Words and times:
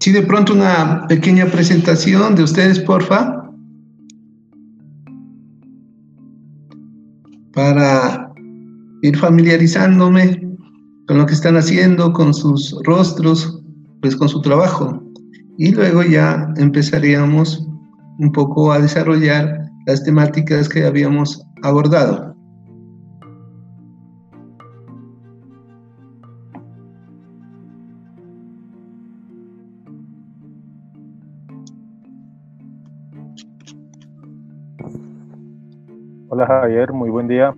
Sí, 0.00 0.12
de 0.12 0.22
pronto 0.22 0.54
una 0.54 1.06
pequeña 1.08 1.44
presentación 1.44 2.34
de 2.34 2.44
ustedes, 2.44 2.80
porfa. 2.80 3.50
Para 7.52 8.32
ir 9.02 9.18
familiarizándome 9.18 10.40
con 11.06 11.18
lo 11.18 11.26
que 11.26 11.34
están 11.34 11.58
haciendo, 11.58 12.14
con 12.14 12.32
sus 12.32 12.74
rostros, 12.84 13.62
pues 14.00 14.16
con 14.16 14.30
su 14.30 14.40
trabajo. 14.40 15.02
Y 15.58 15.72
luego 15.72 16.02
ya 16.02 16.50
empezaríamos 16.56 17.68
un 18.20 18.32
poco 18.32 18.72
a 18.72 18.80
desarrollar 18.80 19.70
las 19.86 20.02
temáticas 20.02 20.70
que 20.70 20.86
habíamos 20.86 21.44
abordado. 21.62 22.29
Hola 36.40 36.60
Javier, 36.62 36.90
muy 36.94 37.10
buen 37.10 37.28
día. 37.28 37.54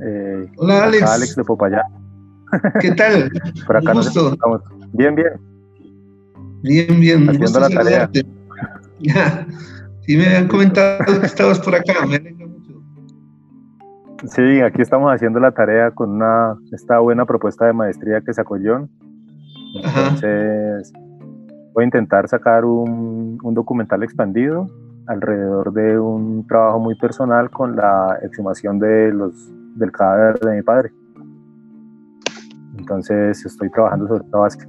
Eh, 0.00 0.48
Hola 0.58 0.84
Alex. 0.84 1.02
Alex 1.02 1.34
de 1.34 1.42
Popayán. 1.42 1.82
¿Qué 2.80 2.92
tal? 2.92 3.28
Por 3.66 3.76
acá 3.78 3.94
nos 3.94 4.06
estamos. 4.06 4.62
Bien, 4.92 5.16
bien. 5.16 5.32
Bien, 6.62 7.00
bien. 7.00 7.28
Haciendo 7.28 7.58
la 7.58 7.68
tarea. 7.68 8.08
Sí, 10.02 10.16
me 10.16 10.26
habían 10.26 10.46
comentado 10.46 11.20
que 11.20 11.26
estabas 11.26 11.58
por 11.58 11.74
acá. 11.74 12.06
Me 12.06 12.20
mucho. 12.20 12.80
Sí, 14.28 14.60
aquí 14.60 14.80
estamos 14.80 15.12
haciendo 15.12 15.40
la 15.40 15.50
tarea 15.50 15.90
con 15.90 16.10
una 16.10 16.56
esta 16.70 17.00
buena 17.00 17.26
propuesta 17.26 17.66
de 17.66 17.72
maestría 17.72 18.20
que 18.20 18.32
sacó 18.32 18.56
John. 18.64 18.88
Entonces, 19.82 20.92
voy 21.74 21.82
a 21.82 21.86
intentar 21.86 22.28
sacar 22.28 22.64
un, 22.64 23.40
un 23.42 23.54
documental 23.54 24.04
expandido 24.04 24.68
alrededor 25.06 25.72
de 25.72 25.98
un 25.98 26.46
trabajo 26.46 26.80
muy 26.80 26.94
personal 26.96 27.50
con 27.50 27.76
la 27.76 28.18
exhumación 28.22 28.78
de 28.78 29.12
los, 29.12 29.32
del 29.76 29.92
cadáver 29.92 30.38
de 30.40 30.56
mi 30.56 30.62
padre. 30.62 30.90
Entonces 32.78 33.44
estoy 33.44 33.70
trabajando 33.70 34.08
sobre 34.08 34.24
esta 34.24 34.38
base. 34.38 34.68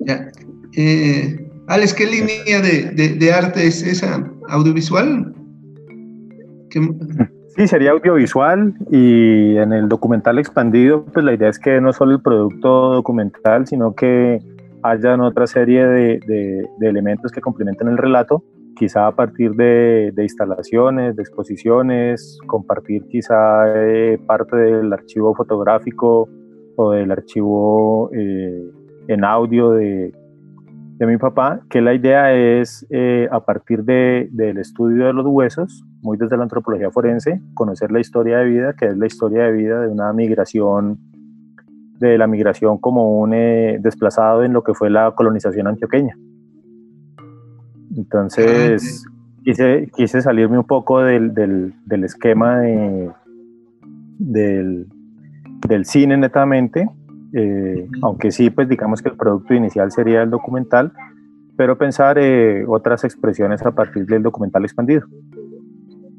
Ya. 0.00 0.28
Eh, 0.76 1.50
Alex, 1.66 1.94
¿qué 1.94 2.06
línea 2.06 2.60
de, 2.62 3.16
de, 3.18 3.32
arte 3.32 3.66
es 3.66 3.82
esa? 3.82 4.24
¿Audiovisual? 4.48 5.34
Sí, 7.56 7.66
sería 7.66 7.90
audiovisual 7.90 8.74
y 8.90 9.56
en 9.56 9.72
el 9.72 9.88
documental 9.88 10.38
expandido, 10.38 11.04
pues 11.06 11.24
la 11.24 11.34
idea 11.34 11.48
es 11.48 11.58
que 11.58 11.80
no 11.80 11.92
solo 11.92 12.12
el 12.12 12.22
producto 12.22 12.94
documental, 12.94 13.66
sino 13.66 13.94
que 13.94 14.38
hayan 14.82 15.20
otra 15.20 15.46
serie 15.46 15.86
de, 15.86 16.20
de, 16.26 16.88
elementos 16.88 17.32
que 17.32 17.40
complementen 17.40 17.88
el 17.88 17.98
relato, 17.98 18.44
quizá 18.76 19.06
a 19.06 19.14
partir 19.14 19.52
de, 19.52 20.12
instalaciones, 20.16 21.16
de 21.16 21.22
exposiciones, 21.22 22.38
compartir 22.46 23.06
quizá 23.08 23.64
eh, 23.74 24.18
parte 24.26 24.56
del 24.56 24.92
archivo 24.92 25.34
fotográfico 25.34 26.28
o 26.76 26.92
del 26.92 27.10
archivo 27.10 28.10
eh, 28.14 28.62
en 29.08 29.24
audio 29.24 29.72
de, 29.72 30.12
mi 31.00 31.16
papá, 31.16 31.60
que 31.70 31.80
la 31.80 31.94
idea 31.94 32.34
es 32.34 32.84
eh, 32.90 33.28
a 33.30 33.44
partir 33.44 33.84
del 33.84 34.58
estudio 34.58 35.06
de 35.06 35.12
los 35.12 35.26
huesos, 35.26 35.84
muy 36.02 36.16
desde 36.16 36.36
la 36.36 36.42
antropología 36.42 36.90
forense, 36.90 37.40
conocer 37.54 37.92
la 37.92 38.00
historia 38.00 38.38
de 38.38 38.46
vida, 38.46 38.72
que 38.74 38.86
es 38.86 38.96
la 38.96 39.06
historia 39.06 39.44
de 39.44 39.52
vida 39.52 39.80
de 39.80 39.88
una 39.88 40.12
migración 40.12 40.98
de 41.98 42.18
la 42.18 42.26
migración 42.26 42.78
como 42.78 43.18
un 43.18 43.34
eh, 43.34 43.78
desplazado 43.80 44.44
en 44.44 44.52
lo 44.52 44.62
que 44.62 44.74
fue 44.74 44.90
la 44.90 45.12
colonización 45.12 45.66
antioqueña. 45.66 46.16
Entonces, 47.96 49.06
quise, 49.44 49.90
quise 49.94 50.22
salirme 50.22 50.58
un 50.58 50.66
poco 50.66 51.00
del, 51.00 51.34
del, 51.34 52.04
esquema 52.04 52.60
de, 52.60 53.10
del, 54.18 54.86
del, 55.66 55.84
cine 55.84 56.16
netamente, 56.16 56.88
eh, 57.32 57.88
aunque 58.02 58.30
sí, 58.30 58.50
pues 58.50 58.68
digamos 58.68 59.02
que 59.02 59.08
el 59.08 59.16
producto 59.16 59.54
inicial 59.54 59.90
sería 59.90 60.22
el 60.22 60.30
documental, 60.30 60.92
pero 61.56 61.76
pensar 61.76 62.18
eh, 62.18 62.64
otras 62.68 63.04
expresiones 63.04 63.64
a 63.66 63.72
partir 63.72 64.06
del 64.06 64.22
documental 64.22 64.64
expandido. 64.64 65.06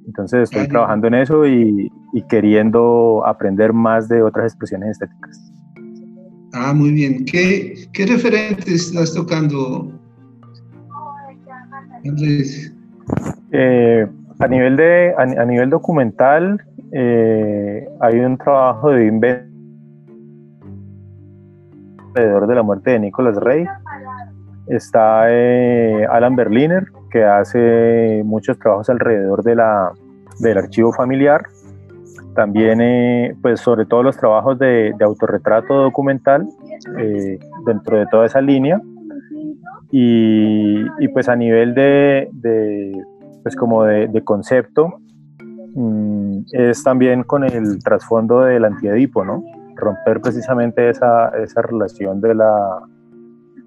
Entonces 0.06 0.50
estoy 0.50 0.68
trabajando 0.68 1.08
en 1.08 1.14
eso 1.14 1.46
y, 1.48 1.90
y 2.14 2.22
queriendo 2.24 3.24
aprender 3.26 3.74
más 3.74 4.10
de 4.10 4.24
otras 4.24 4.52
expresiones 4.52 4.92
estéticas. 4.92 5.49
Ah, 6.54 6.74
muy 6.74 6.92
bien. 6.92 7.26
¿Qué, 7.26 7.88
qué 7.94 8.06
referentes 8.06 8.88
estás 8.88 9.14
tocando? 9.14 9.92
Eh, 13.52 14.08
a, 14.40 14.48
nivel 14.48 14.76
de, 14.78 15.14
a, 15.18 15.46
nivel 15.46 15.70
documental, 15.70 16.64
eh, 16.92 17.88
hay 18.00 18.20
un 18.20 18.38
trabajo 18.38 18.92
de 18.92 19.06
invento 19.06 19.50
alrededor 22.16 22.48
de 22.48 22.56
la 22.56 22.64
muerte 22.64 22.92
de 22.92 23.00
Nicolás 23.00 23.36
Rey. 23.38 23.66
Está 24.68 25.26
eh, 25.30 26.06
Alan 26.10 26.36
Berliner, 26.36 26.86
que 27.12 27.24
hace 27.24 28.22
muchos 28.26 28.58
trabajos 28.60 28.90
alrededor 28.90 29.44
de 29.44 29.56
la, 29.56 29.92
del 30.40 30.58
archivo 30.58 30.94
familiar 30.94 31.44
también 32.40 32.80
eh, 32.80 33.36
pues 33.42 33.60
sobre 33.60 33.86
todo 33.86 34.02
los 34.02 34.16
trabajos 34.16 34.58
de, 34.58 34.96
autorretrato 35.02 35.74
documental 35.74 36.48
eh, 36.98 37.38
dentro 37.66 37.98
de 37.98 38.06
toda 38.08 38.28
esa 38.28 38.40
línea 38.40 38.82
y, 39.92 40.86
pues 41.10 41.28
a 41.28 41.36
nivel 41.36 41.76
de, 41.76 42.30
pues 43.44 43.58
como 43.58 43.84
de, 43.84 44.24
concepto 44.24 45.02
mm, 45.76 46.44
es 46.54 46.82
también 46.82 47.24
con 47.24 47.44
el 47.44 47.84
trasfondo 47.84 48.44
del 48.44 48.64
antiedipo, 48.64 49.26
¿no? 49.26 49.44
Romper 49.76 50.22
precisamente 50.22 50.90
esa, 50.90 51.28
esa 51.44 51.62
relación 51.62 52.22
de 52.22 52.36
la, 52.36 52.80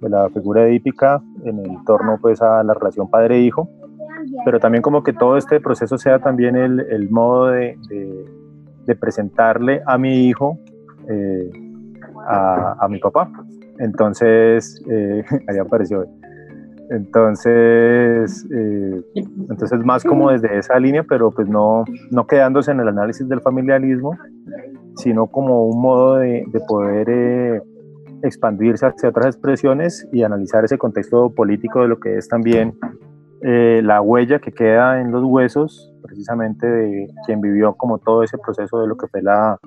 de 0.01 0.09
la 0.09 0.31
figura 0.31 0.67
edípica 0.67 1.21
en 1.45 1.59
el 1.59 1.85
torno 1.85 2.17
pues 2.23 2.41
a 2.41 2.63
la 2.63 2.73
relación 2.73 3.11
padre-hijo, 3.11 3.69
pero 4.47 4.59
también 4.61 4.81
como 4.81 5.03
que 5.03 5.13
todo 5.13 5.37
este 5.37 5.61
proceso 5.61 5.99
sea 5.99 6.21
también 6.21 6.57
el, 6.57 6.81
el 6.81 7.11
modo 7.11 7.49
de, 7.49 7.77
de 7.91 8.32
presentarle 8.99 9.83
a 9.87 9.97
mi 9.99 10.27
hijo 10.29 10.59
eh, 11.09 11.51
a, 12.29 12.87
mi 12.89 12.99
papá. 13.01 13.31
Entonces, 13.79 14.81
eh, 14.89 15.25
ahí 15.49 15.59
apareció. 15.59 16.07
Entonces, 16.91 18.47
eh, 18.55 19.03
entonces 19.15 19.85
más 19.85 20.05
como 20.05 20.31
desde 20.31 20.59
esa 20.59 20.79
línea, 20.79 21.05
pero 21.09 21.31
pues 21.31 21.49
no, 21.49 21.85
no 22.11 22.27
quedándose 22.27 22.71
en 22.71 22.81
el 22.81 22.89
análisis 22.89 23.27
del 23.29 23.41
familiarismo, 23.41 24.17
sino 24.97 25.27
como 25.27 25.67
un 25.67 25.81
modo 25.81 26.17
de, 26.17 26.45
de 26.47 26.61
poder 26.69 27.63
expandirse 28.23 28.87
hacia 28.87 29.09
otras 29.09 29.27
expresiones 29.27 30.07
y 30.13 30.23
analizar 30.23 30.65
ese 30.65 30.77
contexto 30.77 31.31
político 31.31 31.81
de 31.81 31.89
lo 31.89 31.99
que 31.99 32.19
es 32.19 32.29
también 32.29 32.75
la 33.41 34.01
huella 34.01 34.39
que 34.39 34.53
queda 34.53 35.01
en 35.01 35.11
los 35.11 35.25
huesos 35.25 35.92
precisamente 36.13 36.67
de 36.67 37.09
quien 37.25 37.41
vivió 37.41 37.75
como 37.75 37.97
todo 37.97 38.23
ese 38.23 38.37
proceso 38.37 38.83
de 38.83 38.87
lo 38.87 38.99
que 38.99 39.07
fue 39.09 39.23
la, 39.23 39.59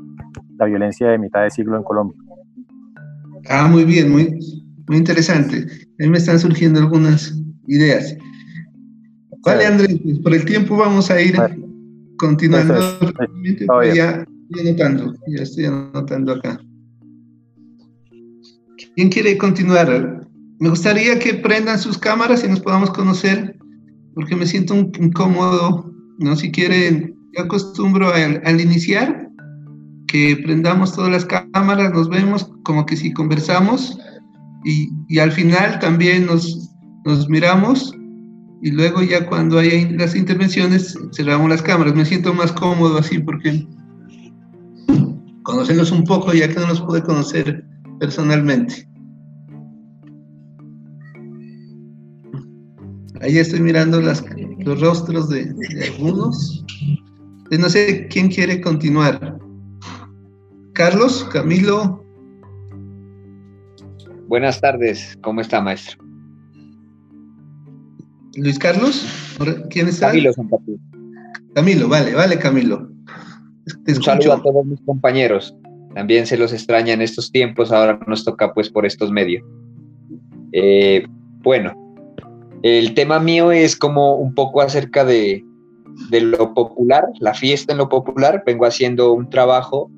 la 0.60 0.66
violencia 0.68 1.08
de 1.08 1.18
mitad 1.18 1.42
de 1.42 1.50
siglo 1.50 1.76
en 1.76 1.82
Colombia. 1.82 2.16
Ah, 3.50 3.68
muy 3.68 3.84
bien, 3.84 4.12
muy, 4.12 4.40
muy 4.88 4.98
interesante. 4.98 5.66
Ahí 6.00 6.08
me 6.08 6.20
están 6.20 6.40
surgiendo 6.40 6.80
algunas 6.80 7.36
ideas. 7.66 8.16
Vale, 9.44 9.66
Andrés, 9.66 10.00
pues 10.04 10.20
por 10.20 10.36
el 10.36 10.46
tiempo 10.46 10.78
vamos 10.78 11.10
a 11.10 11.20
ir 11.20 11.36
continuando. 12.20 12.76
ya 13.94 14.24
estoy 14.52 14.68
anotando, 14.68 15.16
ya 15.28 15.42
estoy 15.42 15.66
anotando 15.66 16.34
acá. 16.34 16.60
¿Quién 18.96 19.10
quiere 19.10 19.36
continuar? 19.40 20.28
Me 20.60 20.70
gustaría 20.70 21.18
que 21.18 21.34
prendan 21.34 21.80
sus 21.80 21.98
cámaras 21.98 22.44
y 22.44 22.48
nos 22.48 22.60
podamos 22.60 22.92
conocer, 22.92 23.58
porque 24.14 24.36
me 24.36 24.46
siento 24.46 24.76
un, 24.76 24.92
incómodo 25.00 25.95
¿no? 26.20 26.36
Si 26.36 26.52
quieren, 26.52 27.16
yo 27.34 27.44
acostumbro 27.44 28.14
al, 28.14 28.62
iniciar 28.62 29.30
que 30.08 30.38
prendamos 30.44 30.94
todas 30.94 31.12
las 31.12 31.26
cámaras, 31.26 31.94
nos 31.94 32.10
vemos 32.10 32.50
como 32.64 32.86
que 32.86 32.96
si 32.96 33.12
conversamos 33.14 33.98
y, 34.64 35.20
al 35.20 35.32
final 35.32 35.80
también 35.80 36.26
nos, 36.26 36.72
nos, 37.06 37.30
miramos 37.30 37.94
y 38.62 38.72
luego 38.72 39.02
ya 39.02 39.28
cuando 39.28 39.60
hay 39.60 39.90
las 39.90 40.16
intervenciones 40.16 40.98
cerramos 41.14 41.50
las 41.50 41.62
cámaras. 41.62 41.96
Me 41.96 42.06
siento 42.06 42.34
más 42.34 42.52
cómodo 42.52 42.98
así 42.98 43.20
porque 43.20 43.68
conocernos 45.44 45.92
un 45.92 46.04
poco 46.04 46.34
ya 46.34 46.48
que 46.48 46.56
no 46.56 46.68
nos 46.68 46.82
puede 46.82 47.04
conocer 47.04 47.64
personalmente. 48.00 48.88
Ahí 53.26 53.40
estoy 53.40 53.60
mirando 53.60 54.00
las, 54.02 54.24
los 54.60 54.80
rostros 54.80 55.30
de, 55.30 55.52
algunos. 55.84 56.64
Eh, 57.50 57.58
no 57.58 57.68
sé 57.70 58.08
quién 58.08 58.30
quiere 58.30 58.62
continuar. 58.62 59.40
Carlos, 60.74 61.28
Camilo. 61.34 62.06
Buenas 64.28 64.62
tardes, 64.62 65.18
¿cómo 65.24 65.42
está, 65.42 65.60
maestro? 65.60 65.98
Luis 68.36 68.60
Carlos, 68.60 69.08
¿quién 69.72 69.88
está? 69.88 70.10
Camilo 70.10 70.32
Camilo, 71.56 71.90
vale, 71.90 72.14
vale, 72.14 72.38
Camilo. 72.38 72.92
Un 73.88 74.04
saludo 74.04 74.34
a 74.34 74.44
todos 74.44 74.66
mis 74.68 74.82
compañeros. 74.82 75.56
También 75.96 76.28
se 76.28 76.38
los 76.38 76.54
extraña 76.54 76.94
en 76.94 77.02
estos 77.02 77.32
tiempos, 77.32 77.72
ahora 77.72 78.00
nos 78.06 78.24
toca 78.24 78.54
pues 78.54 78.70
por 78.70 78.86
estos 78.86 79.10
medios. 79.10 79.44
Eh, 80.52 81.08
bueno, 81.42 81.85
el 82.66 82.96
tema 82.96 83.20
mío 83.20 83.52
es 83.52 83.76
como 83.76 84.16
un 84.16 84.34
poco 84.34 84.60
acerca 84.60 85.06
de, 85.06 85.46
de, 86.10 86.22
lo 86.22 86.56
popular, 86.56 87.06
la 87.20 87.36
fiesta 87.36 87.74
en 87.74 87.78
lo 87.78 87.90
popular. 87.90 88.42
Vengo 88.44 88.66
haciendo 88.66 89.14
un 89.14 89.30
trabajo 89.30 89.92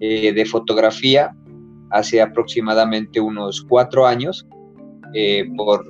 eh, 0.00 0.32
de 0.32 0.46
fotografía 0.46 1.36
hace 1.90 2.22
aproximadamente 2.22 3.20
unos 3.20 3.60
cuatro 3.68 4.06
años 4.06 4.46
eh, 5.12 5.44
por, 5.54 5.84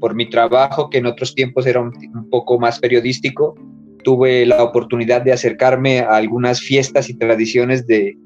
por 0.00 0.16
mi 0.16 0.28
trabajo, 0.28 0.90
que 0.90 0.98
en 0.98 1.06
otros 1.06 1.36
tiempos 1.36 1.66
era 1.66 1.80
un, 1.80 1.92
poco 2.30 2.58
más 2.58 2.80
periodístico. 2.80 3.54
Tuve 4.02 4.44
la 4.46 4.60
oportunidad 4.64 5.22
de 5.22 5.32
acercarme 5.32 6.00
a 6.00 6.16
algunas 6.16 6.60
fiestas 6.62 7.08
y 7.08 7.14
tradiciones 7.14 7.86
de, 7.86 8.18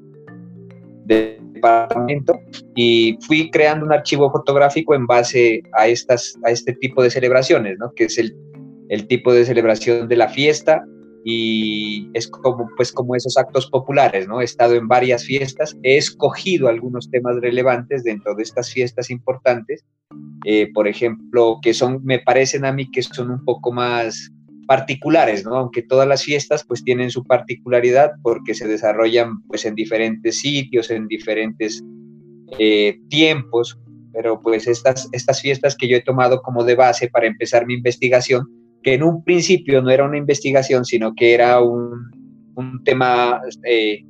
de 1.05 1.39
departamento 1.59 2.39
y 2.75 3.17
fui 3.27 3.49
creando 3.51 3.85
un 3.85 3.93
archivo 3.93 4.31
fotográfico 4.31 4.95
en 4.95 5.05
base 5.05 5.61
a, 5.73 5.87
estas, 5.87 6.37
a 6.45 6.51
este 6.51 6.73
tipo 6.73 7.03
de 7.03 7.09
celebraciones, 7.09 7.77
¿no? 7.79 7.91
que 7.95 8.05
es 8.05 8.17
el, 8.17 8.35
el 8.89 9.07
tipo 9.07 9.33
de 9.33 9.45
celebración 9.45 10.07
de 10.07 10.15
la 10.15 10.29
fiesta 10.29 10.83
y 11.23 12.09
es 12.13 12.27
como, 12.27 12.69
pues, 12.75 12.91
como 12.91 13.15
esos 13.15 13.37
actos 13.37 13.69
populares, 13.69 14.27
¿no? 14.27 14.41
He 14.41 14.45
estado 14.45 14.75
en 14.75 14.87
varias 14.87 15.25
fiestas, 15.25 15.77
he 15.83 15.97
escogido 15.97 16.67
algunos 16.67 17.09
temas 17.11 17.35
relevantes 17.41 18.03
dentro 18.03 18.35
de 18.35 18.43
estas 18.43 18.71
fiestas 18.71 19.09
importantes, 19.09 19.85
eh, 20.45 20.71
por 20.73 20.87
ejemplo, 20.87 21.59
que 21.61 21.73
son, 21.73 22.03
me 22.03 22.19
parecen 22.19 22.65
a 22.65 22.71
mí 22.71 22.89
que 22.89 23.03
son 23.03 23.31
un 23.31 23.43
poco 23.43 23.71
más 23.71 24.31
particulares, 24.69 25.45
¿no? 25.45 25.55
Aunque 25.55 25.81
todas 25.81 26.07
las 26.07 26.23
fiestas 26.23 26.63
pues 26.63 26.83
tienen 26.83 27.09
su 27.09 27.23
particularidad 27.23 28.11
porque 28.21 28.53
se 28.53 28.67
desarrollan 28.67 29.41
pues 29.47 29.65
en 29.65 29.73
diferentes 29.73 30.41
sitios, 30.41 30.91
en 30.91 31.07
diferentes 31.07 31.83
eh, 32.59 32.99
tiempos, 33.09 33.79
pero 34.13 34.39
pues 34.39 34.67
estas, 34.67 35.09
estas 35.11 35.41
fiestas 35.41 35.75
que 35.75 35.87
yo 35.87 35.97
he 35.97 36.03
tomado 36.03 36.43
como 36.43 36.63
de 36.63 36.75
base 36.75 37.09
para 37.09 37.25
empezar 37.25 37.65
mi 37.65 37.73
investigación 37.73 38.47
que 38.83 38.93
en 38.93 39.01
un 39.01 39.23
principio 39.23 39.81
no 39.81 39.89
era 39.89 40.05
una 40.05 40.19
investigación, 40.19 40.85
sino 40.85 41.15
que 41.15 41.33
era 41.33 41.59
un, 41.61 41.91
un 42.53 42.83
tema 42.83 43.41
eh, 43.65 44.03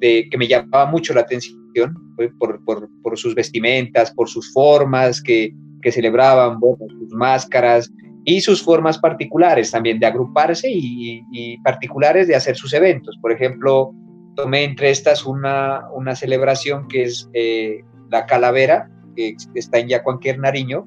que 0.00 0.38
me 0.38 0.46
llamaba 0.46 0.88
mucho 0.88 1.12
la 1.12 1.22
atención 1.22 1.92
por, 2.38 2.64
por, 2.64 2.88
por, 3.02 3.18
sus 3.18 3.34
vestimentas, 3.34 4.12
por 4.12 4.28
sus 4.28 4.52
formas 4.52 5.20
que, 5.20 5.52
que 5.82 5.90
celebraban, 5.90 6.60
bueno, 6.60 6.86
sus 7.00 7.12
máscaras 7.14 7.90
y 8.24 8.40
sus 8.40 8.62
formas 8.62 8.98
particulares 8.98 9.70
también 9.70 9.98
de 9.98 10.06
agruparse 10.06 10.68
y, 10.70 11.58
particulares 11.62 12.26
de 12.26 12.34
hacer 12.34 12.56
sus 12.56 12.72
eventos. 12.72 13.18
Por 13.20 13.32
ejemplo, 13.32 13.92
tomé 14.34 14.64
entre 14.64 14.90
estas 14.90 15.26
una, 15.26 15.88
una 15.94 16.14
celebración 16.14 16.88
que 16.88 17.04
es 17.04 17.28
eh, 17.34 17.82
la 18.10 18.26
calavera, 18.26 18.90
que 19.14 19.36
está 19.54 19.78
en 19.78 19.88
Yacuanquer, 19.88 20.38
Nariño, 20.38 20.86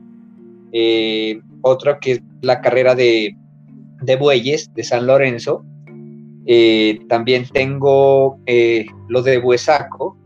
eh, 0.72 1.40
otra 1.62 2.00
que 2.00 2.14
es 2.14 2.22
la 2.42 2.62
carrera 2.62 2.96
de, 2.96 3.36
bueyes 4.20 4.74
de 4.74 4.84
San 4.84 5.06
Lorenzo. 5.06 5.64
Eh, 6.46 7.00
también 7.08 7.46
tengo 7.52 8.40
lo 9.10 9.22
de 9.22 9.38
Buesaco, 9.38 10.18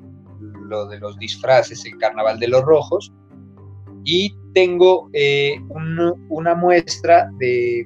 lo 0.67 0.87
de 0.87 0.99
los 0.99 1.17
disfraces, 1.19 1.85
el 1.85 1.97
Carnaval 1.97 2.39
de 2.39 2.47
los 2.47 2.63
Rojos. 2.63 3.11
Y 4.03 4.35
tengo 4.53 5.09
una 6.29 6.55
muestra 6.55 7.29
de, 7.37 7.85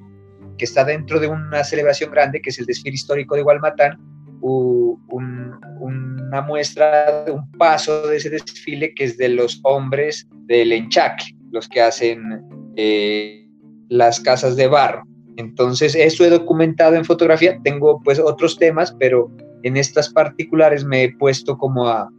que 0.58 0.66
está 0.66 0.84
dentro 0.84 1.20
de 1.20 1.28
una 1.28 1.64
celebración 1.64 2.12
grande, 2.12 2.42
que 2.42 2.50
es 2.50 2.60
el 2.60 2.66
desfile 2.66 2.96
histórico 2.96 3.36
de 3.36 3.44
Gualmatán, 3.44 3.98
una 4.42 6.42
muestra 6.42 7.26
de 7.26 7.32
un 7.32 7.50
paso 7.52 8.08
de 8.08 8.18
ese 8.18 8.30
desfile 8.30 8.94
que 8.94 9.06
es 9.06 9.18
de 9.18 9.30
los 9.30 9.60
hombres 9.64 10.28
del 10.46 10.72
enchaque, 10.72 11.26
los 11.52 11.68
que 11.68 11.82
hacen 11.82 12.44
eh, 12.76 13.48
las 13.90 14.20
casas 14.20 14.56
de 14.56 14.68
barro. 14.68 15.04
Entonces, 15.38 15.96
eso 15.96 16.24
he 16.24 16.30
documentado 16.30 16.96
en 16.96 17.06
fotografía. 17.06 17.60
Tengo 17.64 18.02
pues 18.04 18.20
otros 18.20 18.58
temas, 18.58 18.96
pero 19.00 19.32
en 19.64 19.78
estas 19.78 20.10
particulares 20.10 20.86
me 20.86 21.04
he 21.04 21.18
puesto 21.18 21.58
como 21.58 21.88
a, 21.88 22.10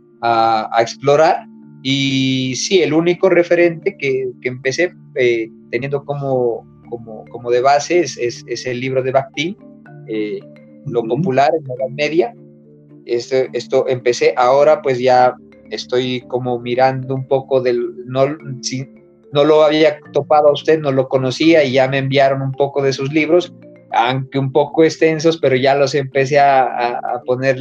explorar. 0.79 1.47
Y 1.89 2.57
sí, 2.57 2.83
el 2.83 2.93
único 2.93 3.29
referente 3.29 3.97
que, 3.97 4.33
que 4.43 4.49
empecé 4.49 4.93
eh, 5.15 5.49
teniendo 5.71 6.05
como, 6.05 6.67
como, 6.91 7.25
como, 7.27 7.49
de 7.49 7.61
base 7.61 8.01
es, 8.01 8.19
es, 8.19 8.67
el 8.67 8.81
libro 8.81 9.05
de 9.05 9.13
Bakhtin, 9.13 9.57
eh, 10.09 10.41
Lo 10.87 11.05
Popular 11.05 11.53
en 11.57 11.63
la 11.63 11.75
Edad 11.75 11.91
Media. 11.91 12.35
Esto, 13.05 13.37
esto 13.53 13.87
empecé, 13.87 14.35
ahora 14.37 14.83
pues 14.83 14.99
ya 14.99 15.37
estoy 15.71 16.23
como 16.23 16.59
mirando 16.59 17.15
un 17.15 17.29
poco 17.29 17.61
del, 17.61 17.95
no, 18.05 18.37
no 19.33 19.45
lo 19.45 19.63
había 19.63 20.01
topado 20.13 20.49
a 20.49 20.55
usted, 20.55 20.81
no 20.81 20.91
lo 20.91 21.07
conocía 21.07 21.63
y 21.63 21.75
ya 21.75 21.87
me 21.87 21.99
enviaron 21.99 22.43
un 22.43 22.51
poco 22.51 22.83
de 22.83 22.93
sus 22.93 23.13
libros, 23.13 23.55
aunque 23.93 24.41
un 24.41 24.51
poco 24.51 24.83
extensos, 24.83 25.39
pero 25.39 25.55
ya 25.55 25.77
los 25.77 25.95
empecé 25.95 26.41
a, 26.41 27.01
poner 27.27 27.59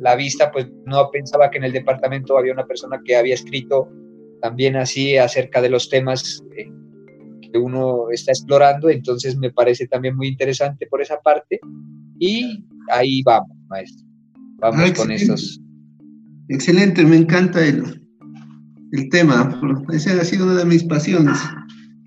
la 0.00 0.16
vista, 0.16 0.50
pues 0.50 0.66
no 0.86 1.10
pensaba 1.12 1.50
que 1.50 1.58
en 1.58 1.64
el 1.64 1.72
departamento 1.72 2.36
había 2.36 2.52
una 2.52 2.66
persona 2.66 3.00
que 3.04 3.16
había 3.16 3.34
escrito 3.34 3.88
también 4.40 4.76
así 4.76 5.16
acerca 5.16 5.60
de 5.60 5.68
los 5.68 5.88
temas 5.90 6.42
eh, 6.56 6.70
que 7.52 7.58
uno 7.58 8.10
está 8.10 8.32
explorando, 8.32 8.88
entonces 8.88 9.36
me 9.36 9.50
parece 9.50 9.86
también 9.86 10.16
muy 10.16 10.28
interesante 10.28 10.86
por 10.86 11.02
esa 11.02 11.20
parte 11.20 11.60
y 12.18 12.64
ahí 12.90 13.22
vamos, 13.22 13.56
maestro. 13.68 14.06
Vamos 14.58 14.92
con 14.92 15.10
estos. 15.10 15.60
Excelente, 16.48 17.04
me 17.04 17.16
encanta 17.16 17.64
el, 17.64 18.02
el 18.92 19.08
tema. 19.10 19.60
Esa 19.92 20.20
ha 20.20 20.24
sido 20.24 20.44
una 20.46 20.56
de 20.56 20.64
mis 20.64 20.84
pasiones, 20.84 21.38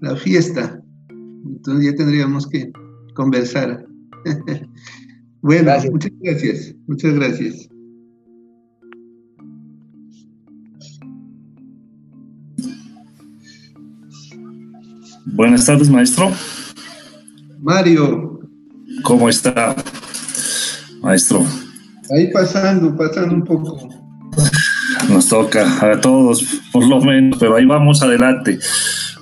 la 0.01 0.15
fiesta. 0.15 0.79
Entonces 1.45 1.91
ya 1.91 1.95
tendríamos 1.95 2.47
que 2.47 2.71
conversar. 3.15 3.85
bueno, 5.41 5.71
muchas 5.91 6.11
gracias. 6.21 6.75
Muchas 6.87 7.13
gracias. 7.15 7.72
Buenas 15.25 15.65
tardes, 15.65 15.89
maestro. 15.89 16.31
Mario. 17.61 18.39
¿Cómo 19.01 19.29
está, 19.29 19.75
maestro? 21.01 21.45
Ahí 22.15 22.31
pasando, 22.31 22.95
pasando 22.95 23.35
un 23.35 23.43
poco 23.43 23.93
nos 25.09 25.27
toca 25.29 25.91
a 25.91 25.99
todos, 25.99 26.61
por 26.71 26.87
lo 26.87 27.01
menos, 27.01 27.37
pero 27.39 27.55
ahí 27.55 27.65
vamos 27.65 28.01
adelante. 28.01 28.59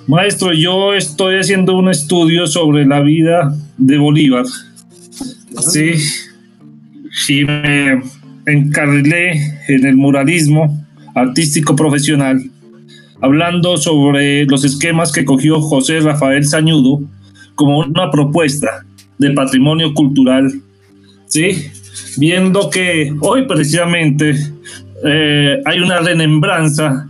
Maestro, 0.06 0.52
yo 0.52 0.94
estoy 0.94 1.36
haciendo 1.36 1.76
un 1.76 1.88
estudio 1.88 2.46
sobre 2.46 2.86
la 2.86 3.00
vida 3.00 3.54
de 3.78 3.98
Bolívar. 3.98 4.44
Sí, 5.60 5.92
y 7.28 7.44
me 7.44 8.00
encarrilé 8.46 9.32
en 9.68 9.86
el 9.86 9.96
muralismo 9.96 10.84
artístico 11.14 11.76
profesional, 11.76 12.42
hablando 13.22 13.76
sobre 13.76 14.44
los 14.46 14.64
esquemas 14.64 15.12
que 15.12 15.24
cogió 15.24 15.60
José 15.60 16.00
Rafael 16.00 16.44
Sañudo 16.44 17.00
como 17.54 17.78
una 17.78 18.10
propuesta 18.10 18.84
de 19.16 19.30
patrimonio 19.30 19.94
cultural. 19.94 20.52
Sí, 21.26 21.68
viendo 22.18 22.68
que 22.68 23.14
hoy 23.20 23.46
precisamente 23.46 24.34
eh, 25.04 25.62
hay 25.64 25.78
una 25.78 26.00
remembranza 26.00 27.08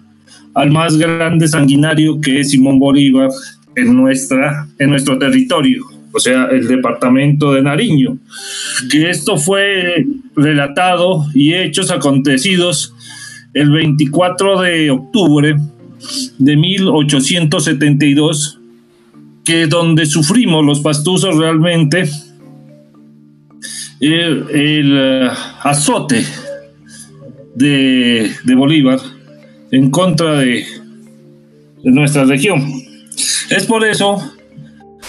al 0.55 0.71
más 0.71 0.99
grande 0.99 1.49
sanguinario 1.49 2.21
que 2.21 2.41
es 2.41 2.51
Simón 2.51 2.79
Bolívar 2.79 3.31
en, 3.75 3.97
nuestra, 3.97 4.69
en 4.79 4.91
nuestro 4.91 5.19
territorio, 5.19 5.87
o 6.13 6.21
sea, 6.21 6.45
el 6.53 6.69
departamento 6.69 7.55
de 7.55 7.63
Nariño. 7.63 8.19
Que 8.91 9.09
esto 9.09 9.39
fue 9.39 10.05
relatado 10.37 11.25
y 11.35 11.55
hechos 11.55 11.91
acontecidos 11.91 12.95
el 13.55 13.71
24 13.71 14.61
de 14.61 14.91
octubre 14.91 15.57
de 16.39 16.57
1872, 16.57 18.59
que 19.45 19.67
donde 19.67 20.07
sufrimos 20.07 20.65
los 20.65 20.81
pastuzos 20.81 21.37
realmente 21.37 22.09
el, 24.01 24.47
el 24.51 24.99
eh, 24.99 25.31
azote 25.63 26.25
de, 27.55 28.31
Bolívar 28.57 28.99
en 29.71 29.91
contra 29.91 30.39
de, 30.39 30.65
nuestra 31.85 32.25
región. 32.25 32.63
Es 33.51 33.67
por 33.67 33.85
eso 33.85 34.23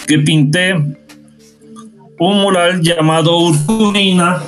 que 0.06 0.18
pinté 0.18 0.74
un 2.18 2.40
mural 2.40 2.82
llamado 2.82 3.38
Urcunina, 3.38 4.42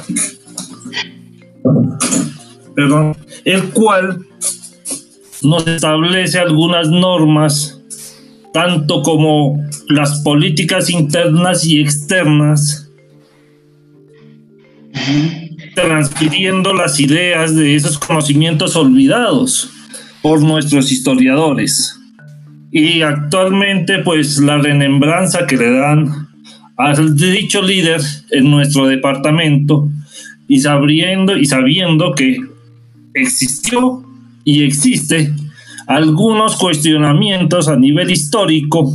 perdón, 2.75 3.17
el 3.45 3.71
cual 3.71 4.27
nos 5.47 5.67
establece 5.67 6.39
algunas 6.39 6.89
normas, 6.89 7.81
tanto 8.53 9.03
como 9.03 9.65
las 9.89 10.21
políticas 10.21 10.91
internas 10.91 11.65
y 11.65 11.81
externas, 11.81 12.91
transfiriendo 15.75 16.73
las 16.73 16.99
ideas 17.01 17.55
de 17.55 17.77
esos 17.77 17.99
conocimientos 17.99 18.77
olvidados 18.77 19.71
por 20.23 20.43
nuestros 20.43 20.91
historiadores. 20.91 21.99
Y 22.73 23.03
actualmente, 23.03 24.01
pues 24.01 24.39
la 24.39 24.59
remembranza 24.59 25.47
que 25.47 25.57
le 25.57 25.71
dan 25.71 26.29
al 26.77 27.17
dicho 27.17 27.63
líder 27.63 28.01
en 28.31 28.51
nuestro 28.51 28.87
departamento 28.87 29.89
y 30.49 30.61
sabiendo, 30.61 31.37
y 31.37 31.47
sabiendo 31.47 32.13
que 32.15 32.39
existió 33.15 34.06
y 34.47 34.63
existe 34.63 35.35
algunos 35.89 36.57
cuestionamientos 36.57 37.69
a 37.69 37.77
nivel 37.77 38.13
histórico 38.13 38.95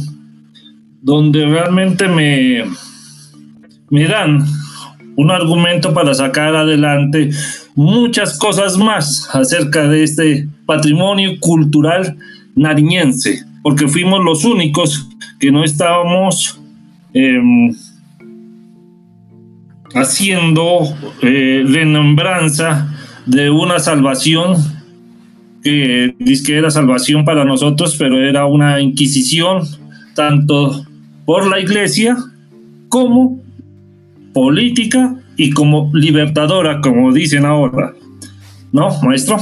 donde 1.02 1.46
realmente 1.46 2.08
me, 2.08 2.64
me 3.90 4.08
dan 4.08 4.46
un 5.18 5.30
argumento 5.30 5.94
para 5.94 6.14
sacar 6.14 6.56
adelante 6.56 7.32
muchas 7.76 8.40
cosas 8.40 8.78
más 8.78 9.30
acerca 9.34 9.88
de 9.90 10.04
este 10.04 10.48
patrimonio 10.66 11.38
cultural 11.42 12.18
nariñense, 12.56 13.44
porque 13.62 13.90
fuimos 13.90 14.24
los 14.24 14.46
únicos 14.46 15.10
que 15.38 15.52
no 15.52 15.66
estábamos 15.66 16.62
em, 17.14 17.76
haciendo 19.94 20.96
eh, 21.22 21.66
remembranza 21.68 22.96
de 23.26 23.50
una 23.50 23.80
salvación 23.80 24.81
que 25.64 26.16
dice 26.20 26.44
que 26.44 26.58
era 26.58 26.72
salvación 26.72 27.26
para 27.26 27.46
nosotros, 27.46 27.96
pero 27.98 28.22
era 28.22 28.46
una 28.46 28.82
inquisición 28.82 29.64
tanto 30.16 30.86
por 31.26 31.48
la 31.48 31.60
iglesia 31.60 32.18
como 32.90 33.42
política 34.34 35.16
y 35.38 35.52
como 35.52 35.92
libertadora, 35.94 36.82
como 36.82 37.14
dicen 37.14 37.46
ahora. 37.46 37.94
¿No, 38.72 38.90
maestro? 39.02 39.38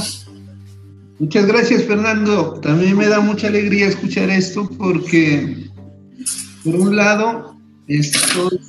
Muchas 1.18 1.46
gracias, 1.46 1.84
Fernando. 1.84 2.60
También 2.62 2.96
me 2.96 3.06
da 3.06 3.20
mucha 3.20 3.48
alegría 3.48 3.86
escuchar 3.86 4.30
esto 4.30 4.68
porque, 4.78 5.68
por 6.64 6.76
un 6.76 6.96
lado, 6.96 7.54
estoy 7.86 8.60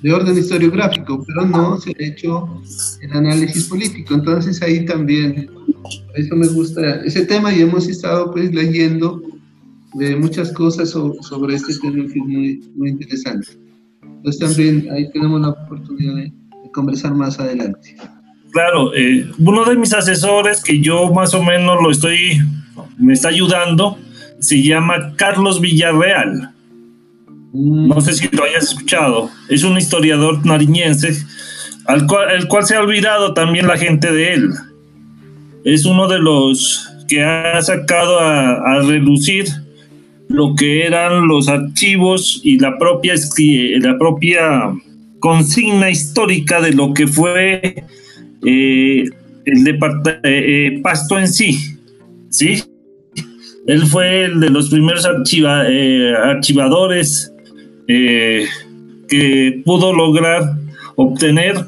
de 0.02 0.14
orden 0.14 0.38
historiográfico, 0.38 1.24
pero 1.26 1.46
no 1.46 1.78
se 1.78 1.92
ha 1.92 2.06
hecho 2.06 2.62
el 3.02 3.12
análisis 3.12 3.66
político. 3.66 4.14
Entonces 4.14 4.62
ahí 4.62 4.86
también, 4.86 5.50
eso 6.16 6.36
me 6.36 6.48
gusta 6.48 7.04
ese 7.04 7.26
tema 7.26 7.54
y 7.54 7.62
hemos 7.62 7.88
estado 7.88 8.32
pues 8.32 8.54
leyendo 8.54 9.22
de 9.96 10.16
muchas 10.16 10.52
cosas 10.52 10.90
sobre, 10.90 11.56
este 11.56 11.74
tema 11.80 12.06
que 12.06 12.20
es 12.20 12.26
muy, 12.26 12.72
muy 12.76 12.90
interesante. 12.90 13.48
Entonces 14.02 14.40
también 14.40 14.88
ahí 14.92 15.10
tenemos 15.12 15.42
la 15.42 15.50
oportunidad 15.50 16.16
de, 16.16 16.34
conversar 16.74 17.14
más 17.14 17.40
adelante. 17.40 17.96
Claro, 18.52 18.94
eh, 18.94 19.32
uno 19.38 19.64
de 19.64 19.78
mis 19.78 19.94
asesores 19.94 20.62
que 20.62 20.82
yo 20.82 21.10
más 21.14 21.34
o 21.34 21.42
menos 21.42 21.82
lo 21.82 21.90
estoy, 21.90 22.40
me 22.98 23.14
está 23.14 23.30
ayudando, 23.30 23.98
se 24.40 24.62
llama 24.62 25.14
Carlos 25.16 25.62
Villarreal. 25.62 26.55
No 27.56 28.02
sé 28.02 28.14
si 28.14 28.28
lo 28.32 28.44
hayas 28.44 28.66
escuchado. 28.66 29.32
Es 29.48 29.64
un 29.64 29.78
historiador 29.78 30.46
nariñense, 30.46 31.16
al 31.86 32.06
cual, 32.06 32.32
el 32.32 32.48
cual 32.48 32.66
se 32.66 32.76
ha 32.76 32.82
olvidado 32.82 33.34
también 33.34 33.68
la 33.68 33.78
gente 33.78 34.12
de 34.12 34.34
él. 34.34 34.50
Es 35.64 35.86
uno 35.86 36.10
de 36.10 36.20
los 36.20 36.92
que 37.08 37.24
ha 37.24 37.62
sacado 37.62 38.20
a, 38.20 38.82
relucir 38.82 39.46
lo 40.28 40.54
que 40.56 40.86
eran 40.86 41.28
los 41.28 41.48
archivos 41.48 42.42
y 42.44 42.60
la 42.60 42.78
propia, 42.78 43.14
la 43.80 43.98
propia 43.98 44.74
consigna 45.20 45.90
histórica 45.90 46.60
de 46.60 46.74
lo 46.74 46.94
que 46.94 47.08
fue 47.08 47.86
eh, 48.46 49.06
el 49.46 49.68
eh, 49.68 49.78
eh, 50.24 50.82
Pasto 50.84 51.18
en 51.18 51.30
sí. 51.30 51.58
¿sí? 52.30 52.62
Él 53.66 53.86
fue 53.86 54.26
el 54.26 54.42
de 54.42 54.50
los 54.50 54.70
primeros 54.70 55.06
archivadores 55.06 57.32
eh, 57.88 58.46
que 59.08 59.62
pudo 59.66 59.94
lograr 59.94 60.58
obtener 60.96 61.68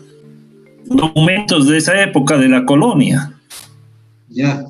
documentos 0.86 1.68
de 1.68 1.78
esa 1.78 2.02
época 2.02 2.38
de 2.38 2.50
la 2.50 2.66
colonia. 2.66 3.34
Ya, 4.30 4.66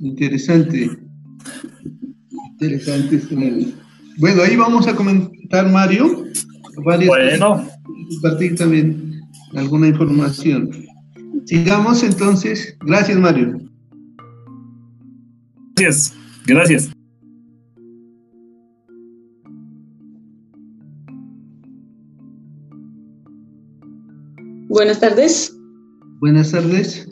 interesante. 0.00 0.90
Interesante. 2.52 3.20
Bueno, 4.18 4.42
ahí 4.42 4.56
vamos 4.56 4.88
a 4.88 4.96
comentar, 4.96 5.70
Mario. 5.70 6.24
bueno. 6.82 7.68
Compartir 8.10 8.56
también 8.56 9.20
alguna 9.54 9.88
información. 9.88 10.70
Sigamos 11.44 12.02
entonces. 12.02 12.76
Gracias, 12.80 13.18
Mario. 13.18 13.60
Gracias, 15.76 16.14
gracias. 16.46 16.97
Buenas 24.68 25.00
tardes. 25.00 25.56
Buenas 26.20 26.52
tardes. 26.52 27.08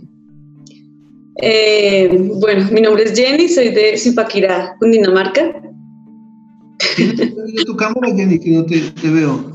Eh, 1.43 2.31
bueno, 2.41 2.69
mi 2.71 2.81
nombre 2.83 3.05
es 3.05 3.19
Jenny, 3.19 3.49
soy 3.49 3.71
de 3.71 3.97
Zipaquirá, 3.97 4.77
Cundinamarca. 4.79 5.63
¿Tienes 6.97 7.65
tu 7.65 7.77
cámara, 7.77 8.15
Jenny, 8.15 8.39
que 8.39 8.51
no 8.51 8.67
te, 8.67 8.81
te 8.91 9.11
veo? 9.11 9.53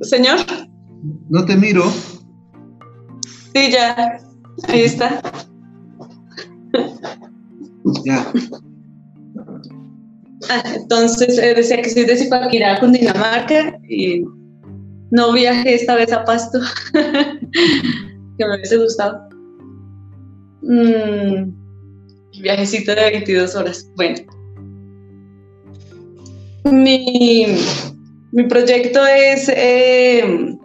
Señor. 0.00 0.38
No 1.28 1.44
te 1.44 1.56
miro. 1.56 1.84
Sí, 3.54 3.70
ya. 3.70 4.18
Ahí 4.68 4.80
está. 4.80 5.20
Ya. 8.04 8.32
Ah, 10.50 10.62
entonces, 10.74 11.38
eh, 11.38 11.54
decía 11.54 11.82
que 11.82 11.90
soy 11.90 12.04
de 12.04 12.16
Zipaquirá, 12.16 12.80
Cundinamarca, 12.80 13.78
y 13.88 14.22
no 15.10 15.32
viajé 15.32 15.74
esta 15.74 15.94
vez 15.94 16.12
a 16.12 16.24
Pasto, 16.24 16.60
que 16.92 18.46
me 18.46 18.56
hubiese 18.56 18.76
gustado. 18.76 19.28
Mm, 20.62 21.52
viajecito 22.40 22.94
de 22.94 23.00
22 23.00 23.54
horas. 23.54 23.90
Bueno. 23.96 24.18
Mi, 26.64 27.46
mi 28.32 28.44
proyecto 28.44 29.06
es, 29.06 29.48
eh, 29.48 30.56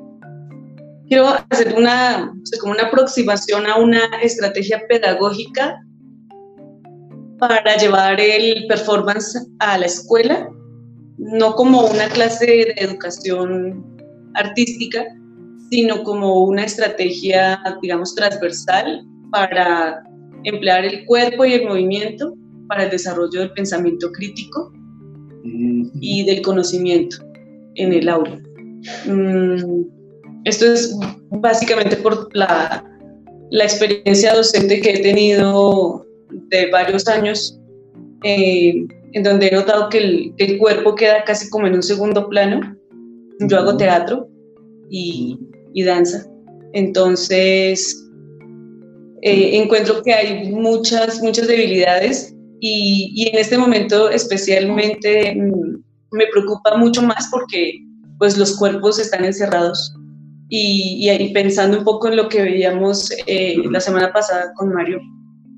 quiero 1.07 1.27
hacer 1.50 1.73
una, 1.77 2.33
como 2.59 2.73
una 2.73 2.88
aproximación 2.88 3.65
a 3.67 3.77
una 3.77 4.05
estrategia 4.21 4.85
pedagógica 4.89 5.79
para 7.39 7.77
llevar 7.77 8.19
el 8.19 8.65
performance 8.67 9.47
a 9.59 9.77
la 9.77 9.85
escuela, 9.85 10.50
no 11.17 11.55
como 11.55 11.85
una 11.85 12.09
clase 12.09 12.45
de 12.45 12.73
educación 12.77 13.92
artística, 14.36 15.04
sino 15.70 16.04
como 16.04 16.44
una 16.44 16.66
estrategia, 16.66 17.60
digamos, 17.82 18.16
transversal 18.16 19.06
para 19.32 20.04
emplear 20.44 20.86
el 20.86 21.06
cuerpo 21.06 21.46
y 21.46 21.54
el 21.54 21.66
movimiento 21.66 22.36
para 22.68 22.84
el 22.84 22.92
desarrollo 22.92 23.40
del 23.40 23.52
pensamiento 23.54 24.12
crítico 24.12 24.72
y 26.00 26.25
del 26.25 26.42
conocimiento 26.42 27.18
en 27.75 27.94
el 27.94 28.10
aula. 28.10 28.40
Mm, 29.06 29.84
esto 30.46 30.66
es 30.66 30.98
básicamente 31.30 31.96
por 31.98 32.30
la, 32.36 32.84
la 33.50 33.63
experiencia 33.63 34.34
docente 34.34 34.82
que 34.82 34.92
he 34.92 35.00
tenido 35.02 36.06
de 36.50 36.70
varios 36.72 37.08
años, 37.08 37.60
eh, 38.24 38.86
en 39.13 39.24
donde 39.24 39.48
he 39.48 39.52
notado 39.52 39.90
que 39.90 39.98
el, 40.00 40.34
el, 40.38 40.58
cuerpo 40.58 40.96
queda 40.96 41.24
casi 41.24 41.50
como 41.50 41.68
en 41.68 41.75
un 41.75 41.84
segundo 41.84 42.28
plano. 42.30 42.75
Yo 43.47 43.57
hago 43.59 43.77
teatro 43.77 44.27
y, 44.89 45.39
y 45.73 45.83
danza, 45.83 46.25
entonces 46.73 48.03
eh, 49.21 49.57
encuentro 49.57 50.01
que 50.03 50.13
hay 50.13 50.51
muchas, 50.51 51.21
muchas 51.21 51.47
debilidades 51.47 52.35
y, 52.59 53.12
y 53.15 53.29
en 53.29 53.38
este 53.38 53.57
momento 53.57 54.09
especialmente 54.09 55.35
mm, 55.35 55.83
me 56.12 56.27
preocupa 56.27 56.77
mucho 56.77 57.01
más 57.01 57.27
porque 57.31 57.73
pues 58.17 58.38
los 58.38 58.55
cuerpos 58.57 59.00
están 59.00 59.25
encerrados 59.25 59.93
y, 60.50 60.97
y 61.00 61.09
ahí 61.09 61.33
pensando 61.33 61.79
un 61.79 61.83
poco 61.83 62.07
en 62.07 62.15
lo 62.15 62.29
que 62.29 62.41
veíamos 62.41 63.12
eh, 63.25 63.57
la 63.71 63.79
semana 63.79 64.13
pasada 64.13 64.53
con 64.55 64.73
Mario, 64.73 65.00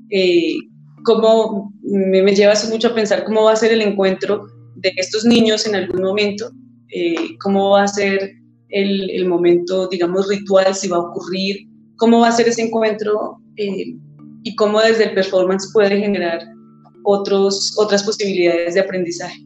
eh, 0.09 0.55
cómo 1.03 1.73
me, 1.83 2.23
me, 2.23 2.33
lleva 2.33 2.53
mucho 2.71 2.87
a 2.87 2.95
pensar 2.95 3.25
cómo 3.25 3.43
va 3.43 3.51
a 3.51 3.57
ser 3.57 3.73
el 3.73 3.81
encuentro 3.81 4.47
de 4.75 4.93
estos 4.95 5.25
niños 5.25 5.67
en 5.67 5.75
algún 5.75 6.01
momento, 6.01 6.49
eh, 6.91 7.15
cómo 7.41 7.71
va 7.71 7.83
a 7.83 7.87
ser 7.87 8.31
el, 8.69 9.09
el, 9.11 9.27
momento, 9.27 9.87
digamos, 9.87 10.27
ritual, 10.27 10.73
si 10.73 10.87
va 10.87 10.97
a 10.97 11.01
ocurrir, 11.01 11.67
cómo 11.97 12.19
va 12.19 12.29
a 12.29 12.31
ser 12.31 12.47
ese 12.47 12.63
encuentro 12.63 13.37
eh, 13.57 13.95
y 14.43 14.55
cómo 14.55 14.81
desde 14.81 15.05
el 15.05 15.13
performance 15.13 15.71
puede 15.73 15.99
generar 15.99 16.41
otros, 17.03 17.73
otras 17.77 18.03
posibilidades 18.03 18.73
de 18.73 18.79
aprendizaje. 18.81 19.45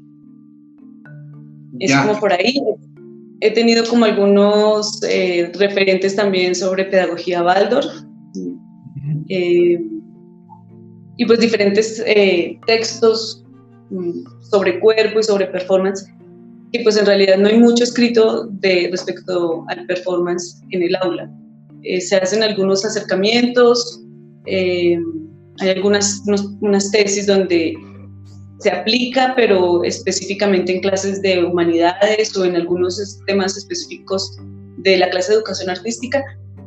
Es 1.79 1.95
como 1.95 2.19
por 2.19 2.33
ahí. 2.33 2.61
He 3.41 3.51
tenido 3.51 3.85
como 3.85 4.05
algunos 4.05 5.01
eh, 5.03 5.51
referentes 5.57 6.15
también 6.15 6.55
sobre 6.55 6.85
pedagogía 6.85 7.43
Waldorf. 7.43 7.87
Eh, 9.29 9.79
y 11.17 11.25
pues 11.25 11.39
diferentes 11.39 12.01
eh, 12.05 12.59
textos 12.65 13.45
mm, 13.91 14.23
sobre 14.41 14.79
cuerpo 14.79 15.19
y 15.19 15.23
sobre 15.23 15.47
performance, 15.47 16.05
y 16.71 16.83
pues 16.83 16.97
en 16.97 17.05
realidad 17.05 17.37
no 17.37 17.47
hay 17.47 17.59
mucho 17.59 17.83
escrito 17.83 18.47
de 18.51 18.89
respecto 18.91 19.65
al 19.69 19.85
performance 19.87 20.61
en 20.71 20.83
el 20.83 20.95
aula. 20.97 21.31
Eh, 21.83 22.01
se 22.01 22.17
hacen 22.17 22.43
algunos 22.43 22.85
acercamientos, 22.85 24.01
eh, 24.45 24.99
hay 25.59 25.69
algunas 25.69 26.21
unas 26.61 26.91
tesis 26.91 27.25
donde 27.25 27.75
se 28.59 28.69
aplica, 28.69 29.33
pero 29.35 29.83
específicamente 29.83 30.73
en 30.73 30.81
clases 30.81 31.21
de 31.21 31.43
humanidades 31.43 32.35
o 32.37 32.45
en 32.45 32.55
algunos 32.55 33.19
temas 33.25 33.57
específicos 33.57 34.37
de 34.77 34.97
la 34.97 35.09
clase 35.09 35.31
de 35.31 35.37
educación 35.37 35.69
artística, 35.69 36.23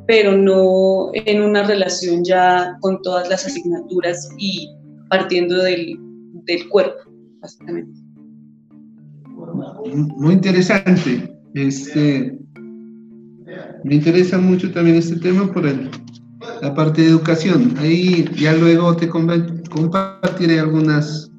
pero 0.07 0.37
no 0.37 1.11
en 1.15 1.43
una 1.43 1.63
relación 1.63 2.25
ya 2.25 2.77
con 2.81 3.01
todas 3.03 3.29
las 3.29 3.47
asignaturas 3.47 4.29
y 4.39 4.69
partiendo 5.09 5.63
del, 5.63 5.97
del 6.47 6.69
cuerpo, 6.71 6.99
básicamente. 7.41 8.02
Muy 10.17 10.35
interesante. 10.35 11.29
Este, 11.55 12.39
me 13.85 13.95
interesa 13.95 14.39
mucho 14.39 14.73
también 14.73 14.97
este 14.97 15.17
tema 15.17 15.53
por 15.53 15.67
el, 15.67 15.91
la 16.61 16.75
parte 16.75 17.03
de 17.03 17.09
educación. 17.09 17.75
Ahí 17.79 18.25
ya 18.37 18.55
luego 18.55 18.97
te 18.97 19.09
compartiré 19.09 20.61
algunas 20.61 21.31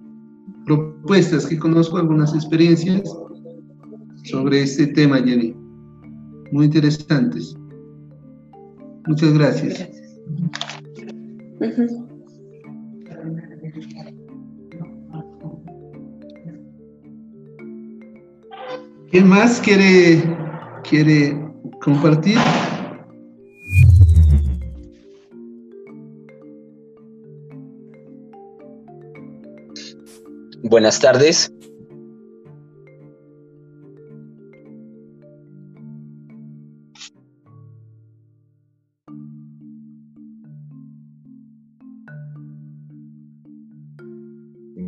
propuestas 0.65 1.45
que 1.45 1.57
conozco, 1.57 1.97
algunas 1.97 2.33
experiencias 2.33 3.01
sobre 4.25 4.63
este 4.63 4.87
tema, 4.87 5.19
Jenny. 5.19 5.55
Muy 6.51 6.65
interesantes. 6.65 7.55
Muchas 9.07 9.33
gracias. 9.33 9.89
gracias. 11.59 12.12
¿Quién 19.13 19.27
más 19.27 19.61
quiere, 19.61 20.23
quiere 20.89 21.37
compartir? 21.83 22.35
Buenas 30.63 30.99
tardes. 30.99 31.53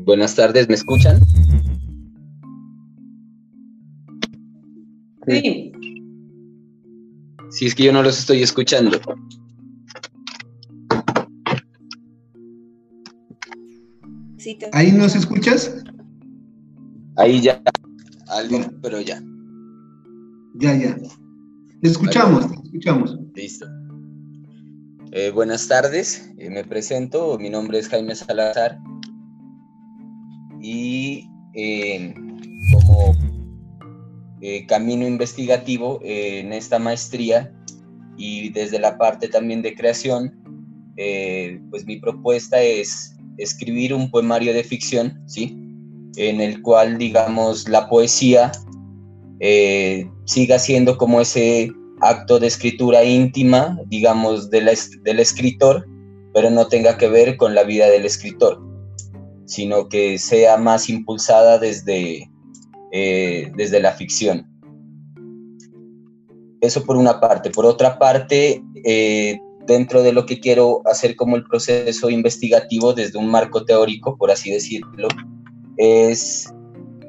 Buenas 0.03 0.33
tardes, 0.33 0.67
¿me 0.67 0.73
escuchan? 0.73 1.21
Sí. 5.27 5.71
Si 7.51 7.65
es 7.65 7.75
que 7.75 7.83
yo 7.83 7.93
no 7.93 8.03
los 8.03 8.19
estoy 8.19 8.41
escuchando. 8.41 8.99
¿Ahí 14.73 14.91
nos 14.91 15.15
escuchas? 15.15 15.83
Ahí 17.15 17.41
ya. 17.41 17.61
Algo, 18.27 18.59
pero 18.81 19.01
ya. 19.01 19.21
Ya, 20.55 20.75
ya. 20.75 20.95
Te 21.81 21.87
escuchamos, 21.89 22.49
te 22.49 22.55
escuchamos. 22.55 23.17
Listo. 23.33 23.65
Eh, 25.11 25.31
buenas 25.31 25.67
tardes, 25.67 26.29
eh, 26.37 26.49
me 26.49 26.65
presento, 26.65 27.37
mi 27.39 27.49
nombre 27.49 27.79
es 27.79 27.87
Jaime 27.87 28.15
Salazar 28.15 28.77
y 30.59 31.29
eh, 31.53 32.13
como 32.71 33.15
eh, 34.47 34.67
camino 34.67 35.07
investigativo 35.07 35.99
eh, 36.03 36.41
en 36.41 36.53
esta 36.53 36.77
maestría 36.77 37.51
y 38.15 38.49
desde 38.49 38.77
la 38.77 38.95
parte 38.95 39.27
también 39.27 39.63
de 39.63 39.73
creación, 39.73 40.35
eh, 40.97 41.59
pues 41.71 41.83
mi 41.87 41.97
propuesta 41.97 42.61
es 42.61 43.17
escribir 43.39 43.91
un 43.91 44.11
poemario 44.11 44.53
de 44.53 44.63
ficción, 44.63 45.19
¿sí? 45.25 45.57
En 46.17 46.41
el 46.41 46.61
cual, 46.61 46.99
digamos, 46.99 47.67
la 47.67 47.89
poesía 47.89 48.51
siga 50.25 50.59
siendo 50.59 50.95
como 50.99 51.21
ese 51.21 51.71
acto 52.01 52.37
de 52.37 52.45
escritura 52.45 53.03
íntima, 53.03 53.79
digamos, 53.87 54.51
del, 54.51 54.69
del 55.01 55.19
escritor, 55.19 55.87
pero 56.35 56.51
no 56.51 56.67
tenga 56.67 56.99
que 56.99 57.07
ver 57.07 57.35
con 57.37 57.55
la 57.55 57.63
vida 57.63 57.87
del 57.87 58.05
escritor, 58.05 58.61
sino 59.45 59.89
que 59.89 60.19
sea 60.19 60.57
más 60.57 60.87
impulsada 60.87 61.57
desde, 61.57 62.29
eh, 62.97 63.51
desde 63.57 63.81
la 63.81 63.91
ficción. 63.91 64.47
Eso 66.61 66.85
por 66.85 66.95
una 66.95 67.19
parte. 67.19 67.49
Por 67.49 67.65
otra 67.65 67.99
parte, 67.99 68.63
eh, 68.85 69.37
dentro 69.67 70.01
de 70.01 70.13
lo 70.13 70.25
que 70.25 70.39
quiero 70.39 70.81
hacer 70.85 71.17
como 71.17 71.35
el 71.35 71.43
proceso 71.43 72.09
investigativo 72.09 72.93
desde 72.93 73.17
un 73.17 73.27
marco 73.27 73.65
teórico, 73.65 74.15
por 74.15 74.31
así 74.31 74.49
decirlo, 74.49 75.09
es 75.75 76.53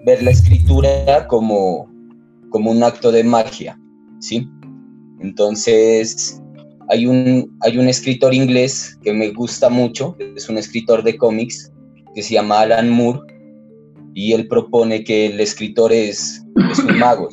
ver 0.05 0.25
la 0.25 0.33
escritura 0.33 1.29
como, 1.29 1.89
como 2.51 2.73
un 2.73 2.83
acto 2.83 3.13
de 3.13 3.23
magia, 3.23 3.79
¿sí? 4.19 4.45
Entonces, 5.21 6.43
hay 6.89 7.07
un, 7.07 7.57
hay 7.61 7.79
un 7.79 7.87
escritor 7.89 8.35
inglés 8.35 8.99
que 9.05 9.13
me 9.13 9.31
gusta 9.31 9.69
mucho, 9.69 10.17
es 10.35 10.49
un 10.49 10.59
escritor 10.59 11.05
de 11.05 11.17
cómics 11.17 11.71
que 12.13 12.25
se 12.25 12.35
llama 12.35 12.63
Alan 12.63 12.91
Moore, 12.91 13.36
y 14.17 14.33
él 14.33 14.49
propone 14.49 15.05
que 15.05 15.27
el 15.27 15.39
escritor 15.41 15.93
es, 15.93 16.43
es 16.73 16.79
un 16.79 16.99
mago, 16.99 17.29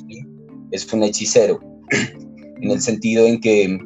es 0.72 0.92
un 0.92 1.04
hechicero, 1.04 1.62
en 2.62 2.72
el 2.72 2.82
sentido 2.82 3.26
en 3.26 3.40
que 3.40 3.80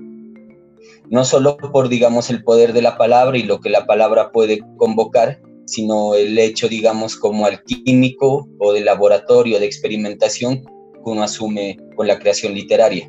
no 1.11 1.23
solo 1.23 1.57
por, 1.57 1.89
digamos, 1.89 2.31
el 2.31 2.43
poder 2.43 2.73
de 2.73 2.81
la 2.81 2.97
palabra 2.97 3.37
y 3.37 3.43
lo 3.43 3.61
que 3.61 3.69
la 3.69 3.85
palabra 3.85 4.31
puede 4.31 4.61
convocar, 4.77 5.39
sino 5.67 6.15
el 6.15 6.39
hecho, 6.39 6.67
digamos, 6.67 7.15
como 7.15 7.45
alquímico 7.45 8.49
o 8.57 8.73
de 8.73 8.81
laboratorio, 8.81 9.59
de 9.59 9.67
experimentación 9.67 10.63
que 10.65 11.01
uno 11.05 11.21
asume 11.21 11.77
con 11.95 12.07
la 12.07 12.17
creación 12.17 12.55
literaria. 12.55 13.07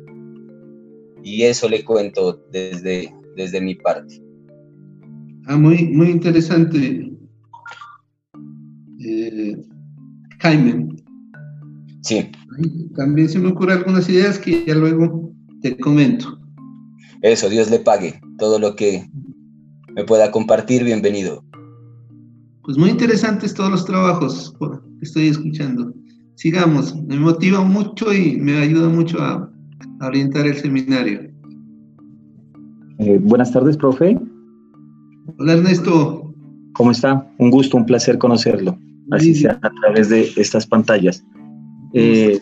Y 1.23 1.41
eso 1.43 1.67
le 1.67 1.83
cuento 1.83 2.39
desde, 2.51 3.11
desde 3.35 3.59
mi 3.59 3.73
parte. 3.73 4.21
Ah, 5.47 5.57
muy, 5.57 5.83
muy 5.87 6.11
interesante. 6.11 7.11
Eh, 8.99 9.55
Jaime. 10.39 10.89
Sí. 12.01 12.31
También 12.95 13.29
se 13.29 13.39
me 13.39 13.49
ocurren 13.49 13.79
algunas 13.79 14.09
ideas 14.09 14.37
que 14.39 14.65
ya 14.65 14.75
luego 14.75 15.31
te 15.61 15.77
comento. 15.77 16.37
Eso, 17.21 17.49
Dios 17.49 17.69
le 17.69 17.79
pague. 17.79 18.19
Todo 18.37 18.59
lo 18.59 18.75
que 18.75 19.09
me 19.95 20.05
pueda 20.05 20.31
compartir, 20.31 20.83
bienvenido. 20.83 21.43
Pues 22.63 22.77
muy 22.77 22.89
interesantes 22.89 23.53
todos 23.53 23.71
los 23.71 23.85
trabajos 23.85 24.55
que 24.59 25.05
estoy 25.05 25.27
escuchando. 25.27 25.93
Sigamos, 26.35 26.95
me 27.03 27.19
motiva 27.19 27.61
mucho 27.61 28.13
y 28.13 28.37
me 28.37 28.57
ayuda 28.57 28.87
mucho 28.87 29.21
a, 29.21 29.51
orientar 30.01 30.47
el 30.47 30.55
seminario. 30.55 31.29
Eh, 32.99 33.19
buenas 33.21 33.51
tardes, 33.51 33.75
profe. 33.75 34.17
Hola, 35.37 35.53
Ernesto. 35.53 36.33
¿Cómo 36.73 36.91
está? 36.91 37.29
Un 37.39 37.49
gusto, 37.49 37.75
un 37.75 37.85
placer 37.85 38.17
conocerlo, 38.17 38.77
así 39.11 39.35
sea 39.35 39.59
a 39.61 39.69
través 39.69 40.09
de 40.09 40.31
estas 40.35 40.65
pantallas. 40.65 41.23
Eh, 41.93 42.39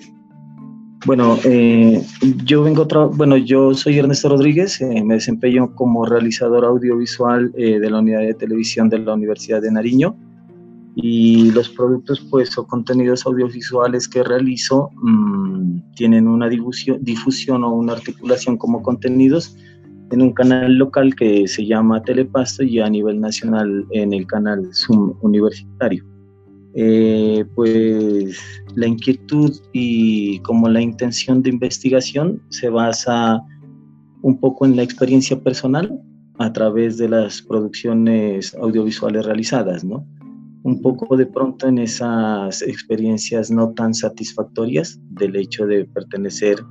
bueno, 1.06 1.38
eh, 1.46 2.02
yo 2.44 2.64
vengo, 2.64 2.86
bueno, 3.16 3.38
yo 3.38 3.74
soy 3.74 4.00
Ernesto 4.00 4.30
Rodríguez, 4.30 4.82
eh, 4.82 5.04
me 5.04 5.14
desempeño 5.14 5.74
como 5.76 6.06
realizador 6.06 6.66
audiovisual 6.66 7.54
eh, 7.56 7.80
de 7.80 7.90
la 7.90 8.00
unidad 8.00 8.22
de 8.22 8.34
televisión 8.34 8.90
de 8.90 9.00
la 9.00 9.14
Universidad 9.14 9.62
de 9.62 9.72
Nariño 9.72 10.18
y 10.96 11.52
los 11.52 11.70
productos 11.70 12.20
pues 12.32 12.58
o 12.58 12.66
contenidos 12.66 13.26
audiovisuales 13.28 14.08
que 14.08 14.24
realizo 14.24 14.90
mmm, 14.96 15.80
tienen 15.96 16.28
una 16.28 16.50
difusión, 16.50 16.98
difusión 17.04 17.64
o 17.64 17.74
una 17.74 17.94
articulación 17.94 18.58
como 18.58 18.82
contenidos 18.82 19.56
en 20.12 20.22
un 20.22 20.34
canal 20.34 20.74
local 20.76 21.16
que 21.16 21.48
se 21.48 21.66
llama 21.66 22.02
Telepasto 22.02 22.64
y 22.64 22.80
a 22.80 22.90
nivel 22.90 23.22
nacional 23.22 23.86
en 23.92 24.14
el 24.14 24.26
canal 24.26 24.68
Zoom 24.74 25.14
Universitario. 25.22 26.17
Eh, 26.80 27.44
pues 27.56 28.40
la 28.76 28.86
inquietud 28.86 29.52
y 29.74 30.38
como 30.42 30.70
la 30.70 30.80
intención 30.80 31.42
de 31.42 31.50
investigación 31.50 32.40
se 32.50 32.70
basa 32.70 33.42
un 34.22 34.40
poco 34.40 34.64
en 34.68 34.76
la 34.76 34.84
experiencia 34.84 35.42
personal 35.42 36.00
a 36.38 36.54
través 36.54 37.00
de 37.00 37.10
las 37.10 37.42
producciones 37.42 38.54
audiovisuales 38.54 39.26
realizadas, 39.26 39.84
¿no? 39.84 40.06
Un 40.62 40.80
poco 40.84 41.18
de 41.18 41.26
pronto 41.26 41.68
en 41.68 41.80
esas 41.80 42.62
experiencias 42.62 43.50
no 43.50 43.72
tan 43.74 43.96
satisfactorias 43.96 45.00
del 45.10 45.36
hecho 45.36 45.66
de 45.66 45.86
pertenecer 45.86 46.64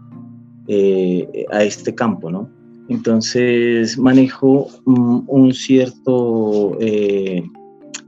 eh, 0.68 1.46
a 1.50 1.64
este 1.64 1.92
campo, 1.96 2.30
¿no? 2.30 2.48
Entonces 2.88 3.98
manejo 3.98 4.68
un, 4.84 5.24
un 5.26 5.52
cierto, 5.52 6.78
eh, 6.80 7.42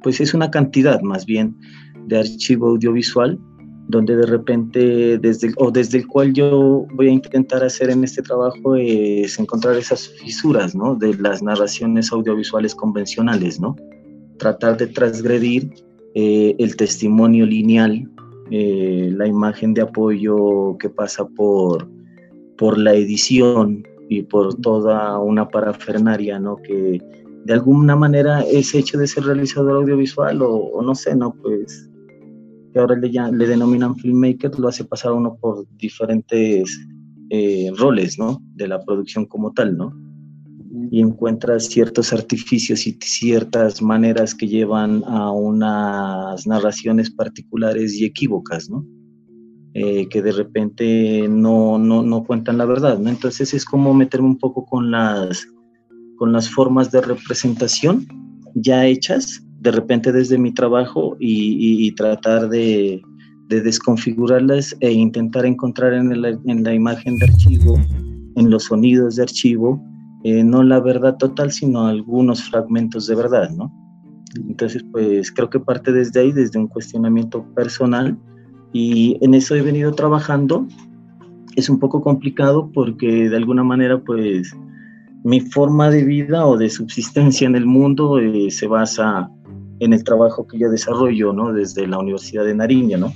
pues 0.05 0.21
es 0.21 0.33
una 0.33 0.49
cantidad 0.49 1.01
más 1.01 1.27
bien 1.27 1.57
de 2.09 2.19
archivo 2.19 2.69
audiovisual, 2.69 3.39
donde 3.89 4.17
de 4.17 4.27
repente, 4.27 5.19
desde, 5.19 5.53
o 5.57 5.71
desde 5.71 5.99
el 5.99 6.07
cual 6.07 6.35
yo 6.35 6.87
voy 6.93 7.09
a 7.09 7.13
intentar 7.13 7.65
hacer 7.65 7.89
en 7.89 8.05
este 8.05 8.23
trabajo 8.23 8.77
es 8.77 9.39
encontrar 9.39 9.77
esas 9.77 10.09
fisuras, 10.09 10.75
¿no? 10.75 10.95
De 10.95 11.15
las 11.15 11.43
narraciones 11.43 12.13
audiovisuales 12.13 12.75
convencionales, 12.75 13.59
¿no? 13.59 13.77
Tratar 14.39 14.77
de 14.77 14.89
transgredir 14.89 15.73
eh, 16.15 16.55
el 16.59 16.77
testimonio 16.77 17.47
lineal, 17.47 18.07
eh, 18.51 19.11
la 19.17 19.27
imagen 19.27 19.73
de 19.73 19.83
apoyo 19.83 20.77
que 20.79 20.91
pasa 20.91 21.27
por, 21.27 21.89
por 22.59 22.77
la 22.77 22.93
edición 22.93 23.87
y 24.11 24.23
por 24.23 24.55
toda 24.57 25.19
una 25.19 25.49
parafernaria, 25.49 26.39
¿no? 26.39 26.57
Que 26.57 27.01
de 27.45 27.53
alguna 27.55 27.97
manera 27.97 28.43
es 28.43 28.75
hecho 28.75 28.99
de 28.99 29.07
ser 29.07 29.25
realizador 29.25 29.77
audiovisual 29.77 30.43
o, 30.43 30.57
o 30.57 30.83
no 30.83 30.95
sé, 30.95 31.17
¿no? 31.17 31.35
Pues 31.43 31.89
que 32.73 32.79
ahora 32.79 32.97
le, 32.97 33.11
le 33.11 33.47
denominan 33.47 33.97
filmmaker, 33.97 34.59
lo 34.59 34.69
hace 34.69 34.85
pasar 34.85 35.13
uno 35.13 35.37
por 35.41 35.67
diferentes 35.77 36.79
eh, 37.31 37.71
roles, 37.77 38.19
¿no? 38.19 38.43
De 38.55 38.69
la 38.69 38.81
producción 38.85 39.27
como 39.27 39.53
tal, 39.53 39.77
¿no? 39.77 39.95
Y 40.91 41.01
encuentra 41.01 41.61
ciertos 41.61 42.13
artificios 42.13 42.87
y 42.87 42.99
ciertas 43.03 43.83
maneras 43.83 44.35
que 44.35 44.49
llevan 44.49 45.03
a 45.07 45.31
unas 45.33 46.47
narraciones 46.47 47.11
particulares 47.11 47.95
y 47.95 48.05
equívocas, 48.05 48.71
¿no? 48.71 48.87
Eh, 49.75 50.09
que 50.09 50.23
de 50.23 50.33
repente 50.33 51.29
no, 51.29 51.79
no, 51.79 52.03
no, 52.03 52.25
cuentan 52.25 52.59
la 52.59 52.65
verdad, 52.65 52.99
¿no? 52.99 53.11
Entonces 53.11 53.53
es 53.53 53.65
como 53.65 53.93
meterme 53.93 54.29
un 54.29 54.39
poco 54.39 54.65
con 54.65 54.91
las, 54.91 55.47
con 56.17 56.33
las 56.33 56.51
formas 56.51 56.91
de 56.91 57.03
representación 57.03 58.07
ya 58.55 58.87
hechas 58.87 59.45
de 59.61 59.71
repente 59.71 60.13
desde 60.13 60.39
mi 60.39 60.53
trabajo 60.53 61.17
y, 61.19 61.93
tratar 61.93 62.49
de, 62.49 63.03
desconfigurarlas 63.49 64.77
e 64.81 64.93
intentar 64.93 65.47
encontrar 65.47 65.95
en, 65.95 66.21
la 66.21 66.75
imagen 66.75 67.17
de 67.17 67.27
archivo, 67.27 67.79
en 68.37 68.51
los 68.51 68.65
sonidos 68.65 69.17
de 69.17 69.23
archivo, 69.23 69.83
eh, 70.25 70.43
no 70.43 70.63
la 70.63 70.81
verdad 70.81 71.17
total, 71.17 71.53
sino 71.53 71.87
algunos 71.87 72.43
fragmentos 72.43 73.07
de 73.07 73.15
verdad, 73.15 73.51
¿no? 73.51 73.73
Entonces, 74.49 74.85
pues 74.93 75.33
creo 75.33 75.49
que 75.49 75.61
parte 75.61 75.93
desde 75.93 76.21
ahí, 76.21 76.33
desde 76.33 76.59
un 76.59 76.69
cuestionamiento 76.69 77.45
personal, 77.55 78.19
y 78.73 79.17
en 79.23 79.35
eso 79.35 79.55
he 79.55 79.63
venido 79.63 79.93
trabajando. 79.93 80.67
Es 81.57 81.69
un 81.69 81.79
poco 81.79 82.03
complicado 82.03 82.71
porque 82.73 83.29
de 83.29 83.37
alguna 83.37 83.65
manera, 83.65 84.03
pues, 84.03 84.55
mi 85.25 85.41
forma 85.41 85.91
de 85.91 86.05
vida 86.05 86.47
o 86.47 86.57
de 86.57 86.71
subsistencia 86.71 87.47
en 87.47 87.57
el 87.57 87.67
mundo 87.67 88.19
eh, 88.19 88.51
se 88.51 88.67
basa 88.67 89.31
en 89.81 89.93
el 89.93 90.05
trabajo 90.05 90.47
que 90.47 90.59
yo 90.59 90.71
desarrollo, 90.71 91.33
¿no? 91.33 91.53
Desde 91.53 91.87
la 91.87 91.99
Universidad 91.99 92.45
de 92.45 92.55
Nariño, 92.55 92.99
¿no? 92.99 93.13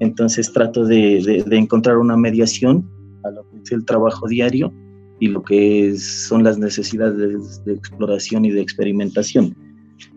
Entonces 0.00 0.52
trato 0.52 0.84
de, 0.84 1.44
de, 1.46 1.56
encontrar 1.56 1.98
una 1.98 2.16
mediación 2.16 2.88
a 3.24 3.30
lo 3.30 3.48
que 3.48 3.58
es 3.62 3.72
el 3.72 3.84
trabajo 3.84 4.26
diario 4.26 4.72
y 5.20 5.28
lo 5.28 5.42
que 5.42 5.96
son 5.96 6.42
las 6.42 6.58
necesidades 6.58 7.64
de, 7.64 7.72
exploración 7.74 8.44
y 8.44 8.50
de 8.50 8.60
experimentación. 8.60 9.56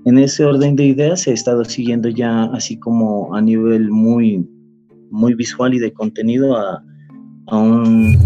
En 0.05 0.17
ese 0.17 0.43
orden 0.43 0.75
de 0.75 0.85
ideas 0.85 1.27
he 1.27 1.33
estado 1.33 1.63
siguiendo 1.63 2.09
ya 2.09 2.45
así 2.45 2.79
como 2.79 3.35
a 3.35 3.41
nivel 3.41 3.91
muy, 3.91 4.49
muy 5.11 5.35
visual 5.35 5.75
y 5.75 5.79
de 5.79 5.93
contenido 5.93 6.57
a, 6.57 6.83
a 7.47 7.57
un, 7.57 8.17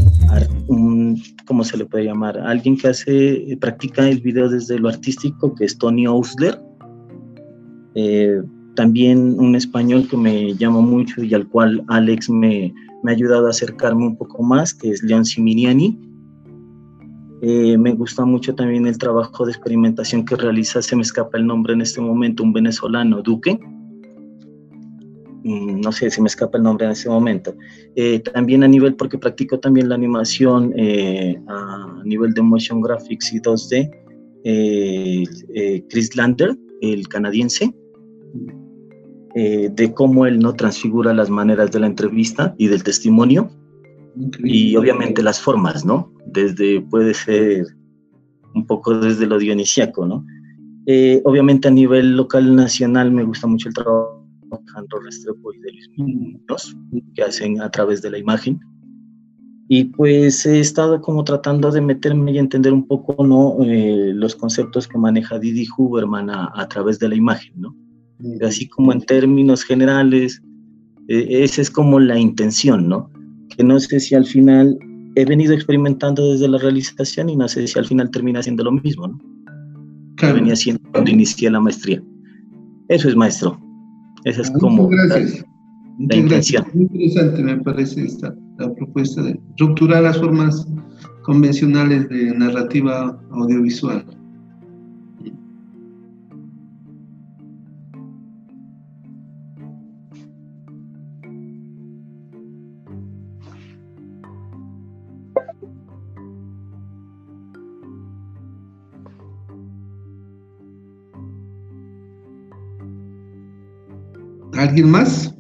un, 0.67 1.21
¿cómo 1.45 1.65
se 1.65 1.75
le 1.75 1.86
puede 1.86 2.05
llamar? 2.05 2.38
alguien 2.38 2.77
que 2.77 2.88
hace, 2.88 3.58
practica 3.60 4.08
el 4.08 4.21
video 4.21 4.47
desde 4.47 4.79
lo 4.79 4.88
artístico, 4.88 5.53
que 5.55 5.65
es 5.65 5.77
Tony 5.77 6.08
Osler 6.08 6.58
eh, 7.95 8.41
también 8.75 9.39
un 9.39 9.56
español 9.56 10.08
que 10.10 10.17
me 10.17 10.54
llama 10.56 10.82
mucho 10.82 11.23
y 11.23 11.34
al 11.34 11.47
cual 11.47 11.84
Alex 11.88 12.30
me, 12.30 12.73
ha 13.06 13.10
ayudado 13.12 13.47
a 13.47 13.49
acercarme 13.49 14.06
un 14.08 14.17
poco 14.17 14.43
más, 14.43 14.73
que 14.73 14.91
es 14.91 15.04
Leon 15.04 15.25
Siminiani. 15.25 15.99
Eh, 17.41 17.78
me 17.78 17.93
gusta 17.93 18.25
mucho 18.25 18.54
también 18.54 18.86
el 18.86 18.97
trabajo 18.97 19.45
de 19.45 19.52
experimentación 19.52 20.25
que 20.25 20.36
realiza, 20.36 20.82
se 20.82 20.95
me 20.95 21.02
escapa 21.02 21.38
el 21.38 21.47
nombre 21.47 21.73
en 21.73 21.82
este 21.82 22.02
momento, 22.02 22.43
un 22.43 22.54
venezolano, 22.54 23.21
Duque. 23.21 23.60
Mm, 25.43 25.80
no 25.82 25.91
sé 25.91 26.10
si 26.10 26.21
me 26.21 26.28
escapa 26.28 26.58
el 26.58 26.63
nombre 26.63 26.86
en 26.86 26.91
este 26.91 27.10
momento. 27.10 27.56
Eh, 27.95 28.19
también 28.19 28.63
a 28.63 28.67
nivel, 28.67 28.95
porque 28.95 29.17
practico 29.17 29.60
también 29.60 29.89
la 29.89 29.95
animación 29.95 30.73
a 31.47 32.02
nivel 32.04 32.34
de 32.34 32.41
motion 32.41 32.82
graphics 32.82 33.34
y 33.34 33.39
2D, 33.39 33.89
Chris 35.89 36.15
Lander, 36.15 36.58
el 36.81 37.07
canadiense, 37.07 37.73
eh, 39.35 39.69
de 39.71 39.93
cómo 39.93 40.25
él 40.25 40.39
no 40.39 40.53
transfigura 40.53 41.13
las 41.13 41.29
maneras 41.29 41.71
de 41.71 41.79
la 41.79 41.87
entrevista 41.87 42.55
y 42.57 42.67
del 42.67 42.83
testimonio 42.83 43.49
y 44.43 44.75
obviamente 44.75 45.21
las 45.21 45.39
formas, 45.39 45.85
¿no? 45.85 46.11
Desde, 46.25 46.81
puede 46.81 47.13
ser 47.13 47.67
un 48.55 48.65
poco 48.65 48.99
desde 48.99 49.27
lo 49.27 49.37
dionisiaco, 49.37 50.05
¿no? 50.05 50.25
Eh, 50.87 51.21
obviamente 51.25 51.67
a 51.67 51.71
nivel 51.71 52.17
local 52.17 52.55
nacional 52.55 53.11
me 53.11 53.23
gusta 53.23 53.45
mucho 53.45 53.69
el 53.69 53.75
trabajo 53.75 54.19
Alejandro 54.51 54.99
Restrepo 55.01 55.53
y 55.53 55.59
de 55.59 55.71
Luis 55.71 55.89
Muñoz, 55.97 56.75
que 57.13 57.21
hacen 57.21 57.61
a 57.61 57.69
través 57.69 58.01
de 58.01 58.09
la 58.09 58.17
imagen. 58.17 58.59
Y 59.71 59.84
pues 59.86 60.47
he 60.47 60.60
estado 60.60 60.99
como 60.99 61.23
tratando 61.23 61.69
de 61.71 61.79
meterme 61.79 62.32
y 62.32 62.39
entender 62.39 62.73
un 62.73 62.88
poco 62.88 63.23
¿no? 63.23 63.55
Eh, 63.63 64.12
los 64.15 64.36
conceptos 64.36 64.88
que 64.88 64.97
maneja 64.97 65.38
Didi 65.38 65.67
Huberman 65.77 66.32
a, 66.32 66.51
a, 66.55 66.67
través 66.67 66.97
de 66.97 67.08
la 67.08 67.15
imagen, 67.15 67.53
¿no? 67.55 67.75
Así 68.41 68.67
como 68.67 68.91
en 68.91 69.01
términos 69.01 69.63
generales, 69.63 70.41
eh, 71.08 71.43
esa 71.43 71.62
es 71.62 71.69
como 71.69 71.99
la 71.99 72.17
intención, 72.17 72.89
¿no? 72.89 73.12
Que 73.55 73.63
no 73.63 73.79
sé 73.79 73.99
si 73.99 74.15
al 74.15 74.25
final 74.25 74.75
he 75.15 75.23
venido 75.23 75.53
experimentando 75.53 76.32
desde 76.32 76.47
la 76.47 76.58
realización 76.58 77.29
y 77.29 77.36
no 77.36 77.47
sé 77.47 77.67
si 77.67 77.77
al 77.77 77.86
final 77.86 78.10
termina 78.10 78.41
siendo 78.41 78.63
lo 78.63 78.71
mismo, 78.71 79.08
¿no? 79.08 79.19
Que 80.17 80.34
venía 80.34 80.53
haciendo 80.53 80.82
cuando 80.91 81.12
inicié 81.12 81.51
la 81.51 81.60
maestría. 81.60 82.01
Eso 82.88 83.08
es 83.08 83.15
maestro. 83.15 83.62
Esa 84.25 84.41
es 84.41 84.49
ah, 84.49 84.58
como 84.60 84.88
gracias. 84.88 85.45
la, 85.99 86.15
intención. 86.15 86.65
Muy 86.73 86.86
interesante 86.86 87.43
me 87.43 87.58
parece 87.58 88.05
esta 88.05 88.36
la 88.59 88.73
propuesta 88.75 89.21
de 89.23 89.39
rupturar 89.57 90.03
las 90.03 90.19
formas 90.19 90.67
convencionales 91.23 92.07
de 92.09 92.33
narrativa 92.37 93.17
audiovisual. 93.31 94.05
¿Alguien 114.53 114.91
más? 114.91 115.38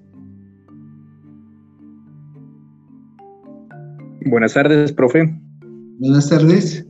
Buenas 4.29 4.53
tardes, 4.53 4.93
profe. 4.93 5.27
Buenas 5.97 6.29
tardes. 6.29 6.85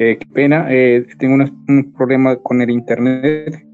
Eh, 0.00 0.18
qué 0.18 0.26
pena, 0.34 0.66
eh, 0.70 1.06
tengo 1.20 1.34
un 1.68 1.92
problema 1.92 2.34
con 2.34 2.60
el 2.62 2.70
internet. 2.70 3.64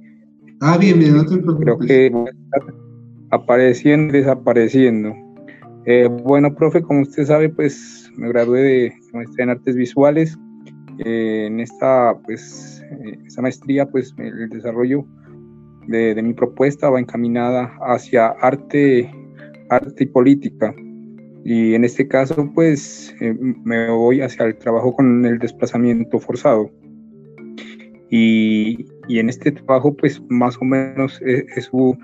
Ah, 0.60 0.76
bien, 0.76 0.98
bien, 0.98 1.16
no 1.16 1.24
te 1.24 1.38
preocupes. 1.38 1.64
Creo 1.64 1.78
que 1.78 2.10
voy 2.10 2.28
a 2.28 2.30
estar 2.30 2.74
apareciendo 3.30 4.14
y 4.14 4.20
desapareciendo. 4.20 5.14
Eh, 5.86 6.08
bueno, 6.24 6.54
profe, 6.54 6.82
como 6.82 7.00
usted 7.00 7.24
sabe, 7.24 7.48
pues 7.48 8.12
me 8.18 8.28
gradué 8.28 8.60
de 8.60 8.92
maestría 9.14 9.44
en 9.44 9.50
artes 9.50 9.76
visuales. 9.76 10.38
en 10.98 11.58
esta, 11.60 12.14
pues, 12.26 12.84
esta 13.24 13.40
maestría, 13.40 13.86
pues, 13.86 14.14
el 14.18 14.50
desarrollo 14.50 15.06
de, 15.88 16.14
de 16.14 16.22
mi 16.22 16.34
propuesta 16.34 16.90
va 16.90 17.00
encaminada 17.00 17.72
hacia 17.80 18.26
arte, 18.42 19.10
arte 19.70 20.04
y 20.04 20.06
política. 20.06 20.74
Y 21.44 21.74
en 21.74 21.84
este 21.84 22.06
caso, 22.06 22.50
pues 22.54 23.14
eh, 23.20 23.34
me 23.64 23.90
voy 23.90 24.20
hacia 24.20 24.46
el 24.46 24.56
trabajo 24.56 24.94
con 24.94 25.24
el 25.24 25.38
desplazamiento 25.38 26.18
forzado. 26.18 26.70
Y, 28.10 28.86
y 29.08 29.18
en 29.18 29.28
este 29.28 29.52
trabajo, 29.52 29.96
pues 29.96 30.20
más 30.28 30.56
o 30.60 30.64
menos 30.64 31.20
es, 31.24 31.44
es, 31.56 31.68
un, 31.72 31.98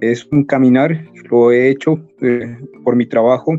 es 0.00 0.26
un 0.32 0.44
caminar, 0.44 1.04
lo 1.30 1.52
he 1.52 1.68
hecho 1.70 2.00
eh, 2.22 2.56
por 2.84 2.96
mi 2.96 3.06
trabajo. 3.06 3.58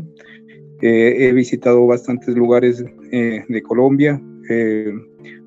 Eh, 0.82 1.28
he 1.28 1.32
visitado 1.32 1.86
bastantes 1.86 2.34
lugares 2.34 2.82
de 3.10 3.62
Colombia, 3.62 4.22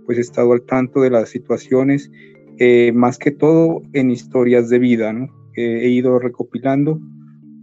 pues 0.05 0.17
he 0.17 0.21
estado 0.21 0.51
al 0.53 0.61
tanto 0.61 1.01
de 1.01 1.09
las 1.09 1.29
situaciones, 1.29 2.11
más 2.93 3.17
que 3.17 3.31
todo 3.31 3.81
en 3.93 4.11
historias 4.11 4.69
de 4.69 4.79
vida, 4.79 5.15
he 5.55 5.87
ido 5.87 6.19
recopilando 6.19 6.99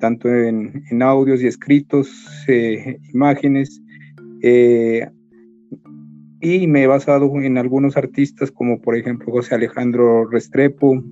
tanto 0.00 0.28
en, 0.28 1.02
audios 1.02 1.42
y 1.42 1.46
escritos, 1.46 2.10
eh, 2.48 2.98
imágenes, 3.14 3.80
eh, 4.42 5.08
y 6.40 6.66
me 6.66 6.82
he 6.82 6.86
basado 6.86 7.30
en 7.40 7.58
algunos 7.58 7.96
artistas 7.96 8.50
como 8.50 8.80
por 8.80 8.96
ejemplo 8.96 9.30
José 9.30 9.54
Alejandro 9.54 10.28
Restrepo, 10.28 11.04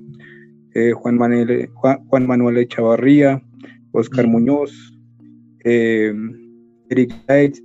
eh, 0.74 0.92
Juan, 0.92 1.16
Manuel, 1.16 1.68
Juan, 1.74 2.26
Manuel 2.26 2.58
Echavarría, 2.58 3.42
Oscar 3.92 4.26
Muñoz, 4.26 4.72
Eric 5.64 7.12
Gates, 7.28 7.62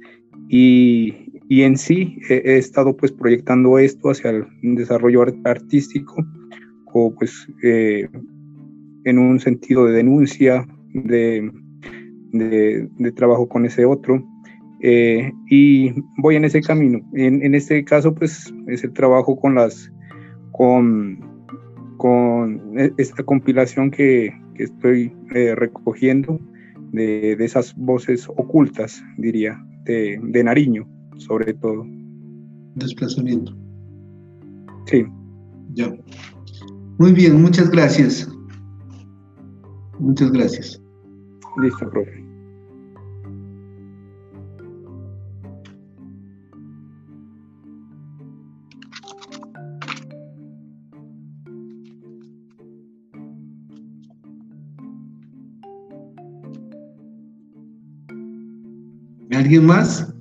y, 0.49 1.39
y, 1.47 1.61
en 1.61 1.77
sí 1.77 2.17
he, 2.29 2.57
estado 2.57 2.97
pues 2.97 3.13
proyectando 3.13 3.79
esto 3.79 4.09
hacia 4.11 4.31
el 4.31 4.45
desarrollo 4.75 5.23
artístico 5.45 6.25
o 6.93 7.15
pues 7.15 7.47
en 7.63 9.17
un 9.17 9.39
sentido 9.39 9.85
de 9.85 9.93
denuncia 9.93 10.67
de, 10.93 11.51
de, 12.31 13.11
trabajo 13.13 13.47
con 13.47 13.65
ese 13.65 13.85
otro. 13.85 14.23
Eh, 14.81 15.31
y 15.49 15.93
voy 16.17 16.35
en 16.35 16.45
ese 16.45 16.61
camino. 16.61 16.99
En, 17.13 17.43
en, 17.43 17.55
este 17.55 17.83
caso, 17.85 18.13
pues 18.13 18.53
es 18.67 18.83
el 18.83 18.91
trabajo 18.91 19.39
con 19.39 19.55
las 19.55 19.91
con, 20.51 21.19
con 21.97 22.77
e, 22.77 22.91
esta 22.97 23.23
compilación 23.23 23.91
que, 23.91 24.33
que 24.55 24.63
estoy 24.63 25.15
eh, 25.33 25.55
recogiendo 25.55 26.39
de, 26.91 27.35
de, 27.35 27.45
esas 27.45 27.75
voces 27.75 28.27
ocultas, 28.27 29.01
diría, 29.17 29.61
de, 29.85 30.19
de 30.21 30.43
Nariño, 30.43 30.87
sobre 31.17 31.53
todo. 31.53 31.85
Desplazamiento. 32.75 33.55
Sí. 34.85 35.05
Ya. 35.73 35.95
Muy 36.99 37.13
bien, 37.13 37.41
muchas 37.41 37.69
gracias. 37.69 38.29
Muchas 39.99 40.31
gracias. 40.31 40.82
Listo, 41.57 41.89
profe. 41.89 42.23
¿Alguien 59.31 59.65
más? 59.65 60.13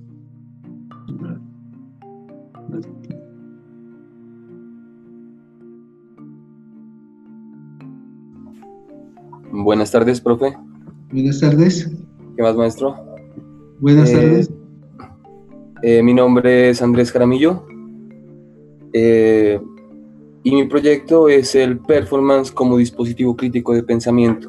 Buenas 9.52 9.90
tardes, 9.92 10.20
profe. 10.20 10.56
Buenas 11.12 11.40
tardes. 11.40 11.90
¿Qué 12.35 12.42
más, 12.42 12.57
maestro? 12.57 12.96
Buenas 13.81 14.09
eh, 14.11 14.14
tardes. 14.14 14.51
Eh, 15.83 16.03
mi 16.03 16.14
nombre 16.14 16.70
es 16.70 16.81
Andrés 16.81 17.12
Jaramillo 17.12 17.66
eh, 18.94 19.61
y 20.42 20.55
mi 20.55 20.64
proyecto 20.64 21.29
es 21.29 21.55
el 21.55 21.81
performance 21.81 22.51
como 22.51 22.79
dispositivo 22.79 23.37
crítico 23.37 23.75
de 23.75 23.83
pensamiento. 23.83 24.48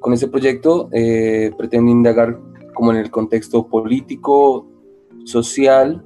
con 0.00 0.12
este 0.12 0.28
proyecto 0.28 0.90
pretendo 1.56 1.90
indagar 1.90 2.38
como 2.74 2.92
en 2.92 2.98
el 2.98 3.10
contexto 3.10 3.68
político, 3.68 4.66
social 5.24 6.04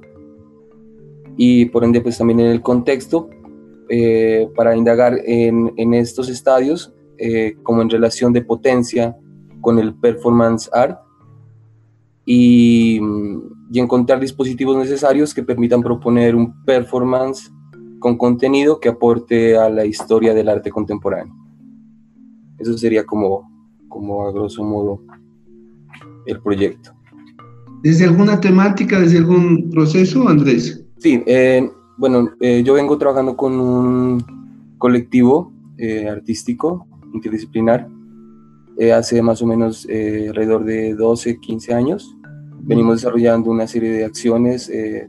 y 1.35 1.65
por 1.65 1.83
ende 1.83 1.99
pues 1.99 2.17
también 2.17 2.39
en 2.39 2.47
el 2.47 2.61
contexto 2.61 3.29
para 4.55 4.73
indagar 4.77 5.19
en, 5.25 5.73
en 5.75 5.93
estos 5.93 6.29
estadios 6.29 6.94
eh, 7.17 7.55
como 7.63 7.81
en 7.81 7.89
relación 7.89 8.33
de 8.33 8.41
potencia 8.41 9.15
con 9.61 9.79
el 9.79 9.95
performance 9.95 10.69
art 10.73 10.99
y, 12.25 12.99
y, 13.71 13.79
encontrar 13.79 14.19
dispositivos 14.19 14.75
necesarios 14.77 15.33
que 15.33 15.43
permitan 15.43 15.81
proponer 15.81 16.35
un 16.35 16.63
performance 16.65 17.51
con 17.99 18.17
contenido 18.17 18.79
que 18.79 18.89
aporte 18.89 19.57
a 19.57 19.69
la 19.69 19.85
historia 19.85 20.33
del 20.33 20.49
arte 20.49 20.71
contemporáneo. 20.71 21.33
Eso 22.57 22.77
sería 22.77 23.05
como, 23.05 23.49
como 23.87 24.27
a 24.27 24.31
grosso 24.31 24.63
modo 24.63 25.01
el 26.25 26.41
proyecto. 26.41 26.91
¿Desde 27.81 28.05
alguna 28.05 28.39
temática, 28.39 28.99
desde 28.99 29.19
algún 29.19 29.69
proceso, 29.69 30.27
Andrés? 30.27 30.83
Sí, 30.97 31.23
eh, 31.27 31.69
bueno, 31.97 32.31
eh, 32.39 32.63
yo 32.63 32.73
vengo 32.73 32.97
trabajando 32.97 33.37
con 33.37 33.59
un 33.59 34.23
colectivo 34.77 35.53
artístico 36.09 36.87
interdisciplinar 37.15 37.87
eh, 38.77 38.91
hace 38.91 39.21
más 39.21 39.41
o 39.41 39.47
menos 39.47 39.87
eh, 39.89 40.25
alrededor 40.29 40.65
de 40.65 40.95
12, 40.95 41.39
15 41.39 41.73
años. 41.73 42.15
Venimos 42.59 42.95
desarrollando 42.95 43.49
una 43.49 43.67
serie 43.67 43.91
de 43.91 44.03
acciones, 44.03 44.69
eh, 44.69 45.07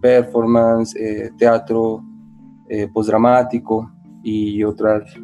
performance, 0.00 0.96
teatro 1.36 2.02
postdramático 2.94 3.92
y 4.22 4.64
otras, 4.64 5.14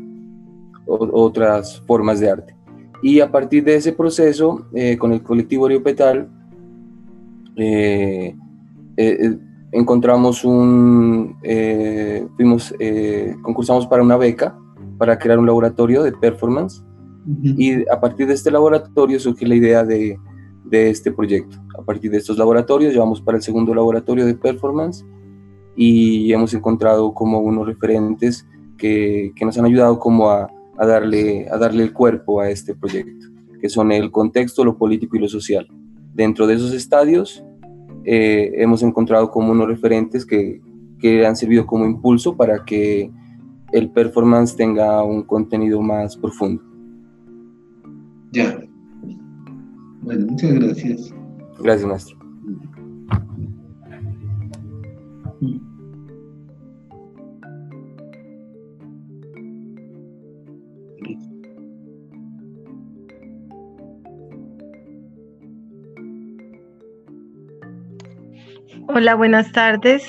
otras 0.86 1.80
formas 1.86 2.20
de 2.20 2.30
arte. 2.30 2.56
Y 3.02 3.20
a 3.20 3.30
partir 3.30 3.64
de 3.64 3.76
ese 3.76 3.92
proceso, 3.92 4.66
con 4.98 5.12
el 5.12 5.22
colectivo 5.22 5.66
Petal 5.82 6.28
encontramos 9.72 10.44
un, 10.44 11.36
fuimos, 12.36 12.74
concursamos 13.42 13.86
para 13.86 14.02
una 14.02 14.16
beca 14.16 14.58
para 14.98 15.18
crear 15.18 15.38
un 15.38 15.46
laboratorio 15.46 16.02
de 16.02 16.12
performance 16.12 16.84
y 17.42 17.88
a 17.90 18.00
partir 18.00 18.26
de 18.26 18.34
este 18.34 18.50
laboratorio 18.50 19.20
surge 19.20 19.46
la 19.46 19.54
idea 19.54 19.84
de, 19.84 20.18
de, 20.64 20.90
este 20.90 21.12
proyecto. 21.12 21.58
A 21.78 21.82
partir 21.82 22.10
de 22.10 22.18
estos 22.18 22.38
laboratorios 22.38 22.92
llevamos 22.92 23.20
para 23.20 23.36
el 23.36 23.42
segundo 23.42 23.74
laboratorio 23.74 24.24
de 24.24 24.34
performance 24.34 25.04
y 25.76 26.32
hemos 26.32 26.54
encontrado 26.54 27.12
como 27.12 27.40
unos 27.40 27.66
referentes 27.66 28.46
que, 28.78 29.32
que 29.36 29.44
nos 29.44 29.58
han 29.58 29.66
ayudado 29.66 29.98
como 29.98 30.30
a, 30.30 30.50
a, 30.78 30.86
darle, 30.86 31.46
a 31.50 31.58
darle 31.58 31.82
el 31.82 31.92
cuerpo 31.92 32.40
a 32.40 32.48
este 32.48 32.74
proyecto, 32.74 33.26
que 33.60 33.68
son 33.68 33.92
el 33.92 34.10
contexto, 34.10 34.64
lo 34.64 34.78
político 34.78 35.16
y 35.16 35.20
lo 35.20 35.28
social. 35.28 35.68
Dentro 36.14 36.46
de 36.46 36.54
esos 36.54 36.72
estadios 36.72 37.44
eh, 38.04 38.52
hemos 38.56 38.82
encontrado 38.82 39.30
como 39.30 39.52
unos 39.52 39.68
referentes 39.68 40.24
que, 40.24 40.62
que 40.98 41.26
han 41.26 41.36
servido 41.36 41.66
como 41.66 41.84
impulso 41.84 42.36
para 42.36 42.64
que 42.64 43.10
el 43.72 43.90
performance 43.90 44.56
tenga 44.56 45.02
un 45.02 45.22
contenido 45.22 45.80
más 45.80 46.16
profundo. 46.16 46.62
Ya. 48.32 48.58
Bueno, 50.02 50.26
muchas 50.26 50.52
gracias. 50.54 51.14
Gracias, 51.60 51.88
maestro. 51.88 52.18
Hola, 68.90 69.14
buenas 69.14 69.52
tardes. 69.52 70.02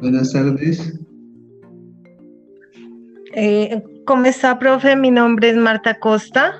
Buenas 0.00 0.32
tardes. 0.32 1.00
Eh, 3.36 3.82
¿Cómo 4.06 4.26
está, 4.26 4.58
profe? 4.58 4.94
Mi 4.94 5.10
nombre 5.10 5.50
es 5.50 5.56
Marta 5.56 5.98
Costa. 5.98 6.54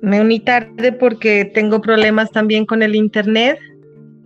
Me 0.00 0.20
uní 0.22 0.40
tarde 0.40 0.92
porque 0.92 1.50
tengo 1.54 1.82
problemas 1.82 2.30
también 2.30 2.64
con 2.64 2.82
el 2.82 2.94
internet. 2.94 3.58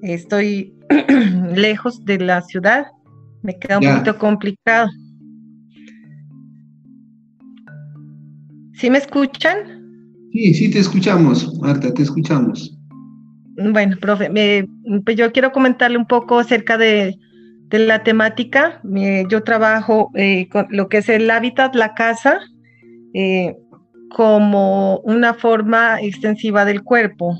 Estoy 0.02 0.72
lejos 1.54 2.04
de 2.04 2.18
la 2.18 2.42
ciudad. 2.42 2.86
Me 3.42 3.58
queda 3.58 3.78
un 3.78 3.84
poquito 3.84 4.18
complicado. 4.18 4.88
¿Sí 8.74 8.88
me 8.88 8.98
escuchan? 8.98 9.80
Sí, 10.32 10.54
sí, 10.54 10.70
te 10.70 10.78
escuchamos, 10.78 11.58
Marta, 11.58 11.92
te 11.92 12.02
escuchamos. 12.02 12.78
Bueno, 13.72 13.96
profe, 14.00 14.30
pues 15.04 15.16
yo 15.16 15.32
quiero 15.32 15.50
comentarle 15.50 15.98
un 15.98 16.06
poco 16.06 16.38
acerca 16.38 16.78
de, 16.78 17.18
de 17.70 17.78
la 17.78 18.02
temática. 18.02 18.80
yo 19.28 19.42
trabajo 19.42 20.10
eh, 20.14 20.48
con 20.48 20.66
lo 20.70 20.88
que 20.88 20.98
es 20.98 21.08
el 21.08 21.30
hábitat, 21.30 21.74
la 21.74 21.94
casa, 21.94 22.40
eh, 23.14 23.54
como 24.10 24.98
una 24.98 25.34
forma 25.34 26.00
extensiva 26.00 26.64
del 26.64 26.82
cuerpo. 26.82 27.38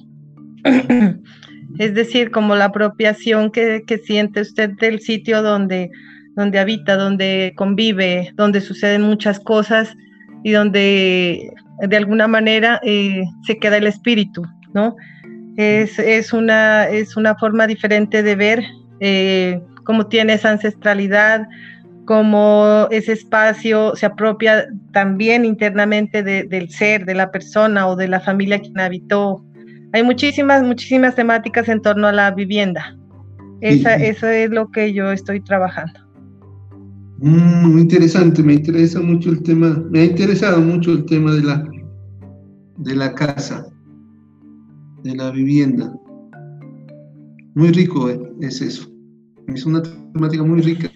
es 1.78 1.94
decir, 1.94 2.30
como 2.30 2.54
la 2.54 2.66
apropiación 2.66 3.50
que, 3.50 3.82
siente 4.04 4.40
usted 4.42 4.70
del 4.80 5.00
sitio 5.00 5.42
donde, 5.42 5.90
donde 6.36 6.58
habita, 6.60 6.96
donde 6.96 7.52
convive, 7.56 8.32
donde 8.36 8.60
suceden 8.60 9.02
muchas 9.02 9.40
cosas 9.40 9.96
y 10.44 10.52
donde 10.52 11.50
de 11.88 11.96
alguna 11.96 12.28
manera 12.28 12.80
eh, 12.84 13.24
se 13.46 13.58
queda 13.58 13.78
el 13.78 13.86
espíritu, 13.86 14.42
¿no? 14.74 14.94
Es, 15.56 16.32
una, 16.32 16.88
es 16.88 17.18
una 17.18 17.34
forma 17.34 17.66
diferente 17.66 18.22
de 18.22 18.34
ver 18.34 18.64
cómo 19.90 20.07
tiene 20.07 20.35
esa 20.35 20.53
ancestralidad, 20.53 21.48
cómo 22.05 22.87
ese 22.92 23.11
espacio 23.11 23.96
se 23.96 24.07
apropia 24.07 24.68
también 24.92 25.44
internamente 25.44 26.22
del 26.22 26.70
ser, 26.70 27.05
de 27.07 27.14
la 27.16 27.33
persona 27.33 27.88
o 27.88 27.96
de 27.96 28.07
la 28.07 28.20
familia 28.20 28.61
quien 28.61 28.79
habitó. 28.79 29.44
Hay 29.92 30.05
muchísimas, 30.05 30.62
muchísimas 30.62 31.16
temáticas 31.16 31.68
en 31.68 31.83
torno 31.83 32.07
a 32.07 32.12
la 32.12 32.31
vivienda. 32.31 32.96
Esa, 33.61 33.96
Eso 33.96 34.29
es 34.29 34.48
lo 34.50 34.70
que 34.70 34.92
yo 34.92 35.11
estoy 35.11 35.40
trabajando. 35.40 35.98
Mm, 37.18 37.72
muy 37.72 37.81
interesante, 37.81 38.44
me 38.44 38.55
interesa 38.55 39.00
mucho 39.00 39.31
el 39.31 39.42
tema, 39.42 39.83
me 39.90 40.03
ha 40.03 40.05
interesado 40.05 40.61
mucho 40.61 40.92
el 40.92 41.05
tema 41.05 41.33
de 41.33 41.42
la, 41.42 41.64
de 42.76 42.94
la 42.94 43.12
casa, 43.12 43.66
de 45.03 45.16
la 45.16 45.33
vivienda. 45.33 45.92
Muy 47.57 47.72
rico 47.72 48.09
eh, 48.09 48.20
es 48.40 48.61
eso 48.61 48.89
es 49.54 49.66
una 49.66 49.82
temática 50.12 50.42
muy 50.42 50.60
rica 50.60 50.90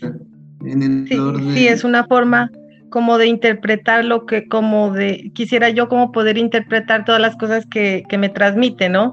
en 0.65 0.83
el 0.83 1.09
sí, 1.09 1.17
sí, 1.55 1.69
es 1.69 1.85
una 1.85 2.05
forma 2.07 2.51
como 2.95 3.19
de 3.19 3.27
interpretar 3.27 4.05
lo 4.05 4.25
que, 4.25 4.47
como 4.47 4.93
de, 4.93 5.33
quisiera 5.35 5.69
yo 5.69 5.89
como 5.89 6.13
poder 6.13 6.39
interpretar 6.39 7.05
todas 7.05 7.21
las 7.21 7.35
cosas 7.37 7.67
que, 7.67 8.05
que 8.09 8.19
me 8.19 8.29
transmite, 8.29 8.89
¿no? 8.89 9.13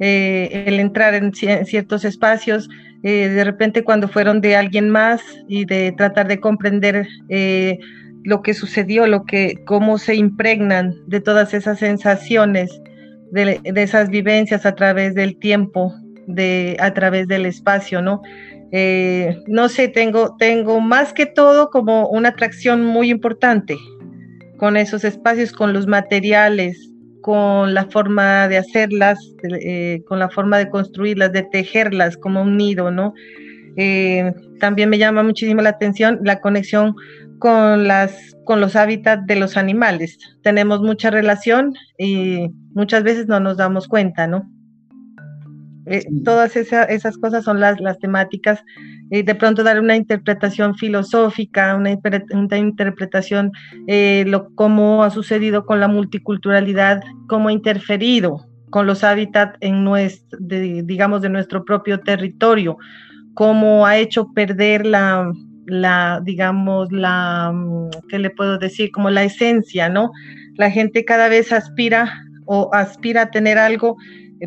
Eh, 0.00 0.64
el 0.66 0.80
entrar 0.80 1.14
en, 1.14 1.32
ciertos 1.32 2.04
espacios, 2.04 2.68
eh, 3.02 3.28
de 3.28 3.44
repente 3.44 3.84
cuando 3.84 4.08
fueron 4.08 4.40
de 4.40 4.56
alguien 4.56 4.90
más 4.90 5.20
y 5.46 5.64
de 5.64 5.92
tratar 5.92 6.26
de 6.26 6.40
comprender 6.40 7.06
eh, 7.28 7.78
lo 8.24 8.42
que 8.42 8.52
sucedió, 8.52 9.06
lo 9.06 9.24
que, 9.24 9.62
cómo 9.64 9.98
se 9.98 10.16
impregnan 10.16 10.94
de 11.06 11.20
todas 11.20 11.54
esas 11.54 11.78
sensaciones, 11.78 12.80
de, 13.30 13.60
de 13.62 13.82
esas 13.82 14.08
vivencias 14.10 14.66
a 14.66 14.74
través 14.74 15.14
del 15.14 15.38
tiempo, 15.38 15.94
de, 16.26 16.76
a 16.80 16.92
través 16.94 17.28
del 17.28 17.46
espacio, 17.46 18.02
¿no? 18.02 18.22
Eh, 18.72 19.42
no 19.46 19.68
sé, 19.68 19.88
tengo, 19.88 20.36
tengo 20.38 20.80
más 20.80 21.12
que 21.12 21.26
todo 21.26 21.70
como 21.70 22.08
una 22.08 22.30
atracción 22.30 22.84
muy 22.84 23.10
importante 23.10 23.76
con 24.58 24.76
esos 24.76 25.04
espacios, 25.04 25.52
con 25.52 25.72
los 25.72 25.86
materiales, 25.86 26.90
con 27.22 27.74
la 27.74 27.86
forma 27.86 28.48
de 28.48 28.58
hacerlas, 28.58 29.18
eh, 29.42 30.02
con 30.06 30.18
la 30.18 30.28
forma 30.28 30.58
de 30.58 30.68
construirlas, 30.68 31.32
de 31.32 31.42
tejerlas 31.42 32.16
como 32.16 32.42
un 32.42 32.56
nido, 32.56 32.90
¿no? 32.90 33.14
Eh, 33.76 34.32
también 34.58 34.90
me 34.90 34.98
llama 34.98 35.22
muchísimo 35.22 35.62
la 35.62 35.70
atención 35.70 36.20
la 36.22 36.40
conexión 36.40 36.94
con, 37.38 37.88
las, 37.88 38.36
con 38.44 38.60
los 38.60 38.76
hábitats 38.76 39.26
de 39.26 39.36
los 39.36 39.56
animales. 39.56 40.18
Tenemos 40.42 40.80
mucha 40.82 41.10
relación 41.10 41.74
y 41.98 42.48
muchas 42.74 43.02
veces 43.02 43.26
no 43.26 43.40
nos 43.40 43.56
damos 43.56 43.88
cuenta, 43.88 44.26
¿no? 44.26 44.48
Eh, 45.86 46.04
todas 46.24 46.56
esas 46.56 47.18
cosas 47.18 47.44
son 47.44 47.60
las, 47.60 47.80
las 47.80 47.98
temáticas. 47.98 48.62
Eh, 49.10 49.22
de 49.22 49.34
pronto 49.34 49.62
dar 49.62 49.80
una 49.80 49.96
interpretación 49.96 50.74
filosófica, 50.76 51.74
una, 51.74 51.90
interpretación, 52.58 53.50
eh, 53.86 54.24
lo, 54.26 54.54
cómo 54.54 55.02
ha 55.02 55.10
sucedido 55.10 55.64
con 55.64 55.80
la 55.80 55.88
multiculturalidad, 55.88 57.02
cómo 57.28 57.48
ha 57.48 57.52
interferido 57.52 58.46
con 58.70 58.86
los 58.86 59.02
hábitats 59.02 59.56
en 59.60 59.82
nuestro, 59.82 60.38
digamos, 60.40 61.22
de 61.22 61.28
nuestro 61.28 61.64
propio 61.64 61.98
territorio, 62.00 62.78
cómo 63.34 63.84
ha 63.84 63.96
hecho 63.96 64.32
perder 64.32 64.86
la, 64.86 65.32
la, 65.66 66.20
digamos, 66.24 66.92
la, 66.92 67.52
¿qué 68.08 68.20
le 68.20 68.30
puedo 68.30 68.58
decir? 68.58 68.92
Como 68.92 69.10
la 69.10 69.24
esencia, 69.24 69.88
¿no? 69.88 70.12
La 70.54 70.70
gente 70.70 71.04
cada 71.04 71.28
vez 71.28 71.52
aspira 71.52 72.22
o 72.44 72.70
aspira 72.72 73.22
a 73.22 73.30
tener 73.30 73.58
algo 73.58 73.96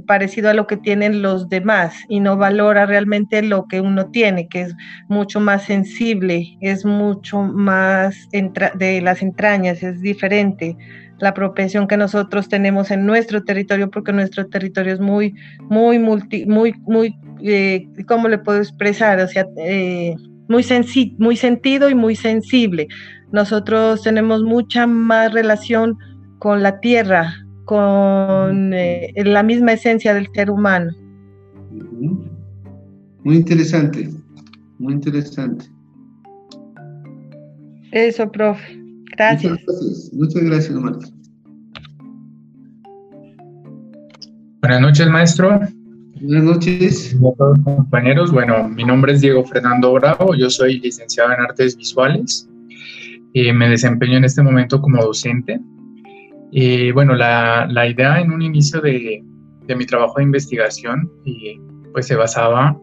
parecido 0.02 0.50
a 0.50 0.54
lo 0.54 0.68
que 0.68 0.78
tienen 0.78 1.22
los 1.22 1.50
demás 1.50 1.94
y 2.10 2.20
no 2.20 2.38
valora 2.38 2.86
realmente 2.86 3.42
lo 3.42 3.68
que 3.68 3.82
uno 3.82 4.10
tiene, 4.12 4.48
que 4.48 4.62
es 4.62 4.76
mucho 5.08 5.40
más 5.40 5.64
sensible, 5.64 6.58
es 6.62 6.86
mucho 6.86 7.42
más 7.42 8.16
de 8.32 9.02
las 9.02 9.22
entrañas, 9.22 9.84
es 9.84 10.02
diferente 10.02 10.76
la 11.20 11.34
propensión 11.34 11.88
que 11.88 11.98
nosotros 11.98 12.50
tenemos 12.50 12.92
en 12.92 13.06
nuestro 13.06 13.44
territorio, 13.44 13.90
porque 13.90 14.12
nuestro 14.12 14.48
territorio 14.48 14.94
es 14.94 15.00
muy, 15.00 15.34
muy, 15.62 15.98
multi, 16.00 16.46
muy, 16.46 16.74
muy, 16.82 17.16
eh, 17.42 17.88
¿cómo 18.08 18.28
le 18.28 18.38
puedo 18.38 18.60
expresar? 18.60 19.20
O 19.20 19.28
sea, 19.28 19.46
eh, 19.58 20.16
muy, 20.50 20.64
sensi 20.64 21.16
muy 21.20 21.38
sentido 21.38 21.90
y 21.90 21.96
muy 21.96 22.16
sensible. 22.16 22.88
Nosotros 23.32 24.04
tenemos 24.04 24.44
mucha 24.44 24.86
más 24.86 25.34
relación 25.34 25.98
con 26.40 26.62
la 26.62 26.80
tierra, 26.82 27.34
con 27.66 28.74
eh, 28.74 29.14
la 29.16 29.44
misma 29.44 29.74
esencia 29.74 30.14
del 30.14 30.28
ser 30.34 30.50
humano. 30.50 30.92
Muy 33.24 33.36
interesante, 33.38 34.10
muy 34.80 34.94
interesante. 34.94 35.66
Eso, 37.92 38.30
profe. 38.32 38.80
Gracias. 39.16 39.60
Muchas 40.14 40.44
gracias, 40.44 40.72
Marta. 40.74 41.08
Buenas 44.62 44.82
noches, 44.82 45.08
maestro. 45.10 45.60
Buenas 46.22 46.44
noches. 46.44 47.16
a 47.16 47.38
todos 47.38 47.60
compañeros. 47.64 48.32
Bueno, 48.32 48.68
mi 48.70 48.84
nombre 48.84 49.14
es 49.14 49.22
Diego 49.22 49.44
Fernando 49.46 49.94
Bravo, 49.94 50.36
yo 50.36 50.50
soy 50.50 50.80
licenciado 50.80 51.34
en 51.34 51.42
Artes 51.42 51.78
Visuales. 51.78 52.50
y 53.34 53.52
me 53.52 53.68
desempeño 53.68 54.18
en 54.18 54.26
este 54.26 54.42
momento 54.44 54.80
como 54.80 55.02
docente 55.02 55.60
y 56.56 56.92
bueno, 56.92 57.16
la, 57.16 57.88
idea 57.88 58.22
en 58.22 58.32
un 58.32 58.42
inicio 58.42 58.80
de, 58.82 59.24
mi 59.76 59.86
trabajo 59.86 60.16
de 60.18 60.24
investigación 60.24 61.10
pues 61.92 62.08
se 62.08 62.16
basaba 62.16 62.78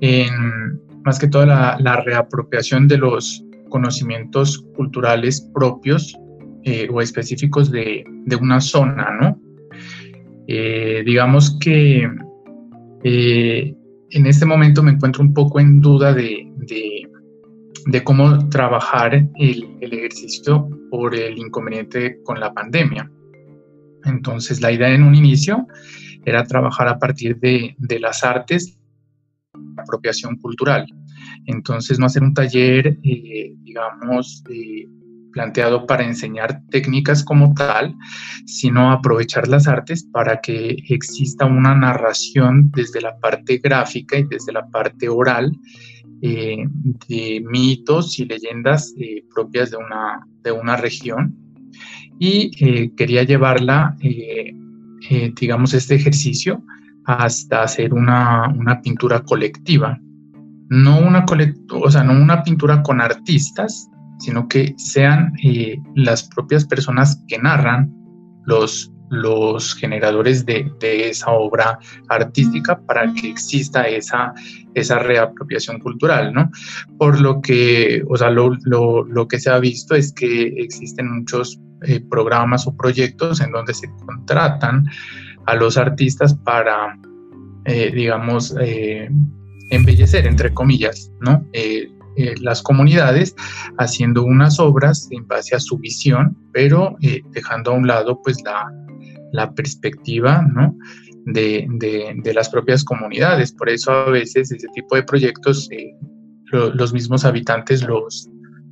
en 0.00 0.80
más 1.04 1.18
que 1.18 1.28
todo 1.28 1.46
la, 1.46 1.76
la 1.80 2.00
reapropiación 2.02 2.86
de 2.88 2.98
los, 2.98 3.46
conocimientos 3.68 4.64
culturales 4.74 5.48
propios 5.54 6.16
eh, 6.64 6.88
o 6.92 7.00
específicos 7.00 7.70
de, 7.70 8.04
una 8.40 8.60
zona, 8.60 9.10
¿no? 9.20 9.40
Eh, 10.48 11.02
digamos 11.04 11.58
que 11.58 12.08
en 13.02 14.26
este 14.26 14.46
momento 14.46 14.82
me 14.82 14.92
encuentro 14.92 15.22
un 15.22 15.32
poco 15.32 15.60
en 15.60 15.80
duda 15.80 16.12
de, 16.12 16.48
cómo 18.04 18.48
trabajar 18.48 19.14
el, 19.36 19.78
ejercicio 19.80 20.68
por 20.90 21.14
el 21.14 21.38
inconveniente 21.38 22.20
con 22.24 22.40
la 22.40 22.52
pandemia. 22.52 23.10
Entonces, 24.04 24.60
la 24.60 24.72
idea 24.72 24.90
en 24.90 25.02
un 25.02 25.14
inicio 25.14 25.66
era 26.24 26.44
trabajar 26.44 26.88
a 26.88 26.98
partir 26.98 27.38
de, 27.38 27.74
de 27.78 28.00
las 28.00 28.24
artes, 28.24 28.78
apropiación 29.76 30.36
cultural. 30.36 30.86
Entonces, 31.46 31.98
no 31.98 32.06
hacer 32.06 32.22
un 32.22 32.34
taller, 32.34 32.98
eh, 33.02 33.54
digamos, 33.62 34.42
eh, 34.50 34.86
planteado 35.32 35.86
para 35.86 36.04
enseñar 36.04 36.62
técnicas 36.70 37.22
como 37.22 37.52
tal, 37.54 37.94
sino 38.46 38.90
aprovechar 38.90 39.46
las 39.48 39.68
artes 39.68 40.04
para 40.10 40.40
que 40.40 40.76
exista 40.88 41.44
una 41.44 41.74
narración 41.74 42.70
desde 42.74 43.02
la 43.02 43.18
parte 43.18 43.58
gráfica 43.58 44.18
y 44.18 44.24
desde 44.24 44.52
la 44.52 44.66
parte 44.70 45.08
oral 45.10 45.52
eh, 46.22 46.64
de 47.08 47.44
mitos 47.46 48.18
y 48.18 48.24
leyendas 48.24 48.94
propias 49.34 49.70
de 49.70 49.76
una, 49.76 50.26
de 50.42 50.52
una 50.52 50.76
región. 50.76 51.34
Y 52.18 52.50
quería 52.96 53.24
llevarla, 53.24 53.94
digamos, 55.38 55.74
este 55.74 55.96
ejercicio 55.96 56.64
hasta 57.04 57.62
hacer 57.62 57.92
una, 57.92 58.48
una 58.48 58.80
pintura 58.80 59.22
colectiva 59.22 60.00
no 60.68 60.98
una, 60.98 61.24
o 61.70 61.90
sea, 61.90 62.04
no 62.04 62.12
una 62.12 62.42
pintura 62.42 62.82
con 62.82 63.00
artistas, 63.00 63.88
sino 64.18 64.48
que 64.48 64.74
sean 64.76 65.32
eh, 65.42 65.78
las 65.94 66.28
propias 66.28 66.64
personas 66.64 67.22
que 67.28 67.38
narran 67.38 67.92
los, 68.44 68.92
los 69.10 69.74
generadores 69.74 70.44
de, 70.46 70.70
esa 70.80 71.30
obra 71.30 71.78
artística 72.08 72.78
para 72.80 73.12
que 73.12 73.30
exista 73.30 73.86
esa, 73.88 74.32
esa 74.74 74.98
reapropiación 74.98 75.78
cultural, 75.80 76.32
¿no? 76.32 76.50
Por 76.98 77.20
lo 77.20 77.40
que, 77.40 78.02
o 78.08 78.16
sea, 78.16 78.30
lo, 78.30 79.28
que 79.28 79.38
se 79.38 79.50
ha 79.50 79.58
visto 79.58 79.94
es 79.94 80.12
que 80.12 80.54
existen 80.58 81.10
muchos 81.18 81.60
eh, 81.82 82.00
programas 82.10 82.66
o 82.66 82.76
proyectos 82.76 83.40
en 83.40 83.52
donde 83.52 83.74
se 83.74 83.88
contratan 84.04 84.88
a 85.46 85.54
los 85.54 85.76
artistas 85.76 86.34
para, 86.34 86.98
eh, 87.64 87.92
digamos, 87.94 88.54
embellecer, 89.70 90.26
entre 90.26 90.52
comillas, 90.52 91.10
¿no? 91.20 91.44
Eh, 91.52 91.88
eh, 92.16 92.34
las 92.40 92.62
comunidades 92.62 93.34
haciendo 93.78 94.24
unas 94.24 94.58
obras 94.58 95.08
en 95.10 95.26
base 95.26 95.54
a 95.54 95.60
su 95.60 95.76
visión, 95.78 96.36
pero 96.52 96.96
eh, 97.02 97.20
dejando 97.32 97.72
a 97.72 97.74
un 97.74 97.86
lado 97.86 98.20
pues 98.22 98.42
la, 98.42 98.72
perspectiva, 99.54 100.42
¿no? 100.42 100.76
De, 101.24 101.66
las 102.34 102.48
propias 102.48 102.84
comunidades. 102.84 103.52
Por 103.52 103.68
eso 103.68 103.90
a 103.90 104.10
veces 104.10 104.52
ese 104.52 104.68
tipo 104.74 104.96
de 104.96 105.02
proyectos 105.02 105.68
los 106.52 106.92
mismos 106.92 107.24
habitantes 107.24 107.82
los, 107.82 108.28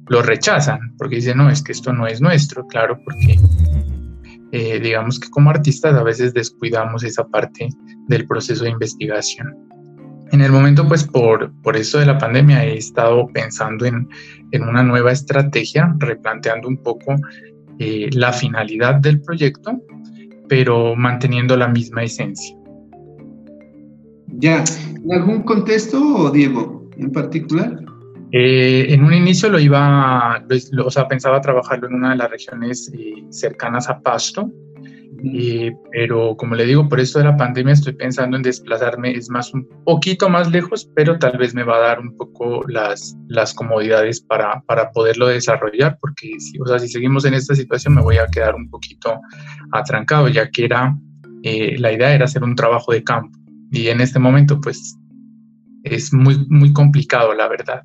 los 0.08 0.24
rechazan, 0.24 0.94
porque 0.96 1.16
dicen, 1.16 1.38
no, 1.38 1.50
es 1.50 1.62
que 1.62 1.72
esto 1.72 1.92
no 1.92 2.06
es 2.06 2.20
nuestro, 2.20 2.66
claro, 2.68 2.98
porque 3.04 3.36
digamos 4.80 5.18
que 5.18 5.28
como 5.30 5.50
artistas 5.50 5.94
a 5.94 6.04
veces 6.04 6.32
descuidamos 6.32 7.02
esa 7.02 7.26
parte 7.26 7.68
del 8.06 8.26
proceso 8.26 8.62
de 8.64 8.70
investigación. 8.70 9.52
En 10.34 10.40
el 10.40 10.50
momento, 10.50 10.86
pues 10.88 11.04
por, 11.04 11.52
por 11.62 11.76
eso 11.76 11.98
de 11.98 12.06
la 12.06 12.18
pandemia, 12.18 12.64
he 12.64 12.76
estado 12.76 13.28
pensando 13.28 13.84
en, 13.86 14.08
una 14.52 14.82
nueva 14.82 15.12
estrategia, 15.12 15.94
replanteando 15.98 16.68
un 16.68 16.76
poco 16.76 17.14
eh, 17.78 18.08
la 18.12 18.32
finalidad 18.32 18.96
del 18.96 19.20
proyecto, 19.20 19.80
pero 20.48 20.94
manteniendo 20.96 21.56
la 21.56 21.68
misma 21.68 22.04
esencia. 22.04 22.56
Ya, 24.38 24.64
¿en 24.96 25.12
algún 25.12 25.42
contexto, 25.42 26.30
Diego, 26.30 26.88
en 26.96 27.12
particular? 27.12 27.84
Eh, 28.32 28.92
en 28.92 29.04
un 29.04 29.14
inicio 29.14 29.48
lo 29.48 29.60
iba, 29.60 30.44
o 30.84 30.90
sea, 30.90 31.06
pensaba 31.06 31.40
trabajarlo 31.40 31.86
en 31.86 31.94
una 31.94 32.10
de 32.10 32.16
las 32.16 32.30
regiones 32.30 32.92
eh, 32.92 33.24
cercanas 33.30 33.88
a 33.88 34.00
Pasto, 34.00 34.50
pero 35.92 36.36
como 36.36 36.54
le 36.54 36.66
digo, 36.66 36.88
por 36.88 37.00
esto 37.00 37.18
de 37.18 37.26
la 37.26 37.36
pandemia 37.36 37.72
estoy 37.72 37.94
pensando 37.94 38.36
en 38.36 38.42
desplazarme, 38.42 39.12
es 39.12 39.30
más 39.30 39.54
un 39.54 39.66
poquito 39.84 40.28
más 40.28 40.50
lejos, 40.50 40.90
pero 40.94 41.18
tal 41.18 41.38
vez 41.38 41.54
me 41.54 41.62
va 41.62 41.76
a 41.76 41.80
dar 41.80 42.00
un 42.00 42.16
poco 42.16 42.62
las, 42.68 43.16
las 43.28 43.54
comodidades 43.54 44.20
para, 44.20 44.62
para 44.66 44.90
poderlo 44.90 45.28
desarrollar, 45.28 45.98
porque 46.00 46.38
si, 46.38 46.58
o 46.60 46.66
sea, 46.66 46.78
si 46.78 46.88
seguimos 46.88 47.24
en 47.24 47.34
esta 47.34 47.54
situación 47.54 47.94
me 47.94 48.02
voy 48.02 48.18
a 48.18 48.26
quedar 48.26 48.54
un 48.54 48.68
poquito 48.68 49.18
atrancado, 49.72 50.28
ya 50.28 50.50
que 50.50 50.64
era, 50.64 50.96
eh, 51.42 51.76
la 51.78 51.92
idea 51.92 52.14
era 52.14 52.26
hacer 52.26 52.42
un 52.42 52.54
trabajo 52.54 52.92
de 52.92 53.02
campo. 53.02 53.38
Y 53.70 53.88
en 53.88 54.00
este 54.00 54.18
momento, 54.18 54.60
pues, 54.60 54.96
es 55.84 56.12
muy, 56.12 56.46
muy 56.48 56.72
complicado, 56.72 57.34
la 57.34 57.48
verdad, 57.48 57.82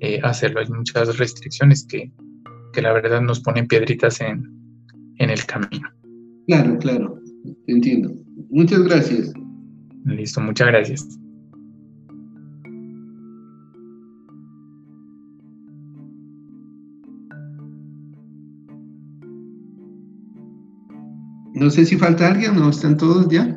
eh, 0.00 0.20
hacerlo. 0.22 0.60
Hay 0.60 0.68
muchas 0.68 1.16
restricciones 1.18 1.86
que, 1.86 2.10
que 2.72 2.82
la 2.82 2.92
verdad 2.92 3.20
nos 3.20 3.40
ponen 3.40 3.66
piedritas 3.66 4.20
en, 4.20 4.44
en 5.18 5.30
el 5.30 5.44
camino. 5.46 5.88
Claro, 6.50 6.76
claro, 6.78 7.16
entiendo. 7.68 8.10
Muchas 8.50 8.82
gracias. 8.82 9.32
Listo, 10.04 10.40
muchas 10.40 10.66
gracias. 10.66 11.20
No 21.54 21.70
sé 21.70 21.84
si 21.86 21.96
falta 21.96 22.32
alguien 22.32 22.58
o 22.58 22.70
están 22.70 22.96
todos 22.96 23.28
ya. 23.28 23.56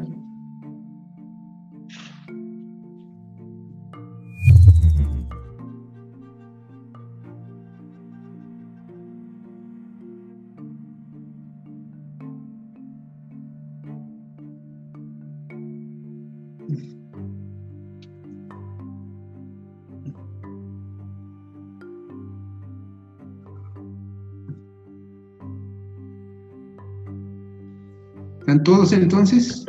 ¿Están 28.54 28.66
todos 28.66 28.94
entonces? 28.94 29.66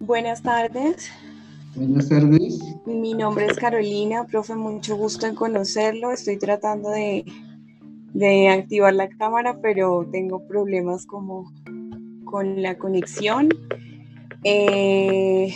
Buenas 0.00 0.42
tardes. 0.42 1.10
Buenas 1.74 2.10
tardes. 2.10 2.58
Mi 2.84 3.14
nombre 3.14 3.46
es 3.46 3.56
Carolina, 3.56 4.26
profe, 4.26 4.54
mucho 4.54 4.96
gusto 4.96 5.26
en 5.26 5.34
conocerlo. 5.34 6.12
Estoy 6.12 6.36
tratando 6.36 6.90
de, 6.90 7.24
activar 8.50 8.92
la 8.92 9.08
cámara, 9.08 9.58
pero 9.62 10.06
tengo 10.12 10.46
problemas 10.46 11.06
como 11.06 11.50
con 12.26 12.60
la 12.60 12.76
conexión. 12.76 13.48
Eh, 14.44 15.54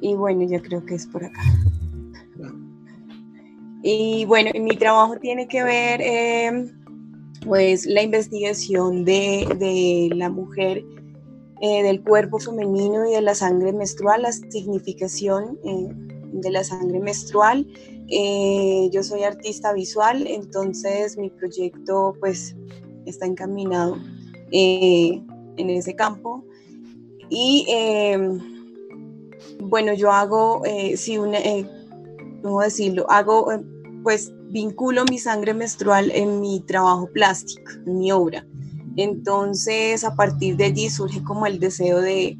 y 0.00 0.14
bueno, 0.16 0.42
ya 0.48 0.60
creo 0.60 0.84
que 0.84 0.96
es 0.96 1.06
por 1.06 1.24
acá. 1.24 1.42
Y 3.84 4.24
bueno, 4.24 4.50
mi 4.60 4.76
trabajo 4.76 5.16
tiene 5.20 5.46
que 5.46 5.62
ver 5.62 6.00
eh, 6.02 6.72
pues 7.44 7.86
la 7.86 8.02
investigación 8.02 9.04
de, 9.04 10.10
la 10.14 10.30
mujer, 10.30 10.84
eh, 11.60 11.82
del 11.82 12.02
cuerpo 12.02 12.38
femenino 12.38 13.08
y 13.08 13.12
de 13.12 13.22
la 13.22 13.34
sangre 13.34 13.72
menstrual, 13.72 14.22
la 14.22 14.32
significación 14.32 15.58
eh, 15.64 15.88
de 16.32 16.50
la 16.50 16.64
sangre 16.64 17.00
menstrual. 17.00 17.66
Eh, 18.08 18.90
yo 18.92 19.02
soy 19.02 19.22
artista 19.22 19.72
visual, 19.72 20.26
entonces 20.26 21.16
mi 21.16 21.30
proyecto 21.30 22.14
pues 22.20 22.56
está 23.06 23.26
encaminado 23.26 23.96
en 24.50 25.70
ese 25.70 25.94
campo. 25.96 26.44
Y 27.30 27.66
bueno, 29.60 29.94
yo 29.94 30.12
hago, 30.12 30.62
sí, 30.96 31.16
una, 31.16 31.38
¿cómo 32.42 32.60
decirlo? 32.60 33.10
Hago 33.10 33.48
pues 34.02 34.32
vinculo 34.52 35.04
mi 35.10 35.18
sangre 35.18 35.54
menstrual 35.54 36.10
en 36.10 36.40
mi 36.40 36.60
trabajo 36.60 37.08
plástico, 37.10 37.72
en 37.86 37.98
mi 37.98 38.12
obra. 38.12 38.46
Entonces, 38.96 40.04
a 40.04 40.14
partir 40.14 40.56
de 40.56 40.64
allí 40.64 40.90
surge 40.90 41.22
como 41.24 41.46
el 41.46 41.58
deseo 41.58 42.02
de, 42.02 42.36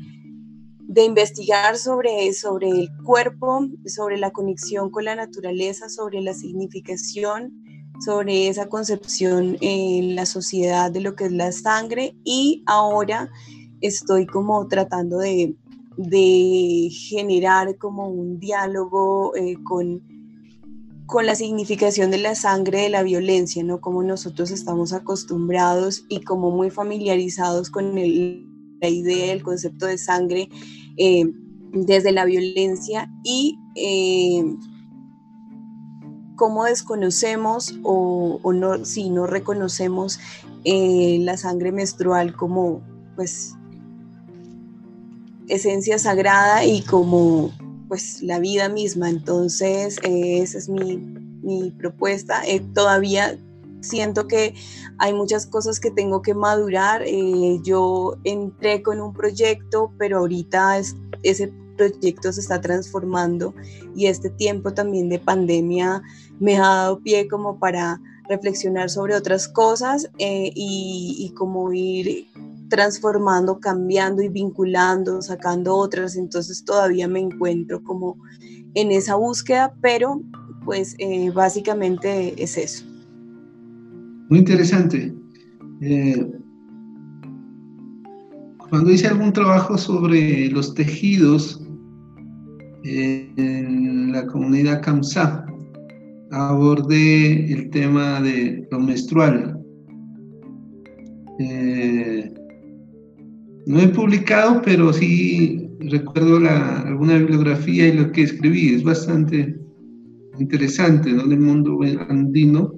investigar 0.95 1.79
sobre, 1.79 2.35
sobre 2.35 2.69
el 2.69 2.91
cuerpo, 3.03 3.67
sobre 3.87 4.19
la 4.19 4.31
conexión 4.31 4.91
con 4.91 5.07
la 5.07 5.17
naturaleza, 5.17 5.89
sobre 5.89 6.21
la 6.21 6.35
significación, 6.35 7.51
sobre 8.05 8.49
esa 8.49 8.69
concepción 8.69 9.57
en 9.63 10.15
la 10.15 10.27
sociedad 10.27 10.91
de 10.91 11.01
lo 11.01 11.15
que 11.15 11.25
es 11.25 11.33
la 11.33 11.51
sangre 11.51 12.15
y 12.25 12.63
ahora 12.67 13.31
estoy 13.81 14.27
como 14.27 14.69
tratando 14.69 15.19
de, 15.19 15.55
generar 16.91 17.77
como 17.79 18.09
un 18.09 18.39
diálogo 18.39 19.35
eh, 19.35 19.57
con 19.65 20.12
con 21.13 21.27
la 21.27 21.35
significación 21.35 22.11
de 22.11 22.17
la 22.17 22.35
sangre 22.35 22.81
de 22.81 22.89
la 22.89 23.03
violencia, 23.03 23.63
¿no? 23.63 23.83
Como 23.83 24.03
nosotros 24.03 24.51
estamos 24.51 24.95
acostumbrados 24.95 26.07
y 26.09 26.23
como 26.23 26.51
muy 26.51 26.71
familiarizados 26.71 27.69
con 27.69 27.95
la 27.95 28.89
idea, 28.89 29.35
el 29.35 29.43
concepto 29.43 29.85
de 29.85 29.99
sangre 29.99 30.49
eh, 30.97 31.31
desde 31.75 32.13
la 32.13 32.25
violencia 32.25 33.13
y 33.25 33.59
eh, 33.75 34.43
cómo 36.37 36.65
desconocemos 36.65 37.79
o, 37.83 38.41
no, 38.55 38.83
si 38.87 39.11
no 39.11 39.27
reconocemos 39.27 40.19
eh, 40.65 41.19
la 41.21 41.37
sangre 41.37 41.73
menstrual 41.73 42.35
como, 42.35 42.81
pues, 43.17 43.55
esencia 45.47 45.99
sagrada 45.99 46.65
y 46.65 46.81
como 46.81 47.51
pues 47.93 48.23
la 48.23 48.39
vida 48.39 48.71
misma. 48.71 49.11
Entonces, 49.11 49.99
eh, 50.03 50.39
esa 50.39 50.57
es 50.57 50.71
mi, 50.71 51.71
propuesta. 51.77 52.43
Eh, 52.47 52.61
todavía 52.73 53.39
siento 53.83 54.27
que 54.27 54.55
hay 54.97 55.13
muchas 55.13 55.47
cosas 55.47 55.79
que 55.79 55.91
tengo 55.91 56.23
que 56.23 56.33
madurar. 56.33 57.03
Eh, 57.05 57.61
yo 57.63 58.17
entré 58.25 58.83
con 58.83 58.99
un 58.99 59.13
proyecto, 59.13 59.93
pero 59.99 60.21
ahorita 60.21 60.81
ese 61.23 61.53
proyecto 61.77 62.33
se 62.33 62.41
está 62.41 62.63
transformando 62.63 63.53
y 63.95 64.07
este 64.07 64.31
tiempo 64.31 64.73
también 64.73 65.11
de 65.11 65.19
pandemia 65.19 66.03
me 66.41 66.57
ha 66.57 66.63
dado 66.63 67.01
pie 67.01 67.29
como 67.29 67.59
para 67.59 68.01
reflexionar 68.27 68.89
sobre 68.89 69.17
otras 69.17 69.49
cosas 69.49 70.11
y, 70.19 71.15
y 71.19 71.35
como 71.35 71.75
ir 71.75 72.27
transformando, 72.73 73.61
cambiando 73.61 74.23
y 74.23 74.31
vinculando, 74.31 75.21
sacando 75.21 75.75
otras, 75.75 76.17
entonces 76.17 76.65
todavía 76.65 77.07
me 77.07 77.21
encuentro 77.21 77.83
como 77.83 78.17
en 78.73 78.91
esa 78.93 79.15
búsqueda, 79.17 79.75
pero 79.83 80.23
pues 80.65 80.97
eh, 80.99 81.31
básicamente 81.35 82.43
es 82.43 82.57
eso. 82.57 82.87
Muy 84.31 84.39
interesante. 84.39 85.15
Eh, 85.83 86.33
cuando 88.71 88.91
hice 88.91 89.09
algún 89.09 89.35
trabajo 89.35 89.77
sobre 89.77 90.49
los 90.49 90.73
tejidos 90.73 91.63
en 92.85 94.13
la 94.13 94.27
comunidad 94.29 94.81
Kamsa, 94.81 95.45
abordé 96.31 97.53
el 97.53 97.69
tema 97.69 98.23
de 98.23 98.67
lo 98.71 98.81
menstrual. 98.81 99.63
Eh, 101.39 102.33
no 103.67 103.81
he 103.81 103.89
publicado, 103.89 104.63
pero 104.63 104.93
sí 104.93 105.71
recuerdo 105.81 106.37
alguna 106.37 107.19
bibliografía 107.19 107.89
y 107.89 107.99
lo 107.99 108.13
que 108.13 108.23
escribí. 108.23 108.75
Es 108.75 108.83
bastante 108.83 109.59
interesante, 110.39 111.13
¿no? 111.13 111.25
En 111.25 111.33
el 111.33 111.41
mundo 111.41 111.79
andino 112.09 112.73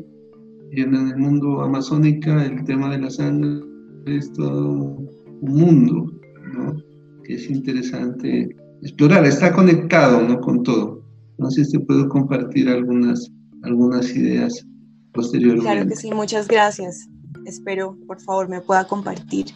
y 0.70 0.82
en 0.82 0.94
el 0.94 1.16
mundo 1.16 1.62
amazónica 1.62 2.44
el 2.44 2.64
tema 2.64 2.90
de 2.90 2.98
la 2.98 3.10
sangre 3.10 3.62
es 4.06 4.32
todo 4.32 4.98
un 5.40 5.52
mundo, 5.52 6.12
¿no? 6.52 6.76
Que 7.24 7.34
es 7.34 7.48
interesante 7.48 8.54
explorar. 8.82 9.24
Está 9.24 9.52
conectado, 9.52 10.20
¿no? 10.26 10.40
Con 10.40 10.62
todo. 10.62 11.02
Entonces 11.38 11.70
te 11.70 11.80
puedo 11.80 12.08
compartir 12.08 12.68
algunas, 12.68 13.30
algunas 13.62 14.14
ideas 14.14 14.66
posteriormente. 15.12 15.70
Claro 15.70 15.88
que 15.88 15.96
sí, 15.96 16.10
muchas 16.12 16.48
gracias. 16.48 17.08
Espero, 17.46 17.96
por 18.06 18.20
favor, 18.20 18.48
me 18.48 18.60
pueda 18.60 18.86
compartir 18.86 19.46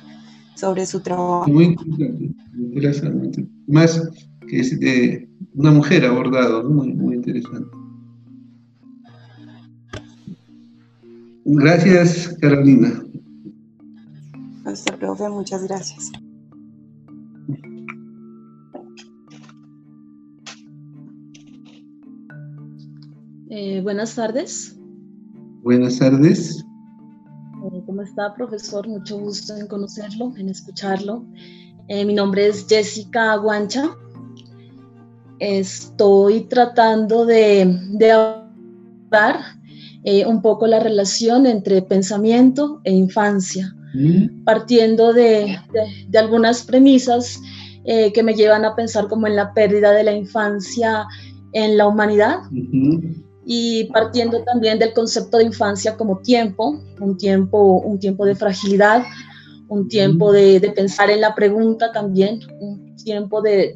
sobre 0.59 0.85
su 0.87 1.01
trabajo. 1.01 1.49
Muy 1.49 1.65
interesante, 1.67 2.35
interesante. 2.57 3.49
Más 3.69 4.11
que 4.49 4.61
es 4.61 4.79
de 4.81 5.29
una 5.55 5.71
mujer 5.71 6.05
abordado, 6.05 6.69
muy, 6.69 6.93
muy 6.93 7.17
interesante. 7.17 7.71
Gracias, 11.45 12.37
Carolina. 12.41 13.03
Hasta 14.65 14.97
profe, 14.97 15.29
muchas 15.29 15.65
gracias. 15.67 16.11
Eh, 23.51 23.81
buenas 23.83 24.15
tardes. 24.15 24.77
Buenas 25.63 25.99
tardes. 25.99 26.65
¿Cómo 27.69 28.03
está, 28.03 28.35
profesor? 28.35 28.89
Mucho 28.89 29.19
gusto 29.19 29.55
en 29.55 29.67
conocerlo, 29.67 30.33
en 30.37 30.49
escucharlo. 30.49 31.27
Eh, 31.89 32.05
mi 32.05 32.15
nombre 32.15 32.47
es 32.47 32.67
Jessica 32.67 33.33
Aguancha. 33.33 33.91
Estoy 35.39 36.43
tratando 36.43 37.27
de, 37.27 37.79
de 37.91 38.11
abordar 38.11 39.41
eh, 40.05 40.25
un 40.25 40.41
poco 40.41 40.67
la 40.67 40.81
relación 40.81 41.47
entre 41.47 41.83
pensamiento 41.83 42.81
e 42.85 42.93
infancia, 42.93 43.75
mm. 43.95 44.45
partiendo 44.45 45.13
de, 45.13 45.59
de, 46.09 46.19
algunas 46.19 46.63
premisas 46.65 47.39
eh, 47.85 48.13
que 48.13 48.23
me 48.23 48.35
llevan 48.35 48.65
a 48.65 48.77
pensar 48.77 49.09
como 49.09 49.27
en 49.27 49.37
la 49.37 49.53
pérdida 49.53 49.93
de 49.93 50.05
la 50.05 50.13
infancia 50.13 51.07
en 51.53 51.77
la 51.77 51.87
humanidad 51.87 52.41
y 53.51 53.85
partiendo 53.85 54.45
también 54.45 54.79
del 54.79 54.93
concepto 54.93 55.39
de 55.39 55.45
infancia 55.45 55.97
como 55.97 56.19
tiempo, 56.19 56.79
un 57.01 57.17
tiempo, 57.17 57.81
un 57.81 57.99
tiempo 57.99 58.27
de 58.27 58.35
fragilidad, 58.35 59.03
un 59.69 59.89
tiempo 59.89 60.33
de, 60.33 60.61
de 60.61 60.71
pensar 60.71 61.09
en 61.09 61.23
la 61.23 61.35
pregunta 61.35 61.91
también, 61.91 62.41
un 62.61 62.95
tiempo 62.97 63.41
de, 63.41 63.73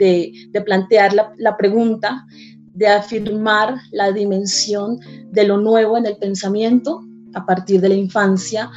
de, 0.52 0.60
plantear 0.60 1.14
la, 1.14 1.32
la, 1.38 1.56
pregunta, 1.56 2.26
de 2.74 2.86
afirmar 2.86 3.76
la 3.92 4.12
dimensión 4.12 5.00
de 5.30 5.44
lo 5.44 5.56
nuevo 5.56 5.96
en 5.96 6.04
el 6.04 6.18
pensamiento 6.18 7.00
a 7.32 7.46
partir 7.46 7.80
de 7.80 7.88
la 7.88 7.94
infancia 7.94 8.70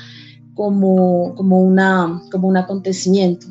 como, 0.53 1.35
como, 1.35 1.61
una, 1.61 2.21
como 2.31 2.47
un 2.47 2.55
acontecimiento. 2.55 3.47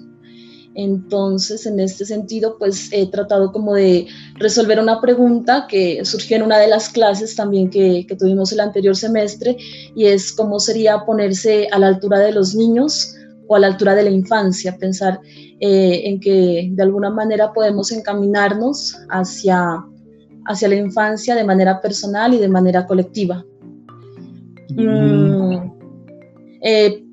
Entonces, 0.75 1.67
en 1.67 1.79
este 1.79 2.05
sentido, 2.05 2.57
pues 2.59 2.89
he 2.93 3.07
tratado 3.07 3.53
como 3.53 3.75
de 3.75 4.07
resolver 4.35 4.81
una 4.81 5.01
pregunta 5.01 5.67
que 5.69 6.05
surgió 6.05 6.37
en 6.37 6.43
una 6.43 6.59
de 6.59 6.69
las 6.69 6.89
clases 6.89 7.37
también 7.37 7.71
que, 7.71 8.07
tuvimos 8.19 8.53
el 8.53 8.61
anterior 8.61 8.97
semestre 8.97 9.57
y 9.95 10.07
es 10.07 10.33
cómo 10.33 10.59
sería 10.59 11.05
ponerse 11.05 11.69
a 11.71 11.79
la 11.79 11.89
altura 11.89 12.19
de 12.19 12.33
los 12.33 12.55
niños 12.55 13.15
o 13.47 13.57
a 13.57 13.61
la 13.61 13.69
altura 13.69 13.95
de 13.95 14.05
la 14.05 14.11
infancia, 14.11 14.77
pensar 14.79 15.21
eh, 15.61 16.03
en 16.05 16.19
que 16.19 16.69
de 16.73 16.83
alguna 16.83 17.11
manera 17.11 17.53
podemos 17.53 17.93
encaminarnos 17.93 18.97
hacia, 19.11 19.85
hacia 20.47 20.69
la 20.69 20.77
infancia 20.77 21.35
de 21.35 21.45
manera 21.45 21.81
personal 21.81 22.35
y 22.35 22.39
de 22.39 22.49
manera 22.49 22.87
colectiva. 22.87 23.45
Mm, 24.71 25.71
eh, 26.63 27.04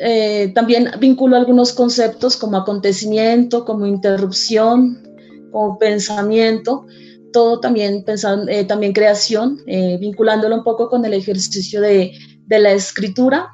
eh, 0.00 0.52
también 0.54 0.90
vinculo 1.00 1.36
algunos 1.36 1.72
conceptos 1.72 2.36
como 2.36 2.56
acontecimiento, 2.56 3.64
como 3.64 3.84
interrupción, 3.84 5.02
como 5.50 5.76
pensamiento, 5.78 6.86
todo 7.32 7.58
también 7.58 8.04
pensando, 8.04 8.50
eh, 8.50 8.64
también 8.64 8.92
creación, 8.92 9.58
eh, 9.66 9.98
vinculándolo 10.00 10.54
un 10.56 10.64
poco 10.64 10.88
con 10.88 11.04
el 11.04 11.14
ejercicio 11.14 11.80
de, 11.80 12.12
la 12.48 12.70
escritura 12.72 13.48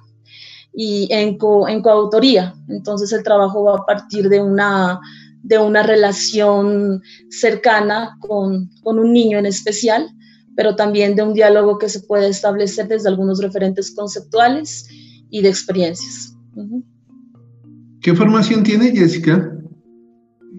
y 0.75 1.09
en, 1.11 1.39
coautoría. 1.39 2.55
Entonces 2.69 3.13
el 3.13 3.23
trabajo 3.23 3.65
va 3.65 3.79
a 3.79 3.87
partir 3.87 4.29
de 4.29 4.41
una, 4.41 5.01
relación 5.83 7.03
cercana 7.31 8.17
con 8.21 8.71
un 8.85 9.13
niño 9.13 9.39
en 9.39 9.47
especial, 9.47 10.09
pero 10.57 10.77
también 10.77 11.17
de 11.17 11.23
un 11.23 11.33
diálogo 11.33 11.79
que 11.79 11.89
se 11.89 12.01
puede 12.01 12.29
establecer 12.29 12.87
desde 12.87 13.09
algunos 13.09 13.41
referentes 13.41 13.95
conceptuales 13.95 14.87
y 15.31 15.43
de 15.43 15.49
experiencias. 15.49 16.34
¿Qué 18.01 18.15
formación 18.15 18.63
tiene 18.63 18.91
Jessica? 18.91 19.51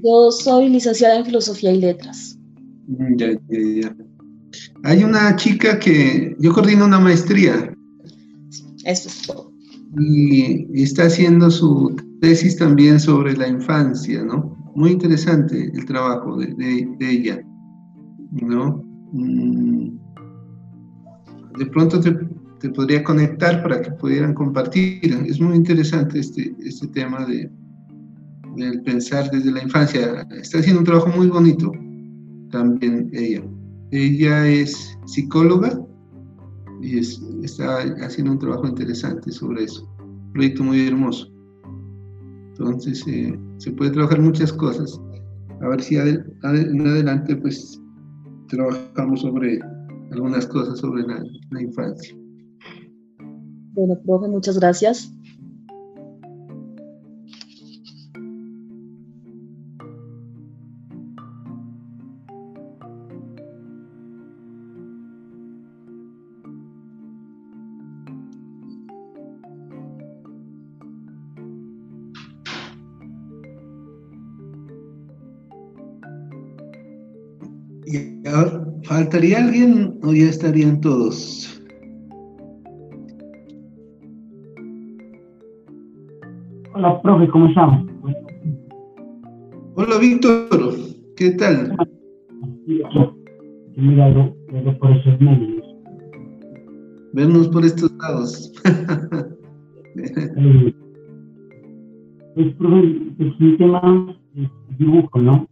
Yo 0.04 0.32
soy 0.32 0.70
licenciada 0.70 1.18
en 1.18 1.26
Filosofía 1.26 1.72
y 1.72 1.80
Letras. 1.80 2.38
Mm, 2.88 3.16
ya, 3.18 3.32
ya, 3.32 3.82
ya. 3.82 3.96
Hay 4.84 5.04
una 5.04 5.36
chica 5.36 5.80
que 5.80 6.36
yo 6.40 6.54
coordino 6.54 6.86
una 6.86 7.00
maestría. 7.00 7.74
Eso 8.84 9.10
es 9.10 9.22
todo. 9.26 9.52
Y, 9.98 10.82
está 10.82 11.04
haciendo 11.06 11.50
su 11.50 11.96
tesis 12.22 12.58
también 12.58 13.00
sobre 13.00 13.36
la 13.36 13.48
infancia, 13.48 14.24
¿no? 14.24 14.56
Muy 14.76 14.92
interesante 14.92 15.72
el 15.74 15.86
trabajo 15.86 16.38
de, 16.38 16.88
ella, 17.00 17.42
¿no? 18.32 18.84
Mm. 19.14 19.98
De 21.58 21.66
pronto 21.68 22.00
te 22.00 22.12
te 22.66 22.72
podría 22.72 23.04
conectar 23.04 23.62
para 23.62 23.80
que 23.80 23.92
pudieran 23.92 24.34
compartir. 24.34 25.00
Es 25.28 25.40
muy 25.40 25.56
interesante 25.56 26.20
este, 26.20 26.56
este 26.66 26.88
tema 26.88 27.24
de, 27.28 27.48
del 28.56 28.82
pensar 28.82 29.30
desde 29.30 29.52
la 29.52 29.62
infancia. 29.62 30.26
Está 30.32 30.58
haciendo 30.58 30.80
un 30.80 30.86
trabajo 30.86 31.10
muy 31.16 31.28
bonito 31.28 31.72
también 32.50 33.12
ella. 33.14 33.44
Ella 33.92 34.48
es 34.48 34.98
psicóloga 35.06 35.80
y 36.82 36.98
está 36.98 37.84
haciendo 38.04 38.32
un 38.32 38.40
trabajo 38.40 38.68
interesante 38.68 39.32
sobre 39.32 39.66
eso. 39.66 39.88
Un 40.00 40.34
proyecto 40.34 40.64
muy 40.64 40.88
hermoso. 40.88 41.32
Entonces 42.50 43.06
eh, 43.08 43.40
se 43.58 43.72
puede 43.74 43.92
trabajar 43.92 44.22
muchas 44.22 44.52
cosas. 44.52 45.00
A 45.62 45.68
ver 45.68 45.84
si 45.84 45.98
en 45.98 46.88
adelante 46.88 47.36
pues 47.36 47.80
trabajamos 48.48 49.22
sobre 49.22 49.60
algunas 50.12 50.48
cosas 50.48 50.80
sobre 50.80 51.04
la 51.52 51.62
infancia. 51.62 52.25
Bueno, 53.76 54.00
profe, 54.02 54.30
muchas 54.30 54.58
gracias. 54.58 55.12
¿Faltaría 78.84 79.40
alguien 79.40 80.00
o 80.04 80.14
ya 80.14 80.30
estarían 80.30 80.80
todos? 80.80 81.55
Hola, 86.78 87.02
profe, 87.02 87.30
¿cómo 87.30 87.48
estamos? 87.48 87.90
Hola, 89.76 89.98
Víctor, 89.98 90.50
¿qué 91.16 91.32
tal? 91.32 91.74
Mira, 93.78 94.14
por 94.78 94.92
esos 94.92 95.22
medios. 95.22 95.64
Vernos 97.14 97.48
por 97.48 97.64
estos 97.64 97.90
lados. 97.94 98.52
pues, 102.36 102.54
profe, 102.56 102.82
pues, 103.20 103.40
mi 103.40 103.56
tema 103.56 104.14
es 104.36 104.50
dibujo, 104.78 105.22
¿no? 105.22 105.48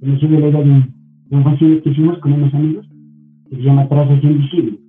Yo 0.00 0.18
soy 0.18 0.28
de 0.28 0.48
edad 0.48 0.64
de 0.64 1.36
un 1.36 1.44
fácil 1.44 1.80
que 1.82 1.90
hicimos 1.90 2.18
con 2.18 2.32
unos 2.32 2.52
amigos 2.52 2.84
que 3.48 3.54
se 3.54 3.62
llama 3.62 3.88
Trazos 3.88 4.24
Invisibles. 4.24 4.80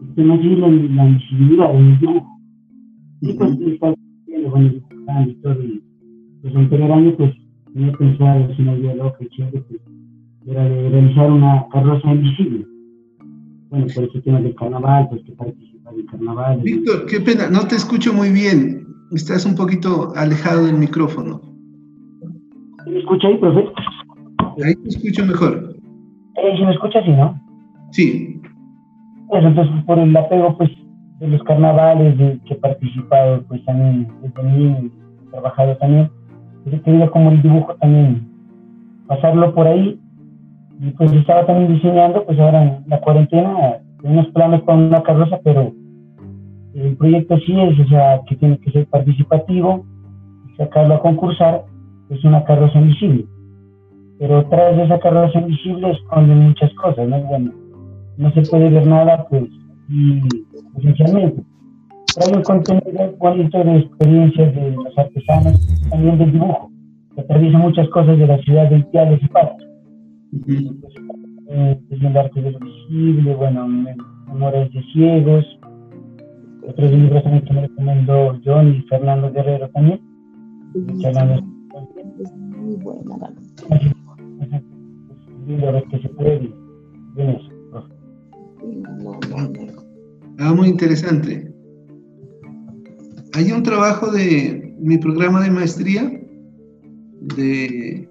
El 0.00 0.14
tema 0.14 0.36
es 0.36 0.44
la, 0.58 0.68
la 0.68 1.08
invisibilidad 1.08 1.72
del 1.72 1.98
dibujo. 1.98 2.35
Y 3.20 3.32
pues 3.32 3.58
está 3.60 3.94
viendo, 4.26 4.50
bueno, 4.50 4.72
y 5.26 5.34
todo. 5.36 5.62
Y 5.62 5.82
pues 6.42 6.54
en 6.54 6.68
primer 6.68 6.92
año, 6.92 7.14
pues 7.16 7.34
tenía 7.72 7.92
pensado, 7.92 8.54
si 8.54 8.62
no 8.62 8.72
había 8.72 8.94
loca 8.94 9.18
y 9.20 9.28
chévere, 9.28 9.60
pues 9.60 9.80
era 10.46 10.62
de 10.68 10.90
realizar 10.90 11.30
una 11.30 11.66
carroza 11.72 12.12
invisible. 12.12 12.66
Bueno, 13.70 13.86
por 13.94 14.04
ese 14.04 14.20
tema 14.20 14.40
del 14.40 14.54
carnaval, 14.54 15.08
pues 15.10 15.22
que 15.24 15.32
participa 15.32 15.92
del 15.92 16.06
carnaval. 16.06 16.60
Víctor, 16.62 17.06
qué 17.06 17.20
pena, 17.20 17.50
no 17.50 17.66
te 17.66 17.74
escucho 17.74 18.12
muy 18.12 18.30
bien. 18.30 18.86
Estás 19.12 19.44
un 19.44 19.54
poquito 19.54 20.12
alejado 20.16 20.66
del 20.66 20.76
micrófono. 20.76 21.40
¿Me 22.86 22.98
escucha 22.98 23.28
ahí, 23.28 23.38
profe? 23.38 23.64
Ahí 24.64 24.74
te 24.76 24.88
escucho 24.88 25.26
mejor. 25.26 25.76
Eh, 26.36 26.56
¿Se 26.56 26.64
me 26.64 26.72
escucha 26.72 27.00
así, 27.00 27.10
no? 27.10 27.40
Sí. 27.90 28.40
Pues 29.28 29.44
entonces 29.44 29.84
por 29.84 29.98
el 29.98 30.16
apego 30.16 30.56
pues 30.56 30.70
de 31.18 31.28
los 31.28 31.42
carnavales 31.44 32.18
de 32.18 32.38
que 32.46 32.54
he 32.54 32.56
participado 32.56 33.42
pues 33.48 33.64
también 33.64 34.08
desde 34.22 34.42
mí 34.42 34.90
he 35.26 35.30
trabajado 35.30 35.76
también. 35.76 36.10
Pues 36.64 36.76
he 36.76 36.80
querido 36.80 37.10
como 37.10 37.30
el 37.30 37.42
dibujo 37.42 37.74
también 37.76 38.28
pasarlo 39.06 39.54
por 39.54 39.66
ahí. 39.66 40.00
Y 40.80 40.90
pues 40.90 41.10
estaba 41.12 41.46
también 41.46 41.72
diseñando 41.72 42.24
pues 42.24 42.38
ahora 42.38 42.62
en 42.62 42.84
la 42.86 43.00
cuarentena 43.00 43.78
unos 44.02 44.26
planes 44.28 44.62
con 44.62 44.78
una 44.78 45.02
carroza 45.02 45.40
pero 45.42 45.72
el 46.74 46.96
proyecto 46.96 47.38
sí 47.38 47.58
es 47.58 47.80
o 47.80 47.88
sea 47.88 48.20
que 48.28 48.36
tiene 48.36 48.58
que 48.58 48.70
ser 48.70 48.86
participativo 48.86 49.86
sacarlo 50.56 50.94
a 50.94 51.00
concursar 51.00 51.64
es 52.08 52.24
una 52.24 52.44
carroza 52.44 52.78
invisible. 52.78 53.26
Pero 54.18 54.46
tras 54.48 54.76
de 54.76 54.84
esa 54.84 54.98
carroza 54.98 55.38
invisible 55.38 55.90
esconden 55.90 56.48
muchas 56.48 56.72
cosas, 56.74 57.08
¿no? 57.08 57.20
Bueno, 57.22 57.52
no 58.16 58.32
se 58.32 58.42
puede 58.42 58.70
ver 58.70 58.86
nada, 58.86 59.26
pues, 59.28 59.44
y 59.88 60.22
esencialmente. 60.78 61.42
Trae 62.14 62.36
un 62.36 62.42
contenido 62.42 63.14
bonito 63.18 63.64
de 63.64 63.78
experiencias 63.78 64.54
de 64.54 64.70
los 64.70 64.98
artesanos, 64.98 65.88
también 65.90 66.18
del 66.18 66.32
dibujo, 66.32 66.70
que 67.14 67.20
atraviesa 67.20 67.58
muchas 67.58 67.88
cosas 67.90 68.18
de 68.18 68.26
la 68.26 68.38
ciudad 68.38 68.70
de 68.70 68.78
Itiales 68.78 69.20
y 69.22 69.28
Patos. 69.28 69.66
Eh, 71.48 71.78
el 71.90 72.16
arte 72.16 72.42
de 72.42 72.50
lo 72.50 72.58
visible, 72.58 73.34
bueno, 73.34 73.68
Memorias 73.68 74.72
de 74.72 74.82
Ciegos, 74.92 75.44
otros 76.66 76.90
libros 76.90 77.22
también 77.22 77.44
que 77.44 77.52
me 77.52 77.60
recomendó 77.62 78.40
John 78.44 78.74
y 78.74 78.80
Fernando 78.88 79.30
Guerrero 79.32 79.68
también. 79.70 80.00
Es 80.74 82.32
muy 82.34 82.76
buena, 82.76 83.30
Ah, 90.38 90.52
muy 90.52 90.68
interesante. 90.68 91.50
Hay 93.32 93.52
un 93.52 93.62
trabajo 93.62 94.10
de 94.10 94.74
mi 94.78 94.98
programa 94.98 95.42
de 95.42 95.50
maestría 95.50 96.20
de 97.36 98.08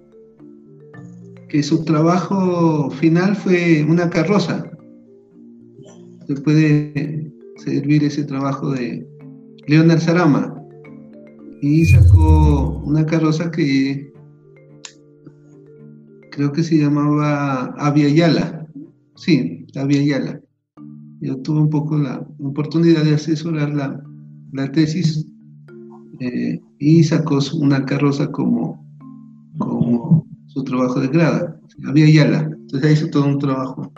que 1.48 1.62
su 1.62 1.84
trabajo 1.84 2.90
final 2.90 3.36
fue 3.36 3.84
una 3.88 4.10
carroza. 4.10 4.68
Se 6.26 6.34
puede 6.34 7.32
servir 7.58 8.02
ese 8.04 8.24
trabajo 8.24 8.72
de 8.72 9.06
Leonard 9.68 10.00
Sarama 10.00 10.52
y 11.62 11.86
sacó 11.86 12.82
una 12.84 13.06
carroza 13.06 13.50
que 13.50 14.12
creo 16.32 16.52
que 16.52 16.62
se 16.62 16.78
llamaba 16.78 17.74
Avia 17.78 18.08
Yala. 18.08 18.66
Sí, 19.14 19.66
Avia 19.76 20.02
Yala. 20.02 20.40
Yo 21.20 21.36
tuve 21.42 21.60
un 21.60 21.70
poco 21.70 21.96
la 21.96 22.26
oportunidad 22.40 23.04
de 23.04 23.14
asesorar 23.14 23.70
la, 23.74 24.02
la 24.52 24.70
tesis 24.72 25.26
eh, 26.20 26.60
y 26.78 27.04
sacó 27.04 27.38
una 27.54 27.84
carroza 27.84 28.30
como, 28.30 28.84
como 29.58 30.26
su 30.46 30.62
trabajo 30.64 31.00
de 31.00 31.08
grada, 31.08 31.58
Avia 31.86 32.08
Yala. 32.08 32.50
Entonces 32.52 33.00
hizo 33.00 33.10
todo 33.10 33.26
un 33.26 33.38
trabajo 33.38 33.92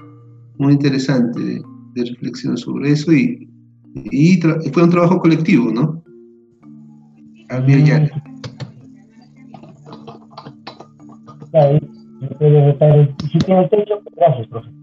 muy 0.58 0.72
interesante 0.72 1.40
de, 1.40 1.62
reflexión 1.94 2.56
sobre 2.56 2.92
eso 2.92 3.12
y, 3.12 3.48
y, 4.12 4.40
fue 4.72 4.84
un 4.84 4.90
trabajo 4.90 5.18
colectivo, 5.18 5.72
¿no? 5.72 6.00
Avia 7.48 7.78
Yala. 7.84 8.22
Pues 11.50 11.82
gracias, 14.16 14.46
profe. 14.48 14.77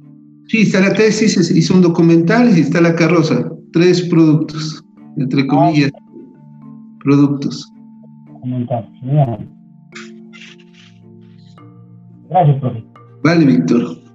Sí, 0.47 0.61
está 0.61 0.79
la 0.79 0.93
tesis, 0.93 1.51
hizo 1.51 1.73
un 1.73 1.81
documental 1.81 2.55
y 2.55 2.61
está 2.61 2.79
la 2.79 2.95
carroza. 2.95 3.49
Tres 3.73 4.03
productos, 4.03 4.83
entre 5.17 5.41
ah, 5.41 5.47
comillas, 5.47 5.91
productos. 7.03 7.71
Documental, 8.27 8.89
Gracias, 12.29 12.59
profe. 12.59 12.83
Vale, 13.23 13.45
Víctor. 13.45 14.05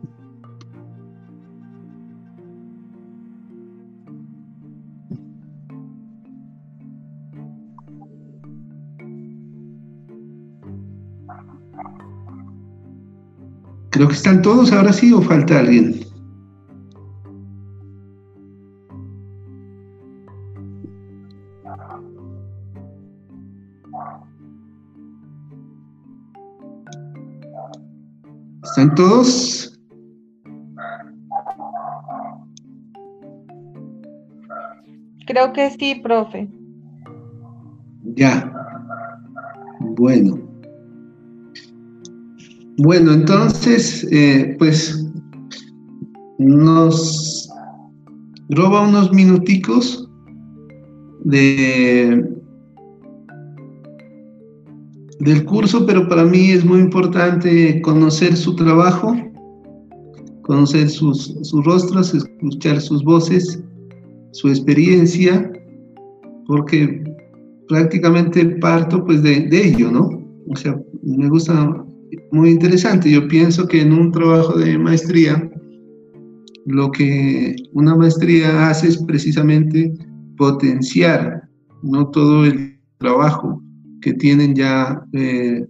Creo 13.91 14.07
que 14.07 14.15
están 14.15 14.43
todos 14.43 14.73
ahora 14.73 14.93
sí 14.93 15.13
o 15.13 15.21
falta 15.21 15.59
alguien. 15.59 16.10
¿Están 28.81 28.95
todos? 28.95 29.79
Creo 35.27 35.53
que 35.53 35.71
sí, 35.73 36.01
profe. 36.03 36.49
Ya. 38.17 38.51
Bueno. 39.81 40.39
Bueno, 42.79 43.13
entonces, 43.13 44.09
eh, 44.11 44.57
pues 44.59 45.07
nos 46.39 47.51
roba 48.49 48.89
unos 48.89 49.13
minuticos 49.13 50.09
de 51.25 52.40
del 55.21 55.45
curso, 55.45 55.87
pero 55.87 56.09
para 56.09 56.25
mí 56.25 56.51
es 56.51 56.65
muy 56.65 56.81
importante 56.81 57.81
conocer 57.83 58.37
su 58.37 58.57
trabajo, 58.57 59.15
conocer 60.43 60.89
sus, 60.89 61.37
sus 61.43 61.65
rostros, 61.65 62.15
escuchar 62.15 62.81
sus 62.81 63.05
voces, 63.05 63.63
su 64.33 64.49
experiencia, 64.49 65.53
porque 66.47 67.05
prácticamente 67.69 68.45
parto 68.47 69.05
pues 69.05 69.23
de, 69.23 69.43
de 69.43 69.69
ello, 69.69 69.91
¿no? 69.91 70.09
O 70.49 70.57
sea, 70.57 70.81
me 71.03 71.29
gusta 71.29 71.85
muy 72.33 72.51
interesante. 72.51 73.11
Yo 73.11 73.29
pienso 73.29 73.69
que 73.69 73.83
en 73.83 73.93
un 73.93 74.11
trabajo 74.11 74.59
de 74.59 74.79
maestría 74.79 75.51
lo 76.65 76.91
que 76.91 77.55
una 77.73 77.95
maestría 77.95 78.69
hace 78.69 78.89
es 78.89 78.99
precisamente 79.05 79.93
potenciar 80.37 81.43
no 81.83 82.09
todo 82.09 82.47
el 82.47 82.79
trabajo 82.99 83.63
que 84.01 84.15
tienen 84.15 84.55
ya 84.55 85.03
eh, 85.13 85.67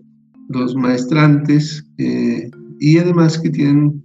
los 0.48 0.74
maestrantes 0.74 1.84
eh, 1.98 2.50
y 2.78 2.98
además 2.98 3.38
que 3.38 3.50
tienen 3.50 4.02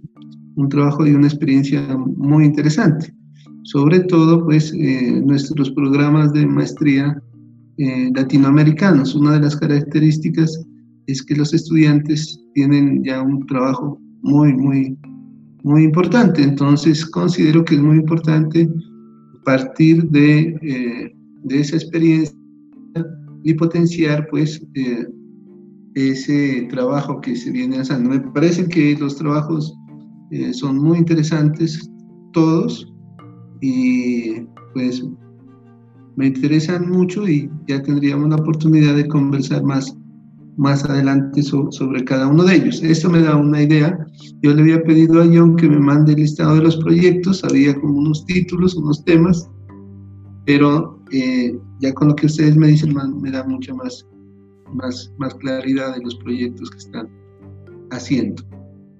un 0.56 0.68
trabajo 0.68 1.06
y 1.06 1.12
una 1.12 1.26
experiencia 1.26 1.96
muy 1.96 2.44
interesante. 2.44 3.12
Sobre 3.64 4.00
todo, 4.00 4.44
pues, 4.44 4.72
eh, 4.72 5.20
nuestros 5.24 5.70
programas 5.72 6.32
de 6.32 6.46
maestría 6.46 7.20
latinoamericanos. 8.14 9.14
Una 9.14 9.32
de 9.32 9.40
las 9.40 9.54
características 9.54 10.64
es 11.08 11.22
que 11.22 11.36
los 11.36 11.52
estudiantes 11.52 12.40
tienen 12.54 13.04
ya 13.04 13.20
un 13.20 13.44
trabajo 13.44 14.00
muy, 14.22 14.54
muy, 14.54 14.96
muy 15.62 15.84
importante. 15.84 16.42
Entonces, 16.42 17.04
considero 17.04 17.66
que 17.66 17.74
es 17.74 17.82
muy 17.82 17.98
importante 17.98 18.66
partir 19.44 20.08
de, 20.08 21.12
de 21.44 21.60
esa 21.60 21.76
experiencia 21.76 22.34
y 23.46 23.54
potenciar 23.54 24.26
pues 24.28 24.60
eh, 24.74 25.06
ese 25.94 26.66
trabajo 26.68 27.20
que 27.20 27.36
se 27.36 27.52
viene 27.52 27.78
haciendo. 27.78 28.10
Me 28.10 28.20
parece 28.20 28.66
que 28.66 28.96
los 28.98 29.16
trabajos 29.16 29.72
eh, 30.32 30.52
son 30.52 30.78
muy 30.78 30.98
interesantes 30.98 31.88
todos 32.32 32.92
y 33.60 34.40
pues 34.74 35.04
me 36.16 36.26
interesan 36.26 36.90
mucho 36.90 37.28
y 37.28 37.48
ya 37.68 37.80
tendríamos 37.82 38.30
la 38.30 38.36
oportunidad 38.36 38.96
de 38.96 39.06
conversar 39.06 39.62
más 39.62 39.96
más 40.56 40.82
adelante 40.84 41.42
sobre 41.42 42.02
cada 42.04 42.26
uno 42.26 42.42
de 42.42 42.56
ellos. 42.56 42.82
Esto 42.82 43.10
me 43.10 43.20
da 43.20 43.36
una 43.36 43.62
idea. 43.62 44.06
Yo 44.42 44.54
le 44.54 44.62
había 44.62 44.82
pedido 44.84 45.20
a 45.20 45.26
John 45.26 45.54
que 45.54 45.68
me 45.68 45.78
mande 45.78 46.12
el 46.12 46.20
listado 46.20 46.56
de 46.56 46.62
los 46.62 46.78
proyectos, 46.78 47.44
había 47.44 47.78
como 47.78 47.98
unos 47.98 48.24
títulos, 48.24 48.74
unos 48.74 49.04
temas, 49.04 49.50
pero 50.46 50.98
eh, 51.12 51.54
ya 51.80 51.92
con 51.94 52.08
lo 52.08 52.16
que 52.16 52.26
ustedes 52.26 52.56
me 52.56 52.68
dicen 52.68 52.94
me 53.20 53.30
da 53.30 53.44
mucha 53.44 53.74
más, 53.74 54.06
más, 54.72 55.12
más 55.18 55.34
claridad 55.34 55.94
de 55.94 56.02
los 56.02 56.16
proyectos 56.16 56.70
que 56.70 56.78
están 56.78 57.08
haciendo. 57.90 58.42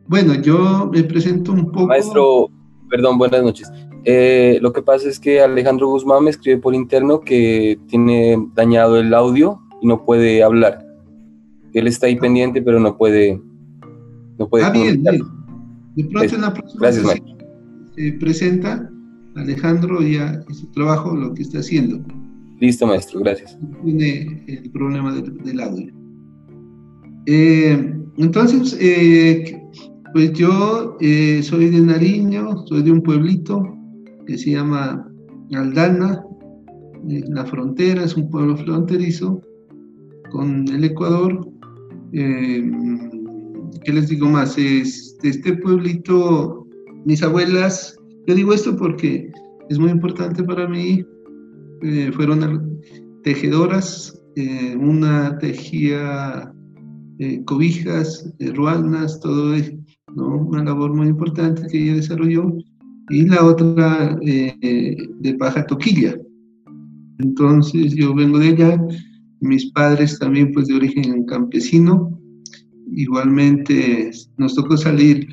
Bueno, 0.08 0.34
yo 0.34 0.88
me 0.92 1.02
presento 1.02 1.52
un 1.52 1.66
poco. 1.72 1.88
Maestro, 1.88 2.48
perdón, 2.88 3.18
buenas 3.18 3.42
noches. 3.42 3.70
Eh, 4.04 4.58
lo 4.62 4.72
que 4.72 4.82
pasa 4.82 5.08
es 5.08 5.18
que 5.18 5.40
Alejandro 5.40 5.88
Guzmán 5.88 6.24
me 6.24 6.30
escribe 6.30 6.58
por 6.58 6.74
interno 6.74 7.20
que 7.20 7.78
tiene 7.88 8.36
dañado 8.54 9.00
el 9.00 9.12
audio 9.12 9.60
y 9.82 9.88
no 9.88 10.04
puede 10.04 10.42
hablar. 10.44 10.86
Él 11.72 11.88
está 11.88 12.06
ahí 12.06 12.16
pendiente, 12.16 12.62
pero 12.62 12.78
no 12.78 12.96
puede. 12.96 13.40
No 14.38 14.48
puede 14.48 14.64
ah, 14.64 14.70
bien, 14.70 15.02
bien. 15.02 15.20
De 15.96 16.04
pronto 16.04 16.34
en 16.34 16.40
la 16.40 16.54
próxima 16.54 16.80
Gracias, 16.82 17.22
se 17.96 18.12
presenta 18.12 18.90
Alejandro 19.34 20.00
ya 20.02 20.42
en 20.48 20.54
su 20.54 20.66
trabajo 20.68 21.14
lo 21.14 21.34
que 21.34 21.42
está 21.42 21.58
haciendo. 21.58 21.98
Listo, 22.60 22.86
maestro, 22.86 23.20
gracias. 23.20 23.58
Tiene 23.84 24.44
el 24.46 24.70
problema 24.70 25.14
del, 25.14 25.60
audio. 25.60 25.92
Eh, 27.26 27.94
entonces, 28.16 28.76
eh, 28.80 29.60
pues 30.12 30.32
yo 30.32 30.96
eh, 31.00 31.42
soy 31.42 31.70
de 31.70 31.80
Nariño, 31.80 32.66
soy 32.66 32.82
de 32.82 32.92
un 32.92 33.02
pueblito 33.02 33.76
que 34.26 34.38
se 34.38 34.52
llama 34.52 35.06
Aldana, 35.52 36.24
la 37.04 37.44
frontera, 37.44 38.04
es 38.04 38.16
un 38.16 38.30
pueblo 38.30 38.56
fronterizo 38.56 39.40
con 40.30 40.66
el 40.68 40.84
Ecuador. 40.84 41.48
¿Qué 42.12 42.62
les 43.92 44.08
digo 44.08 44.28
más? 44.28 44.56
De 44.56 44.80
este 44.80 45.56
pueblito, 45.58 46.66
mis 47.04 47.22
abuelas 47.22 47.96
yo 48.26 48.34
digo 48.34 48.52
esto 48.52 48.76
porque 48.76 49.30
es 49.68 49.78
muy 49.78 49.90
importante 49.90 50.42
para 50.42 50.68
mí. 50.68 51.04
Eh, 51.82 52.10
fueron 52.12 52.80
tejedoras, 53.22 54.18
eh, 54.36 54.76
una 54.76 55.38
tejía 55.38 56.52
eh, 57.18 57.42
cobijas, 57.44 58.32
ruanas, 58.54 59.20
todo 59.20 59.54
eso, 59.54 59.72
una 60.14 60.64
labor 60.64 60.94
muy 60.94 61.08
importante 61.08 61.66
que 61.70 61.82
ella 61.82 61.94
desarrolló, 61.96 62.56
y 63.10 63.26
la 63.26 63.44
otra 63.44 64.18
de 64.20 65.36
paja 65.38 65.64
toquilla. 65.66 66.16
Entonces 67.18 67.94
yo 67.94 68.14
vengo 68.14 68.38
de 68.38 68.48
allá, 68.48 68.84
mis 69.40 69.70
padres 69.72 70.18
también 70.18 70.52
pues 70.52 70.66
de 70.66 70.74
origen 70.74 71.24
campesino, 71.26 72.18
igualmente 72.92 74.10
nos 74.38 74.54
tocó 74.54 74.76
salir 74.76 75.26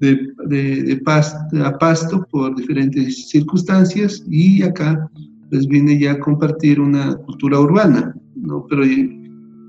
de, 0.00 1.00
pasto, 1.04 1.64
a 1.64 1.78
pasto 1.78 2.26
por 2.30 2.56
diferentes 2.56 3.28
circunstancias. 3.28 4.24
Y 4.28 4.62
acá 4.62 5.08
pues 5.52 5.68
vine 5.68 5.98
ya 5.98 6.12
a 6.12 6.18
compartir 6.18 6.80
una 6.80 7.14
cultura 7.14 7.60
urbana, 7.60 8.16
¿no? 8.36 8.64
Pero 8.70 8.84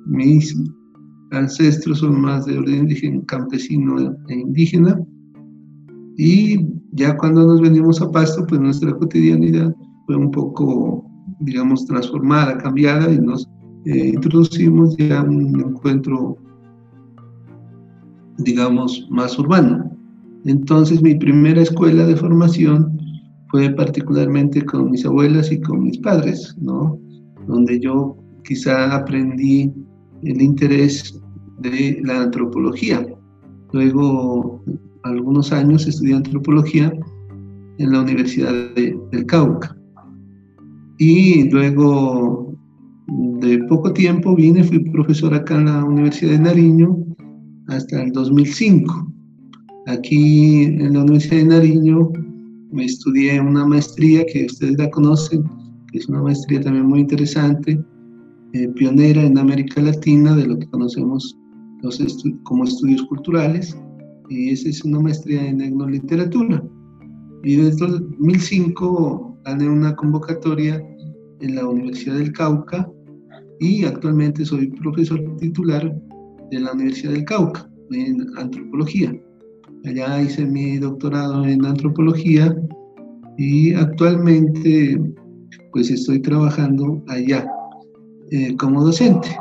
mis 0.06 0.58
ancestros 1.32 2.00
son 2.00 2.22
más 2.22 2.46
de 2.46 2.58
orden 2.58 2.84
indígena, 2.84 3.22
campesino 3.26 4.16
e 4.30 4.34
indígena 4.34 4.98
y 6.16 6.66
ya 6.94 7.18
cuando 7.18 7.46
nos 7.46 7.60
venimos 7.60 8.02
a 8.02 8.10
pasto 8.10 8.46
pues 8.48 8.62
nuestra 8.62 8.94
cotidianidad 8.94 9.76
fue 10.06 10.16
un 10.16 10.32
poco 10.32 11.06
digamos 11.42 11.86
transformada, 11.86 12.58
cambiada 12.60 13.12
y 13.12 13.20
nos 13.20 13.46
eh, 13.84 14.12
introducimos 14.14 14.96
ya 14.96 15.22
un 15.22 15.60
encuentro 15.60 16.38
digamos 18.38 19.06
más 19.12 19.38
urbano. 19.38 19.92
Entonces 20.46 21.02
mi 21.02 21.16
primera 21.16 21.62
escuela 21.62 22.06
de 22.06 22.16
formación 22.16 23.03
fue 23.54 23.70
particularmente 23.70 24.66
con 24.66 24.90
mis 24.90 25.06
abuelas 25.06 25.52
y 25.52 25.62
con 25.62 25.84
mis 25.84 26.00
padres, 26.00 26.58
¿no? 26.60 27.00
Donde 27.48 27.80
yo 27.80 28.18
quizá 28.44 28.96
aprendí 28.96 29.72
el 30.24 30.42
interés 30.42 31.22
de 31.60 32.02
la 32.04 32.24
antropología. 32.24 33.06
Luego, 33.72 34.64
algunos 35.04 35.54
años 35.54 35.86
estudié 35.86 36.16
antropología 36.16 36.92
en 37.78 37.92
la 37.92 38.02
Universidad 38.02 38.74
del 38.74 39.26
Cauca. 39.28 39.78
Y 40.98 41.48
luego 41.52 42.56
de 43.40 43.60
poco 43.66 43.94
tiempo 43.94 44.36
vine, 44.36 44.64
fui 44.64 44.80
profesor 44.80 45.32
acá 45.36 45.60
en 45.60 45.66
la 45.66 45.84
Universidad 45.86 46.32
de 46.32 46.40
Nariño 46.40 46.98
hasta 47.68 48.02
el 48.02 48.14
2005. 48.14 49.14
Aquí 49.86 50.64
en 50.64 50.94
la 50.94 51.02
Universidad 51.02 51.38
de 51.38 51.46
Nariño 51.46 52.12
me 52.74 52.86
estudié 52.86 53.40
una 53.40 53.66
maestría 53.66 54.26
que 54.26 54.46
ustedes 54.46 54.78
la 54.78 54.90
conocen, 54.90 55.44
que 55.92 56.00
es 56.00 56.10
una 56.10 56.24
maestría 56.24 56.62
también 56.62 56.88
muy 56.88 57.02
interesante, 57.02 57.80
eh, 58.54 58.68
pionera 58.76 59.24
en 59.24 59.38
América 59.38 59.82
Latina 59.82 60.36
de 60.36 60.48
lo 60.48 60.58
que 60.58 60.68
conocemos 60.68 61.38
los 61.82 62.02
como 62.44 62.64
estudios 62.64 63.04
culturales, 63.04 63.78
y 64.30 64.50
esa 64.52 64.70
es 64.70 64.84
una 64.84 65.00
maestría 65.00 65.46
en 65.46 65.62
etnoliteratura. 65.62 66.64
Y 67.44 67.58
desde 67.58 67.86
2005 67.88 69.38
gané 69.46 69.70
una 69.70 69.96
convocatoria 69.96 70.82
en 71.42 71.56
la 71.56 71.68
Universidad 71.68 72.18
del 72.18 72.32
Cauca 72.32 72.90
y 73.60 73.84
actualmente 73.84 74.46
soy 74.46 74.68
profesor 74.68 75.22
titular 75.38 75.94
de 76.52 76.60
la 76.60 76.72
Universidad 76.72 77.12
del 77.12 77.26
Cauca 77.26 77.70
en 77.92 78.26
antropología. 78.38 79.14
Allá 79.86 80.22
hice 80.22 80.46
mi 80.46 80.78
doctorado 80.78 81.46
en 81.46 81.66
antropología 81.66 82.56
y 83.38 83.74
actualmente 83.74 85.00
pues 85.72 85.90
estoy 85.90 86.22
trabajando 86.22 87.04
allá 87.08 87.46
eh, 88.32 88.56
como 88.56 88.84
docente 88.84 89.36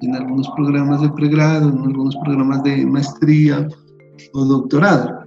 en 0.00 0.14
algunos 0.14 0.48
programas 0.50 1.02
de 1.02 1.10
pregrado, 1.10 1.70
en 1.70 1.78
algunos 1.78 2.16
programas 2.24 2.62
de 2.62 2.86
maestría 2.86 3.66
o 4.34 4.44
doctorado. 4.44 5.18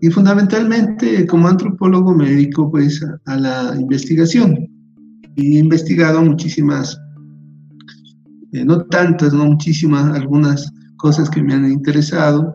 Y 0.00 0.10
fundamentalmente 0.10 1.26
como 1.26 1.48
antropólogo 1.48 2.14
me 2.14 2.30
dedico 2.30 2.70
pues 2.70 3.04
a, 3.24 3.36
la 3.36 3.74
investigación. 3.80 4.68
He 5.36 5.58
investigado 5.58 6.22
muchísimas, 6.22 6.96
eh, 8.52 8.64
no 8.64 8.84
tantas, 8.84 9.32
no 9.32 9.46
muchísimas, 9.46 10.14
algunas 10.14 10.70
cosas 10.98 11.28
que 11.28 11.42
me 11.42 11.54
han 11.54 11.70
interesado, 11.70 12.54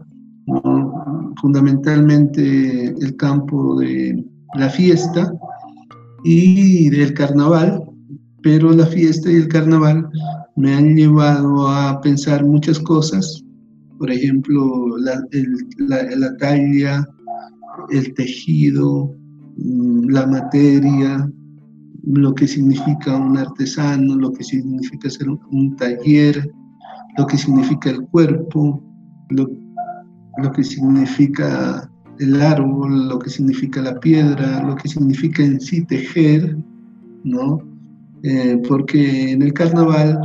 fundamentalmente 1.41 2.87
el 2.87 3.15
campo 3.17 3.79
de 3.79 4.23
la 4.55 4.69
fiesta 4.69 5.33
y 6.23 6.89
del 6.89 7.13
carnaval, 7.13 7.83
pero 8.43 8.71
la 8.71 8.85
fiesta 8.85 9.31
y 9.31 9.35
el 9.35 9.47
carnaval 9.47 10.07
me 10.55 10.73
han 10.73 10.95
llevado 10.95 11.67
a 11.67 11.99
pensar 12.01 12.45
muchas 12.45 12.79
cosas, 12.79 13.43
por 13.97 14.11
ejemplo, 14.11 14.97
la, 14.99 15.21
la 15.77 16.37
talla, 16.37 17.07
el 17.89 18.13
tejido, 18.13 19.15
mm, 19.57 20.09
la 20.09 20.27
materia, 20.27 21.31
lo 22.03 22.33
que 22.33 22.47
significa 22.47 23.15
un 23.15 23.37
artesano, 23.37 24.15
lo 24.15 24.31
que 24.33 24.43
significa 24.43 25.09
ser 25.09 25.29
un 25.29 25.75
taller, 25.75 26.51
lo 27.17 27.27
que 27.27 27.37
significa 27.37 27.91
el 27.91 28.01
cuerpo, 28.07 28.83
lo, 29.29 29.47
lo 30.37 30.51
que 30.51 30.63
significa 30.63 31.89
el 32.19 32.41
árbol, 32.41 33.09
lo 33.09 33.19
que 33.19 33.29
significa 33.29 33.81
la 33.81 33.99
piedra, 33.99 34.63
lo 34.63 34.75
que 34.75 34.87
significa 34.87 35.43
en 35.43 35.59
sí 35.59 35.83
tejer, 35.85 36.57
¿no? 37.23 37.59
Eh, 38.23 38.61
porque 38.67 39.31
en 39.31 39.41
el 39.41 39.53
carnaval 39.53 40.19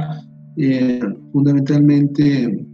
eh, 0.56 1.00
fundamentalmente 1.32 2.66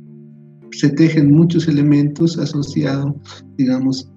se 0.72 0.88
tejen 0.90 1.32
muchos 1.32 1.68
elementos 1.68 2.38
asociados, 2.38 3.14
digamos, 3.56 4.10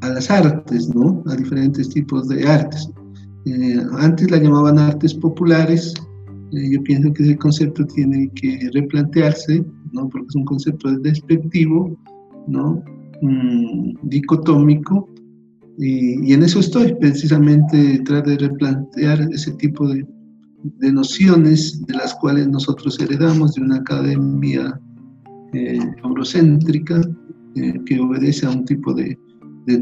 a 0.00 0.08
las 0.08 0.30
artes, 0.30 0.88
¿no? 0.94 1.22
A 1.26 1.36
diferentes 1.36 1.90
tipos 1.90 2.28
de 2.28 2.46
artes. 2.48 2.90
Eh, 3.46 3.82
antes 3.98 4.30
la 4.30 4.38
llamaban 4.38 4.78
artes 4.78 5.12
populares, 5.14 5.94
yo 6.52 6.82
pienso 6.82 7.12
que 7.12 7.22
ese 7.22 7.36
concepto 7.36 7.86
tiene 7.86 8.30
que 8.34 8.70
replantearse, 8.72 9.64
¿no? 9.92 10.08
Porque 10.08 10.26
es 10.28 10.36
un 10.36 10.44
concepto 10.44 10.90
despectivo, 10.98 11.96
¿no? 12.46 12.82
Mm, 13.22 13.94
dicotómico, 14.02 15.08
y, 15.80 16.34
en 16.34 16.42
eso 16.42 16.60
estoy, 16.60 16.94
precisamente 16.94 18.00
tratar 18.00 18.38
de 18.38 18.48
replantear 18.48 19.20
ese 19.32 19.52
tipo 19.52 19.88
de, 19.88 20.06
nociones 20.92 21.80
de 21.86 21.94
las 21.94 22.14
cuales 22.16 22.46
nosotros 22.48 23.00
heredamos 23.00 23.54
de 23.54 23.62
una 23.62 23.76
academia 23.76 24.78
eh, 25.54 25.78
eurocéntrica 26.04 27.00
eh, 27.54 27.80
que 27.86 27.98
obedece 27.98 28.44
a 28.44 28.50
un 28.50 28.66
tipo 28.66 28.92
de, 28.92 29.18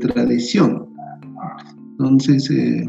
tradición. 0.01 0.87
Entonces, 1.93 2.49
eh, 2.51 2.89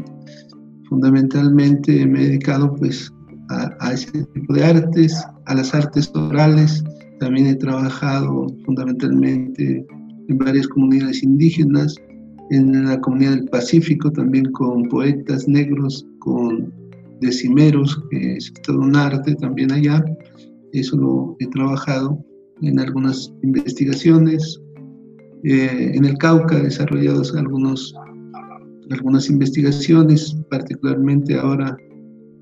fundamentalmente 0.88 2.06
me 2.06 2.20
he 2.20 2.26
dedicado 2.26 2.74
pues 2.76 3.10
a, 3.48 3.92
ese 3.92 4.24
tipo 4.34 4.52
de 4.52 4.64
artes, 4.64 5.26
a 5.46 5.54
las 5.54 5.74
artes 5.74 6.12
orales, 6.14 6.84
también 7.20 7.46
he 7.46 7.54
trabajado 7.54 8.46
fundamentalmente 8.64 9.86
en 10.28 10.38
varias 10.38 10.66
comunidades 10.66 11.22
indígenas, 11.22 11.94
en 12.50 12.84
la 12.84 13.00
comunidad 13.00 13.32
del 13.32 13.48
Pacífico 13.48 14.10
también 14.10 14.50
con 14.52 14.88
poetas 14.88 15.46
negros, 15.46 16.04
con 16.18 16.72
decimeros, 17.20 18.02
que 18.10 18.36
es 18.36 18.52
todo 18.64 18.80
un 18.80 18.96
arte 18.96 19.34
también 19.36 19.70
allá. 19.70 20.04
Eso 20.72 20.96
lo 20.96 21.36
he 21.38 21.46
trabajado 21.48 22.18
en 22.62 22.80
algunas 22.80 23.32
investigaciones. 23.42 24.60
Eh, 25.44 25.92
en 25.94 26.04
el 26.04 26.16
Cauca 26.18 26.58
he 26.58 26.62
desarrollado 26.62 27.22
algunos, 27.36 27.94
algunas 28.90 29.28
investigaciones, 29.28 30.36
particularmente 30.50 31.38
ahora 31.38 31.76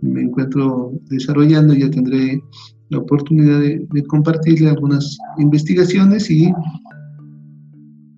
me 0.01 0.23
encuentro 0.23 0.93
desarrollando, 1.11 1.75
ya 1.75 1.91
tendré 1.91 2.41
la 2.91 2.99
oportunidad 2.99 3.61
de, 3.61 3.87
de 3.91 4.03
compartirle 4.05 4.71
algunas 4.71 5.19
investigaciones 5.39 6.31
y 6.31 6.53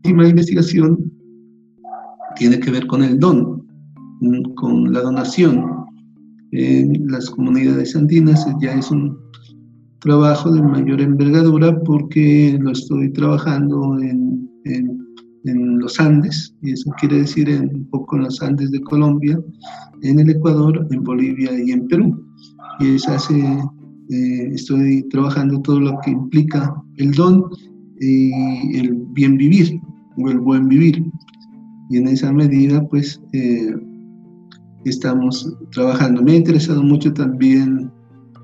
última 0.04 0.28
investigación 0.28 1.12
tiene 2.36 2.58
que 2.58 2.70
ver 2.70 2.86
con 2.86 3.02
el 3.02 3.18
don, 3.18 3.66
con 4.56 4.92
la 4.92 5.02
donación. 5.02 5.64
En 6.52 7.06
las 7.08 7.30
comunidades 7.30 7.94
andinas 7.94 8.46
ya 8.60 8.72
es 8.72 8.90
un 8.90 9.16
trabajo 10.00 10.50
de 10.50 10.62
mayor 10.62 11.00
envergadura 11.00 11.78
porque 11.82 12.58
lo 12.60 12.72
estoy 12.72 13.12
trabajando 13.12 13.98
en, 13.98 14.48
en, 14.64 14.98
los 15.78 15.98
Andes, 15.98 16.54
y 16.62 16.72
eso 16.72 16.90
quiere 17.00 17.20
decir 17.20 17.48
en, 17.48 17.74
un 17.74 17.90
poco 17.90 18.16
en 18.16 18.24
los 18.24 18.42
Andes 18.42 18.70
de 18.70 18.80
Colombia, 18.82 19.40
en 20.02 20.20
el 20.20 20.30
Ecuador, 20.30 20.86
en 20.90 21.02
Bolivia 21.02 21.50
y 21.58 21.70
en 21.72 21.88
Perú. 21.88 22.24
Y 22.78 22.96
eso 22.96 23.12
hace, 23.12 23.42
eh, 24.10 24.50
estoy 24.54 25.02
trabajando 25.10 25.60
todo 25.62 25.80
lo 25.80 25.98
que 26.04 26.10
implica 26.10 26.74
el 26.96 27.12
don 27.12 27.44
y 28.00 28.76
el 28.76 28.94
bien 29.12 29.36
vivir 29.36 29.80
o 30.16 30.28
el 30.28 30.40
buen 30.40 30.68
vivir. 30.68 31.04
Y 31.90 31.98
en 31.98 32.08
esa 32.08 32.32
medida, 32.32 32.86
pues, 32.88 33.20
eh, 33.32 33.74
estamos 34.84 35.56
trabajando. 35.72 36.22
Me 36.22 36.32
ha 36.32 36.36
interesado 36.36 36.82
mucho 36.82 37.12
también 37.12 37.90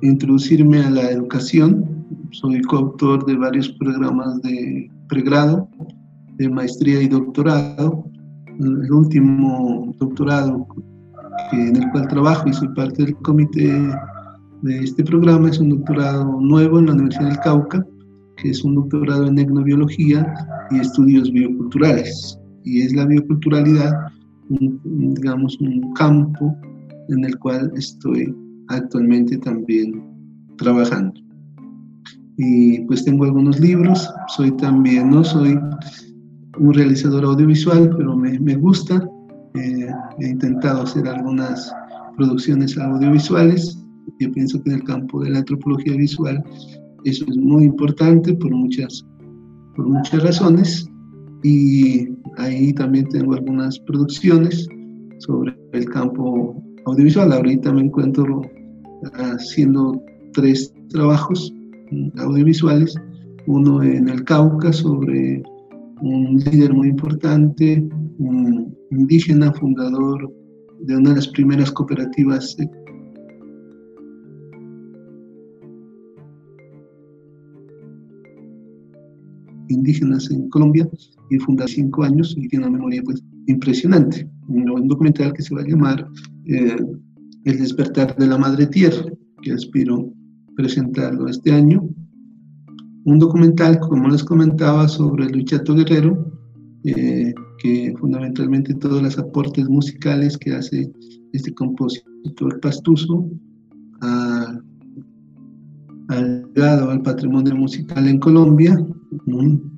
introducirme 0.02 0.78
a 0.78 0.90
la 0.90 1.10
educación. 1.10 1.84
Soy 2.30 2.60
coautor 2.62 3.24
de 3.26 3.36
varios 3.36 3.68
programas 3.70 4.40
de 4.42 4.90
pregrado, 5.08 5.68
de 6.36 6.48
maestría 6.48 7.02
y 7.02 7.08
doctorado. 7.08 8.04
El 8.60 8.92
último 8.92 9.94
doctorado 9.98 10.66
en 11.52 11.76
el 11.76 11.90
cual 11.90 12.08
trabajo 12.08 12.48
y 12.48 12.52
soy 12.52 12.68
parte 12.68 13.04
del 13.04 13.16
comité 13.16 13.90
de 14.66 14.78
este 14.78 15.04
programa 15.04 15.48
es 15.48 15.60
un 15.60 15.68
doctorado 15.70 16.40
nuevo 16.40 16.80
en 16.80 16.86
la 16.86 16.94
Universidad 16.94 17.28
del 17.28 17.38
Cauca, 17.38 17.86
que 18.36 18.50
es 18.50 18.64
un 18.64 18.74
doctorado 18.74 19.26
en 19.26 19.38
etnobiología 19.38 20.34
y 20.72 20.80
estudios 20.80 21.30
bioculturales. 21.30 22.38
Y 22.64 22.82
es 22.82 22.92
la 22.92 23.06
bioculturalidad, 23.06 23.92
digamos, 24.48 25.56
un 25.60 25.92
campo 25.94 26.54
en 27.08 27.24
el 27.24 27.38
cual 27.38 27.70
estoy 27.76 28.34
actualmente 28.68 29.38
también 29.38 30.02
trabajando. 30.58 31.14
Y 32.36 32.80
pues 32.86 33.04
tengo 33.04 33.24
algunos 33.24 33.60
libros, 33.60 34.12
soy 34.36 34.50
también, 34.56 35.10
no 35.10 35.22
soy 35.22 35.58
un 36.58 36.74
realizador 36.74 37.24
audiovisual, 37.24 37.94
pero 37.96 38.16
me, 38.16 38.38
me 38.40 38.56
gusta. 38.56 39.08
Eh, 39.54 39.88
he 40.18 40.28
intentado 40.28 40.82
hacer 40.82 41.06
algunas 41.06 41.72
producciones 42.16 42.76
audiovisuales. 42.76 43.85
Yo 44.20 44.30
pienso 44.32 44.62
que 44.62 44.70
en 44.70 44.76
el 44.76 44.84
campo 44.84 45.22
de 45.22 45.30
la 45.30 45.38
antropología 45.38 45.96
visual 45.96 46.42
eso 47.04 47.24
es 47.28 47.36
muy 47.36 47.64
importante 47.64 48.34
por 48.34 48.50
muchas, 48.50 49.04
por 49.76 49.88
muchas 49.88 50.22
razones 50.22 50.90
y 51.42 52.08
ahí 52.38 52.72
también 52.72 53.08
tengo 53.08 53.34
algunas 53.34 53.78
producciones 53.80 54.68
sobre 55.18 55.56
el 55.72 55.84
campo 55.86 56.60
audiovisual. 56.86 57.32
Ahorita 57.32 57.72
me 57.72 57.82
encuentro 57.82 58.42
haciendo 59.14 60.02
tres 60.32 60.72
trabajos 60.88 61.52
audiovisuales, 62.18 62.94
uno 63.46 63.82
en 63.82 64.08
el 64.08 64.24
Cauca 64.24 64.72
sobre 64.72 65.42
un 66.00 66.38
líder 66.50 66.74
muy 66.74 66.88
importante, 66.88 67.86
un 68.18 68.76
indígena 68.90 69.52
fundador 69.52 70.32
de 70.80 70.96
una 70.96 71.10
de 71.10 71.16
las 71.16 71.28
primeras 71.28 71.70
cooperativas 71.70 72.56
indígenas 79.68 80.30
en 80.30 80.48
Colombia 80.50 80.88
y 81.30 81.38
funda 81.38 81.66
cinco 81.66 82.04
años 82.04 82.34
y 82.36 82.48
tiene 82.48 82.66
una 82.66 82.76
memoria 82.76 83.02
pues 83.04 83.22
impresionante. 83.46 84.28
Un 84.48 84.88
documental 84.88 85.32
que 85.32 85.42
se 85.42 85.54
va 85.54 85.62
a 85.62 85.66
llamar 85.66 86.06
eh, 86.46 86.76
El 87.44 87.58
despertar 87.58 88.16
de 88.16 88.26
la 88.26 88.38
madre 88.38 88.66
tierra, 88.66 89.04
que 89.42 89.52
aspiro 89.52 90.12
presentarlo 90.56 91.28
este 91.28 91.52
año. 91.52 91.88
Un 93.04 93.18
documental, 93.18 93.78
como 93.78 94.08
les 94.08 94.24
comentaba, 94.24 94.88
sobre 94.88 95.26
el 95.26 95.32
Luchato 95.32 95.74
Guerrero, 95.74 96.32
eh, 96.84 97.32
que 97.58 97.94
fundamentalmente 97.98 98.74
todos 98.74 99.02
los 99.02 99.18
aportes 99.18 99.68
musicales 99.68 100.36
que 100.38 100.54
hace 100.54 100.92
este 101.32 101.54
compositor 101.54 102.60
pastuso 102.60 103.28
al 104.00 104.62
legado 106.54 106.90
al 106.90 107.02
patrimonio 107.02 107.54
musical 107.56 108.06
en 108.06 108.18
Colombia 108.18 108.78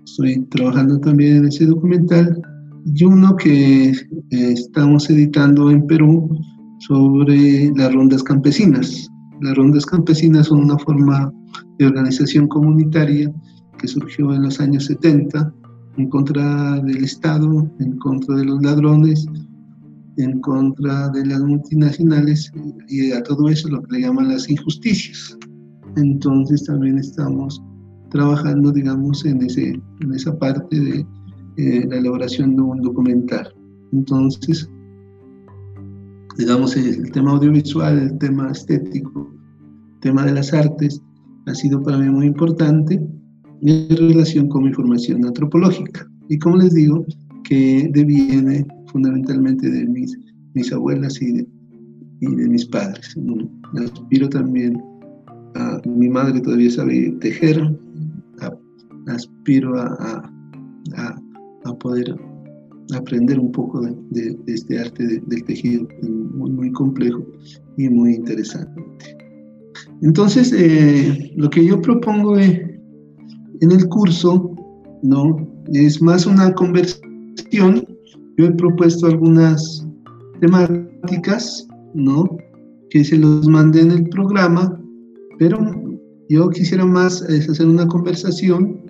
Estoy 0.05 0.45
trabajando 0.47 0.99
también 1.01 1.37
en 1.37 1.47
ese 1.47 1.67
documental 1.67 2.41
y 2.85 3.05
uno 3.05 3.37
que 3.37 3.91
eh, 3.91 3.95
estamos 4.31 5.09
editando 5.11 5.71
en 5.71 5.87
Perú 5.87 6.29
sobre 6.81 7.71
las 7.77 7.93
rondas 7.93 8.23
campesinas. 8.23 9.09
Las 9.41 9.57
rondas 9.57 9.87
campesinas 9.87 10.47
son 10.47 10.61
una 10.61 10.79
forma 10.79 11.33
de 11.79 11.87
organización 11.87 12.49
comunitaria 12.49 13.33
que 13.79 13.89
surgió 13.89 14.33
en 14.35 14.43
los 14.43 14.61
años 14.61 14.87
70 14.87 15.53
en 15.97 16.09
contra 16.09 16.81
del 16.81 17.05
Estado, 17.05 17.71
en 17.81 17.97
contra 17.99 18.37
de 18.37 18.45
los 18.45 18.63
ladrones, 18.63 19.27
en 20.17 20.41
contra 20.41 21.09
de 21.11 21.27
las 21.27 21.41
multinacionales 21.41 22.53
y 22.89 23.13
a 23.13 23.23
todo 23.23 23.49
eso 23.49 23.69
lo 23.69 23.83
que 23.83 23.97
le 23.97 24.01
llaman 24.03 24.29
las 24.29 24.49
injusticias. 24.49 25.37
Entonces 25.97 26.65
también 26.65 26.99
estamos 26.99 27.61
trabajando, 28.11 28.73
digamos, 28.73 29.25
en, 29.25 29.43
ese, 29.43 29.81
en 30.01 30.15
esa 30.15 30.37
parte 30.39 30.79
de 30.79 31.07
eh, 31.57 31.87
la 31.89 31.97
elaboración 31.97 32.57
de 32.57 32.63
un 32.63 32.83
documental. 32.83 33.53
Entonces, 33.93 34.71
digamos, 36.37 36.77
el 36.77 37.11
tema 37.13 37.33
audiovisual, 37.33 37.99
el 37.99 38.19
tema 38.19 38.51
estético, 38.51 39.29
el 39.95 40.01
tema 40.01 40.25
de 40.25 40.33
las 40.33 40.53
artes, 40.55 41.03
ha 41.47 41.55
sido 41.55 41.83
para 41.83 41.99
mí 41.99 42.09
muy 42.09 42.27
importante 42.27 42.95
en 43.63 43.97
relación 43.97 44.49
con 44.49 44.65
mi 44.65 44.73
formación 44.73 45.25
antropológica. 45.25 46.07
Y 46.29 46.39
como 46.39 46.59
les 46.59 46.75
digo, 46.75 47.05
que 47.45 47.91
deviene 47.93 48.67
fundamentalmente 48.87 49.69
de 49.71 49.87
mis, 49.87 50.17
mis 50.55 50.73
abuelas 50.73 51.21
y 51.23 51.33
de, 51.33 51.49
y 52.21 52.35
de 52.35 52.49
mis 52.49 52.67
padres. 52.67 53.17
Aspiro 53.83 54.29
también 54.29 54.81
a 55.55 55.81
mi 55.87 56.09
madre 56.09 56.41
todavía 56.41 56.71
sabe 56.71 57.17
tejer, 57.21 57.79
aspiro 59.09 59.79
a, 59.79 60.31
a, 60.97 61.21
a, 61.65 61.75
poder 61.79 62.15
aprender 62.95 63.39
un 63.39 63.53
poco 63.53 63.81
de, 63.81 64.39
este 64.47 64.79
arte 64.79 65.21
del 65.27 65.45
tejido, 65.45 65.87
muy, 66.35 66.51
muy 66.51 66.73
complejo 66.73 67.25
y 67.77 67.89
muy 67.89 68.15
interesante. 68.15 68.85
Entonces, 70.03 70.53
eh, 70.53 71.33
lo 71.37 71.51
que 71.51 71.65
yo 71.65 71.81
propongo 71.81 72.39
en 72.39 73.73
el 73.73 73.89
curso, 73.89 74.55
¿no? 75.03 75.49
Es 75.73 76.01
más 76.01 76.27
una 76.27 76.53
conversación. 76.55 77.85
Yo 78.37 78.47
he 78.47 78.53
propuesto 78.53 79.07
algunas 79.07 79.87
temáticas, 80.41 81.67
¿no? 81.95 82.39
Que 82.91 83.05
se 83.05 83.19
los 83.19 83.47
mandé 83.49 83.83
en 83.83 83.91
el 83.91 84.09
programa, 84.09 84.78
pero 85.39 85.59
yo 86.29 86.51
quisiera 86.51 86.85
más 86.85 87.23
hacer 87.23 87.67
una 87.67 87.87
conversación 87.87 88.85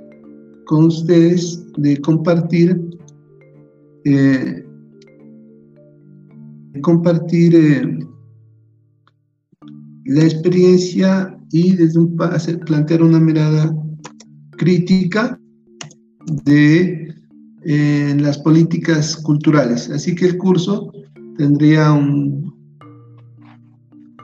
con 0.67 0.87
ustedes 0.87 1.65
de 1.77 1.97
compartir 1.99 2.81
eh, 4.05 4.65
compartir 6.81 7.55
eh, 7.55 7.99
la 10.05 10.25
experiencia 10.25 11.39
y 11.51 11.75
desde 11.75 11.99
un 11.99 12.17
hacer, 12.23 12.61
plantear 12.61 13.03
una 13.03 13.21
mirada 13.21 13.75
crítica 14.53 15.39
de 16.45 17.15
eh, 17.65 18.17
las 18.19 18.39
políticas 18.39 19.17
culturales. 19.17 19.91
Así 19.91 20.15
que 20.15 20.27
el 20.27 20.39
curso 20.39 20.93
tendría 21.37 21.93
un, 21.93 22.55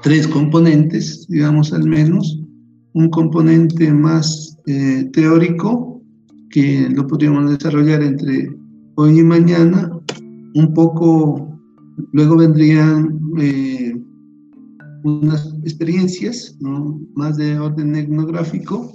tres 0.04 0.28
componentes, 0.28 1.26
digamos 1.28 1.72
al 1.72 1.88
menos, 1.88 2.38
un 2.92 3.08
componente 3.08 3.90
más 3.90 4.58
eh, 4.66 5.08
teórico 5.14 6.02
que 6.50 6.90
lo 6.90 7.06
podríamos 7.06 7.50
desarrollar 7.50 8.02
entre 8.02 8.54
hoy 8.96 9.18
y 9.18 9.22
mañana, 9.22 9.90
un 10.54 10.74
poco, 10.74 11.58
luego 12.12 12.36
vendrían 12.36 13.18
eh, 13.38 13.98
unas 15.04 15.54
experiencias 15.64 16.54
más 17.14 17.38
de 17.38 17.58
orden 17.58 17.96
etnográfico. 17.96 18.92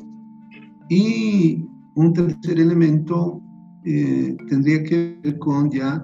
Y 0.91 1.65
un 1.95 2.13
tercer 2.13 2.59
elemento 2.59 3.41
eh, 3.83 4.37
tendría 4.47 4.83
que 4.83 5.19
ver 5.23 5.39
con 5.39 5.71
ya 5.71 6.03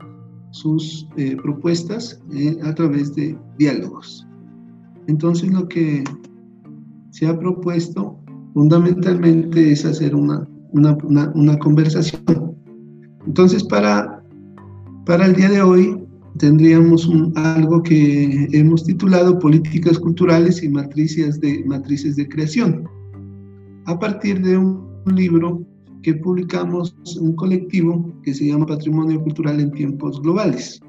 sus 0.51 1.07
propuestas 1.43 2.19
a 2.63 2.73
través 2.73 3.13
de 3.13 3.37
diálogos. 3.59 4.25
Entonces 5.07 5.51
lo 5.51 5.67
que 5.67 6.03
se 7.11 7.27
ha 7.27 7.37
propuesto 7.39 8.19
fundamentalmente 8.53 9.71
es 9.71 9.85
hacer 9.85 10.15
una, 10.15 10.47
una, 10.71 10.97
una 11.33 11.57
conversación 11.59 12.55
entonces, 13.27 13.63
para, 13.63 14.23
para 15.05 15.25
el 15.25 15.35
día 15.35 15.49
de 15.49 15.61
hoy 15.61 15.99
tendríamos 16.37 17.09
algo 17.35 17.81
que 17.81 18.47
hemos 18.51 18.83
titulado 18.83 19.39
Políticas 19.39 19.97
Culturales 19.97 20.61
y 20.61 20.69
Matrices 20.69 21.39
de, 21.39 21.63
Matrices 21.65 22.17
de 22.17 22.27
Creación, 22.27 22.87
a 23.85 23.97
partir 23.97 24.41
de 24.41 24.57
un 24.57 24.85
libro 25.13 25.65
que 26.03 26.13
publicamos 26.13 26.95
un 27.19 27.35
colectivo 27.35 28.13
que 28.21 28.33
se 28.33 28.47
llama 28.47 28.67
Patrimonio 28.67 29.21
Cultural 29.21 29.59
en 29.59 29.71
Tiempos 29.71 30.21
Globales. 30.21 30.79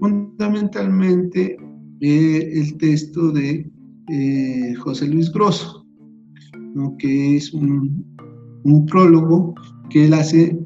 Fundamentalmente 0.00 1.56
eh, 2.00 2.52
el 2.54 2.76
texto 2.78 3.30
de 3.30 3.70
eh, 4.08 4.74
José 4.76 5.06
Luis 5.06 5.30
Grosso, 5.30 5.86
que 6.98 7.36
es 7.36 7.52
un, 7.52 8.04
prólogo 8.86 9.54
que 9.90 10.06
él 10.06 10.14
hace 10.14 10.58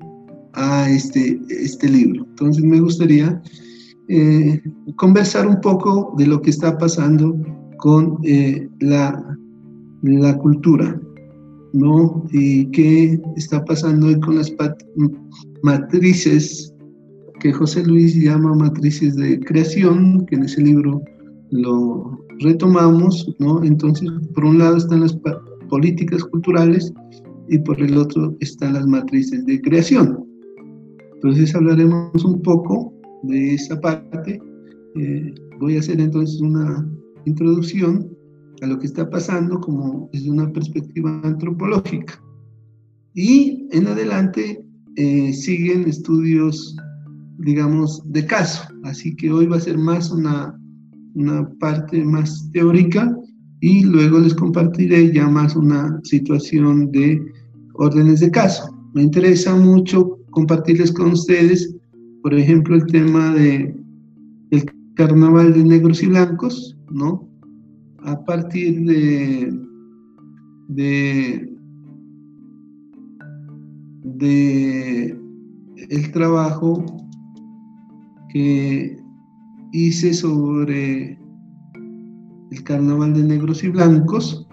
a 0.52 0.88
este, 0.90 1.40
este 1.48 1.88
libro. 1.88 2.24
Entonces 2.30 2.62
me 2.62 2.80
gustaría 2.80 3.42
eh, 4.08 4.62
conversar 4.96 5.46
un 5.46 5.60
poco 5.60 6.14
de 6.16 6.26
lo 6.26 6.40
que 6.40 6.50
está 6.50 6.76
pasando 6.78 7.36
con 7.78 8.18
la, 8.80 9.36
la 10.02 10.38
cultura, 10.38 11.00
¿no? 11.72 12.24
Y 12.32 12.66
qué 12.70 13.20
está 13.36 13.64
pasando 13.64 14.20
con 14.20 14.36
las 14.36 14.52
matrices 15.62 16.72
que 17.40 17.52
José 17.52 17.84
Luis 17.84 18.14
llama 18.14 18.54
matrices 18.54 19.16
de 19.16 19.40
creación, 19.40 20.24
que 20.26 20.36
en 20.36 20.44
ese 20.44 20.62
libro 20.62 21.02
lo 21.50 22.18
retomamos, 22.40 23.34
¿no? 23.38 23.62
Entonces, 23.62 24.10
por 24.34 24.44
un 24.44 24.58
lado 24.58 24.76
están 24.76 25.00
las 25.00 25.16
políticas 25.68 26.24
culturales 26.24 26.92
y 27.48 27.58
por 27.58 27.80
el 27.80 27.96
otro 27.96 28.36
están 28.40 28.74
las 28.74 28.86
matrices 28.86 29.44
de 29.46 29.60
creación. 29.60 30.24
Entonces 31.14 31.54
hablaremos 31.54 32.24
un 32.24 32.42
poco 32.42 32.92
de 33.22 33.54
esa 33.54 33.80
parte. 33.80 34.40
Eh, 34.96 35.34
voy 35.58 35.76
a 35.76 35.80
hacer 35.80 36.00
entonces 36.00 36.40
una 36.40 36.86
introducción 37.24 38.14
a 38.62 38.66
lo 38.66 38.78
que 38.78 38.86
está 38.86 39.08
pasando 39.08 39.60
como 39.60 40.08
desde 40.12 40.30
una 40.30 40.52
perspectiva 40.52 41.20
antropológica. 41.24 42.22
Y 43.14 43.68
en 43.72 43.86
adelante 43.86 44.64
eh, 44.96 45.32
siguen 45.32 45.88
estudios, 45.88 46.76
digamos, 47.38 48.02
de 48.12 48.26
caso. 48.26 48.62
Así 48.84 49.14
que 49.16 49.32
hoy 49.32 49.46
va 49.46 49.56
a 49.56 49.60
ser 49.60 49.78
más 49.78 50.10
una, 50.10 50.58
una 51.14 51.48
parte 51.60 52.04
más 52.04 52.50
teórica 52.52 53.16
y 53.60 53.84
luego 53.84 54.18
les 54.18 54.34
compartiré 54.34 55.12
ya 55.12 55.28
más 55.28 55.56
una 55.56 56.00
situación 56.02 56.90
de 56.90 57.20
órdenes 57.74 58.20
de 58.20 58.30
caso. 58.30 58.76
Me 58.94 59.02
interesa 59.02 59.54
mucho 59.56 60.18
compartirles 60.30 60.92
con 60.92 61.12
ustedes, 61.12 61.74
por 62.22 62.34
ejemplo, 62.34 62.76
el 62.76 62.86
tema 62.86 63.32
de 63.32 63.74
el 64.50 64.64
carnaval 64.94 65.52
de 65.54 65.64
negros 65.64 66.02
y 66.02 66.06
blancos, 66.06 66.76
¿no? 66.90 67.28
A 68.02 68.22
partir 68.24 68.84
de, 68.84 69.52
de, 70.68 71.50
de 74.02 75.18
el 75.88 76.12
trabajo 76.12 76.84
que 78.30 79.03
hice 79.74 80.14
sobre 80.14 81.18
el 82.52 82.62
carnaval 82.62 83.12
de 83.12 83.24
negros 83.24 83.64
y 83.64 83.68
blancos, 83.68 84.46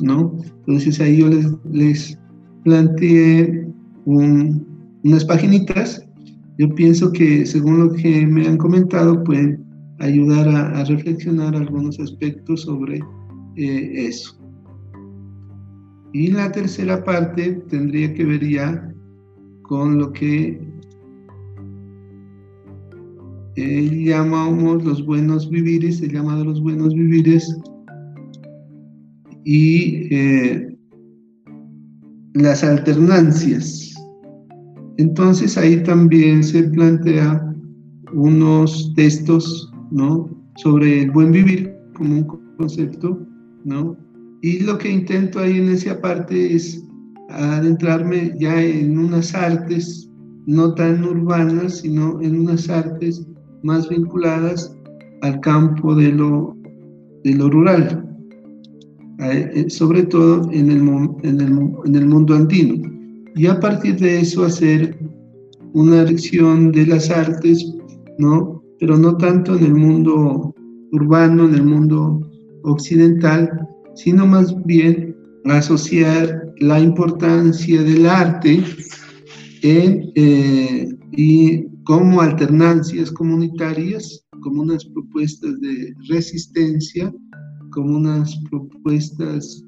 ¿no? 0.00 0.32
Entonces 0.60 1.00
ahí 1.00 1.18
yo 1.18 1.28
les, 1.28 1.46
les 1.72 2.18
planteé 2.62 3.66
un, 4.04 4.64
unas 5.02 5.24
paginitas. 5.24 6.06
Yo 6.58 6.72
pienso 6.76 7.10
que 7.12 7.44
según 7.44 7.80
lo 7.80 7.92
que 7.92 8.24
me 8.24 8.46
han 8.46 8.56
comentado 8.56 9.24
pueden 9.24 9.64
ayudar 9.98 10.48
a, 10.48 10.84
reflexionar 10.84 11.56
algunos 11.56 11.98
aspectos 11.98 12.62
sobre 12.62 13.00
eh, 13.56 14.06
eso. 14.06 14.38
Y 16.12 16.28
la 16.28 16.52
tercera 16.52 17.02
parte 17.02 17.64
tendría 17.68 18.14
que 18.14 18.24
ver 18.24 18.48
ya 18.48 18.94
con 19.62 19.98
lo 19.98 20.12
que 20.12 20.67
eh, 23.60 24.04
llamamos 24.04 24.84
los 24.84 25.04
buenos 25.04 25.50
vivires, 25.50 26.00
el 26.00 26.12
llamado 26.12 26.44
los 26.44 26.62
buenos 26.62 26.94
vivires, 26.94 27.56
y 29.44 30.14
eh, 30.14 30.76
las 32.34 32.62
alternancias. 32.62 33.94
Entonces 34.98 35.58
ahí 35.58 35.82
también 35.82 36.44
se 36.44 36.64
plantea 36.64 37.54
unos 38.12 38.92
textos, 38.94 39.72
¿no? 39.90 40.28
Sobre 40.56 41.02
el 41.02 41.10
buen 41.10 41.32
vivir 41.32 41.74
como 41.94 42.18
un 42.18 42.24
concepto, 42.58 43.26
¿no? 43.64 43.96
Y 44.42 44.60
lo 44.60 44.78
que 44.78 44.92
intento 44.92 45.40
ahí 45.40 45.58
en 45.58 45.70
esa 45.70 46.00
parte 46.00 46.54
es 46.54 46.84
adentrarme 47.30 48.34
ya 48.38 48.62
en 48.62 48.98
unas 48.98 49.34
artes 49.34 50.08
no 50.46 50.74
tan 50.74 51.04
urbanas, 51.04 51.80
sino 51.80 52.20
en 52.22 52.40
unas 52.40 52.70
artes 52.70 53.26
más 53.62 53.88
vinculadas 53.88 54.76
al 55.22 55.40
campo 55.40 55.94
de 55.94 56.12
lo, 56.12 56.56
de 57.24 57.34
lo 57.34 57.50
rural, 57.50 58.04
eh, 59.20 59.66
sobre 59.68 60.04
todo 60.04 60.48
en 60.52 60.70
el, 60.70 60.80
en 61.22 61.40
el, 61.40 61.72
en 61.84 61.94
el 61.94 62.06
mundo 62.06 62.34
andino 62.34 62.98
y 63.38 63.46
a 63.46 63.60
partir 63.60 63.96
de 63.98 64.20
eso 64.20 64.44
hacer 64.44 64.98
una 65.72 66.02
lección 66.02 66.72
de 66.72 66.86
las 66.86 67.08
artes, 67.08 67.72
¿no? 68.18 68.60
Pero 68.80 68.98
no 68.98 69.16
tanto 69.16 69.56
en 69.56 69.64
el 69.64 69.74
mundo 69.74 70.52
urbano, 70.90 71.44
en 71.46 71.54
el 71.54 71.64
mundo 71.64 72.20
occidental, 72.64 73.48
sino 73.94 74.26
más 74.26 74.54
bien 74.64 75.16
asociar 75.44 76.52
la 76.58 76.80
importancia 76.80 77.80
del 77.80 78.06
arte 78.06 78.64
en, 79.62 80.10
eh, 80.16 80.88
y 81.12 81.64
como 81.88 82.20
alternancias 82.20 83.10
comunitarias, 83.10 84.22
como 84.42 84.60
unas 84.60 84.84
propuestas 84.84 85.58
de 85.62 85.94
resistencia, 86.10 87.10
como 87.70 87.96
unas 87.96 88.36
propuestas 88.50 89.64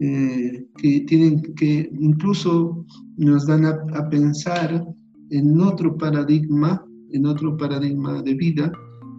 eh, 0.00 0.66
que 0.76 1.00
tienen 1.08 1.40
que 1.54 1.90
incluso 1.98 2.84
nos 3.16 3.46
dan 3.46 3.64
a, 3.64 4.08
pensar 4.10 4.84
en 5.30 5.60
otro 5.62 5.96
paradigma 5.96 6.84
en 7.12 7.24
otro 7.24 7.56
paradigma 7.56 8.22
de 8.22 8.34
vida, 8.34 8.70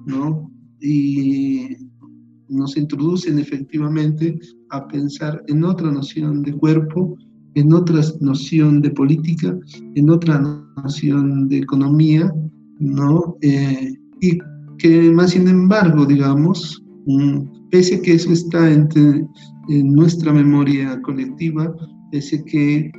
¿no? 0.06 0.52
Y 0.80 1.76
nos 2.50 2.78
introducen 2.78 3.40
efectivamente 3.40 4.38
a 4.70 4.88
pensar 4.90 5.42
en 5.48 5.64
otra 5.64 5.92
noción 5.92 6.44
de 6.44 6.54
cuerpo, 6.54 7.18
en 7.56 7.74
otra 7.74 8.02
noción 8.20 8.82
de 8.82 8.90
política, 8.92 9.58
en 9.96 10.10
otra 10.10 10.40
noción 10.84 11.48
de 11.50 11.60
economía, 11.60 12.34
¿no? 12.80 13.38
Eh, 13.42 13.94
y 14.22 14.38
que 14.78 15.12
más 15.12 15.32
sin 15.32 15.48
embargo, 15.48 16.06
digamos, 16.06 16.84
mm, 17.06 17.70
pese 17.70 17.96
a 17.96 18.02
que 18.02 18.14
eso 18.14 18.32
está 18.32 18.72
en 18.72 19.30
nuestra 19.96 20.34
memoria 20.34 21.00
colectiva, 21.02 21.74
pese 22.12 22.44
que 22.46 22.92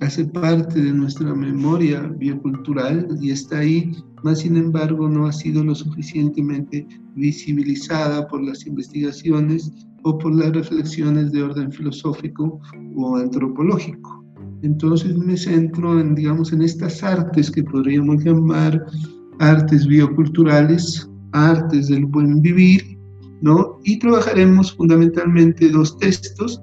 hace 0.00 0.24
parte 0.24 0.80
de 0.80 0.92
nuestra 0.92 1.34
memoria 1.34 2.00
biocultural 2.18 3.06
y 3.20 3.30
está 3.30 3.58
ahí, 3.58 3.92
más 4.22 4.40
sin 4.40 4.56
embargo 4.56 5.08
no 5.08 5.26
ha 5.26 5.32
sido 5.32 5.62
lo 5.62 5.74
suficientemente 5.74 6.86
visibilizada 7.16 8.26
por 8.28 8.42
las 8.42 8.66
investigaciones 8.66 9.72
o 10.04 10.18
por 10.18 10.34
las 10.34 10.52
reflexiones 10.52 11.32
de 11.32 11.42
orden 11.42 11.72
filosófico 11.72 12.60
o 12.96 13.16
antropológico. 13.16 14.24
Entonces 14.62 15.16
me 15.16 15.36
centro 15.36 15.98
en, 15.98 16.14
digamos, 16.14 16.52
en 16.52 16.62
estas 16.62 17.02
artes 17.02 17.50
que 17.50 17.62
podríamos 17.62 18.22
llamar 18.24 18.84
artes 19.38 19.86
bioculturales, 19.86 21.08
artes 21.32 21.88
del 21.88 22.04
buen 22.04 22.42
vivir, 22.42 22.98
¿no? 23.40 23.78
Y 23.84 23.98
trabajaremos 23.98 24.74
fundamentalmente 24.76 25.70
dos 25.70 25.96
textos, 25.98 26.62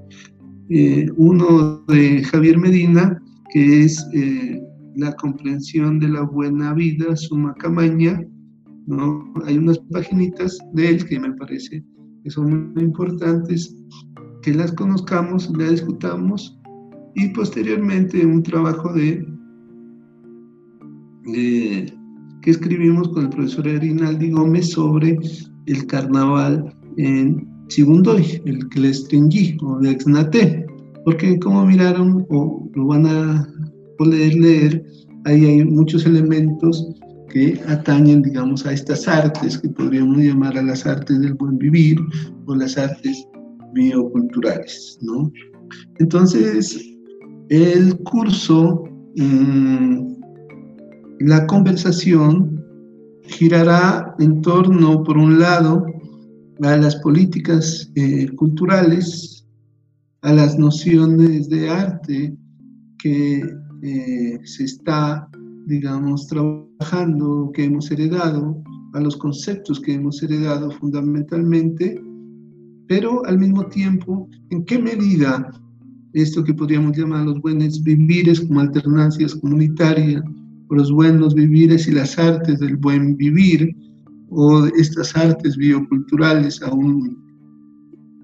eh, 0.70 1.08
uno 1.18 1.84
de 1.88 2.24
Javier 2.24 2.60
Medina, 2.60 3.20
que 3.52 3.86
es 3.86 4.06
eh, 4.14 4.62
la 4.96 5.14
comprensión 5.14 6.00
de 6.00 6.10
la 6.10 6.22
buena 6.22 6.74
vida, 6.74 7.16
suma 7.16 7.56
camaña, 7.56 8.24
¿no? 8.86 9.34
Hay 9.46 9.58
unas 9.58 9.80
paginitas 9.92 10.58
de 10.74 10.90
él 10.90 11.06
que 11.06 11.20
me 11.20 11.34
parece 11.34 11.84
que 12.28 12.32
son 12.32 12.74
muy 12.74 12.84
importantes, 12.84 13.74
que 14.42 14.54
las 14.54 14.74
conozcamos, 14.74 15.50
las 15.58 15.72
discutamos 15.72 16.60
y 17.16 17.30
posteriormente 17.30 18.26
un 18.26 18.44
trabajo 18.44 18.92
de, 18.92 19.26
que 21.24 22.52
escribimos 22.52 23.08
con 23.10 23.24
el 23.24 23.30
profesor 23.30 23.66
Erinaldi 23.66 24.32
Gómez 24.32 24.72
sobre 24.72 25.18
el 25.68 25.88
carnaval 25.88 26.76
en 26.98 27.48
Chigundoy, 27.70 28.42
el 28.44 28.68
que 28.68 28.82
le 28.82 28.94
stringí 28.94 29.56
o 29.62 29.80
de 29.80 29.92
Exnate, 29.92 30.66
porque 31.06 31.40
como 31.40 31.66
miraron 31.66 32.26
o 32.30 32.70
lo 32.76 32.88
van 32.88 33.06
a 33.06 33.48
poder 33.98 34.36
leer, 34.36 34.86
ahí 35.24 35.46
hay 35.46 35.64
muchos 35.64 36.06
elementos 36.06 36.94
atañen, 37.68 38.22
digamos, 38.22 38.66
a 38.66 38.74
estas 38.74 39.08
artes 39.08 39.58
que 39.58 39.70
podríamos 39.70 40.18
llamar 40.18 40.58
a 40.58 40.64
las 40.64 40.86
artes 40.86 41.20
del 41.20 41.34
buen 41.34 41.58
vivir 41.58 41.98
o 42.46 42.56
las 42.56 42.78
artes 42.78 43.26
bioculturales, 43.74 44.98
¿no? 45.02 45.32
Entonces, 46.00 46.80
el 47.50 47.98
curso, 48.04 48.84
mm, 49.16 50.16
la 51.20 51.46
conversación 51.48 52.64
girará 53.24 54.16
en 54.20 54.42
torno, 54.42 55.04
por 55.04 55.18
un 55.18 55.40
lado, 55.40 55.86
a 56.64 56.76
las 56.78 56.96
políticas 56.98 57.92
eh, 57.96 58.30
culturales, 58.36 59.46
a 60.22 60.34
las 60.34 60.58
nociones 60.58 61.50
de 61.50 61.70
arte 61.70 62.36
que 62.98 63.44
eh, 63.84 64.40
se 64.44 64.64
está, 64.64 65.30
digamos, 65.68 66.28
trabajando, 66.28 67.52
que 67.54 67.66
hemos 67.66 67.92
heredado, 67.92 68.64
a 68.94 69.00
los 69.02 69.18
conceptos 69.18 69.80
que 69.80 69.94
hemos 69.94 70.24
heredado 70.24 70.72
fundamentalmente, 70.72 72.02
pero 72.88 73.26
al 73.26 73.38
mismo 73.38 73.66
tiempo, 73.66 74.30
¿en 74.50 74.64
qué 74.64 74.80
medida 74.80 75.52
esto 76.14 76.44
que 76.44 76.54
podríamos 76.54 76.98
llamar 76.98 77.26
los 77.26 77.42
buenos 77.42 77.84
vivires 77.84 78.40
como 78.40 78.62
alternancias 78.62 79.36
comunitarias, 79.36 80.24
o 80.70 80.76
los 80.76 80.92
buenos 80.92 81.36
vivires 81.36 81.88
y 81.88 81.92
las 81.92 82.18
artes 82.18 82.60
del 82.60 82.78
buen 82.78 83.18
vivir, 83.18 83.76
o 84.30 84.66
estas 84.68 85.16
artes 85.16 85.58
bioculturales 85.58 86.62
aún 86.62 87.18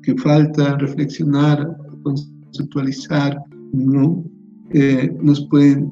que 0.01 0.15
falta 0.17 0.77
reflexionar, 0.77 1.77
conceptualizar, 2.03 3.37
¿no? 3.73 4.23
Eh, 4.71 5.15
nos 5.21 5.47
pueden 5.47 5.91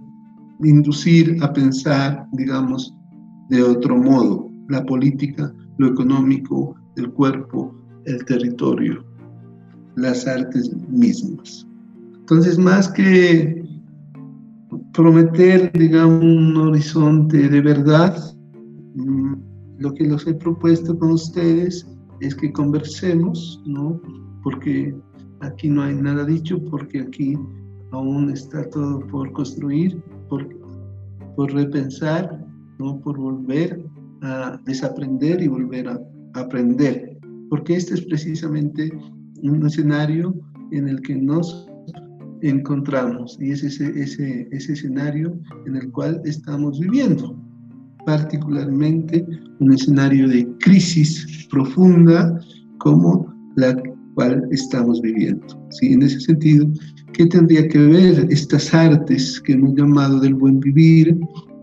inducir 0.63 1.37
a 1.41 1.51
pensar, 1.53 2.25
digamos, 2.33 2.93
de 3.49 3.63
otro 3.63 3.97
modo, 3.97 4.49
la 4.69 4.85
política, 4.85 5.53
lo 5.77 5.87
económico, 5.87 6.75
el 6.95 7.09
cuerpo, 7.11 7.75
el 8.05 8.23
territorio, 8.25 9.03
las 9.95 10.27
artes 10.27 10.71
mismas. 10.89 11.67
Entonces, 12.19 12.57
más 12.57 12.89
que 12.89 13.61
prometer, 14.93 15.71
digamos, 15.73 16.23
un 16.23 16.57
horizonte 16.57 17.49
de 17.49 17.61
verdad, 17.61 18.17
mm, 18.95 19.33
lo 19.79 19.93
que 19.93 20.05
los 20.05 20.25
he 20.27 20.33
propuesto 20.33 20.97
con 20.97 21.11
ustedes 21.11 21.87
es 22.19 22.35
que 22.35 22.51
conversemos, 22.51 23.61
¿no? 23.65 23.99
Porque 24.43 24.95
aquí 25.41 25.69
no 25.69 25.83
hay 25.83 25.95
nada 25.95 26.23
dicho, 26.23 26.63
porque 26.69 27.01
aquí 27.01 27.37
aún 27.91 28.29
está 28.29 28.69
todo 28.69 28.99
por 29.07 29.31
construir, 29.31 30.01
por, 30.31 30.47
por 31.35 31.53
repensar, 31.53 32.43
¿no? 32.79 32.99
por 33.01 33.17
volver 33.17 33.83
a 34.21 34.57
desaprender 34.65 35.43
y 35.43 35.47
volver 35.49 35.89
a 35.89 35.99
aprender, 36.35 37.19
porque 37.49 37.75
este 37.75 37.95
es 37.95 38.01
precisamente 38.05 38.89
un 39.43 39.65
escenario 39.65 40.33
en 40.71 40.87
el 40.87 41.01
que 41.01 41.15
nos 41.15 41.67
encontramos 42.41 43.37
y 43.41 43.51
es 43.51 43.61
ese, 43.63 43.89
ese, 44.01 44.47
ese 44.51 44.73
escenario 44.73 45.37
en 45.67 45.75
el 45.75 45.91
cual 45.91 46.21
estamos 46.23 46.79
viviendo, 46.79 47.37
particularmente 48.05 49.27
un 49.59 49.73
escenario 49.73 50.29
de 50.29 50.47
crisis 50.59 51.45
profunda 51.51 52.39
como 52.77 53.31
la 53.57 53.75
cual 54.15 54.47
estamos 54.51 55.01
viviendo. 55.01 55.45
¿sí? 55.71 55.91
En 55.91 56.03
ese 56.03 56.21
sentido, 56.21 56.67
¿qué 57.13 57.25
tendría 57.25 57.67
que 57.67 57.79
ver 57.79 58.27
estas 58.29 58.73
artes 58.73 59.41
que 59.41 59.53
hemos 59.53 59.75
llamado 59.75 60.19
del 60.19 60.35
buen 60.35 60.59
vivir, 60.59 61.17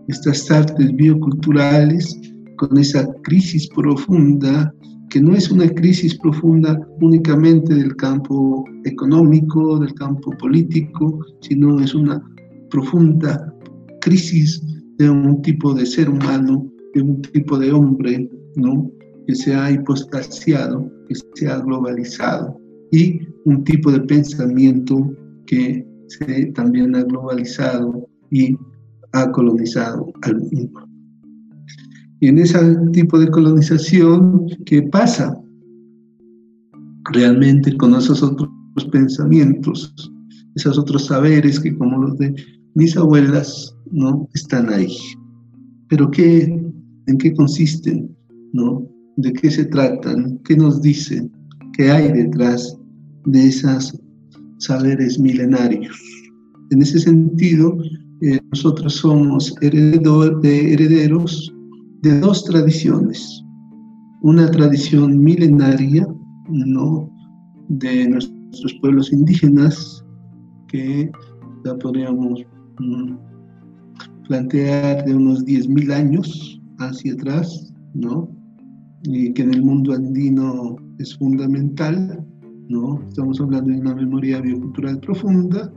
estas 0.07 0.49
artes 0.49 0.95
bioculturales, 0.95 2.19
con 2.57 2.77
esa 2.77 3.07
crisis 3.23 3.67
profunda, 3.69 4.73
que 5.09 5.21
no 5.21 5.33
es 5.33 5.49
una 5.49 5.67
crisis 5.69 6.17
profunda 6.19 6.79
únicamente 7.01 7.73
del 7.73 7.95
campo 7.95 8.65
económico, 8.85 9.79
del 9.79 9.93
campo 9.95 10.31
político, 10.37 11.25
sino 11.41 11.79
es 11.79 11.95
una 11.95 12.21
profunda 12.69 13.53
crisis 14.01 14.61
de 14.97 15.09
un 15.09 15.41
tipo 15.41 15.73
de 15.73 15.85
ser 15.85 16.09
humano, 16.09 16.69
de 16.93 17.01
un 17.01 17.21
tipo 17.21 17.57
de 17.57 17.71
hombre, 17.71 18.29
¿no? 18.55 18.91
que 19.25 19.35
se 19.35 19.53
ha 19.53 19.71
hipostasiado, 19.71 20.91
que 21.07 21.15
se 21.35 21.47
ha 21.47 21.59
globalizado, 21.59 22.59
y 22.91 23.19
un 23.45 23.63
tipo 23.63 23.91
de 23.91 24.01
pensamiento 24.01 25.15
que 25.49 25.83
se 26.07 26.45
también 26.53 26.95
ha 26.95 27.03
globalizado 27.03 28.07
y 28.29 28.55
ha 29.13 29.31
colonizado 29.31 30.13
al 30.21 30.39
mundo. 30.39 30.87
Y 32.19 32.27
en 32.27 32.37
ese 32.37 32.59
tipo 32.93 33.17
de 33.17 33.29
colonización, 33.29 34.47
¿qué 34.65 34.83
pasa? 34.83 35.35
Realmente 37.11 37.75
con 37.77 37.95
esos 37.95 38.21
otros 38.21 38.49
pensamientos, 38.91 39.93
esos 40.55 40.77
otros 40.77 41.07
saberes 41.07 41.59
que 41.59 41.75
como 41.75 41.97
los 42.03 42.17
de 42.19 42.35
mis 42.75 42.95
abuelas, 42.95 43.75
¿no? 43.91 44.29
Están 44.35 44.71
ahí. 44.71 44.95
Pero 45.87 46.11
¿qué, 46.11 46.43
¿en 47.07 47.17
qué 47.17 47.33
consisten? 47.33 48.15
¿No? 48.53 48.87
de 49.21 49.33
qué 49.33 49.51
se 49.51 49.65
tratan, 49.65 50.39
qué 50.45 50.55
nos 50.55 50.81
dicen, 50.81 51.29
qué 51.73 51.91
hay 51.91 52.11
detrás 52.11 52.77
de 53.25 53.47
esos 53.47 53.99
saberes 54.59 55.19
milenarios. 55.19 55.97
En 56.71 56.81
ese 56.81 56.99
sentido, 56.99 57.77
eh, 58.21 58.39
nosotros 58.51 58.93
somos 58.95 59.55
de 59.61 60.73
herederos 60.73 61.53
de 62.01 62.19
dos 62.19 62.45
tradiciones. 62.45 63.43
Una 64.21 64.49
tradición 64.51 65.21
milenaria, 65.21 66.07
¿no? 66.49 67.09
De 67.69 68.07
nuestros 68.07 68.73
pueblos 68.81 69.11
indígenas, 69.11 70.03
que 70.67 71.11
ya 71.65 71.75
podríamos 71.75 72.41
mm, 72.79 73.15
plantear 74.27 75.05
de 75.05 75.15
unos 75.15 75.43
10.000 75.45 75.91
años 75.91 76.61
hacia 76.77 77.13
atrás, 77.13 77.73
¿no? 77.93 78.29
y 79.03 79.33
que 79.33 79.43
en 79.43 79.53
el 79.53 79.63
mundo 79.63 79.93
andino 79.93 80.75
es 80.99 81.15
fundamental, 81.17 82.25
¿no? 82.69 83.03
Estamos 83.09 83.41
hablando 83.41 83.71
de 83.71 83.79
una 83.79 83.95
memoria 83.95 84.39
biocultural 84.39 84.99
profunda 84.99 85.71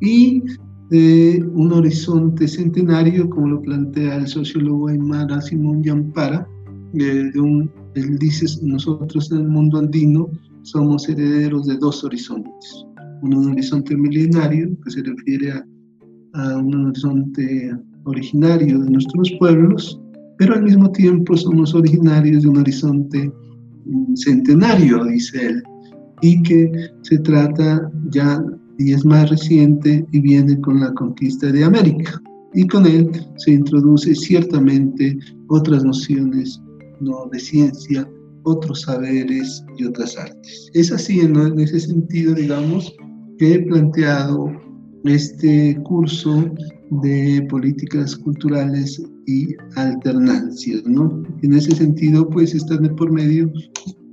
y 0.00 0.42
de 0.90 1.44
un 1.54 1.72
horizonte 1.72 2.46
centenario, 2.46 3.28
como 3.28 3.48
lo 3.48 3.62
plantea 3.62 4.16
el 4.16 4.28
sociólogo 4.28 4.88
Aymara 4.88 5.40
Simón 5.42 5.82
Yampara, 5.82 6.48
un, 7.34 7.70
él 7.94 8.18
dice, 8.18 8.46
nosotros 8.62 9.30
en 9.32 9.38
el 9.38 9.48
mundo 9.48 9.78
andino 9.78 10.30
somos 10.62 11.08
herederos 11.08 11.66
de 11.66 11.76
dos 11.78 12.02
horizontes. 12.04 12.86
Uno, 13.22 13.40
un 13.40 13.52
horizonte 13.52 13.96
milenario, 13.96 14.68
que 14.84 14.90
se 14.90 15.02
refiere 15.02 15.52
a, 15.52 15.66
a 16.34 16.58
un 16.58 16.86
horizonte 16.86 17.76
originario 18.04 18.78
de 18.78 18.90
nuestros 18.90 19.32
pueblos, 19.38 20.00
pero 20.38 20.54
al 20.54 20.62
mismo 20.62 20.90
tiempo 20.92 21.36
somos 21.36 21.74
originarios 21.74 22.44
de 22.44 22.48
un 22.48 22.58
horizonte 22.58 23.32
mm, 23.86 24.14
centenario, 24.14 25.04
dice 25.04 25.46
él, 25.46 25.62
y 26.22 26.42
que 26.42 26.90
se 27.02 27.18
trata 27.18 27.90
ya 28.10 28.44
y 28.78 28.92
es 28.92 29.04
más 29.04 29.30
reciente 29.30 30.06
y 30.12 30.20
viene 30.20 30.60
con 30.60 30.80
la 30.80 30.92
conquista 30.94 31.50
de 31.50 31.64
América. 31.64 32.20
Y 32.54 32.66
con 32.66 32.86
él 32.86 33.10
se 33.36 33.52
introduce 33.52 34.14
ciertamente 34.14 35.18
otras 35.48 35.84
nociones 35.84 36.60
¿no? 37.00 37.28
de 37.32 37.38
ciencia, 37.38 38.08
otros 38.44 38.82
saberes 38.82 39.64
y 39.78 39.84
otras 39.84 40.16
artes. 40.16 40.70
Es 40.74 40.92
así 40.92 41.20
en, 41.20 41.36
en 41.36 41.58
ese 41.60 41.80
sentido, 41.80 42.34
digamos, 42.34 42.94
que 43.38 43.54
he 43.54 43.58
planteado 43.60 44.50
este 45.04 45.76
curso 45.84 46.50
de 47.02 47.46
políticas 47.50 48.16
culturales 48.16 49.02
y 49.26 49.54
alternancias, 49.74 50.84
¿no? 50.86 51.22
En 51.42 51.52
ese 51.52 51.72
sentido, 51.72 52.28
pues 52.28 52.54
están 52.54 52.84
de 52.84 52.90
por 52.90 53.10
medio 53.12 53.50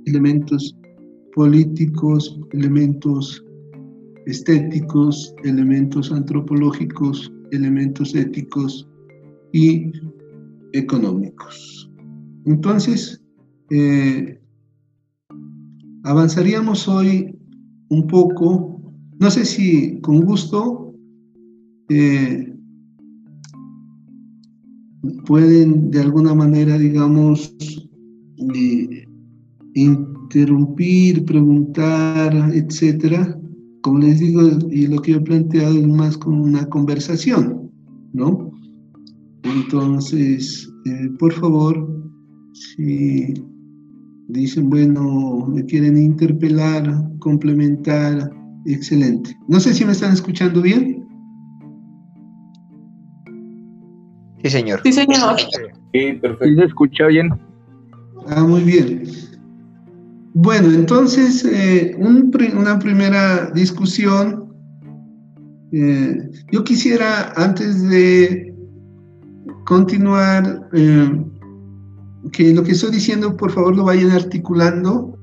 elementos 0.06 0.76
políticos, 1.34 2.38
elementos 2.52 3.44
estéticos, 4.26 5.34
elementos 5.44 6.10
antropológicos, 6.12 7.30
elementos 7.50 8.14
éticos 8.14 8.88
y 9.52 9.92
económicos. 10.72 11.90
Entonces, 12.46 13.22
eh, 13.70 14.40
avanzaríamos 16.04 16.88
hoy 16.88 17.36
un 17.88 18.06
poco, 18.06 18.80
no 19.18 19.30
sé 19.30 19.44
si 19.44 20.00
con 20.00 20.20
gusto 20.20 20.94
eh, 21.88 22.52
pueden 25.26 25.90
de 25.90 26.00
alguna 26.00 26.34
manera, 26.34 26.78
digamos, 26.78 27.54
eh, 28.54 29.06
interrumpir, 30.34 31.24
preguntar, 31.24 32.34
etcétera. 32.52 33.38
Como 33.82 33.98
les 33.98 34.18
digo, 34.18 34.40
y 34.70 34.86
lo 34.86 35.00
que 35.00 35.12
yo 35.12 35.18
he 35.18 35.22
planteado 35.22 35.78
es 35.78 35.86
más 35.86 36.16
como 36.16 36.42
una 36.42 36.66
conversación, 36.68 37.70
¿no? 38.12 38.50
Entonces, 39.44 40.68
eh, 40.86 41.10
por 41.18 41.32
favor, 41.32 41.86
si 42.52 43.34
dicen, 44.28 44.70
bueno, 44.70 45.46
me 45.46 45.64
quieren 45.66 45.98
interpelar, 45.98 47.10
complementar, 47.18 48.30
excelente. 48.66 49.36
No 49.48 49.60
sé 49.60 49.74
si 49.74 49.84
me 49.84 49.92
están 49.92 50.14
escuchando 50.14 50.62
bien. 50.62 51.06
Sí, 54.42 54.50
señor. 54.50 54.80
Sí, 54.82 54.92
señor. 54.92 55.36
Sí, 55.92 56.12
perfecto. 56.20 56.60
se 56.60 56.64
escucha 56.66 57.06
bien. 57.06 57.30
Ah, 58.28 58.42
muy 58.42 58.62
bien. 58.62 59.02
Bueno, 60.34 60.72
entonces, 60.72 61.44
eh, 61.44 61.96
una 61.96 62.78
primera 62.78 63.52
discusión. 63.52 64.52
Eh, 65.70 66.30
yo 66.50 66.64
quisiera, 66.64 67.32
antes 67.36 67.88
de 67.88 68.52
continuar, 69.64 70.68
eh, 70.72 71.24
que 72.32 72.52
lo 72.52 72.64
que 72.64 72.72
estoy 72.72 72.90
diciendo, 72.90 73.36
por 73.36 73.52
favor, 73.52 73.76
lo 73.76 73.84
vayan 73.84 74.10
articulando 74.10 75.16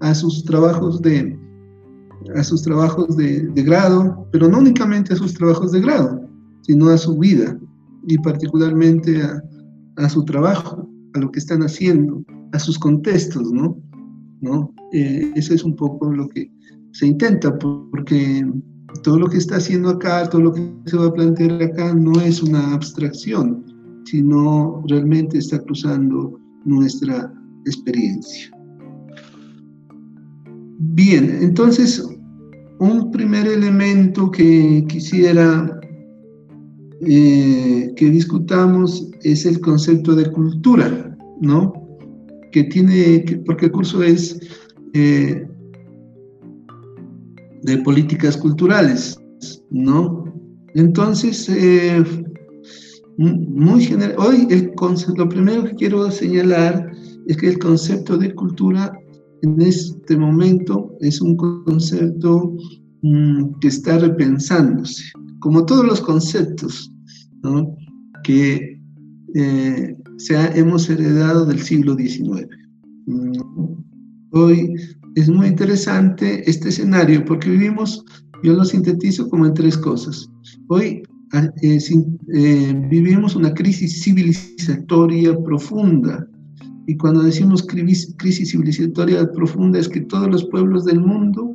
a 0.00 0.14
sus 0.14 0.44
trabajos 0.44 1.00
de, 1.00 1.38
a 2.36 2.44
sus 2.44 2.62
trabajos 2.62 3.16
de 3.16 3.50
grado, 3.62 4.28
pero 4.32 4.48
no 4.48 4.58
únicamente 4.58 5.14
a 5.14 5.16
sus 5.16 5.32
trabajos 5.32 5.72
de 5.72 5.80
grado, 5.80 6.28
sino 6.60 6.90
a 6.90 6.98
su 6.98 7.16
vida 7.18 7.58
y 8.06 8.18
particularmente 8.18 9.22
a, 9.96 10.08
su 10.08 10.24
trabajo, 10.24 10.88
a 11.14 11.18
lo 11.18 11.30
que 11.30 11.38
están 11.38 11.62
haciendo, 11.62 12.22
a 12.52 12.58
sus 12.58 12.78
contextos, 12.78 13.50
¿no? 13.50 13.76
¿No? 14.40 14.72
Eh, 14.92 15.32
eso 15.34 15.54
es 15.54 15.64
un 15.64 15.74
poco 15.74 16.12
lo 16.12 16.28
que 16.28 16.50
se 16.92 17.06
intenta, 17.06 17.56
porque 17.58 18.46
todo 19.02 19.18
lo 19.18 19.28
que 19.28 19.38
está 19.38 19.56
haciendo 19.56 19.90
acá, 19.90 20.28
todo 20.28 20.42
lo 20.42 20.52
que 20.52 20.72
se 20.86 20.96
va 20.96 21.06
a 21.06 21.12
plantear 21.12 21.62
acá, 21.62 21.94
no 21.94 22.20
es 22.20 22.42
una 22.42 22.74
abstracción, 22.74 23.64
sino 24.04 24.82
realmente 24.88 25.38
está 25.38 25.58
cruzando 25.60 26.38
nuestra 26.64 27.32
experiencia. 27.66 28.50
Bien, 30.78 31.38
entonces, 31.42 32.08
un 32.78 33.10
primer 33.10 33.46
elemento 33.46 34.30
que 34.30 34.84
quisiera 34.88 35.78
eh, 37.00 37.92
que 37.96 38.10
discutamos 38.10 39.08
es 39.22 39.46
el 39.46 39.60
concepto 39.60 40.14
de 40.14 40.30
cultura, 40.32 41.16
¿no? 41.40 41.72
Que 42.58 42.64
tiene, 42.64 43.24
porque 43.46 43.66
el 43.66 43.70
curso 43.70 44.02
es 44.02 44.36
eh, 44.92 45.46
de 47.62 47.78
políticas 47.78 48.36
culturales, 48.36 49.16
¿no? 49.70 50.24
Entonces, 50.74 51.48
eh, 51.50 52.02
muy 53.16 53.84
general, 53.84 54.16
hoy 54.18 54.48
el 54.50 54.74
concepto, 54.74 55.22
lo 55.22 55.28
primero 55.28 55.62
que 55.66 55.74
quiero 55.76 56.10
señalar 56.10 56.90
es 57.28 57.36
que 57.36 57.50
el 57.50 57.60
concepto 57.60 58.18
de 58.18 58.34
cultura 58.34 58.92
en 59.42 59.62
este 59.62 60.16
momento 60.16 60.96
es 61.00 61.20
un 61.20 61.36
concepto 61.36 62.56
mm, 63.02 63.60
que 63.60 63.68
está 63.68 63.98
repensándose, 63.98 65.04
como 65.38 65.64
todos 65.64 65.86
los 65.86 66.00
conceptos 66.00 66.92
que 68.24 68.80
eh, 69.36 69.96
hemos 70.54 70.88
heredado 70.90 71.46
del 71.46 71.60
siglo 71.60 71.96
XIX. 71.96 72.46
Mm, 73.06 73.32
hoy 74.32 74.74
es 75.14 75.28
muy 75.28 75.48
interesante 75.48 76.48
este 76.48 76.68
escenario 76.68 77.24
porque 77.24 77.50
vivimos, 77.50 78.04
yo 78.42 78.54
lo 78.54 78.64
sintetizo 78.64 79.28
como 79.28 79.46
en 79.46 79.54
tres 79.54 79.76
cosas. 79.76 80.28
Hoy 80.68 81.02
ah, 81.32 81.48
eh, 81.62 81.78
eh, 82.34 82.86
vivimos 82.90 83.36
una 83.36 83.52
crisis 83.54 84.02
civilizatoria 84.02 85.36
profunda. 85.42 86.26
Y 86.86 86.96
cuando 86.96 87.22
decimos 87.22 87.62
crisis, 87.66 88.14
crisis 88.18 88.50
civilizatoria 88.52 89.30
profunda 89.32 89.78
es 89.78 89.88
que 89.88 90.00
todos 90.02 90.28
los 90.28 90.44
pueblos 90.46 90.84
del 90.84 91.00
mundo 91.00 91.52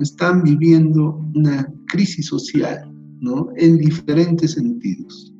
están 0.00 0.42
viviendo 0.42 1.18
una 1.34 1.66
crisis 1.88 2.26
social 2.26 2.78
¿no? 3.20 3.48
en 3.56 3.78
diferentes 3.78 4.52
sentidos. 4.52 5.32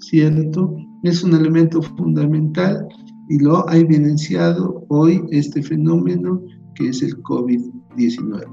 ¿Cierto? 0.00 0.76
Es 1.02 1.22
un 1.24 1.34
elemento 1.34 1.82
fundamental 1.82 2.86
y 3.28 3.38
lo 3.38 3.68
ha 3.68 3.76
evidenciado 3.76 4.84
hoy 4.88 5.22
este 5.30 5.62
fenómeno 5.62 6.42
que 6.74 6.88
es 6.88 7.02
el 7.02 7.16
COVID-19. 7.22 8.44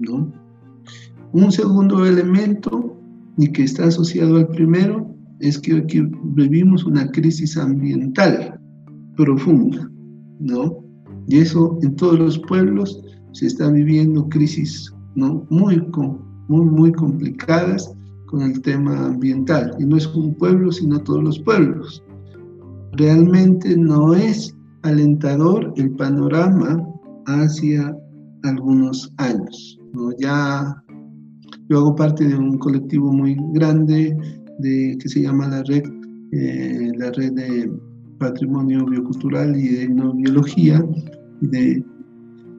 ¿no? 0.00 0.32
Un 1.32 1.52
segundo 1.52 2.06
elemento, 2.06 2.98
y 3.36 3.52
que 3.52 3.62
está 3.62 3.86
asociado 3.86 4.36
al 4.36 4.48
primero, 4.48 5.14
es 5.40 5.58
que 5.58 5.76
aquí 5.76 6.02
vivimos 6.34 6.84
una 6.84 7.08
crisis 7.10 7.56
ambiental 7.56 8.58
profunda, 9.16 9.88
¿no? 10.40 10.84
Y 11.28 11.38
eso 11.38 11.78
en 11.82 11.94
todos 11.96 12.18
los 12.18 12.38
pueblos 12.40 13.00
se 13.32 13.46
está 13.46 13.70
viviendo 13.70 14.28
crisis, 14.28 14.92
¿no? 15.14 15.46
Muy, 15.50 15.80
muy, 16.48 16.64
muy 16.66 16.92
complicadas 16.92 17.94
con 18.28 18.42
el 18.42 18.60
tema 18.62 19.06
ambiental. 19.06 19.74
Y 19.78 19.84
no 19.84 19.96
es 19.96 20.06
un 20.06 20.34
pueblo, 20.34 20.70
sino 20.70 21.00
todos 21.00 21.24
los 21.24 21.38
pueblos. 21.40 22.02
Realmente 22.92 23.76
no 23.76 24.14
es 24.14 24.54
alentador 24.82 25.72
el 25.76 25.90
panorama 25.92 26.86
hacia 27.26 27.96
algunos 28.44 29.12
años. 29.16 29.78
¿no? 29.92 30.10
Ya 30.18 30.82
yo 31.68 31.78
hago 31.78 31.94
parte 31.94 32.26
de 32.26 32.36
un 32.36 32.58
colectivo 32.58 33.12
muy 33.12 33.36
grande 33.52 34.16
de, 34.58 34.96
que 35.00 35.08
se 35.08 35.22
llama 35.22 35.48
la 35.48 35.62
red, 35.64 35.82
eh, 36.32 36.92
la 36.96 37.10
red 37.12 37.32
de 37.32 37.70
patrimonio 38.18 38.84
biocultural 38.86 39.56
y 39.56 39.68
de 39.68 39.88
biología, 40.14 40.84
de, 41.40 41.84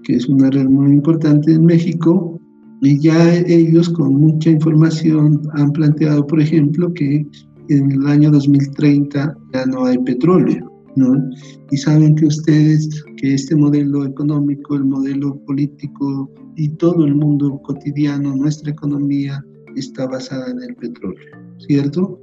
que 0.04 0.16
es 0.16 0.28
una 0.28 0.50
red 0.50 0.66
muy 0.66 0.92
importante 0.94 1.54
en 1.54 1.66
México, 1.66 2.39
y 2.82 3.00
ya 3.00 3.36
ellos 3.36 3.90
con 3.90 4.16
mucha 4.16 4.52
información 4.52 5.42
han 5.54 5.72
planteado, 5.72 6.26
por 6.26 6.40
ejemplo, 6.40 6.94
que 6.94 7.26
en 7.70 7.92
el 7.92 8.08
año 8.08 8.32
2030 8.32 9.38
ya 9.54 9.66
no 9.66 9.86
hay 9.86 9.98
petróleo, 10.00 10.72
¿no? 10.96 11.30
Y 11.72 11.78
saben 11.78 12.16
que 12.16 12.26
ustedes, 12.26 13.04
que 13.18 13.34
este 13.34 13.56
modelo 13.56 14.06
económico, 14.06 14.76
el 14.76 14.86
modelo 14.86 15.38
político 15.46 16.32
y 16.56 16.70
todo 16.70 17.06
el 17.06 17.16
mundo 17.16 17.62
cotidiano, 17.64 18.36
nuestra 18.36 18.72
economía, 18.72 19.44
está 19.76 20.08
basada 20.08 20.50
en 20.50 20.64
el 20.64 20.76
petróleo, 20.76 21.20
¿cierto? 21.68 22.20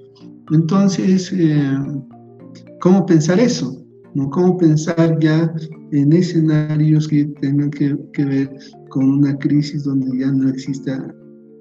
Entonces, 0.53 1.33
eh, 1.33 1.79
¿cómo 2.81 3.05
pensar 3.07 3.39
eso? 3.39 3.83
¿No? 4.15 4.31
¿Cómo 4.31 4.57
pensar 4.57 5.19
ya 5.21 5.53
en 5.93 6.13
escenarios 6.13 7.07
que 7.09 7.27
tengan 7.41 7.71
que, 7.71 7.97
que 8.13 8.25
ver 8.25 8.51
con 8.97 9.11
una 9.11 9.37
crisis 9.37 9.85
donde 9.85 10.21
ya 10.21 10.33
no 10.33 10.49
exista 10.49 11.15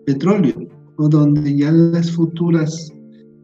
petróleo 0.06 0.56
o 0.96 1.10
donde 1.10 1.54
ya 1.54 1.70
las 1.70 2.10
futuras 2.10 2.94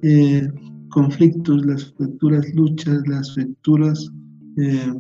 eh, 0.02 0.48
conflictos, 0.92 1.66
las 1.66 1.94
futuras 1.96 2.46
luchas, 2.56 3.06
las 3.06 3.36
futuras 3.36 4.10
eh, 4.56 4.94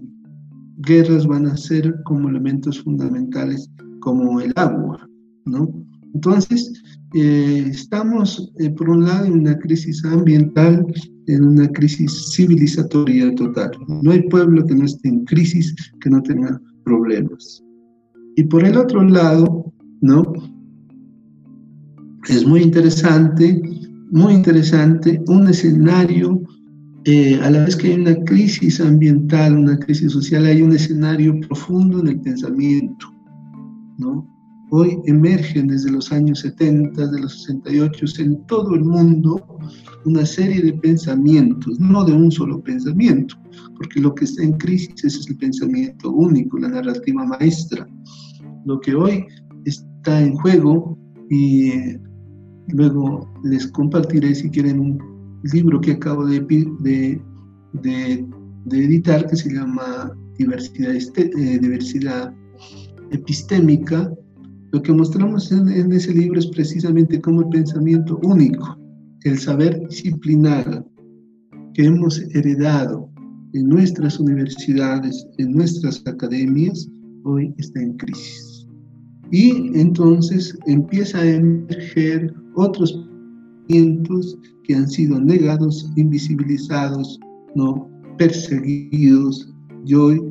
guerras 0.79 1.25
van 1.25 1.45
a 1.45 1.55
ser 1.55 1.95
como 2.03 2.27
elementos 2.27 2.81
fundamentales 2.81 3.71
como 4.01 4.41
el 4.41 4.51
agua, 4.57 5.07
¿no? 5.45 5.73
Entonces, 6.13 6.73
eh, 7.13 7.67
estamos, 7.69 8.51
por 8.75 8.89
un 8.89 9.05
lado, 9.05 9.23
en 9.23 9.39
una 9.39 9.57
crisis 9.57 10.03
ambiental, 10.03 10.85
en 11.27 11.45
una 11.45 11.69
crisis 11.69 12.33
civilizatoria 12.35 13.33
total. 13.35 13.71
No 14.03 14.11
hay 14.11 14.23
pueblo 14.23 14.65
que 14.65 14.75
no 14.75 14.83
esté 14.83 15.07
en 15.07 15.23
crisis, 15.23 15.73
que 16.01 16.09
no 16.09 16.21
tenga 16.23 16.59
problemas. 16.83 17.63
Y 18.35 18.43
por 18.43 18.63
el 18.65 18.77
otro 18.77 19.03
lado, 19.03 19.73
¿no? 20.01 20.23
Es 22.29 22.45
muy 22.45 22.61
interesante, 22.61 23.61
muy 24.11 24.33
interesante 24.33 25.21
un 25.27 25.47
escenario, 25.47 26.41
eh, 27.05 27.39
a 27.41 27.49
la 27.49 27.65
vez 27.65 27.75
que 27.75 27.87
hay 27.87 27.99
una 27.99 28.15
crisis 28.23 28.79
ambiental, 28.79 29.57
una 29.57 29.77
crisis 29.79 30.11
social, 30.11 30.45
hay 30.45 30.61
un 30.61 30.73
escenario 30.73 31.39
profundo 31.41 31.99
en 31.99 32.07
el 32.09 32.21
pensamiento, 32.21 33.07
¿no? 33.97 34.30
Hoy 34.71 34.97
emergen 35.05 35.67
desde 35.67 35.91
los 35.91 36.11
años 36.11 36.39
70, 36.39 37.07
de 37.07 37.19
los 37.19 37.43
68, 37.43 38.05
en 38.19 38.45
todo 38.47 38.73
el 38.73 38.83
mundo 38.83 39.45
una 40.05 40.25
serie 40.25 40.61
de 40.61 40.73
pensamientos, 40.73 41.77
no 41.79 42.05
de 42.05 42.13
un 42.13 42.31
solo 42.31 42.61
pensamiento, 42.63 43.35
porque 43.75 43.99
lo 43.99 44.15
que 44.15 44.25
está 44.25 44.43
en 44.43 44.53
crisis 44.53 45.03
es 45.03 45.27
el 45.27 45.37
pensamiento 45.37 46.11
único, 46.11 46.57
la 46.57 46.69
narrativa 46.69 47.25
maestra. 47.25 47.85
Lo 48.65 48.79
que 48.79 48.95
hoy 48.95 49.25
está 49.65 50.21
en 50.21 50.35
juego 50.35 50.97
y 51.29 51.97
luego 52.69 53.29
les 53.43 53.67
compartiré 53.67 54.33
si 54.33 54.49
quieren 54.49 54.79
un 54.79 54.99
libro 55.51 55.81
que 55.81 55.91
acabo 55.91 56.25
de, 56.25 56.39
de, 56.79 57.21
de, 57.73 58.25
editar 58.71 59.27
que 59.27 59.35
se 59.35 59.53
llama 59.53 60.13
Diversidad, 60.37 60.95
eh, 60.95 61.59
Diversidad 61.59 62.33
Epistémica, 63.11 64.09
lo 64.71 64.81
que 64.81 64.93
mostramos 64.93 65.51
en, 65.51 65.91
ese 65.91 66.13
libro 66.13 66.39
es 66.39 66.47
precisamente 66.47 67.19
cómo 67.19 67.41
el 67.41 67.49
pensamiento 67.49 68.19
único, 68.23 68.77
el 69.23 69.37
saber 69.37 69.79
disciplinar 69.89 70.85
que 71.73 71.85
hemos 71.85 72.19
heredado 72.33 73.09
en 73.53 73.67
nuestras 73.67 74.19
universidades, 74.19 75.27
en 75.37 75.51
nuestras 75.51 76.01
academias, 76.05 76.89
hoy 77.25 77.53
está 77.57 77.81
en 77.81 77.97
crisis. 77.97 78.67
Y 79.31 79.77
entonces 79.77 80.57
empieza 80.65 81.19
a 81.19 81.29
emerger 81.29 82.33
otros 82.55 82.93
pensamientos 83.67 84.37
que 84.63 84.75
han 84.75 84.87
sido 84.87 85.19
negados, 85.19 85.89
invisibilizados, 85.97 87.19
no 87.55 87.89
perseguidos, 88.17 89.53
y 89.85 89.95
hoy 89.95 90.21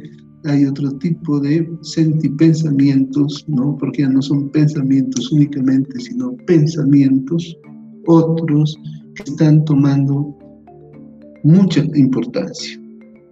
hay 0.44 0.64
otro 0.64 0.90
tipo 0.98 1.40
de 1.40 1.68
sentipensamientos, 1.82 3.44
¿no? 3.48 3.76
porque 3.78 4.02
ya 4.02 4.08
no 4.08 4.22
son 4.22 4.48
pensamientos 4.50 5.30
únicamente, 5.32 6.00
sino 6.00 6.36
pensamientos, 6.46 7.56
otros 8.06 8.76
que 9.14 9.24
están 9.24 9.64
tomando 9.64 10.36
mucha 11.44 11.84
importancia 11.94 12.80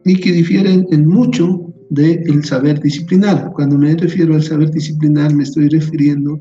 y 0.05 0.17
que 0.17 0.33
difieren 0.33 0.87
en 0.91 1.07
mucho 1.07 1.65
del 1.91 2.45
saber 2.45 2.81
disciplinar. 2.81 3.51
Cuando 3.55 3.79
me 3.79 3.95
refiero 3.97 4.35
al 4.35 4.43
saber 4.43 4.71
disciplinar, 4.71 5.35
me 5.35 5.45
estoy 5.45 5.69
refiriendo 5.69 6.41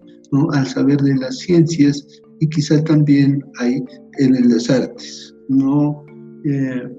al 0.52 0.68
saber 0.68 1.00
de 1.02 1.16
las 1.16 1.38
ciencias 1.38 2.06
y 2.40 2.50
quizá 2.50 2.84
también 2.84 3.44
hay 3.60 3.84
en 4.20 4.50
las 4.50 4.70
artes. 4.70 5.34
No 5.48 6.04
eh, 6.44 6.90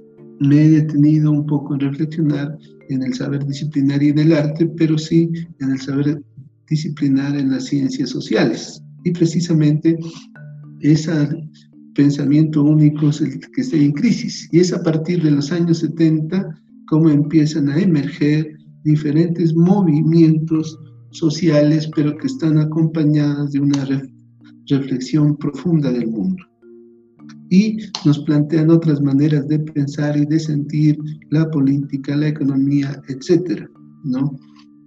me 0.40 0.64
he 0.64 0.68
detenido 0.70 1.30
un 1.30 1.46
poco 1.46 1.74
en 1.74 1.80
reflexionar 1.80 2.56
en 2.88 3.02
el 3.02 3.14
saber 3.14 3.44
disciplinar 3.46 4.02
y 4.02 4.10
en 4.10 4.18
el 4.18 4.32
arte, 4.32 4.66
pero 4.76 4.98
sí 4.98 5.30
en 5.60 5.70
el 5.70 5.80
saber 5.80 6.22
disciplinar 6.68 7.36
en 7.36 7.50
las 7.50 7.66
ciencias 7.66 8.10
sociales. 8.10 8.82
Y 9.04 9.12
precisamente 9.12 9.96
ese 10.80 11.28
pensamiento 11.94 12.62
único 12.62 13.08
es 13.08 13.20
el 13.20 13.40
que 13.40 13.60
está 13.60 13.76
en 13.76 13.92
crisis. 13.92 14.48
Y 14.52 14.60
es 14.60 14.72
a 14.72 14.82
partir 14.82 15.22
de 15.22 15.30
los 15.30 15.50
años 15.52 15.78
70 15.78 16.60
como 16.86 17.10
empiezan 17.10 17.68
a 17.68 17.78
emerger 17.78 18.56
diferentes 18.84 19.54
movimientos 19.54 20.78
sociales, 21.10 21.90
pero 21.94 22.16
que 22.16 22.26
están 22.26 22.58
acompañadas 22.58 23.52
de 23.52 23.60
una 23.60 23.86
reflexión 24.66 25.36
profunda 25.36 25.90
del 25.90 26.06
mundo 26.06 26.47
y 27.50 27.78
nos 28.04 28.18
plantean 28.20 28.70
otras 28.70 29.00
maneras 29.00 29.48
de 29.48 29.58
pensar 29.58 30.16
y 30.16 30.26
de 30.26 30.38
sentir 30.38 30.98
la 31.30 31.50
política, 31.50 32.16
la 32.16 32.28
economía, 32.28 33.00
etcétera, 33.08 33.68
¿no? 34.04 34.36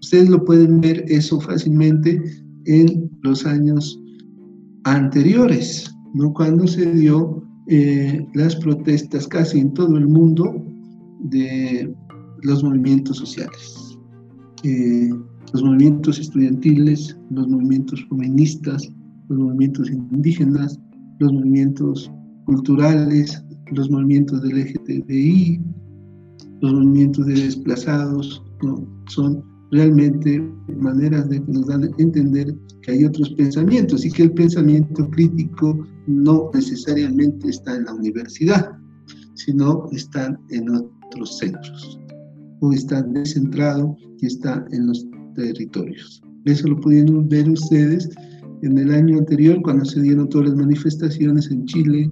Ustedes 0.01 0.29
lo 0.29 0.43
pueden 0.43 0.81
ver 0.81 1.03
eso 1.07 1.39
fácilmente 1.39 2.21
en 2.65 3.09
los 3.23 3.45
años 3.45 3.99
anteriores, 4.83 5.93
¿no? 6.13 6.33
Cuando 6.33 6.67
se 6.67 6.91
dio 6.93 7.43
eh, 7.67 8.25
las 8.33 8.55
protestas 8.55 9.27
casi 9.27 9.59
en 9.59 9.73
todo 9.73 9.97
el 9.97 10.07
mundo 10.07 10.65
de 11.25 11.93
los 12.43 12.63
movimientos 12.63 13.17
sociales, 13.17 13.97
eh, 14.63 15.09
los 15.53 15.63
movimientos 15.63 16.19
estudiantiles, 16.19 17.17
los 17.29 17.47
movimientos 17.47 18.05
feministas, 18.09 18.91
los 19.29 19.39
movimientos 19.39 19.89
indígenas, 19.89 20.79
los 21.19 21.33
movimientos 21.33 22.11
culturales, 22.45 23.43
los 23.71 23.89
movimientos 23.89 24.41
del 24.41 24.59
LGTBI, 24.59 25.61
los 26.61 26.73
movimientos 26.73 27.25
de 27.25 27.33
desplazados, 27.33 28.43
son 29.07 29.43
realmente 29.71 30.39
maneras 30.77 31.29
de 31.29 31.43
que 31.43 31.51
nos 31.51 31.67
dan 31.67 31.85
a 31.85 31.89
entender 31.97 32.53
que 32.81 32.91
hay 32.91 33.05
otros 33.05 33.29
pensamientos 33.31 34.05
y 34.05 34.11
que 34.11 34.23
el 34.23 34.33
pensamiento 34.33 35.09
crítico 35.09 35.87
no 36.07 36.49
necesariamente 36.53 37.49
está 37.49 37.75
en 37.75 37.85
la 37.85 37.93
universidad, 37.93 38.71
sino 39.35 39.85
está 39.91 40.37
en 40.49 40.69
otros 40.69 41.37
centros 41.37 41.99
o 42.59 42.71
está 42.71 43.01
descentrado 43.01 43.95
y 44.19 44.27
está 44.27 44.63
en 44.71 44.87
los 44.87 45.05
territorios. 45.35 46.21
Eso 46.45 46.67
lo 46.67 46.79
pudieron 46.79 47.27
ver 47.29 47.49
ustedes 47.49 48.09
en 48.61 48.77
el 48.77 48.91
año 48.91 49.17
anterior 49.19 49.61
cuando 49.63 49.85
se 49.85 50.01
dieron 50.01 50.29
todas 50.29 50.49
las 50.49 50.57
manifestaciones 50.57 51.49
en 51.49 51.65
Chile, 51.65 52.11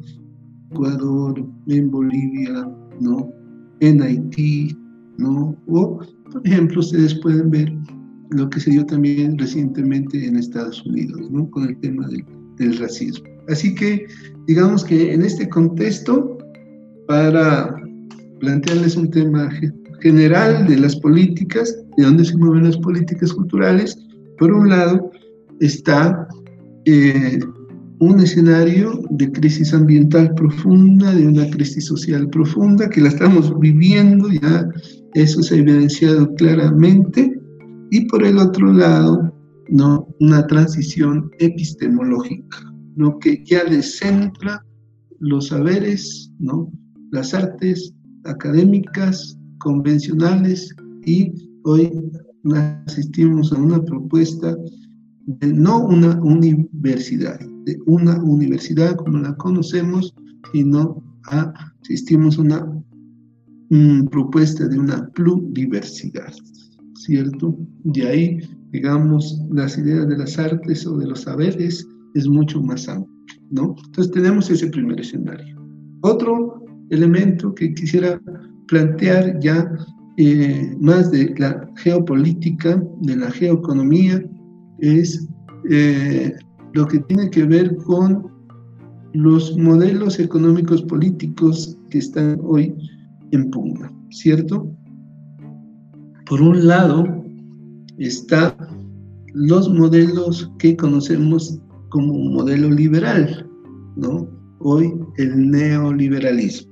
Ecuador, 0.72 1.44
en 1.68 1.92
Bolivia, 1.92 2.70
¿no? 3.00 3.32
En 3.80 4.02
Haití, 4.02 4.78
¿no? 5.18 5.56
O, 5.68 6.00
por 6.32 6.48
ejemplo, 6.48 6.80
ustedes 6.80 7.16
pueden 7.16 7.50
ver 7.50 7.74
lo 8.32 8.50
que 8.50 8.60
se 8.60 8.72
dio 8.72 8.86
también 8.86 9.38
recientemente 9.38 10.26
en 10.26 10.38
Estados 10.38 10.86
Unidos, 10.86 11.30
¿no? 11.32 11.50
Con 11.50 11.70
el 11.70 11.80
tema 11.80 12.08
del, 12.08 12.78
racismo. 12.78 13.26
Así 13.48 13.74
que, 13.74 14.06
digamos 14.46 14.84
que 14.84 15.14
en 15.14 15.22
este 15.22 15.48
contexto, 15.48 16.38
para 17.08 17.74
plantearles 18.42 18.98
un 18.98 19.10
tema 19.10 19.50
general 20.02 20.68
de 20.68 20.78
las 20.78 20.96
políticas, 20.98 21.74
de 21.96 22.04
dónde 22.04 22.26
se 22.26 22.36
mueven 22.36 22.66
las 22.66 22.78
políticas 22.78 23.32
culturales, 23.32 23.98
por 24.38 24.52
un 24.52 24.70
lado 24.70 25.10
está 25.62 26.28
eh, 26.84 27.40
un 28.00 28.20
escenario 28.22 29.02
de 29.10 29.32
crisis 29.32 29.74
ambiental 29.74 30.34
profunda, 30.36 31.14
de 31.14 31.28
una 31.28 31.50
crisis 31.50 31.86
social 31.86 32.30
profunda, 32.30 32.90
que 32.90 33.02
la 33.02 33.10
estamos 33.10 33.58
viviendo, 33.60 34.30
ya 34.30 34.68
eso 35.14 35.44
se 35.44 35.56
ha 35.56 35.58
evidenciado 35.60 36.34
claramente, 36.36 37.40
y 37.92 38.06
por 38.06 38.24
el 38.24 38.38
otro 38.38 38.72
lado, 38.72 39.34
¿no? 39.70 40.08
una 40.20 40.48
transición 40.48 41.30
epistemológica, 41.40 42.58
¿no? 42.96 43.20
que 43.20 43.44
ya 43.46 43.66
descentra 43.66 44.66
los 45.20 45.48
saberes, 45.48 46.32
¿no? 46.40 46.72
las 47.12 47.34
artes 47.34 47.94
académicas, 48.24 49.38
convencionales, 49.60 50.74
y 51.06 51.34
hoy 51.66 51.92
asistimos 52.86 53.52
a 53.52 53.58
una 53.58 53.84
propuesta 53.84 54.56
de 55.26 55.54
no 55.54 55.86
una 55.86 56.20
universidad, 56.22 57.40
de 57.70 57.80
una 57.86 58.22
universidad 58.24 58.96
como 58.96 59.20
la 59.20 59.36
conocemos, 59.36 60.14
sino 60.52 61.04
asistimos 61.82 62.38
a 62.38 62.42
una 62.42 62.84
propuesta 64.10 64.68
de 64.68 64.80
una 64.80 65.08
pluriversidad, 65.10 66.34
¿cierto? 66.96 67.56
De 67.84 68.08
ahí, 68.08 68.40
digamos, 68.72 69.40
las 69.52 69.78
ideas 69.78 70.08
de 70.08 70.18
las 70.18 70.40
artes 70.40 70.88
o 70.88 70.98
de 70.98 71.08
los 71.08 71.22
saberes 71.22 71.88
es 72.16 72.28
mucho 72.28 72.62
más 72.62 72.90
amplio. 72.90 73.16
¿no? 73.52 73.76
Entonces 73.86 74.12
tenemos 74.12 74.50
ese 74.50 74.68
primer 74.68 75.00
escenario. 75.00 75.56
Otro 76.02 76.64
elemento 76.90 77.54
que 77.54 77.74
quisiera 77.74 78.20
plantear 78.68 79.40
ya 79.40 79.72
eh, 80.18 80.76
más 80.80 81.12
de 81.12 81.34
la 81.38 81.70
geopolítica, 81.78 82.82
de 83.02 83.16
la 83.16 83.30
geoeconomía, 83.32 84.24
es 84.80 85.28
eh, 85.70 86.34
lo 86.80 86.88
que 86.88 87.00
tiene 87.00 87.30
que 87.30 87.44
ver 87.44 87.76
con 87.76 88.26
los 89.12 89.58
modelos 89.58 90.18
económicos 90.18 90.82
políticos 90.84 91.78
que 91.90 91.98
están 91.98 92.40
hoy 92.42 92.74
en 93.32 93.52
pugna, 93.52 93.92
¿cierto? 94.12 94.66
Por 96.30 96.42
un 96.42 96.66
lado, 96.66 97.04
está 97.98 98.56
los 99.34 99.70
modelos 99.70 100.50
que 100.58 100.78
conocemos 100.78 101.60
como 101.90 102.14
modelo 102.14 102.70
liberal, 102.70 103.46
¿no? 103.98 104.26
Hoy 104.60 104.94
el 105.18 105.52
neoliberalismo. 105.52 106.72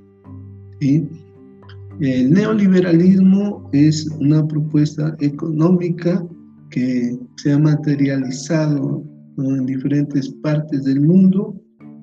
El 2.00 2.30
neoliberalismo 2.30 3.68
es 3.72 4.06
una 4.20 4.46
propuesta 4.46 5.14
económica 5.20 6.26
que 6.70 7.18
se 7.36 7.52
ha 7.52 7.58
materializado 7.58 9.04
en 9.38 9.66
diferentes 9.66 10.28
partes 10.42 10.84
del 10.84 11.00
mundo 11.00 11.54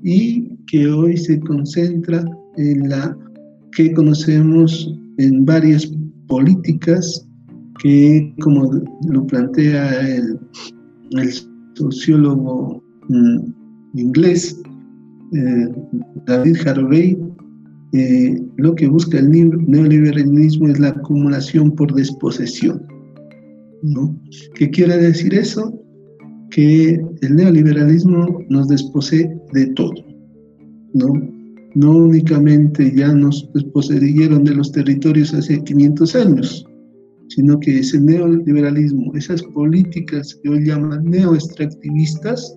y 0.04 0.56
que 0.68 0.88
hoy 0.88 1.18
se 1.18 1.40
concentra 1.42 2.24
en 2.58 2.90
la 2.90 3.18
que 3.74 3.92
conocemos 3.94 4.94
en 5.18 5.46
varias 5.46 5.92
políticas 6.28 7.28
que, 7.82 8.34
como 8.42 8.72
lo 9.10 9.28
plantea 9.28 10.08
el, 10.08 10.40
sociólogo 11.76 12.82
mm, 13.10 13.38
inglés 13.96 14.58
eh, 15.34 15.68
David 16.26 16.56
Harvey, 16.66 17.18
eh, 17.92 18.42
lo 18.58 18.76
que 18.76 18.88
busca 18.88 19.20
el 19.20 19.30
neoliberalismo 19.30 20.70
es 20.70 20.80
la 20.80 20.90
acumulación 20.90 21.72
por 21.72 21.94
desposesión. 21.94 22.82
¿no? 23.84 24.18
¿Qué 24.56 24.70
quiere 24.70 24.98
decir 24.98 25.34
eso? 25.34 25.85
Que 26.52 27.02
el 27.22 27.36
neoliberalismo 27.36 28.42
nos 28.50 28.68
desposee 28.68 29.30
de 29.54 29.68
todo. 29.74 29.94
¿no? 30.94 31.36
no 31.76 31.92
únicamente 31.92 32.94
ya 32.96 33.14
nos 33.14 33.48
desposeyeron 33.54 34.46
de 34.46 34.56
los 34.56 34.72
territorios 34.72 35.34
hace 35.34 35.62
500 35.62 36.16
años, 36.16 36.66
sino 37.28 37.60
que 37.60 37.80
ese 37.80 38.00
neoliberalismo, 38.00 39.14
esas 39.14 39.44
políticas 39.44 40.40
que 40.42 40.50
hoy 40.50 40.66
llaman 40.66 41.04
neoextractivistas, 41.04 42.56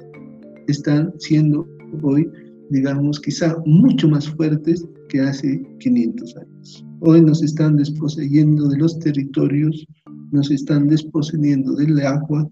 están 0.68 1.12
siendo 1.18 1.66
hoy, 2.02 2.30
digamos, 2.70 3.18
quizá 3.20 3.56
mucho 3.66 4.08
más 4.08 4.28
fuertes 4.28 4.86
que 5.08 5.20
hace 5.20 5.66
500 5.80 6.36
años. 6.36 6.86
Hoy 7.00 7.22
nos 7.22 7.42
están 7.42 7.76
desposeyendo 7.76 8.68
de 8.68 8.78
los 8.78 8.98
territorios, 9.00 9.84
nos 10.30 10.50
están 10.50 10.86
desposeyendo 10.86 11.74
del 11.74 11.98
agua, 12.00 12.48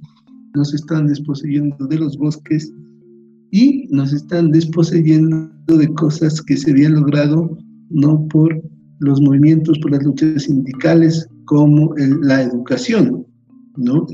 nos 0.56 0.74
están 0.74 1.06
desposeyendo 1.06 1.86
de 1.86 1.98
los 1.98 2.16
bosques 2.16 2.72
y 3.52 3.86
nos 3.90 4.12
están 4.12 4.50
desposeyendo 4.50 5.50
de 5.68 5.92
cosas 5.94 6.42
que 6.42 6.56
se 6.56 6.70
habían 6.70 6.94
logrado 6.94 7.56
no 7.90 8.26
por 8.28 8.60
los 9.00 9.20
movimientos, 9.20 9.78
por 9.80 9.92
las 9.92 10.02
luchas 10.02 10.44
sindicales, 10.44 11.28
como 11.44 11.94
la 12.22 12.42
educación, 12.42 13.24
¿no? 13.76 14.06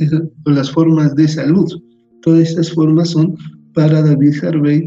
o 0.45 0.51
las 0.51 0.71
formas 0.71 1.15
de 1.15 1.29
salud. 1.29 1.67
Todas 2.23 2.51
estas 2.51 2.73
formas 2.73 3.11
son 3.11 3.37
para 3.75 4.03
David 4.03 4.35
Harvey 4.45 4.85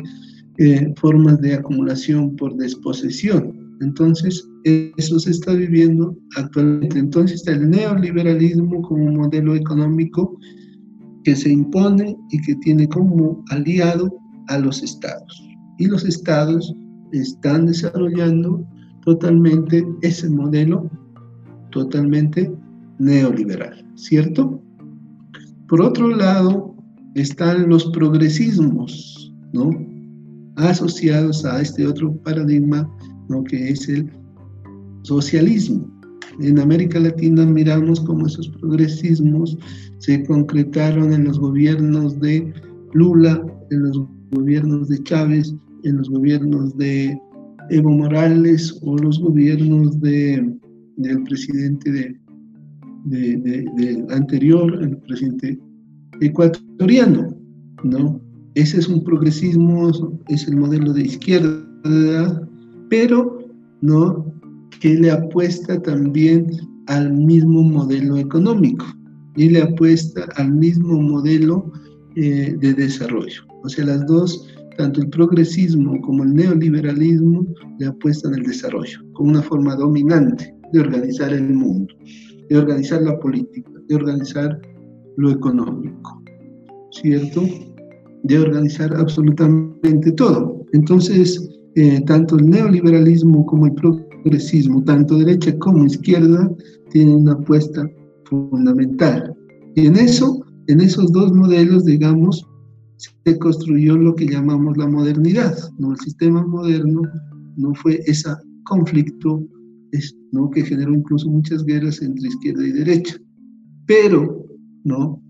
eh, 0.57 0.93
formas 0.97 1.41
de 1.41 1.55
acumulación 1.55 2.35
por 2.35 2.55
desposesión. 2.57 3.53
Entonces, 3.81 4.47
eso 4.63 5.19
se 5.19 5.31
está 5.31 5.53
viviendo 5.53 6.15
actualmente. 6.37 6.99
Entonces, 6.99 7.45
el 7.47 7.69
neoliberalismo 7.69 8.81
como 8.83 9.11
modelo 9.11 9.55
económico 9.55 10.37
que 11.25 11.35
se 11.35 11.51
impone 11.51 12.15
y 12.29 12.39
que 12.41 12.55
tiene 12.55 12.87
como 12.87 13.43
aliado 13.49 14.15
a 14.47 14.59
los 14.59 14.81
estados. 14.83 15.43
Y 15.79 15.87
los 15.87 16.05
estados 16.05 16.73
están 17.11 17.65
desarrollando 17.65 18.65
totalmente 19.03 19.85
ese 20.01 20.29
modelo 20.29 20.89
totalmente 21.71 22.51
neoliberal, 22.99 23.85
¿cierto? 23.95 24.61
Por 25.67 25.81
otro 25.81 26.09
lado, 26.09 26.75
están 27.15 27.69
los 27.69 27.85
progresismos, 27.85 29.33
¿no? 29.51 29.71
Asociados 30.57 31.43
a 31.43 31.61
este 31.61 31.87
otro 31.87 32.15
paradigma, 32.21 32.89
¿no? 33.29 33.43
Que 33.43 33.69
es 33.69 33.89
el 33.89 34.09
socialismo. 35.01 35.89
En 36.39 36.59
América 36.59 36.99
Latina 36.99 37.45
miramos 37.45 37.99
cómo 38.01 38.27
esos 38.27 38.49
progresismos 38.49 39.57
se 40.05 40.23
concretaron 40.23 41.13
en 41.13 41.23
los 41.23 41.39
gobiernos 41.39 42.19
de 42.19 42.53
Lula, 42.93 43.43
en 43.71 43.83
los 43.83 44.01
gobiernos 44.31 44.87
de 44.87 45.01
Chávez, 45.01 45.55
en 45.83 45.97
los 45.97 46.11
gobiernos 46.11 46.77
de 46.77 47.19
Evo 47.71 47.89
Morales 47.89 48.77
o 48.83 48.97
los 48.99 49.19
gobiernos 49.19 49.99
de, 50.01 50.55
del 50.97 51.23
presidente 51.23 51.91
de, 51.91 52.15
de, 53.05 54.05
anterior, 54.11 54.77
el 54.79 54.95
presidente 54.97 55.59
ecuatoriano, 56.21 57.35
¿no? 57.83 58.21
Ese 58.53 58.77
es 58.77 58.87
un 58.87 59.03
progresismo, 59.03 59.89
es 60.27 60.47
el 60.47 60.57
modelo 60.57 60.93
de 60.93 61.01
izquierda, 61.01 62.47
pero 62.89 63.39
no 63.81 64.31
que 64.79 64.93
le 64.93 65.09
apuesta 65.09 65.81
también 65.81 66.45
al 66.85 67.11
mismo 67.11 67.63
modelo 67.63 68.17
económico 68.17 68.85
y 69.35 69.49
le 69.49 69.61
apuesta 69.61 70.25
al 70.35 70.53
mismo 70.53 71.01
modelo 71.01 71.71
eh, 72.15 72.55
de 72.59 72.73
desarrollo. 72.73 73.41
O 73.63 73.69
sea, 73.69 73.85
las 73.85 74.05
dos, 74.07 74.47
tanto 74.77 75.01
el 75.01 75.09
progresismo 75.09 75.99
como 76.01 76.23
el 76.23 76.33
neoliberalismo, 76.33 77.45
le 77.79 77.87
apuestan 77.87 78.33
al 78.33 78.43
desarrollo 78.43 78.99
como 79.13 79.31
una 79.31 79.41
forma 79.41 79.75
dominante 79.75 80.53
de 80.71 80.79
organizar 80.79 81.33
el 81.33 81.53
mundo, 81.53 81.93
de 82.49 82.57
organizar 82.57 83.01
la 83.01 83.19
política, 83.19 83.71
de 83.87 83.95
organizar 83.95 84.59
lo 85.17 85.31
económico, 85.31 86.23
¿cierto? 86.91 87.43
De 88.23 88.39
organizar 88.39 88.95
absolutamente 88.95 90.11
todo. 90.13 90.65
Entonces, 90.73 91.49
eh, 91.75 92.01
tanto 92.05 92.37
el 92.37 92.49
neoliberalismo 92.49 93.45
como 93.45 93.67
el 93.67 93.73
progresismo, 93.73 94.83
tanto 94.83 95.17
derecha 95.17 95.57
como 95.59 95.85
izquierda, 95.85 96.49
tienen 96.91 97.15
una 97.15 97.33
apuesta 97.33 97.85
fundamental. 98.25 99.33
Y 99.75 99.87
en 99.87 99.95
eso, 99.95 100.45
en 100.67 100.81
esos 100.81 101.11
dos 101.11 101.33
modelos, 101.33 101.85
digamos, 101.85 102.45
se 102.97 103.37
construyó 103.39 103.97
lo 103.97 104.15
que 104.15 104.27
llamamos 104.27 104.77
la 104.77 104.87
modernidad. 104.87 105.55
¿no? 105.77 105.91
El 105.91 105.99
sistema 105.99 106.45
moderno 106.45 107.01
no 107.57 107.73
fue 107.75 108.01
ese 108.05 108.29
conflicto 108.65 109.43
¿no? 110.31 110.49
que 110.49 110.63
generó 110.63 110.93
incluso 110.93 111.29
muchas 111.29 111.63
guerras 111.63 112.01
entre 112.01 112.27
izquierda 112.27 112.67
y 112.67 112.71
derecha. 112.71 113.17
Pero 113.85 114.45
¿no? 114.83 115.21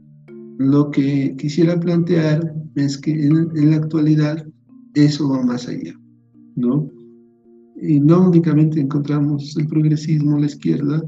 lo 0.58 0.92
que 0.92 1.36
quisiera 1.38 1.80
plantear 1.80 2.54
es 2.76 2.98
que 2.98 3.12
en, 3.12 3.50
en 3.56 3.72
la 3.72 3.78
actualidad 3.78 4.46
eso 4.94 5.30
va 5.30 5.44
más 5.44 5.68
allá. 5.68 5.94
¿no? 6.56 6.90
Y 7.82 8.00
no 8.00 8.30
únicamente 8.30 8.80
encontramos 8.80 9.56
el 9.58 9.68
progresismo, 9.68 10.40
la 10.40 10.46
izquierda, 10.46 11.04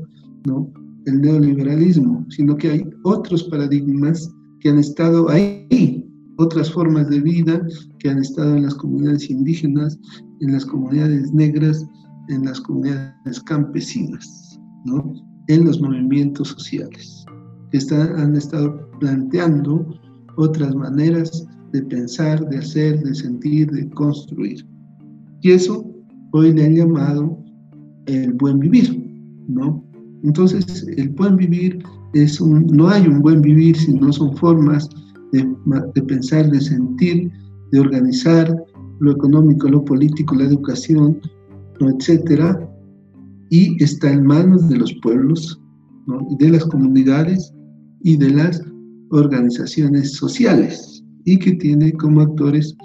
¿no? 0.46 0.70
El 1.08 1.22
neoliberalismo, 1.22 2.26
sino 2.30 2.56
que 2.56 2.70
hay 2.70 2.90
otros 3.04 3.44
paradigmas 3.46 4.30
que 4.60 4.70
han 4.70 4.80
estado 4.80 5.30
ahí 5.30 6.04
otras 6.38 6.72
formas 6.72 7.10
de 7.10 7.20
vida 7.20 7.66
que 8.00 8.10
han 8.10 8.20
estado 8.20 8.56
en 8.56 8.64
las 8.64 8.76
comunidades 8.76 9.30
indígenas, 9.30 10.00
en 10.40 10.54
las 10.54 10.66
comunidades 10.66 11.34
negras, 11.34 11.86
en 12.30 12.46
las 12.46 12.62
comunidades 12.62 13.42
campesinas, 13.46 14.60
¿no? 14.86 15.14
en 15.48 15.66
los 15.66 15.82
movimientos 15.82 16.50
sociales, 16.50 17.26
que 17.72 17.78
están, 17.78 18.20
han 18.20 18.36
estado 18.36 18.90
planteando 19.00 19.86
otras 20.36 20.76
maneras 20.76 21.48
de 21.74 21.82
pensar, 21.84 22.48
de 22.50 22.58
hacer, 22.58 23.02
de 23.02 23.16
sentir, 23.16 23.72
de 23.72 23.90
construir. 23.92 24.66
Y 25.42 25.52
eso 25.52 25.90
hoy 26.34 26.54
le 26.54 26.66
han 26.66 26.76
llamado 26.76 27.44
el 28.06 28.34
buen 28.34 28.60
vivir, 28.60 29.04
¿no? 29.48 29.84
Entonces, 30.24 30.86
el 30.98 31.10
buen 31.10 31.38
vivir 31.38 31.80
es 32.14 32.42
no 32.42 32.88
hay 32.88 33.08
un 33.08 33.22
buen 33.22 33.42
vivir, 33.42 33.76
sino 33.78 34.12
son 34.12 34.36
formas 34.38 34.90
de, 35.32 36.02
pensar, 36.04 36.50
de 36.50 36.62
sentir, 36.62 37.32
de 37.72 37.80
organizar 37.80 38.56
lo 39.00 39.12
económico, 39.12 39.68
lo 39.68 39.84
político, 39.84 40.36
la 40.36 40.46
educación, 40.46 41.20
etcétera, 41.80 42.68
y 43.50 43.82
está 43.84 44.12
en 44.12 44.26
manos 44.26 44.68
de 44.70 44.78
los 44.78 44.94
pueblos, 45.02 45.60
de 46.40 46.50
las 46.50 46.66
comunidades 46.66 47.54
y 48.02 48.18
de 48.18 48.32
las 48.32 48.62
organizaciones 49.12 50.14
sociales, 50.14 51.04
y 51.26 51.38
que 51.38 51.54
tiene 51.54 51.92
como 51.94 52.22
actores 52.22 52.76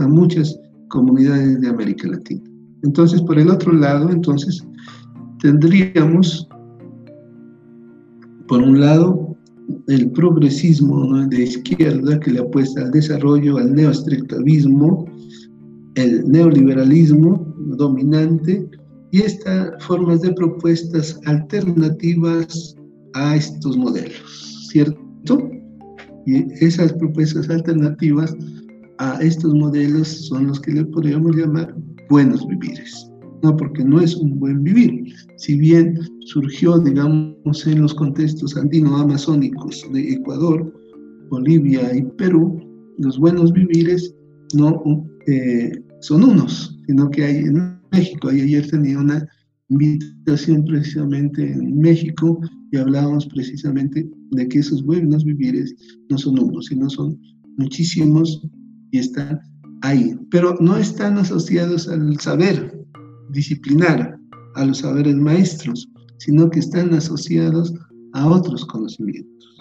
a 0.00 0.08
muchas 0.08 0.58
comunidades 0.88 1.60
de 1.60 1.68
América 1.68 2.08
Latina. 2.08 2.42
Entonces, 2.82 3.22
por 3.22 3.38
el 3.38 3.50
otro 3.50 3.72
lado, 3.72 4.10
entonces, 4.10 4.64
tendríamos, 5.40 6.48
por 8.48 8.62
un 8.62 8.80
lado, 8.80 9.36
el 9.88 10.10
progresismo 10.12 11.26
de 11.26 11.44
izquierda 11.44 12.20
que 12.20 12.32
le 12.32 12.40
apuesta 12.40 12.82
al 12.82 12.90
desarrollo, 12.92 13.58
al 13.58 13.74
neoestrictivismo, 13.74 15.06
el 15.96 16.30
neoliberalismo 16.30 17.54
dominante 17.76 18.68
y 19.12 19.22
estas 19.22 19.82
formas 19.84 20.22
de 20.22 20.32
propuestas 20.32 21.18
alternativas 21.26 22.76
a 23.14 23.36
estos 23.36 23.76
modelos, 23.76 24.68
¿cierto? 24.70 25.50
Y 26.26 26.44
esas 26.64 26.92
propuestas 26.92 27.48
alternativas 27.48 28.36
a 28.98 29.18
estos 29.20 29.54
modelos 29.54 30.08
son 30.08 30.48
los 30.48 30.60
que 30.60 30.72
le 30.72 30.84
podríamos 30.86 31.36
llamar 31.36 31.74
buenos 32.10 32.46
vivires. 32.46 33.10
No, 33.42 33.56
porque 33.56 33.84
no 33.84 34.00
es 34.00 34.16
un 34.16 34.38
buen 34.38 34.62
vivir. 34.62 35.12
Si 35.36 35.58
bien 35.58 35.98
surgió, 36.26 36.78
digamos, 36.78 37.66
en 37.66 37.82
los 37.82 37.94
contextos 37.94 38.56
andino-amazónicos 38.56 39.86
de 39.92 40.14
Ecuador, 40.14 40.72
Bolivia 41.30 41.96
y 41.96 42.02
Perú, 42.18 42.60
los 42.98 43.18
buenos 43.18 43.52
vivires 43.52 44.14
no 44.54 44.82
eh, 45.26 45.72
son 46.00 46.24
unos, 46.24 46.76
sino 46.86 47.10
que 47.10 47.24
hay 47.24 47.36
en 47.36 47.78
México. 47.92 48.32
Y 48.32 48.40
ayer 48.40 48.68
tenía 48.68 48.98
una 48.98 49.26
invitación 49.68 50.64
precisamente 50.64 51.52
en 51.52 51.78
México 51.78 52.40
y 52.72 52.76
hablábamos 52.76 53.26
precisamente 53.26 54.08
de 54.32 54.48
que 54.48 54.58
esos 54.58 54.84
buenos 54.84 55.24
vivires 55.24 55.74
no 56.10 56.18
son 56.18 56.38
unos, 56.38 56.66
sino 56.66 56.90
son 56.90 57.18
muchísimos 57.56 58.42
y 58.90 58.98
están 58.98 59.40
ahí, 59.82 60.16
pero 60.30 60.56
no 60.60 60.76
están 60.76 61.18
asociados 61.18 61.88
al 61.88 62.18
saber 62.18 62.84
disciplinar, 63.30 64.18
a 64.54 64.64
los 64.64 64.78
saberes 64.78 65.14
maestros, 65.16 65.86
sino 66.18 66.50
que 66.50 66.60
están 66.60 66.92
asociados 66.94 67.74
a 68.12 68.28
otros 68.28 68.64
conocimientos, 68.66 69.56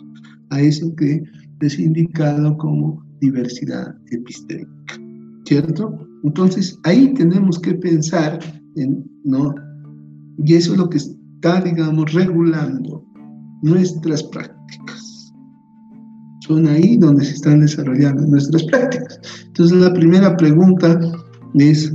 a 0.50 0.62
eso 0.62 0.94
que 0.96 1.24
es 1.62 1.80
indicado 1.80 2.58
como 2.58 3.04
diversidad 3.20 3.96
epistémica, 4.12 4.96
¿cierto? 5.46 5.98
Entonces, 6.24 6.78
ahí 6.84 7.14
tenemos 7.14 7.60
que 7.60 7.74
pensar 7.76 8.40
en, 8.76 9.06
¿no? 9.24 9.54
Y 10.44 10.54
eso 10.56 10.74
es 10.74 10.80
lo 10.80 10.90
que 10.90 10.98
está, 10.98 11.62
digamos, 11.62 12.14
regulando 12.14 13.06
nuestras 13.62 14.24
prácticas. 14.24 15.34
Son 16.42 16.68
ahí 16.68 16.98
donde 16.98 17.26
se 17.26 17.34
están 17.34 17.62
desarrollando 17.62 18.26
nuestras 18.28 18.64
prácticas. 18.66 19.20
Entonces, 19.48 19.78
la 19.78 19.94
primera 19.94 20.36
pregunta 20.38 21.00
es, 21.56 21.94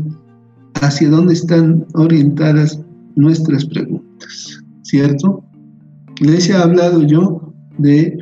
¿hacia 0.80 1.10
dónde 1.10 1.34
están 1.34 1.86
orientadas 1.94 2.80
nuestras 3.16 3.64
preguntas? 3.66 4.09
¿Cierto? 4.82 5.44
Les 6.20 6.48
he 6.48 6.54
hablado 6.54 7.02
yo 7.02 7.52
de 7.78 8.18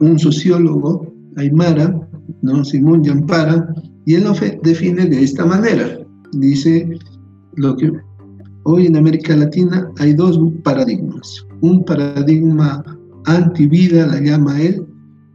un 0.00 0.18
sociólogo, 0.18 1.14
Aymara, 1.36 2.08
¿no? 2.42 2.64
Simón 2.64 3.02
Yampara, 3.02 3.74
y 4.04 4.14
él 4.14 4.24
lo 4.24 4.34
define 4.62 5.06
de 5.06 5.22
esta 5.22 5.44
manera. 5.44 5.98
Dice 6.32 6.88
lo 7.54 7.76
que 7.76 7.92
hoy 8.64 8.86
en 8.86 8.96
América 8.96 9.36
Latina 9.36 9.90
hay 9.98 10.12
dos 10.14 10.38
paradigmas. 10.62 11.46
Un 11.60 11.84
paradigma 11.84 12.84
antivida, 13.24 14.06
la 14.06 14.20
llama 14.20 14.60
él, 14.60 14.86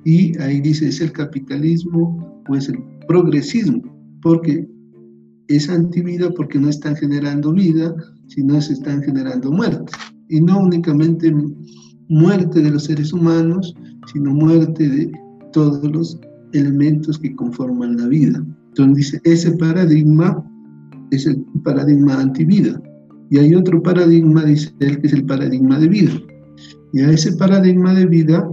y 0.06 0.38
ahí 0.40 0.62
dice 0.62 0.88
es 0.88 1.02
el 1.02 1.12
capitalismo 1.12 2.42
o 2.48 2.56
es 2.56 2.70
el 2.70 2.80
progresismo, 3.08 3.82
porque 4.22 4.68
es 5.48 5.70
antivida 5.70 6.32
porque 6.32 6.60
no 6.60 6.70
están 6.70 6.96
generando 6.96 7.52
vida, 7.52 7.94
sino 8.34 8.62
se 8.62 8.74
están 8.74 9.04
generando 9.04 9.52
muerte. 9.52 9.92
Y 10.30 10.40
no 10.40 10.60
únicamente 10.60 11.34
muerte 12.08 12.62
de 12.62 12.72
los 12.72 12.86
seres 12.86 13.12
humanos, 13.12 13.76
sino 14.12 14.34
muerte 14.34 14.88
de 14.88 15.12
todos 15.52 15.84
los 15.92 16.20
elementos 16.54 17.20
que 17.20 17.36
conforman 17.36 17.98
la 17.98 18.08
vida. 18.08 18.46
Entonces 18.70 18.96
dice, 18.96 19.22
ese 19.26 19.52
paradigma 19.58 20.44
es 21.12 21.26
el 21.26 21.44
paradigma 21.64 22.22
antivida. 22.22 22.82
Y 23.30 23.38
hay 23.38 23.54
otro 23.54 23.82
paradigma, 23.84 24.46
dice 24.46 24.74
él, 24.80 25.00
que 25.00 25.08
es 25.08 25.14
el 25.14 25.26
paradigma 25.26 25.80
de 25.80 25.88
vida. 25.90 26.14
Y 26.94 27.02
a 27.02 27.12
ese 27.12 27.34
paradigma 27.34 27.94
de 27.94 28.06
vida, 28.06 28.50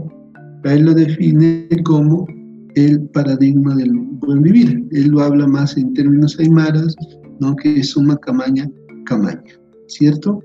él 0.65 0.85
lo 0.85 0.95
define 0.95 1.69
como 1.85 2.27
el 2.75 3.01
paradigma 3.11 3.77
del 3.77 3.93
buen 3.93 4.43
vivir. 4.43 4.87
Él 4.91 5.09
lo 5.09 5.21
habla 5.21 5.47
más 5.47 5.77
en 5.77 5.95
términos 5.95 6.39
aymaras, 6.39 6.97
¿no? 7.41 7.55
que 7.57 7.79
es 7.79 7.91
suma 7.91 8.17
camaña, 8.19 8.69
camaña, 9.07 9.43
¿cierto? 9.89 10.40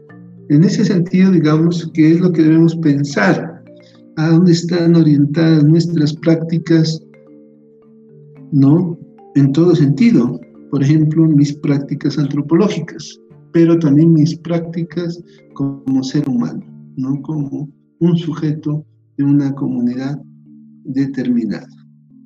En 0.49 0.63
ese 0.63 0.83
sentido, 0.83 1.31
digamos, 1.31 1.89
¿qué 1.93 2.11
es 2.11 2.19
lo 2.19 2.31
que 2.31 2.43
debemos 2.43 2.75
pensar? 2.77 3.63
¿A 4.17 4.29
dónde 4.29 4.51
están 4.51 4.95
orientadas 4.95 5.63
nuestras 5.63 6.13
prácticas? 6.13 7.01
¿No? 8.51 8.97
en 9.35 9.51
todo 9.51 9.75
sentido. 9.75 10.39
Por 10.69 10.83
ejemplo, 10.83 11.27
mis 11.27 11.53
prácticas 11.53 12.17
antropológicas, 12.17 13.19
pero 13.51 13.77
también 13.77 14.13
mis 14.13 14.35
prácticas 14.39 15.21
como 15.53 16.03
ser 16.03 16.27
humano, 16.27 16.63
no 16.97 17.21
como 17.21 17.69
un 17.99 18.17
sujeto 18.17 18.85
de 19.17 19.23
una 19.23 19.53
comunidad 19.53 20.19
determinada, 20.85 21.67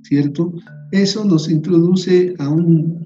¿cierto? 0.03 0.53
Eso 0.91 1.25
nos 1.25 1.49
introduce 1.49 2.33
a, 2.39 2.49
un, 2.49 3.05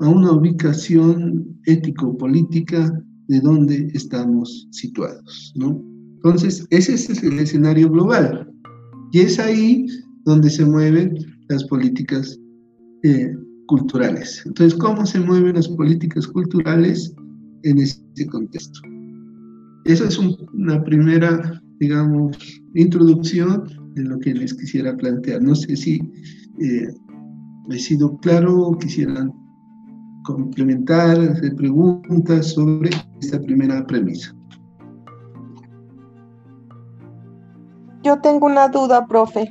a 0.00 0.08
una 0.08 0.32
ubicación 0.32 1.60
ético-política 1.66 2.90
de 3.28 3.40
donde 3.40 3.90
estamos 3.94 4.68
situados, 4.72 5.52
¿no? 5.54 5.82
Entonces, 6.16 6.66
ese 6.70 6.94
es 6.94 7.22
el 7.22 7.38
escenario 7.38 7.90
global 7.90 8.50
y 9.12 9.20
es 9.20 9.38
ahí 9.38 9.86
donde 10.24 10.50
se 10.50 10.64
mueven 10.64 11.14
las 11.48 11.64
políticas 11.64 12.38
eh, 13.04 13.32
culturales. 13.66 14.42
Entonces, 14.44 14.78
¿cómo 14.78 15.06
se 15.06 15.20
mueven 15.20 15.54
las 15.54 15.68
políticas 15.68 16.26
culturales 16.26 17.14
en 17.62 17.78
este 17.78 18.26
contexto? 18.26 18.80
Esa 19.84 20.08
es 20.08 20.18
una 20.18 20.82
primera, 20.84 21.62
digamos, 21.78 22.36
introducción 22.74 23.64
de 23.94 24.02
lo 24.04 24.18
que 24.18 24.34
les 24.34 24.54
quisiera 24.54 24.96
plantear. 24.96 25.42
No 25.42 25.54
sé 25.54 25.76
si 25.76 26.00
eh, 26.60 26.88
he 27.70 27.78
sido 27.78 28.18
claro 28.18 28.58
o 28.58 28.78
quisieran 28.78 29.32
complementar, 30.34 31.18
hacer 31.20 31.54
preguntas 31.56 32.46
sobre 32.52 32.90
esta 33.20 33.40
primera 33.40 33.86
premisa. 33.86 34.34
Yo 38.02 38.20
tengo 38.20 38.46
una 38.46 38.68
duda, 38.68 39.06
profe. 39.06 39.50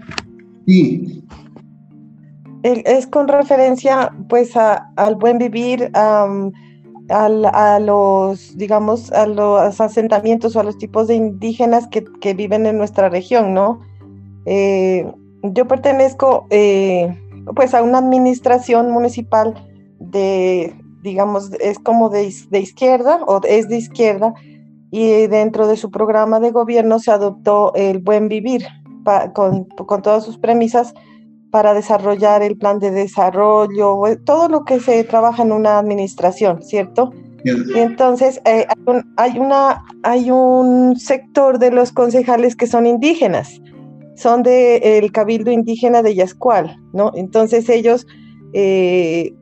Sí 0.65 1.17
es 2.63 3.07
con 3.07 3.27
referencia 3.27 4.13
pues 4.29 4.55
al 4.55 5.15
buen 5.15 5.37
vivir, 5.37 5.91
a 5.93 7.79
los, 7.79 8.57
digamos, 8.57 9.11
a 9.11 9.27
los 9.27 9.79
asentamientos 9.79 10.55
o 10.55 10.59
a 10.59 10.63
los 10.63 10.77
tipos 10.77 11.07
de 11.07 11.15
indígenas 11.15 11.87
que, 11.87 12.33
viven 12.33 12.65
en 12.65 12.77
nuestra 12.77 13.09
región, 13.09 13.53
¿no? 13.53 13.79
Eh, 14.45 15.09
yo 15.43 15.67
pertenezco 15.67 16.47
eh, 16.49 17.15
pues 17.55 17.73
a 17.73 17.83
una 17.83 17.99
administración 17.99 18.91
municipal 18.91 19.53
de, 19.99 20.75
digamos, 21.01 21.51
es 21.59 21.79
como 21.79 22.09
de, 22.09 22.33
izquierda 22.51 23.19
o 23.27 23.41
es 23.43 23.67
de 23.67 23.77
izquierda 23.77 24.33
y 24.91 25.27
dentro 25.27 25.67
de 25.67 25.77
su 25.77 25.91
programa 25.91 26.39
de 26.39 26.51
gobierno 26.51 26.99
se 26.99 27.11
adoptó 27.11 27.73
el 27.75 27.99
buen 27.99 28.29
vivir 28.29 28.65
con, 29.33 29.65
con 29.65 30.01
todas 30.01 30.23
sus 30.23 30.37
premisas 30.37 30.93
para 31.51 31.73
desarrollar 31.73 32.41
el 32.43 32.57
plan 32.57 32.79
de 32.79 32.91
desarrollo, 32.91 34.05
eh, 34.07 34.17
todo 34.17 34.49
lo 34.49 34.65
que 34.65 34.79
se 34.79 35.03
trabaja 35.03 35.43
en 35.43 35.51
una 35.51 35.79
administración, 35.79 36.61
¿cierto? 36.61 37.11
Y 37.43 37.79
entonces 37.79 38.41
eh, 38.45 38.65
hay, 38.67 38.83
un, 38.85 39.13
hay, 39.15 39.39
una, 39.39 39.85
hay 40.03 40.31
un 40.31 40.97
sector 40.97 41.59
de 41.59 41.71
los 41.71 41.93
concejales 41.93 42.57
que 42.57 42.67
son 42.67 42.85
indígenas, 42.85 43.61
son 44.15 44.43
del 44.43 44.83
el 44.83 45.11
cabildo 45.13 45.51
indígena 45.51 46.01
de 46.01 46.15
Yascual, 46.15 46.77
¿no? 46.91 47.11
Entonces 47.15 47.69
ellos 47.69 48.05
eh, 48.51 49.33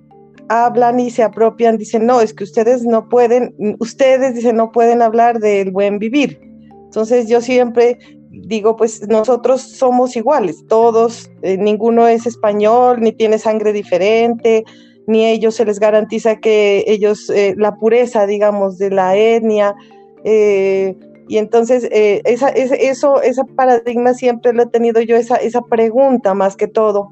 hablan 0.49 0.99
y 0.99 1.09
se 1.09 1.23
apropian, 1.23 1.77
dicen, 1.77 2.05
no, 2.05 2.21
es 2.21 2.33
que 2.33 2.43
ustedes 2.43 2.83
no 2.83 3.09
pueden, 3.09 3.55
ustedes 3.79 4.35
dicen, 4.35 4.55
no 4.55 4.71
pueden 4.71 5.01
hablar 5.01 5.39
del 5.39 5.71
buen 5.71 5.99
vivir. 5.99 6.39
Entonces 6.85 7.27
yo 7.27 7.41
siempre 7.41 7.97
digo, 8.29 8.75
pues 8.75 9.07
nosotros 9.07 9.61
somos 9.61 10.15
iguales, 10.15 10.65
todos, 10.67 11.29
eh, 11.41 11.57
ninguno 11.57 12.07
es 12.07 12.25
español, 12.25 13.01
ni 13.01 13.11
tiene 13.11 13.39
sangre 13.39 13.73
diferente, 13.73 14.63
ni 15.07 15.25
ellos 15.25 15.55
se 15.55 15.65
les 15.65 15.79
garantiza 15.79 16.37
que 16.37 16.83
ellos, 16.87 17.29
eh, 17.29 17.53
la 17.57 17.75
pureza, 17.75 18.25
digamos, 18.25 18.77
de 18.77 18.89
la 18.89 19.15
etnia. 19.15 19.75
Eh, 20.23 20.95
y 21.27 21.37
entonces, 21.37 21.87
esa, 21.91 22.49
eso, 22.49 23.21
ese 23.21 23.43
paradigma 23.55 24.13
siempre 24.13 24.53
lo 24.53 24.63
he 24.63 24.67
tenido 24.67 25.01
yo, 25.01 25.15
esa, 25.15 25.37
esa 25.37 25.61
pregunta 25.61 26.33
más 26.33 26.55
que 26.55 26.67
todo. 26.67 27.11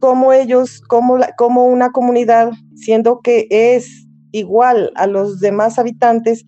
Cómo, 0.00 0.32
ellos, 0.32 0.80
cómo, 0.88 1.18
cómo 1.36 1.66
una 1.66 1.90
comunidad, 1.90 2.52
siendo 2.74 3.20
que 3.20 3.46
es 3.50 4.06
igual 4.32 4.92
a 4.96 5.06
los 5.06 5.40
demás 5.40 5.78
habitantes, 5.78 6.44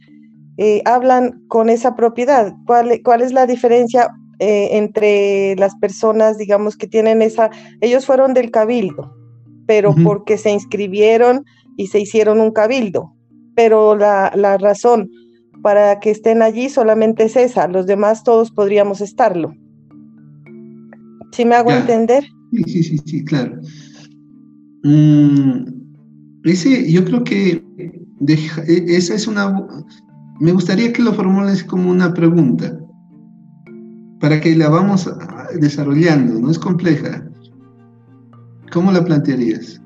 eh, 0.58 0.82
hablan 0.84 1.42
con 1.48 1.70
esa 1.70 1.94
propiedad. 1.94 2.52
¿Cuál, 2.66 3.00
cuál 3.02 3.22
es 3.22 3.32
la 3.32 3.46
diferencia 3.46 4.10
eh, 4.38 4.78
entre 4.78 5.54
las 5.56 5.74
personas, 5.76 6.38
digamos, 6.38 6.76
que 6.76 6.86
tienen 6.86 7.22
esa, 7.22 7.50
ellos 7.80 8.06
fueron 8.06 8.34
del 8.34 8.50
cabildo, 8.50 9.14
pero 9.66 9.94
porque 10.02 10.38
se 10.38 10.50
inscribieron 10.50 11.44
y 11.76 11.88
se 11.88 12.00
hicieron 12.00 12.40
un 12.40 12.50
cabildo, 12.50 13.14
pero 13.54 13.94
la, 13.96 14.32
la 14.34 14.56
razón 14.56 15.10
para 15.62 16.00
que 16.00 16.10
estén 16.10 16.42
allí 16.42 16.68
solamente 16.70 17.24
es 17.24 17.36
esa, 17.36 17.68
los 17.68 17.86
demás 17.86 18.24
todos 18.24 18.50
podríamos 18.50 19.00
estarlo. 19.00 19.52
¿Sí 21.32 21.44
me 21.44 21.54
hago 21.54 21.70
entender? 21.70 22.24
Sí, 22.50 22.62
sí, 22.64 22.82
sí, 22.82 22.98
sí, 23.04 23.24
claro. 23.24 23.60
Mm, 24.82 25.64
ese, 26.44 26.90
yo 26.90 27.04
creo 27.04 27.22
que 27.24 27.62
e, 28.26 28.84
esa 28.88 29.14
es 29.14 29.26
una... 29.26 29.66
Me 30.40 30.52
gustaría 30.52 30.92
que 30.92 31.02
lo 31.02 31.12
formules 31.12 31.62
como 31.64 31.90
una 31.90 32.12
pregunta, 32.14 32.78
para 34.20 34.40
que 34.40 34.54
la 34.56 34.68
vamos 34.68 35.10
desarrollando, 35.60 36.40
no 36.40 36.50
es 36.50 36.58
compleja. 36.58 37.26
¿Cómo 38.72 38.92
la 38.92 39.04
plantearías? 39.04 39.80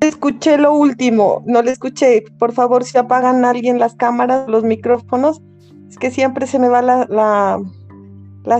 Escuché 0.00 0.56
lo 0.56 0.74
último, 0.74 1.42
no 1.46 1.62
le 1.62 1.72
escuché. 1.72 2.24
Por 2.38 2.52
favor, 2.52 2.84
si 2.84 2.96
apagan 2.96 3.44
alguien 3.44 3.78
las 3.78 3.94
cámaras, 3.94 4.48
los 4.48 4.62
micrófonos, 4.64 5.42
es 5.88 5.98
que 5.98 6.10
siempre 6.10 6.46
se 6.46 6.58
me 6.58 6.68
va 6.68 6.82
la, 6.82 7.60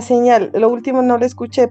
señal. 0.01 0.51
Lo 0.53 0.69
último 0.69 1.01
no 1.01 1.17
le 1.17 1.25
escuché. 1.25 1.69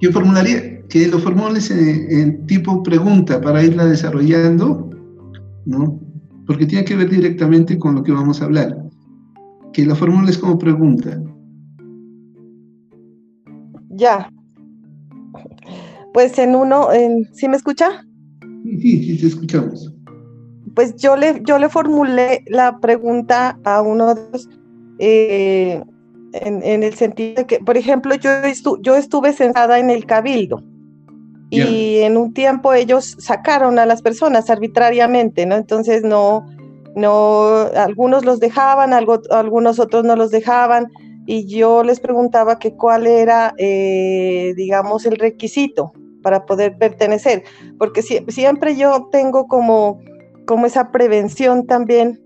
Yo 0.00 0.10
formularía 0.10 0.82
que 0.88 1.06
lo 1.06 1.18
formules 1.18 1.70
en, 1.70 2.46
tipo 2.46 2.82
pregunta 2.82 3.40
para 3.40 3.62
irla 3.62 3.84
desarrollando, 3.84 4.90
¿no? 5.64 6.00
Porque 6.46 6.66
tiene 6.66 6.84
que 6.84 6.96
ver 6.96 7.08
directamente 7.08 7.78
con 7.78 7.94
lo 7.94 8.02
que 8.02 8.12
vamos 8.12 8.42
a 8.42 8.46
hablar. 8.46 8.76
Que 9.72 9.86
lo 9.86 9.94
formules 9.94 10.38
como 10.38 10.58
pregunta. 10.58 11.22
Ya. 13.90 14.28
Pues 16.12 16.38
en 16.38 16.56
uno, 16.56 16.92
en, 16.92 17.28
¿sí 17.32 17.48
me 17.48 17.56
escucha? 17.56 18.04
Sí, 18.64 19.04
sí, 19.04 19.18
te 19.20 19.26
escuchamos. 19.28 19.94
Pues 20.74 20.96
yo 20.96 21.16
le, 21.16 21.42
yo 21.44 21.58
le 21.58 21.68
formulé 21.68 22.44
la 22.48 22.80
pregunta 22.80 23.58
a 23.64 23.82
uno 23.82 24.14
de 24.14 24.22
los 24.32 24.48
eh, 24.98 25.82
en, 26.32 26.82
el 26.82 26.94
sentido 26.94 27.34
de 27.36 27.46
que, 27.46 27.58
por 27.58 27.76
ejemplo, 27.76 28.14
yo, 28.14 28.30
yo 28.80 28.96
estuve 28.96 29.32
sentada 29.32 29.78
en 29.78 29.90
el 29.90 30.06
cabildo 30.06 30.62
y 31.50 31.98
en 31.98 32.16
un 32.16 32.32
tiempo 32.32 32.72
ellos 32.72 33.14
sacaron 33.18 33.78
a 33.78 33.84
las 33.84 34.00
personas 34.00 34.48
arbitrariamente, 34.48 35.44
¿no? 35.44 35.56
Entonces 35.56 36.02
no, 36.02 36.46
no, 36.96 37.68
algunos 37.76 38.24
los 38.24 38.40
dejaban, 38.40 38.94
algo, 38.94 39.20
algunos 39.30 39.78
otros 39.78 40.02
no 40.02 40.16
los 40.16 40.30
dejaban 40.30 40.88
y 41.26 41.46
yo 41.46 41.84
les 41.84 42.00
preguntaba 42.00 42.58
que 42.58 42.74
cuál 42.74 43.06
era, 43.06 43.52
eh, 43.58 44.54
digamos, 44.56 45.04
el 45.04 45.16
requisito 45.16 45.92
para 46.22 46.46
poder 46.46 46.78
pertenecer, 46.78 47.44
porque 47.78 48.00
siempre 48.00 48.76
yo 48.76 49.08
tengo 49.12 49.46
como, 49.46 50.00
como 50.46 50.64
esa 50.64 50.90
prevención 50.90 51.66
también 51.66 52.18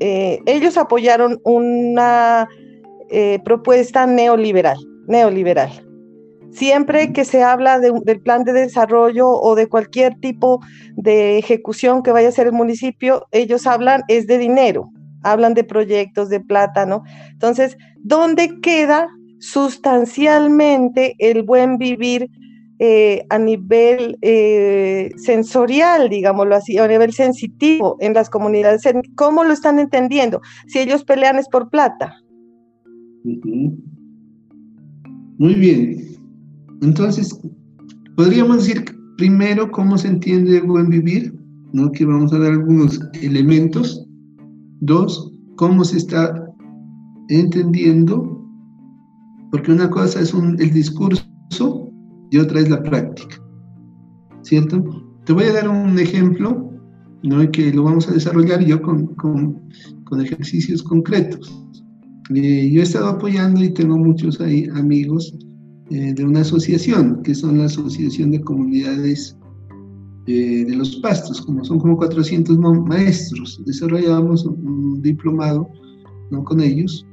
eh, 0.00 0.38
ellos 0.46 0.78
apoyaron 0.78 1.40
una 1.44 2.48
eh, 3.10 3.38
propuesta 3.44 4.06
neoliberal, 4.06 4.78
neoliberal. 5.06 5.70
Siempre 6.50 7.12
que 7.12 7.24
se 7.24 7.42
habla 7.42 7.78
del 7.78 8.20
plan 8.22 8.42
de 8.44 8.52
desarrollo 8.52 9.28
o 9.28 9.54
de 9.54 9.68
cualquier 9.68 10.14
tipo 10.18 10.60
de 10.96 11.38
ejecución 11.38 12.02
que 12.02 12.10
vaya 12.10 12.28
a 12.28 12.30
hacer 12.30 12.46
el 12.46 12.52
municipio, 12.54 13.26
ellos 13.32 13.66
hablan 13.66 14.02
es 14.08 14.26
de 14.26 14.38
dinero, 14.38 14.90
hablan 15.22 15.54
de 15.54 15.64
proyectos, 15.64 16.30
de 16.30 16.40
plata, 16.40 16.86
¿no? 16.86 17.02
Entonces, 17.30 17.76
¿dónde 17.98 18.60
queda 18.60 19.08
sustancialmente 19.40 21.14
el 21.18 21.42
buen 21.42 21.78
vivir 21.78 22.28
eh, 22.80 23.26
a 23.28 23.38
nivel 23.38 24.18
eh, 24.22 25.10
sensorial, 25.16 26.08
digámoslo 26.08 26.54
así, 26.54 26.78
a 26.78 26.86
nivel 26.86 27.12
sensitivo 27.12 27.96
en 27.98 28.14
las 28.14 28.30
comunidades. 28.30 28.82
¿Cómo 29.16 29.42
lo 29.42 29.52
están 29.52 29.80
entendiendo? 29.80 30.40
Si 30.68 30.78
ellos 30.78 31.02
pelean 31.02 31.38
es 31.38 31.48
por 31.48 31.70
plata. 31.70 32.14
Muy 35.38 35.54
bien. 35.54 35.96
Entonces, 36.82 37.38
podríamos 38.16 38.58
decir 38.58 38.84
primero 39.16 39.70
cómo 39.70 39.98
se 39.98 40.08
entiende 40.08 40.58
el 40.58 40.66
buen 40.66 40.88
vivir, 40.88 41.34
¿no? 41.72 41.90
que 41.92 42.04
vamos 42.04 42.32
a 42.32 42.38
dar 42.38 42.52
algunos 42.52 43.00
elementos. 43.20 44.04
Dos, 44.80 45.32
cómo 45.56 45.84
se 45.84 45.98
está 45.98 46.46
entendiendo, 47.28 48.44
porque 49.50 49.72
una 49.72 49.90
cosa 49.90 50.20
es 50.20 50.32
el 50.32 50.70
discurso 50.72 51.22
y 52.30 52.38
otra 52.38 52.60
es 52.60 52.70
la 52.70 52.82
práctica. 52.82 53.36
¿Cierto? 54.42 54.82
Te 55.24 55.32
voy 55.32 55.44
a 55.44 55.52
dar 55.52 55.68
un 55.68 55.98
ejemplo, 55.98 56.72
¿no? 57.22 57.50
que 57.50 57.72
lo 57.72 57.82
vamos 57.82 58.08
a 58.08 58.12
desarrollar 58.12 58.64
yo 58.64 58.80
con, 58.80 59.14
con, 59.16 59.68
con 60.04 60.20
ejercicios 60.20 60.82
concretos. 60.82 61.68
Eh, 62.34 62.70
yo 62.70 62.80
he 62.80 62.84
estado 62.84 63.08
apoyando 63.08 63.62
y 63.64 63.72
tengo 63.72 63.96
muchos 63.96 64.40
ahí 64.40 64.68
amigos 64.74 65.34
eh, 65.90 66.12
de 66.12 66.24
una 66.24 66.40
asociación, 66.40 67.22
que 67.22 67.34
son 67.34 67.58
la 67.58 67.64
Asociación 67.64 68.30
de 68.30 68.42
Comunidades 68.42 69.36
eh, 70.26 70.66
de 70.66 70.76
los 70.76 70.96
Pastos, 70.96 71.40
como 71.40 71.64
son 71.64 71.78
como 71.78 71.96
400 71.96 72.58
maestros. 72.58 73.62
Desarrollamos 73.64 74.44
un 74.44 75.00
diplomado 75.00 75.66
¿no? 76.30 76.44
con 76.44 76.60
ellos 76.60 77.06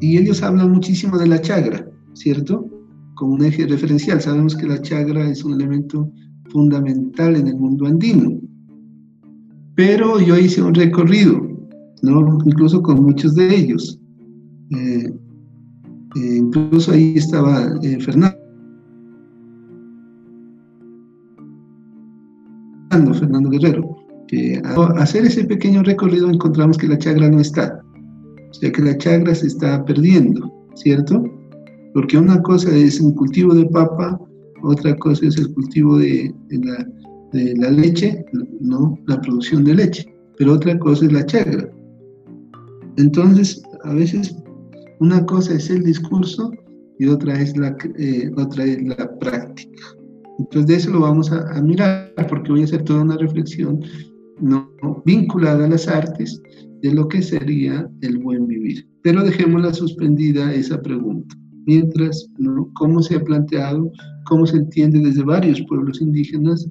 y 0.00 0.18
ellos 0.18 0.42
hablan 0.42 0.72
muchísimo 0.72 1.16
de 1.18 1.28
la 1.28 1.40
chagra, 1.40 1.88
¿cierto? 2.14 2.68
como 3.14 3.34
un 3.34 3.44
eje 3.44 3.66
referencial. 3.66 4.20
Sabemos 4.20 4.56
que 4.56 4.66
la 4.66 4.82
chagra 4.82 5.30
es 5.30 5.44
un 5.44 5.54
elemento 5.54 6.10
fundamental 6.50 7.36
en 7.36 7.46
el 7.46 7.56
mundo 7.56 7.86
andino. 7.86 8.40
Pero 9.76 10.20
yo 10.20 10.36
hice 10.36 10.60
un 10.60 10.74
recorrido, 10.74 11.40
¿no? 12.02 12.38
incluso 12.44 12.82
con 12.82 13.04
muchos 13.04 13.36
de 13.36 13.54
ellos. 13.54 14.00
Eh, 14.70 15.10
eh, 16.16 16.36
incluso 16.36 16.92
ahí 16.92 17.14
estaba 17.16 17.78
eh, 17.82 18.00
Fernando. 18.00 18.36
Fernando 23.14 23.50
Guerrero, 23.50 23.96
hacer 24.96 25.24
ese 25.24 25.44
pequeño 25.44 25.82
recorrido 25.82 26.30
encontramos 26.30 26.76
que 26.76 26.88
la 26.88 26.98
chagra 26.98 27.30
no 27.30 27.40
está, 27.40 27.80
o 28.50 28.54
sea 28.54 28.70
que 28.72 28.82
la 28.82 28.96
chagra 28.98 29.34
se 29.34 29.46
está 29.46 29.84
perdiendo, 29.84 30.52
¿cierto? 30.74 31.24
porque 31.94 32.18
una 32.18 32.40
cosa 32.42 32.74
es 32.74 33.00
un 33.00 33.12
cultivo 33.12 33.54
de 33.54 33.66
papa, 33.66 34.20
otra 34.62 34.96
cosa 34.98 35.26
es 35.26 35.36
el 35.36 35.52
cultivo 35.54 35.98
de, 35.98 36.32
la, 37.56 37.70
leche, 37.70 38.24
no 38.60 38.96
la 39.06 39.20
producción 39.20 39.64
de 39.64 39.74
leche, 39.74 40.06
pero 40.36 40.52
otra 40.52 40.78
cosa 40.78 41.06
es 41.06 41.12
la 41.12 41.26
chagra. 41.26 41.68
Entonces, 42.96 43.62
a 43.82 43.94
veces 43.94 44.36
una 45.00 45.24
cosa 45.26 45.54
es 45.54 45.70
el 45.70 45.82
discurso 45.84 46.50
y 46.98 47.06
otra 47.06 47.40
es 47.40 47.56
la, 47.56 47.76
eh, 47.98 48.30
otra 48.36 48.64
es 48.64 48.82
la 48.82 49.18
práctica. 49.18 49.82
Entonces, 50.38 50.66
de 50.66 50.74
eso 50.76 50.90
lo 50.90 51.00
vamos 51.00 51.32
a, 51.32 51.60
mirar, 51.62 52.12
porque 52.28 52.52
voy 52.52 52.60
a 52.62 52.64
hacer 52.64 52.82
toda 52.84 53.02
una 53.02 53.16
reflexión 53.16 53.80
no 54.40 54.70
vinculada 55.04 55.64
a 55.64 55.68
las 55.68 55.88
artes 55.88 56.40
de 56.82 56.94
lo 56.94 57.08
que 57.08 57.22
sería 57.22 57.90
el 58.02 58.18
buen 58.18 58.46
vivir. 58.46 58.88
Pero 59.02 59.24
dejémosla 59.24 59.74
suspendida 59.74 60.54
esa 60.54 60.80
pregunta 60.80 61.36
mientras 61.68 62.26
cómo 62.74 63.02
se 63.02 63.16
ha 63.16 63.22
planteado, 63.22 63.92
cómo 64.24 64.46
se 64.46 64.56
entiende 64.56 65.00
desde 65.00 65.22
varios 65.22 65.60
pueblos 65.68 66.00
indígenas, 66.00 66.66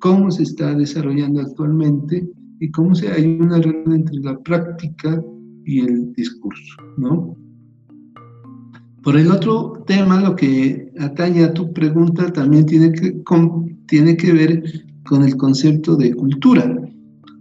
cómo 0.00 0.30
se 0.30 0.42
está 0.42 0.74
desarrollando 0.74 1.40
actualmente 1.40 2.28
y 2.60 2.70
cómo 2.70 2.94
se 2.94 3.10
hay 3.10 3.24
una 3.40 3.56
relación 3.56 3.94
entre 3.94 4.16
la 4.20 4.38
práctica 4.40 5.24
y 5.64 5.80
el 5.80 6.12
discurso, 6.12 6.76
¿no? 6.98 7.34
Por 9.02 9.16
el 9.16 9.30
otro 9.30 9.84
tema, 9.86 10.20
lo 10.20 10.34
que 10.34 10.92
atañe 10.98 11.44
a 11.44 11.54
tu 11.54 11.72
pregunta 11.72 12.32
también 12.32 12.66
tiene 12.66 12.92
que, 12.92 13.22
tiene 13.86 14.16
que 14.16 14.32
ver 14.32 14.62
con 15.06 15.24
el 15.24 15.36
concepto 15.36 15.96
de 15.96 16.12
cultura, 16.14 16.76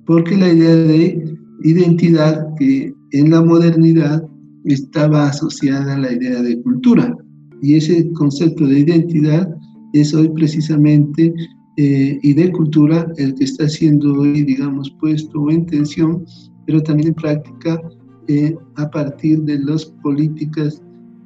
porque 0.06 0.38
la 0.38 0.54
idea 0.54 0.76
de 0.76 1.36
identidad 1.64 2.48
que 2.58 2.94
en 3.12 3.32
la 3.32 3.42
modernidad 3.42 4.24
estaba 4.66 5.28
asociada 5.28 5.96
a 5.96 6.00
la 6.00 6.14
idea 6.14 6.42
de 6.42 6.62
cultura. 6.62 7.16
Y 7.62 7.76
ese 7.76 8.12
concepto 8.14 8.68
de 8.68 8.80
identidad 8.80 9.50
es 9.94 10.14
hoy 10.14 10.30
precisamente, 10.30 11.34
eh, 11.78 12.20
y 12.22 12.34
de 12.34 12.52
cultura, 12.52 13.12
el 13.18 13.34
que 13.36 13.46
está 13.46 13.68
siendo 13.68 14.14
hoy, 14.14 14.44
digamos, 14.44 14.90
puesto 15.00 15.50
en 15.50 15.66
tensión, 15.66 16.24
pero 16.66 16.82
también 16.82 17.10
en 17.10 17.16
práctica 17.16 17.82
eh, 18.28 18.56
a 18.76 18.90
partir 18.90 19.42
de 19.44 19.60
las 19.60 19.86
políticas 19.86 20.82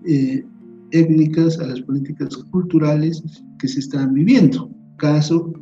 eh, 0.06 0.44
étnicas, 0.92 1.60
a 1.60 1.68
las 1.68 1.82
políticas 1.82 2.36
culturales 2.52 3.24
que 3.60 3.68
se 3.68 3.80
están 3.80 4.14
viviendo. 4.14 4.70
Caso 4.98 5.54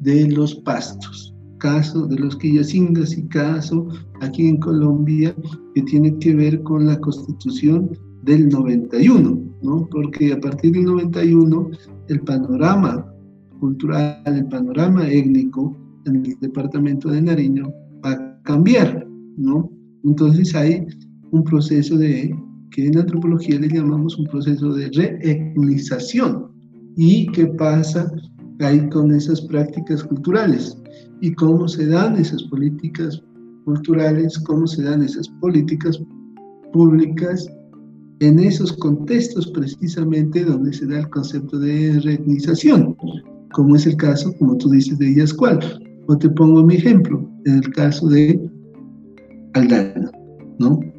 de 0.00 0.28
los 0.30 0.54
pastos, 0.56 1.34
caso 1.58 2.06
de 2.06 2.18
los 2.18 2.36
quillacingas 2.36 3.16
y 3.16 3.22
caso 3.28 3.86
aquí 4.20 4.48
en 4.48 4.56
Colombia 4.58 5.34
que 5.74 5.82
tiene 5.82 6.18
que 6.18 6.34
ver 6.34 6.62
con 6.62 6.86
la 6.86 6.98
constitución 6.98 7.90
del 8.24 8.48
91, 8.48 9.40
¿no? 9.62 9.88
Porque 9.90 10.32
a 10.32 10.40
partir 10.40 10.72
del 10.72 10.84
91 10.84 11.70
el 12.08 12.20
panorama 12.20 13.06
cultural, 13.60 14.22
el 14.26 14.46
panorama 14.46 15.08
étnico 15.08 15.76
en 16.06 16.26
el 16.26 16.36
departamento 16.40 17.10
de 17.10 17.22
Nariño 17.22 17.72
va 18.04 18.12
a 18.12 18.42
cambiar, 18.42 19.06
¿no? 19.36 19.70
Entonces 20.04 20.54
hay 20.54 20.84
un 21.30 21.44
proceso 21.44 21.96
de, 21.96 22.36
que 22.72 22.86
en 22.86 22.98
antropología 22.98 23.58
le 23.60 23.68
llamamos 23.68 24.18
un 24.18 24.26
proceso 24.26 24.72
de 24.72 24.90
reetnización. 24.90 26.48
¿Y 26.96 27.26
qué 27.32 27.46
pasa 27.46 28.10
ahí 28.60 28.88
con 28.88 29.12
esas 29.12 29.40
prácticas 29.42 30.02
culturales? 30.04 30.76
¿Y 31.20 31.32
cómo 31.34 31.68
se 31.68 31.86
dan 31.86 32.16
esas 32.16 32.42
políticas 32.44 33.22
culturales? 33.64 34.38
¿Cómo 34.40 34.66
se 34.66 34.82
dan 34.82 35.02
esas 35.02 35.28
políticas 35.40 36.02
públicas 36.72 37.46
en 38.20 38.38
esos 38.38 38.72
contextos 38.72 39.48
precisamente 39.48 40.44
donde 40.44 40.72
se 40.72 40.86
da 40.86 41.00
el 41.00 41.10
concepto 41.10 41.58
de 41.58 42.00
reetnización? 42.00 42.96
Como 43.52 43.76
es 43.76 43.86
el 43.86 43.96
caso, 43.96 44.34
como 44.38 44.56
tú 44.56 44.70
dices, 44.70 44.98
de 44.98 45.10
ellas 45.10 45.34
cuál. 45.34 45.60
O 46.08 46.16
te 46.16 46.28
pongo 46.30 46.64
mi 46.64 46.76
ejemplo, 46.76 47.28
en 47.44 47.56
el 47.56 47.70
caso 47.70 48.08
de 48.08 48.50
Aldana, 49.54 50.10
¿no? 50.58 50.91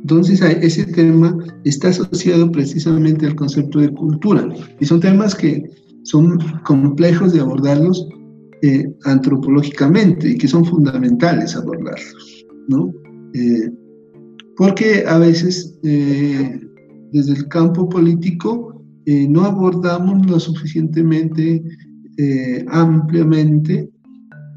Entonces, 0.00 0.40
ese 0.40 0.84
tema 0.86 1.36
está 1.64 1.88
asociado 1.88 2.50
precisamente 2.50 3.26
al 3.26 3.34
concepto 3.34 3.80
de 3.80 3.90
cultura. 3.90 4.48
Y 4.80 4.84
son 4.86 5.00
temas 5.00 5.34
que 5.34 5.62
son 6.04 6.38
complejos 6.64 7.32
de 7.32 7.40
abordarlos 7.40 8.08
eh, 8.62 8.92
antropológicamente 9.04 10.30
y 10.30 10.38
que 10.38 10.48
son 10.48 10.64
fundamentales 10.64 11.56
abordarlos, 11.56 12.46
¿no? 12.68 12.92
Eh, 13.34 13.70
porque 14.56 15.04
a 15.06 15.18
veces 15.18 15.78
eh, 15.82 16.60
desde 17.12 17.32
el 17.32 17.48
campo 17.48 17.88
político 17.88 18.68
no 19.06 19.44
abordamos 19.44 20.24
lo 20.30 20.38
suficientemente 20.38 21.64
ampliamente 22.68 23.90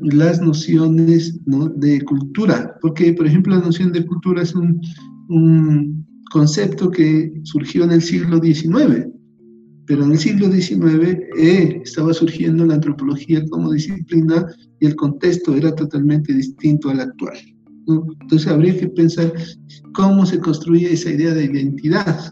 las 0.02 0.42
nociones 0.42 1.40
¿no? 1.48 1.70
de 1.70 2.02
cultura, 2.02 2.78
porque 2.82 3.14
por 3.14 3.26
ejemplo 3.26 3.56
la 3.56 3.62
noción 3.62 3.92
de 3.94 4.06
cultura 4.06 4.44
es 4.44 4.54
un, 4.54 4.80
un 5.30 6.06
concepto 6.32 6.90
que 6.90 7.32
surgió 7.44 7.84
en 7.84 7.92
el 7.92 8.02
siglo 8.02 8.42
XIX, 8.42 9.08
pero 9.86 10.04
en 10.04 10.12
el 10.14 10.18
siglo 10.18 10.52
XIX 10.52 11.20
eh, 11.38 11.82
estaba 11.84 12.14
surgiendo 12.14 12.66
la 12.66 12.76
antropología 12.76 13.44
como 13.50 13.72
disciplina 13.72 14.46
y 14.80 14.88
el 14.88 14.96
contexto 14.96 15.56
era 15.56 15.76
totalmente 15.76 16.34
distinto 16.34 16.90
al 16.90 17.02
actual. 17.02 17.38
Entonces 17.88 18.48
habría 18.48 18.78
que 18.78 18.88
pensar 18.88 19.34
cómo 19.94 20.26
se 20.26 20.40
construye 20.40 20.94
esa 20.94 21.12
idea 21.12 21.34
de 21.34 21.46
identidad, 21.46 22.32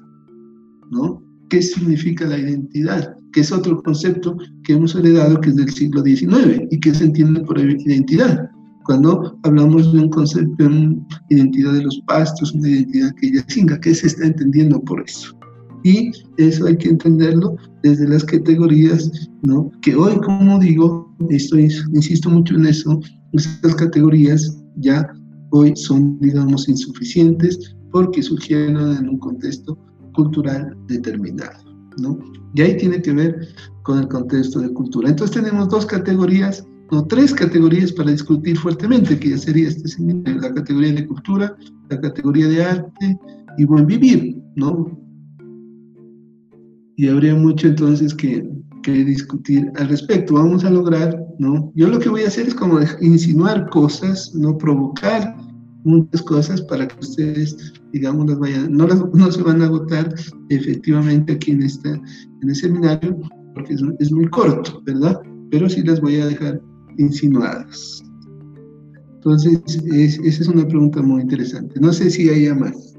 ¿no? 0.91 1.22
¿Qué 1.49 1.61
significa 1.61 2.26
la 2.26 2.39
identidad? 2.39 3.15
Que 3.34 3.41
es 3.41 3.51
otro 3.51 3.81
concepto 3.84 4.38
que 4.63 4.73
hemos 4.73 4.95
heredado 4.95 5.39
que 5.41 5.49
es 5.49 5.55
del 5.57 5.69
siglo 5.69 6.03
XIX 6.03 6.68
y 6.72 6.80
que 6.80 6.93
se 6.93 7.05
entiende 7.05 7.41
por 7.41 7.59
identidad. 7.59 8.51
Cuando 8.86 9.38
hablamos 9.44 9.91
de 9.94 9.99
un 9.99 10.10
concepto, 10.10 10.66
una 10.66 10.95
identidad 11.30 11.74
de 11.74 11.84
los 11.84 12.02
pastos, 12.08 12.53
una 12.53 12.70
identidad 12.70 13.14
que 13.16 13.28
ella 13.28 13.45
singa, 13.48 13.80
¿qué 13.80 13.94
se 13.94 14.08
está 14.08 14.26
entendiendo 14.26 14.82
por 14.82 15.02
eso? 15.02 15.38
Y 15.84 16.12
eso 16.38 16.68
hay 16.68 16.78
que 16.78 16.90
entenderlo 16.90 17.56
desde 17.84 18.08
las 18.08 18.24
categorías, 18.24 19.12
¿no? 19.44 19.72
Que 19.82 19.95
hoy, 19.95 20.18
como 20.20 20.60
digo, 20.60 21.16
estoy, 21.30 21.70
insisto 21.94 22.30
mucho 22.30 22.56
en 22.56 22.68
eso, 22.68 22.99
esas 23.34 23.76
categorías 23.76 24.58
ya 24.78 25.12
hoy 25.52 25.76
son, 25.76 26.20
digamos, 26.20 26.68
insuficientes 26.70 27.76
porque 27.91 28.22
surgieron 28.22 28.98
en 28.98 29.10
un 29.10 29.20
contexto 29.20 29.78
cultural 30.14 30.76
determinado, 30.88 31.64
¿no? 31.98 32.18
Y 32.53 32.62
ahí 32.62 32.78
tiene 32.78 33.02
que 33.02 33.14
ver 33.14 33.48
con 33.84 33.99
el 33.99 34.08
contexto 34.08 34.60
de 34.60 34.74
cultura. 34.74 35.10
Entonces 35.10 35.36
tenemos 35.36 35.70
dos 35.70 35.86
categorías 35.86 36.66
no, 36.91 37.05
tres 37.07 37.34
categorías 37.34 37.93
para 37.93 38.11
discutir 38.11 38.57
fuertemente, 38.57 39.18
que 39.18 39.30
ya 39.30 39.38
sería 39.38 39.69
este 39.69 39.88
seminario, 39.88 40.41
la 40.41 40.53
categoría 40.53 40.93
de 40.93 41.07
cultura, 41.07 41.55
la 41.89 42.01
categoría 42.01 42.47
de 42.47 42.63
arte 42.63 43.19
y 43.57 43.63
buen 43.63 43.85
vivir, 43.85 44.38
¿no? 44.57 44.99
Y 46.97 47.07
habría 47.07 47.34
mucho 47.34 47.68
entonces 47.68 48.13
que, 48.13 48.47
que 48.84 48.91
discutir 48.91 49.72
al 49.77 49.88
respecto. 49.88 50.34
Vamos 50.34 50.65
a 50.65 50.69
lograr, 50.69 51.18
¿no? 51.39 51.72
Yo 51.76 51.88
lo 51.88 51.97
que 51.97 52.09
voy 52.09 52.23
a 52.23 52.27
hacer 52.27 52.47
es 52.47 52.55
como 52.55 52.80
insinuar 52.99 53.69
cosas, 53.69 54.35
no 54.35 54.57
provocar 54.57 55.35
muchas 55.85 56.22
cosas 56.23 56.61
para 56.61 56.89
que 56.89 56.99
ustedes, 56.99 57.73
digamos, 57.93 58.30
las 58.30 58.38
vayan, 58.38 58.72
no, 58.72 58.85
las, 58.85 58.99
no 59.13 59.31
se 59.31 59.41
van 59.41 59.61
a 59.61 59.65
agotar 59.65 60.13
efectivamente 60.49 61.34
aquí 61.34 61.51
en, 61.51 61.63
esta, 61.63 61.89
en 61.89 62.49
el 62.49 62.55
seminario, 62.55 63.18
porque 63.53 63.76
es, 63.76 63.81
es 63.99 64.11
muy 64.11 64.27
corto, 64.27 64.84
¿verdad? 64.85 65.22
Pero 65.49 65.69
sí 65.69 65.81
las 65.84 66.01
voy 66.01 66.19
a 66.19 66.27
dejar 66.27 66.61
insinuadas. 66.97 68.03
Entonces, 69.15 69.61
esa 69.85 70.41
es 70.41 70.47
una 70.47 70.68
pregunta 70.68 71.01
muy 71.01 71.22
interesante. 71.22 71.80
No 71.80 71.93
sé 71.93 72.09
si 72.09 72.30
hay 72.30 72.51
más. 72.55 72.90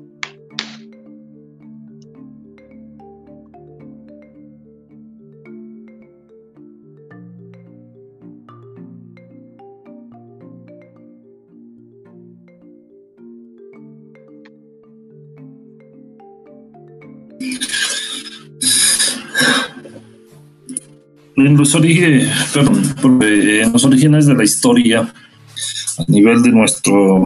Los 21.51 21.75
orígenes, 21.75 22.29
en 22.55 23.73
los 23.73 23.85
orígenes 23.85 24.27
de 24.27 24.35
la 24.35 24.45
historia, 24.45 25.01
a 25.99 26.05
nivel 26.09 26.43
de 26.43 26.51
nuestro 26.51 27.25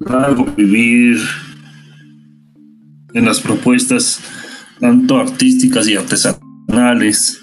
largo 0.00 0.44
vivir, 0.56 1.18
en 3.14 3.24
las 3.24 3.40
propuestas 3.40 4.20
tanto 4.78 5.18
artísticas 5.18 5.88
y 5.88 5.96
artesanales, 5.96 7.40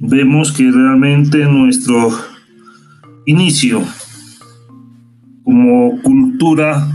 vemos 0.00 0.50
que 0.50 0.64
realmente 0.64 1.38
nuestro 1.44 2.10
inicio 3.26 3.82
como 5.44 6.00
cultura 6.02 6.88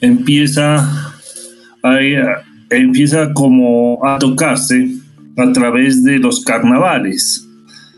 empieza 0.00 1.12
empieza 2.70 3.32
como 3.32 4.04
a 4.04 4.18
tocarse 4.18 4.96
a 5.36 5.52
través 5.52 6.02
de 6.02 6.18
los 6.18 6.42
carnavales, 6.44 7.46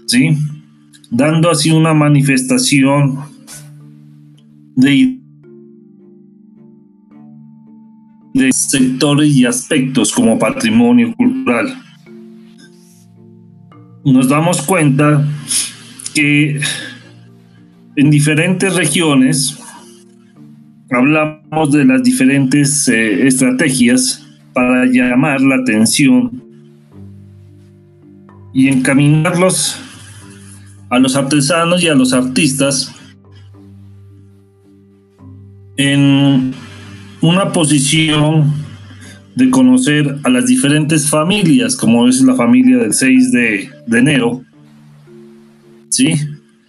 ¿sí? 0.06 0.36
Dando 1.10 1.50
así 1.50 1.70
una 1.70 1.94
manifestación 1.94 3.20
de, 4.74 5.18
de 8.34 8.52
sectores 8.52 9.34
y 9.34 9.46
aspectos 9.46 10.12
como 10.12 10.38
patrimonio 10.38 11.14
cultural. 11.14 11.74
Nos 14.04 14.28
damos 14.28 14.62
cuenta 14.62 15.26
que 16.14 16.60
en 17.96 18.10
diferentes 18.10 18.74
regiones 18.74 19.58
hablamos 20.90 21.72
de 21.72 21.84
las 21.84 22.02
diferentes 22.02 22.88
eh, 22.88 23.26
estrategias 23.26 24.24
para 24.52 24.86
llamar 24.86 25.40
la 25.40 25.56
atención 25.56 26.47
y 28.58 28.66
encaminarlos 28.66 29.80
a 30.90 30.98
los 30.98 31.14
artesanos 31.14 31.80
y 31.80 31.86
a 31.86 31.94
los 31.94 32.12
artistas 32.12 32.92
en 35.76 36.52
una 37.20 37.52
posición 37.52 38.52
de 39.36 39.48
conocer 39.50 40.16
a 40.24 40.28
las 40.28 40.46
diferentes 40.46 41.08
familias, 41.08 41.76
como 41.76 42.08
es 42.08 42.20
la 42.22 42.34
familia 42.34 42.78
del 42.78 42.92
6 42.94 43.30
de, 43.30 43.70
enero, 43.92 44.42
¿sí? 45.90 46.14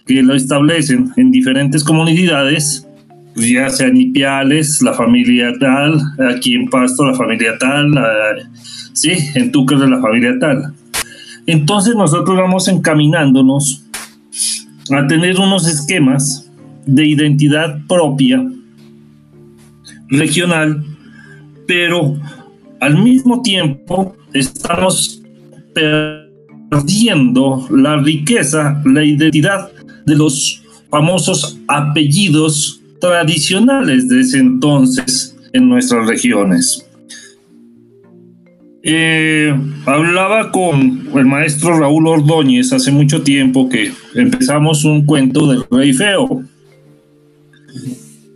que 0.06 0.22
lo 0.22 0.36
establecen 0.36 1.10
en 1.16 1.32
diferentes 1.32 1.82
comunidades, 1.82 2.86
pues 3.34 3.50
ya 3.50 3.68
sean 3.68 3.96
Ipiales, 3.96 4.80
la 4.80 4.94
familia 4.94 5.52
tal, 5.58 6.00
aquí 6.32 6.54
en 6.54 6.70
Pasto 6.70 7.04
la 7.04 7.16
familia 7.16 7.58
tal, 7.58 7.90
sí, 8.92 9.10
en 9.34 9.50
Túcar 9.50 9.78
la 9.88 10.00
familia 10.00 10.38
tal. 10.38 10.72
Entonces 11.50 11.96
nosotros 11.96 12.36
vamos 12.36 12.68
encaminándonos 12.68 13.82
a 14.92 15.04
tener 15.08 15.36
unos 15.36 15.66
esquemas 15.66 16.48
de 16.86 17.04
identidad 17.04 17.76
propia, 17.88 18.40
regional, 20.10 20.84
pero 21.66 22.16
al 22.78 23.02
mismo 23.02 23.42
tiempo 23.42 24.14
estamos 24.32 25.20
perdiendo 26.70 27.66
la 27.68 27.96
riqueza, 27.96 28.80
la 28.84 29.04
identidad 29.04 29.72
de 30.06 30.14
los 30.14 30.62
famosos 30.88 31.58
apellidos 31.66 32.80
tradicionales 33.00 34.08
de 34.08 34.20
ese 34.20 34.38
entonces 34.38 35.36
en 35.52 35.68
nuestras 35.68 36.06
regiones. 36.06 36.86
Eh, 38.82 39.54
hablaba 39.84 40.50
con 40.50 41.08
el 41.14 41.26
maestro 41.26 41.78
Raúl 41.78 42.06
Ordóñez 42.06 42.72
hace 42.72 42.90
mucho 42.90 43.22
tiempo 43.22 43.68
que 43.68 43.92
empezamos 44.14 44.84
un 44.84 45.04
cuento 45.04 45.46
del 45.46 45.64
rey 45.70 45.92
feo. 45.92 46.42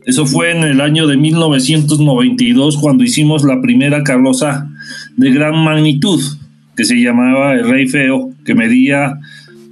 Eso 0.04 0.26
fue 0.26 0.50
en 0.50 0.64
el 0.64 0.82
año 0.82 1.06
de 1.06 1.16
1992 1.16 2.76
cuando 2.76 3.04
hicimos 3.04 3.42
la 3.42 3.62
primera 3.62 4.02
carroza 4.04 4.68
de 5.16 5.30
gran 5.30 5.56
magnitud 5.64 6.20
que 6.76 6.84
se 6.84 6.96
llamaba 6.96 7.54
El 7.54 7.68
Rey 7.68 7.86
Feo, 7.86 8.32
que 8.44 8.54
medía 8.54 9.18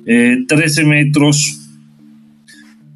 13 0.04 0.46
eh, 0.46 0.84
metros 0.84 1.58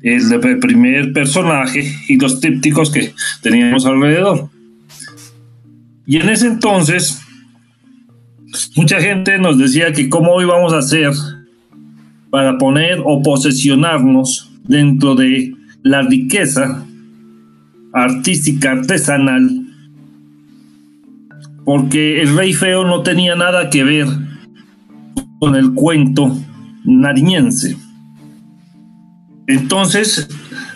el, 0.02 0.58
primer 0.60 1.12
personaje 1.12 1.92
y 2.08 2.16
los 2.16 2.40
trípticos 2.40 2.90
que 2.90 3.12
teníamos 3.42 3.84
alrededor. 3.84 4.48
Y 6.06 6.18
en 6.18 6.28
ese 6.28 6.46
entonces, 6.46 7.20
mucha 8.76 9.00
gente 9.00 9.38
nos 9.38 9.58
decía 9.58 9.92
que 9.92 10.08
cómo 10.08 10.40
íbamos 10.40 10.72
a 10.72 10.78
hacer 10.78 11.10
para 12.30 12.58
poner 12.58 13.00
o 13.04 13.22
posesionarnos 13.22 14.50
dentro 14.64 15.14
de 15.14 15.54
la 15.82 16.02
riqueza 16.02 16.84
artística, 17.92 18.72
artesanal, 18.72 19.62
porque 21.64 22.20
el 22.22 22.36
rey 22.36 22.52
feo 22.52 22.84
no 22.84 23.02
tenía 23.02 23.34
nada 23.34 23.70
que 23.70 23.84
ver 23.84 24.06
con 25.38 25.56
el 25.56 25.72
cuento 25.72 26.36
nariñense. 26.84 27.76
Entonces, 29.46 30.28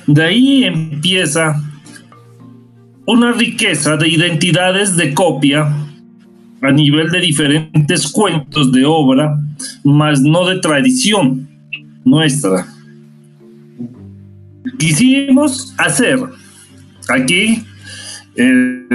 de 0.06 0.22
ahí 0.22 0.64
empieza 0.64 1.60
una 3.06 3.32
riqueza 3.32 3.96
de 3.96 4.08
identidades 4.08 4.96
de 4.96 5.12
copia 5.14 5.68
a 6.62 6.70
nivel 6.72 7.10
de 7.10 7.20
diferentes 7.20 8.10
cuentos 8.10 8.72
de 8.72 8.84
obra, 8.84 9.38
más 9.84 10.20
no 10.20 10.46
de 10.46 10.58
tradición 10.60 11.48
nuestra. 12.04 12.66
Quisimos 14.78 15.74
hacer 15.78 16.20
Aquí 17.10 17.62
el, 18.36 18.86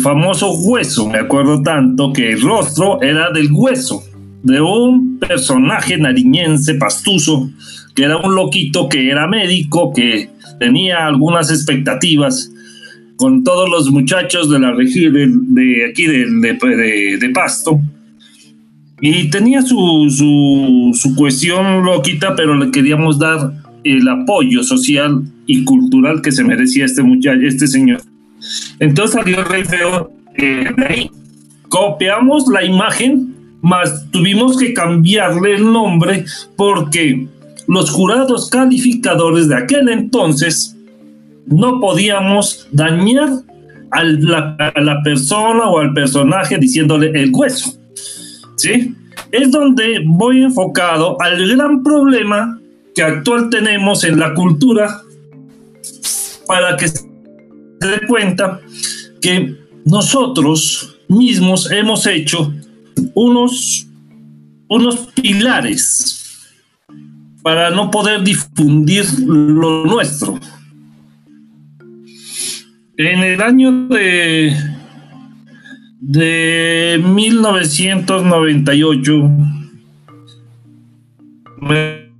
famoso 0.00 0.52
hueso, 0.52 1.08
me 1.08 1.18
acuerdo 1.18 1.62
tanto 1.62 2.12
que 2.12 2.32
el 2.32 2.40
rostro 2.40 3.00
era 3.02 3.30
del 3.30 3.52
hueso, 3.52 4.02
de 4.42 4.60
un 4.60 5.18
personaje 5.18 5.98
nariñense 5.98 6.74
pastuso, 6.74 7.50
que 7.94 8.04
era 8.04 8.16
un 8.16 8.34
loquito 8.34 8.88
que 8.88 9.10
era 9.10 9.28
médico, 9.28 9.92
que 9.92 10.30
tenía 10.58 11.06
algunas 11.06 11.50
expectativas 11.50 12.50
con 13.16 13.44
todos 13.44 13.68
los 13.68 13.90
muchachos 13.90 14.50
de 14.50 14.58
la 14.58 14.72
región 14.72 15.54
de, 15.54 15.86
aquí 15.90 16.06
de, 16.06 17.30
Pasto. 17.34 17.80
Y 19.00 19.28
tenía 19.30 19.62
su, 19.62 20.06
su, 20.10 20.90
su 20.94 21.14
cuestión 21.14 21.84
loquita, 21.84 22.34
pero 22.34 22.56
le 22.56 22.70
queríamos 22.70 23.18
dar 23.18 23.52
el 23.84 24.08
apoyo 24.08 24.62
social 24.62 25.22
y 25.46 25.64
cultural 25.64 26.22
que 26.22 26.32
se 26.32 26.44
merecía 26.44 26.84
este 26.84 27.02
muchacho, 27.02 27.40
este 27.42 27.66
señor. 27.66 28.02
Entonces 28.80 29.14
salió 29.14 29.44
rey 29.44 29.64
feo 29.64 30.12
eh, 30.36 30.66
ahí. 30.88 31.10
Copiamos 31.68 32.46
la 32.48 32.64
imagen, 32.64 33.34
más 33.62 34.10
tuvimos 34.10 34.56
que 34.56 34.72
cambiarle 34.72 35.56
el 35.56 35.72
nombre 35.72 36.24
porque 36.56 37.26
los 37.66 37.90
jurados 37.90 38.48
calificadores 38.50 39.48
de 39.48 39.56
aquel 39.56 39.88
entonces 39.88 40.75
no 41.46 41.80
podíamos 41.80 42.68
dañar 42.72 43.28
a 43.90 44.02
la, 44.02 45.00
persona 45.02 45.68
o 45.68 45.78
al 45.78 45.92
personaje 45.94 46.58
diciéndole 46.58 47.10
el 47.14 47.30
hueso. 47.32 47.78
¿Sí? 48.56 48.94
Es 49.30 49.50
donde 49.50 50.02
voy 50.04 50.42
enfocado 50.42 51.16
al 51.20 51.48
gran 51.48 51.82
problema 51.82 52.58
que 52.94 53.02
actual 53.02 53.50
tenemos 53.50 54.04
en 54.04 54.18
la 54.18 54.34
cultura 54.34 55.02
para 56.46 56.76
que 56.76 56.88
se 56.88 57.06
dé 57.80 58.06
cuenta 58.06 58.60
que 59.20 59.56
nosotros 59.84 60.96
mismos 61.08 61.70
hemos 61.70 62.06
hecho 62.06 62.52
unos, 63.14 63.86
unos 64.68 64.96
pilares 65.14 66.16
para 67.42 67.70
no 67.70 67.90
poder 67.90 68.24
difundir 68.24 69.04
lo 69.20 69.84
nuestro. 69.84 70.38
En 72.98 73.22
el 73.22 73.42
año 73.42 73.88
de, 73.88 74.56
de 76.00 76.98
1998 77.04 79.12
me 81.60 82.10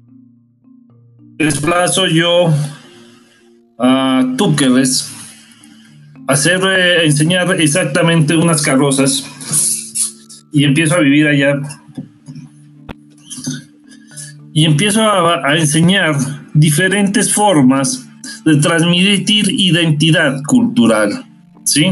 desplazo 1.39 2.07
yo 2.07 2.53
a 3.79 4.35
Túqueres 4.37 5.11
a 6.29 6.35
hacer, 6.35 6.61
eh, 6.63 7.07
enseñar 7.07 7.59
exactamente 7.59 8.37
unas 8.37 8.61
carrozas 8.61 9.25
y 10.53 10.65
empiezo 10.65 10.97
a 10.97 11.01
vivir 11.01 11.27
allá. 11.27 11.55
Y 14.53 14.67
empiezo 14.67 15.01
a, 15.01 15.49
a 15.49 15.57
enseñar 15.57 16.17
diferentes 16.53 17.33
formas 17.33 18.06
de 18.47 18.57
transmitir 18.57 19.51
identidad 19.51 20.41
cultural, 20.45 21.27
¿sí? 21.65 21.87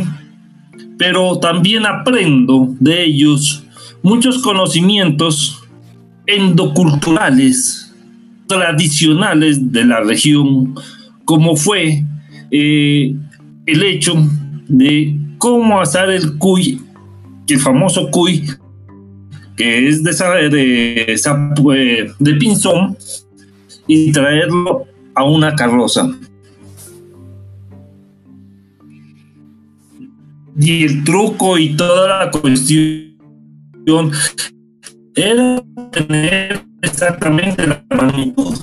Pero 0.96 1.36
también 1.40 1.84
aprendo 1.84 2.74
de 2.78 3.04
ellos 3.04 3.64
muchos 4.04 4.38
conocimientos 4.38 5.60
endoculturales 6.26 7.92
tradicionales 8.46 9.72
de 9.72 9.84
la 9.84 10.00
región, 10.00 10.74
como 11.24 11.56
fue 11.56 12.04
eh, 12.52 13.16
el 13.66 13.82
hecho 13.82 14.14
de 14.68 15.18
cómo 15.38 15.80
asar 15.80 16.08
el 16.08 16.38
cuy, 16.38 16.80
el 17.48 17.58
famoso 17.58 18.10
cuy, 18.12 18.44
que 19.56 19.88
es 19.88 20.04
de, 20.04 20.12
de, 20.50 20.50
de, 20.50 22.12
de 22.16 22.34
pinzón, 22.34 22.96
y 23.88 24.12
traerlo 24.12 24.84
a 25.16 25.24
una 25.24 25.54
carroza. 25.56 26.08
Y 30.58 30.84
el 30.84 31.04
truco 31.04 31.58
y 31.58 31.74
toda 31.76 32.24
la 32.24 32.30
cuestión 32.30 34.12
era 35.14 35.62
tener 35.90 36.60
exactamente 36.82 37.66
la 37.66 37.84
magnitud 37.96 38.56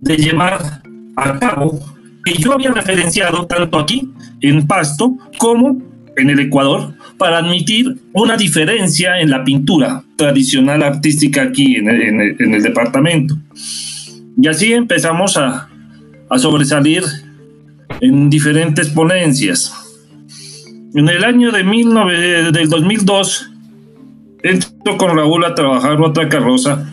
de 0.00 0.16
llevar 0.16 0.82
a 1.16 1.38
cabo 1.38 1.80
que 2.24 2.34
yo 2.34 2.52
había 2.52 2.70
referenciado 2.70 3.46
tanto 3.46 3.78
aquí 3.78 4.10
en 4.40 4.66
Pasto 4.66 5.16
como 5.38 5.82
en 6.16 6.30
el 6.30 6.40
Ecuador 6.40 6.94
para 7.18 7.38
admitir 7.38 7.96
una 8.12 8.36
diferencia 8.36 9.20
en 9.20 9.30
la 9.30 9.44
pintura 9.44 10.02
tradicional 10.16 10.82
artística 10.82 11.42
aquí 11.42 11.76
en 11.76 11.88
el, 11.88 12.62
departamento. 12.62 13.36
Y 14.36 14.48
así 14.48 14.72
empezamos 14.72 15.36
a, 15.36 15.68
a 16.28 16.38
sobresalir 16.38 17.02
en 18.00 18.28
diferentes 18.30 18.88
ponencias. 18.88 19.72
En 20.94 21.08
el 21.08 21.24
año 21.24 21.50
de 21.50 21.62
del 22.52 22.68
2002 22.68 23.50
entro 24.42 24.96
con 24.96 25.16
Raúl 25.16 25.44
a 25.44 25.54
trabajar 25.54 26.00
otra 26.00 26.28
carroza 26.28 26.92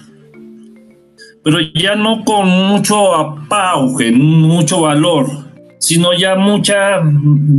pero 1.43 1.59
ya 1.73 1.95
no 1.95 2.23
con 2.23 2.47
mucho 2.47 3.15
apauge, 3.15 4.11
mucho 4.11 4.81
valor, 4.81 5.27
sino 5.80 6.13
ya 6.13 6.35
mucha, 6.35 7.01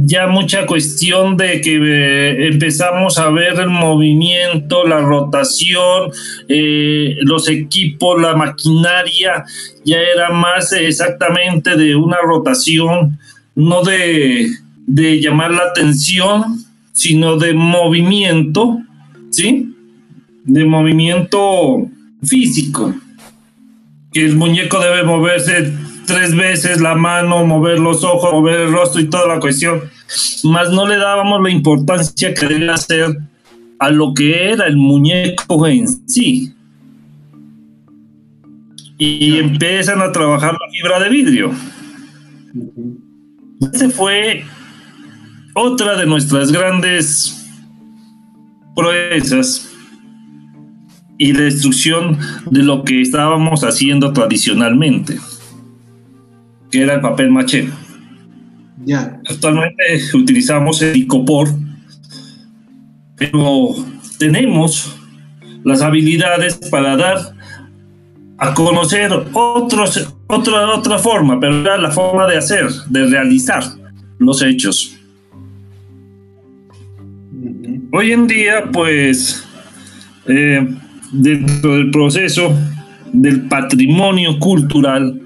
ya 0.04 0.26
mucha 0.26 0.66
cuestión 0.66 1.36
de 1.36 1.60
que 1.60 1.76
eh, 1.76 2.48
empezamos 2.48 3.18
a 3.18 3.30
ver 3.30 3.58
el 3.58 3.70
movimiento, 3.70 4.86
la 4.86 5.00
rotación, 5.00 6.10
eh, 6.48 7.16
los 7.22 7.48
equipos, 7.48 8.20
la 8.20 8.36
maquinaria, 8.36 9.44
ya 9.84 9.98
era 9.98 10.30
más 10.30 10.72
exactamente 10.72 11.76
de 11.76 11.96
una 11.96 12.18
rotación, 12.22 13.18
no 13.54 13.82
de, 13.82 14.46
de 14.92 15.20
llamar 15.20 15.52
la 15.52 15.62
atención, 15.70 16.64
sino 16.92 17.36
de 17.36 17.54
movimiento, 17.54 18.80
¿sí? 19.30 19.72
De 20.44 20.64
movimiento 20.64 21.86
físico 22.24 22.92
que 24.12 24.26
el 24.26 24.34
muñeco 24.34 24.80
debe 24.80 25.04
moverse 25.04 25.72
tres 26.06 26.34
veces 26.34 26.80
la 26.80 26.96
mano, 26.96 27.46
mover 27.46 27.78
los 27.78 28.02
ojos, 28.02 28.32
mover 28.32 28.62
el 28.62 28.72
rostro 28.72 29.00
y 29.00 29.08
toda 29.08 29.28
la 29.28 29.38
cuestión. 29.38 29.82
más 30.42 30.70
no 30.70 30.88
le 30.88 30.96
dábamos 30.96 31.40
la 31.40 31.50
importancia 31.50 32.34
que 32.34 32.46
debe 32.46 32.68
hacer 32.68 33.16
a 33.78 33.90
lo 33.90 34.12
que 34.12 34.50
era 34.50 34.66
el 34.66 34.76
muñeco 34.76 35.68
en 35.68 35.86
sí. 36.08 36.52
Y 38.98 39.38
empiezan 39.38 40.02
a 40.02 40.10
trabajar 40.10 40.52
la 40.54 40.70
fibra 40.72 40.98
de 40.98 41.08
vidrio. 41.08 41.52
Ese 43.72 43.88
fue 43.88 44.44
otra 45.54 45.96
de 45.96 46.06
nuestras 46.06 46.52
grandes 46.52 47.46
proezas 48.74 49.70
y 51.18 51.32
destrucción 51.32 52.18
de 52.50 52.62
lo 52.62 52.84
que 52.84 53.02
estábamos 53.02 53.62
haciendo 53.62 54.12
tradicionalmente, 54.12 55.18
que 56.70 56.82
era 56.82 56.94
el 56.94 57.00
papel 57.00 57.30
maché. 57.30 57.68
Ya. 58.84 59.20
Actualmente 59.28 59.82
utilizamos 60.14 60.80
el 60.80 60.96
icopor, 60.96 61.48
pero 63.16 63.74
tenemos 64.18 64.96
las 65.62 65.82
habilidades 65.82 66.54
para 66.70 66.96
dar 66.96 67.18
a 68.38 68.54
conocer 68.54 69.12
otros, 69.34 70.08
otra, 70.26 70.70
otra 70.74 70.98
forma, 70.98 71.38
pero 71.38 71.60
era 71.60 71.76
la 71.76 71.90
forma 71.90 72.26
de 72.26 72.38
hacer, 72.38 72.70
de 72.88 73.06
realizar 73.06 73.62
los 74.18 74.40
hechos. 74.40 74.99
Hoy 77.92 78.12
en 78.12 78.28
día, 78.28 78.70
pues, 78.72 79.44
eh, 80.28 80.64
dentro 81.10 81.74
del 81.74 81.90
proceso 81.90 82.56
del 83.12 83.48
patrimonio 83.48 84.38
cultural 84.38 85.20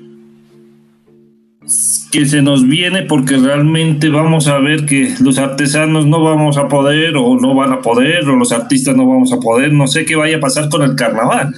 que 2.10 2.24
se 2.24 2.40
nos 2.40 2.66
viene 2.66 3.02
porque 3.02 3.36
realmente 3.36 4.08
vamos 4.08 4.48
a 4.48 4.58
ver 4.60 4.86
que 4.86 5.12
los 5.20 5.36
artesanos 5.36 6.06
no 6.06 6.22
vamos 6.22 6.56
a 6.56 6.68
poder 6.68 7.16
o 7.18 7.38
no 7.38 7.54
van 7.54 7.72
a 7.72 7.82
poder 7.82 8.26
o 8.30 8.36
los 8.36 8.52
artistas 8.52 8.96
no 8.96 9.06
vamos 9.06 9.32
a 9.34 9.40
poder, 9.40 9.72
no 9.72 9.86
sé 9.86 10.06
qué 10.06 10.16
vaya 10.16 10.38
a 10.38 10.40
pasar 10.40 10.70
con 10.70 10.82
el 10.82 10.94
carnaval, 10.94 11.54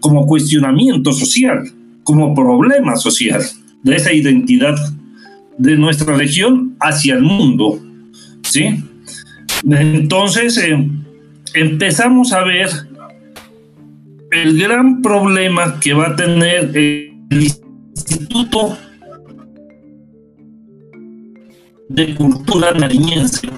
como 0.00 0.26
cuestionamiento 0.26 1.12
social, 1.12 1.70
como 2.02 2.34
problema 2.34 2.96
social 2.96 3.42
de 3.84 3.94
esa 3.94 4.12
identidad 4.12 4.76
de 5.56 5.76
nuestra 5.76 6.16
región 6.16 6.74
hacia 6.80 7.14
el 7.14 7.22
mundo, 7.22 7.78
¿sí? 8.42 8.82
Entonces 9.66 10.56
eh, 10.58 10.88
empezamos 11.54 12.32
a 12.32 12.44
ver 12.44 12.68
el 14.30 14.58
gran 14.58 15.02
problema 15.02 15.80
que 15.80 15.94
va 15.94 16.08
a 16.08 16.16
tener 16.16 16.70
el 16.74 17.12
Instituto 17.30 18.76
de 21.88 22.14
Cultura 22.14 22.72
Nariñense. 22.72 23.48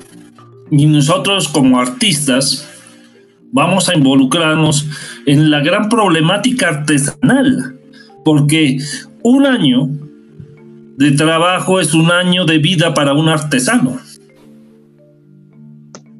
Y 0.70 0.86
nosotros 0.86 1.48
como 1.48 1.80
artistas 1.80 2.68
vamos 3.52 3.88
a 3.88 3.96
involucrarnos 3.96 4.86
en 5.26 5.50
la 5.50 5.60
gran 5.60 5.88
problemática 5.88 6.68
artesanal, 6.68 7.76
porque 8.24 8.78
un 9.22 9.46
año 9.46 9.88
de 10.96 11.10
trabajo 11.12 11.80
es 11.80 11.92
un 11.92 12.12
año 12.12 12.44
de 12.44 12.58
vida 12.58 12.94
para 12.94 13.14
un 13.14 13.28
artesano 13.28 13.98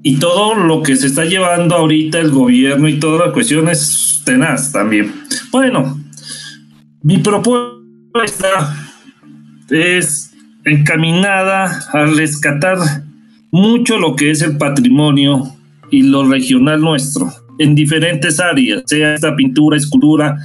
y 0.03 0.17
todo 0.19 0.55
lo 0.55 0.83
que 0.83 0.97
se 0.97 1.09
está 1.09 1.25
llevando 1.25 1.75
ahorita 1.75 2.19
el 2.19 2.31
gobierno 2.31 2.89
y 2.89 2.99
toda 2.99 3.27
la 3.27 3.33
cuestión 3.33 3.69
es 3.69 4.23
tenaz 4.25 4.73
también. 4.73 5.13
Bueno, 5.51 6.01
mi 7.03 7.19
propuesta 7.19 8.77
es 9.69 10.33
encaminada 10.65 11.89
a 11.93 12.07
rescatar 12.07 12.79
mucho 13.51 13.99
lo 13.99 14.17
que 14.17 14.31
es 14.31 14.43
el 14.43 14.57
patrimonio 14.57 15.57
y 15.91 16.03
lo 16.03 16.29
regional 16.29 16.81
nuestro 16.81 17.33
en 17.61 17.75
diferentes 17.75 18.41
áreas, 18.41 18.83
sea 18.87 19.15
esta 19.15 19.37
pintura, 19.37 19.77
escultura, 19.77 20.39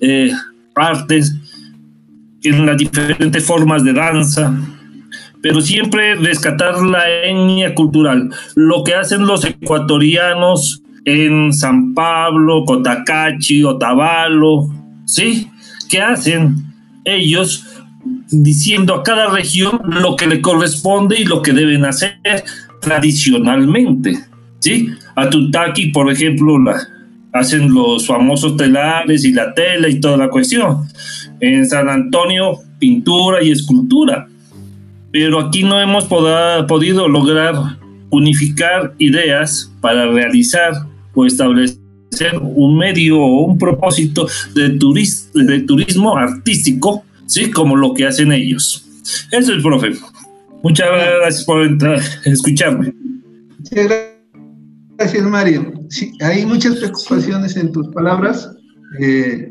eh, 0.00 0.32
artes, 0.74 1.32
en 2.42 2.66
las 2.66 2.76
diferentes 2.76 3.44
formas 3.44 3.84
de 3.84 3.92
danza, 3.92 4.52
pero 5.42 5.60
siempre 5.60 6.14
rescatar 6.16 6.80
la 6.82 7.02
etnia 7.24 7.74
cultural, 7.74 8.30
lo 8.54 8.84
que 8.84 8.94
hacen 8.94 9.26
los 9.26 9.44
ecuatorianos 9.44 10.82
en 11.04 11.52
San 11.52 11.94
Pablo, 11.94 12.64
Cotacachi, 12.64 13.62
Otavalo, 13.62 14.68
¿sí? 15.04 15.48
¿Qué 15.88 16.00
hacen 16.00 16.56
ellos 17.04 17.64
diciendo 18.30 18.94
a 18.94 19.02
cada 19.02 19.28
región 19.30 19.80
lo 19.84 20.16
que 20.16 20.26
le 20.26 20.40
corresponde 20.40 21.20
y 21.20 21.24
lo 21.24 21.42
que 21.42 21.52
deben 21.52 21.84
hacer 21.84 22.18
tradicionalmente, 22.80 24.18
¿sí? 24.58 24.88
A 25.14 25.30
Tutaki, 25.30 25.88
por 25.88 26.10
ejemplo, 26.10 26.58
la, 26.58 26.76
hacen 27.32 27.72
los 27.72 28.06
famosos 28.06 28.56
telares 28.56 29.24
y 29.24 29.32
la 29.32 29.54
tela 29.54 29.88
y 29.88 30.00
toda 30.00 30.16
la 30.16 30.28
cuestión. 30.28 30.88
En 31.40 31.66
San 31.66 31.88
Antonio, 31.88 32.58
pintura 32.78 33.42
y 33.42 33.52
escultura 33.52 34.26
pero 35.18 35.40
aquí 35.40 35.62
no 35.62 35.80
hemos 35.80 36.04
podido 36.04 37.08
lograr 37.08 37.54
unificar 38.10 38.94
ideas 38.98 39.72
para 39.80 40.04
realizar 40.12 40.74
o 41.14 41.24
establecer 41.24 41.78
un 42.42 42.76
medio 42.76 43.18
o 43.18 43.46
un 43.46 43.56
propósito 43.56 44.28
de, 44.54 44.68
turismo 45.60 46.18
artístico, 46.18 47.02
¿sí? 47.24 47.50
como 47.50 47.76
lo 47.76 47.94
que 47.94 48.06
hacen 48.06 48.30
ellos. 48.30 48.86
Eso 49.32 49.54
es, 49.54 49.62
profe. 49.62 49.92
Muchas 50.62 50.86
gracias 50.90 51.44
por 51.44 51.66
escucharme. 52.26 52.92
Gracias, 54.98 55.24
Mario. 55.24 55.72
Hay 56.20 56.44
muchas 56.44 56.76
preocupaciones 56.76 57.56
en 57.56 57.72
tus 57.72 57.88
palabras. 57.88 58.50
Eh, 59.00 59.50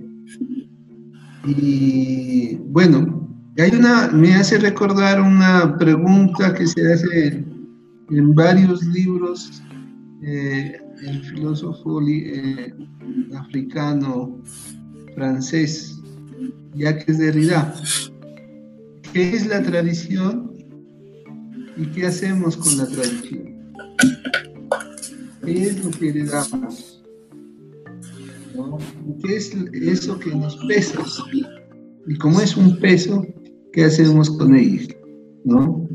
y 1.48 2.56
bueno, 2.68 3.25
hay 3.58 3.72
una, 3.72 4.10
me 4.10 4.34
hace 4.36 4.58
recordar 4.58 5.22
una 5.22 5.78
pregunta 5.78 6.54
que 6.54 6.68
se 6.68 6.94
hace 6.94 7.44
en 8.10 8.36
varios 8.36 8.84
libros, 8.84 9.64
eh, 10.24 10.78
el 11.04 11.24
filósofo 11.24 12.02
eh, 12.02 12.74
africano 13.38 14.42
francés, 15.16 16.02
Jacques 16.74 17.18
Derrida. 17.18 17.74
¿Qué 19.14 19.34
es 19.34 19.48
la 19.48 19.64
tradición 19.64 20.52
y 21.78 21.86
qué 21.88 22.08
hacemos 22.08 22.58
con 22.58 22.78
la 22.78 22.88
tradición? 22.88 23.74
¿Qué 25.46 25.64
es 25.64 25.84
lo 25.84 25.92
que 25.92 26.10
heredamos? 26.10 27.04
¿Qué 29.24 29.36
es 29.38 29.56
eso 29.74 30.20
que 30.20 30.36
nos 30.36 30.58
pesa? 30.68 31.00
Y 32.08 32.18
como 32.18 32.42
es 32.42 32.58
un 32.58 32.78
peso, 32.78 33.26
qué 33.76 33.84
hacemos 33.84 34.30
con 34.32 34.56
ellos, 34.56 34.88
¿no? 35.44 35.86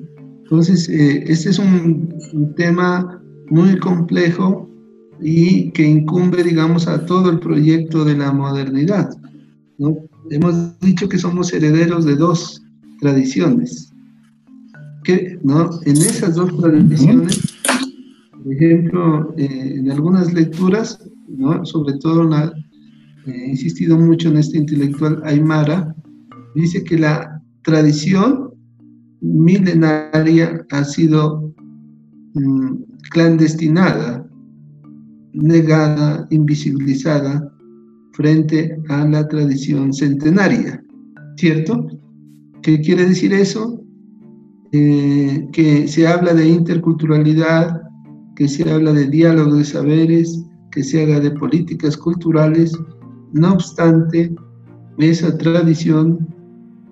Entonces, 0.42 0.86
eh, 0.90 1.24
este 1.26 1.48
es 1.48 1.58
un, 1.58 2.10
tema 2.56 3.22
muy 3.48 3.78
complejo 3.78 4.68
y 5.20 5.70
que 5.72 5.88
incumbe, 5.88 6.44
digamos, 6.44 6.86
a 6.86 7.06
todo 7.06 7.30
el 7.30 7.40
proyecto 7.40 8.04
de 8.04 8.16
la 8.18 8.32
modernidad, 8.32 9.10
¿no? 9.78 9.96
Hemos 10.30 10.78
dicho 10.80 11.08
que 11.08 11.18
somos 11.18 11.52
herederos 11.54 12.04
de 12.04 12.16
dos 12.16 12.62
tradiciones, 13.00 13.90
que, 15.02 15.38
¿no? 15.42 15.70
En 15.86 15.96
esas 15.96 16.34
dos 16.34 16.54
tradiciones, 16.60 17.40
por 18.44 18.52
ejemplo, 18.52 19.34
eh, 19.38 19.74
en 19.78 19.90
algunas 19.90 20.34
lecturas, 20.34 21.02
¿no? 21.28 21.64
Sobre 21.64 21.94
todo, 21.98 22.20
una, 22.26 22.52
eh, 23.26 23.32
he 23.46 23.50
insistido 23.50 23.96
mucho 23.98 24.28
en 24.28 24.36
este 24.36 24.58
intelectual 24.58 25.22
Aymara, 25.24 25.94
dice 26.54 26.84
que 26.84 26.98
la 26.98 27.39
tradición 27.62 28.50
milenaria 29.20 30.64
ha 30.70 30.84
sido 30.84 31.52
mm, 32.34 32.74
clandestinada, 33.10 34.26
negada, 35.32 36.26
invisibilizada 36.30 37.52
frente 38.12 38.76
a 38.88 39.04
la 39.06 39.26
tradición 39.28 39.92
centenaria, 39.92 40.82
¿cierto? 41.36 41.86
¿Qué 42.62 42.80
quiere 42.80 43.06
decir 43.06 43.32
eso? 43.32 43.82
Eh, 44.72 45.48
que 45.52 45.88
se 45.88 46.06
habla 46.06 46.34
de 46.34 46.48
interculturalidad, 46.48 47.82
que 48.36 48.48
se 48.48 48.70
habla 48.70 48.92
de 48.92 49.08
diálogo 49.08 49.56
de 49.56 49.64
saberes, 49.64 50.44
que 50.70 50.82
se 50.82 51.02
habla 51.02 51.20
de 51.20 51.30
políticas 51.32 51.96
culturales, 51.96 52.72
no 53.32 53.52
obstante, 53.52 54.32
esa 54.98 55.36
tradición 55.38 56.28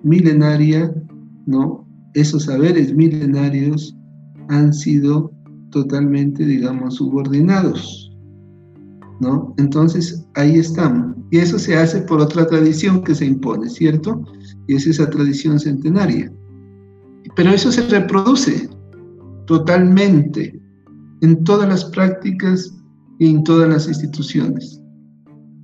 milenaria, 0.03 0.93
¿no? 1.45 1.87
Esos 2.13 2.45
saberes 2.45 2.93
milenarios 2.95 3.95
han 4.49 4.73
sido 4.73 5.31
totalmente, 5.71 6.45
digamos, 6.45 6.95
subordinados, 6.95 8.11
¿no? 9.19 9.53
Entonces, 9.57 10.25
ahí 10.35 10.55
estamos. 10.55 11.15
Y 11.31 11.37
eso 11.37 11.59
se 11.59 11.77
hace 11.77 12.01
por 12.01 12.19
otra 12.19 12.47
tradición 12.47 13.03
que 13.03 13.13
se 13.13 13.25
impone, 13.25 13.69
¿cierto? 13.69 14.23
Y 14.67 14.75
es 14.75 14.87
esa 14.87 15.09
tradición 15.09 15.59
centenaria. 15.59 16.31
Pero 17.35 17.51
eso 17.51 17.71
se 17.71 17.81
reproduce, 17.83 18.69
totalmente 19.45 20.59
en 21.21 21.43
todas 21.43 21.67
las 21.67 21.85
prácticas 21.85 22.75
y 23.19 23.29
en 23.29 23.43
todas 23.43 23.69
las 23.69 23.87
instituciones. 23.87 24.81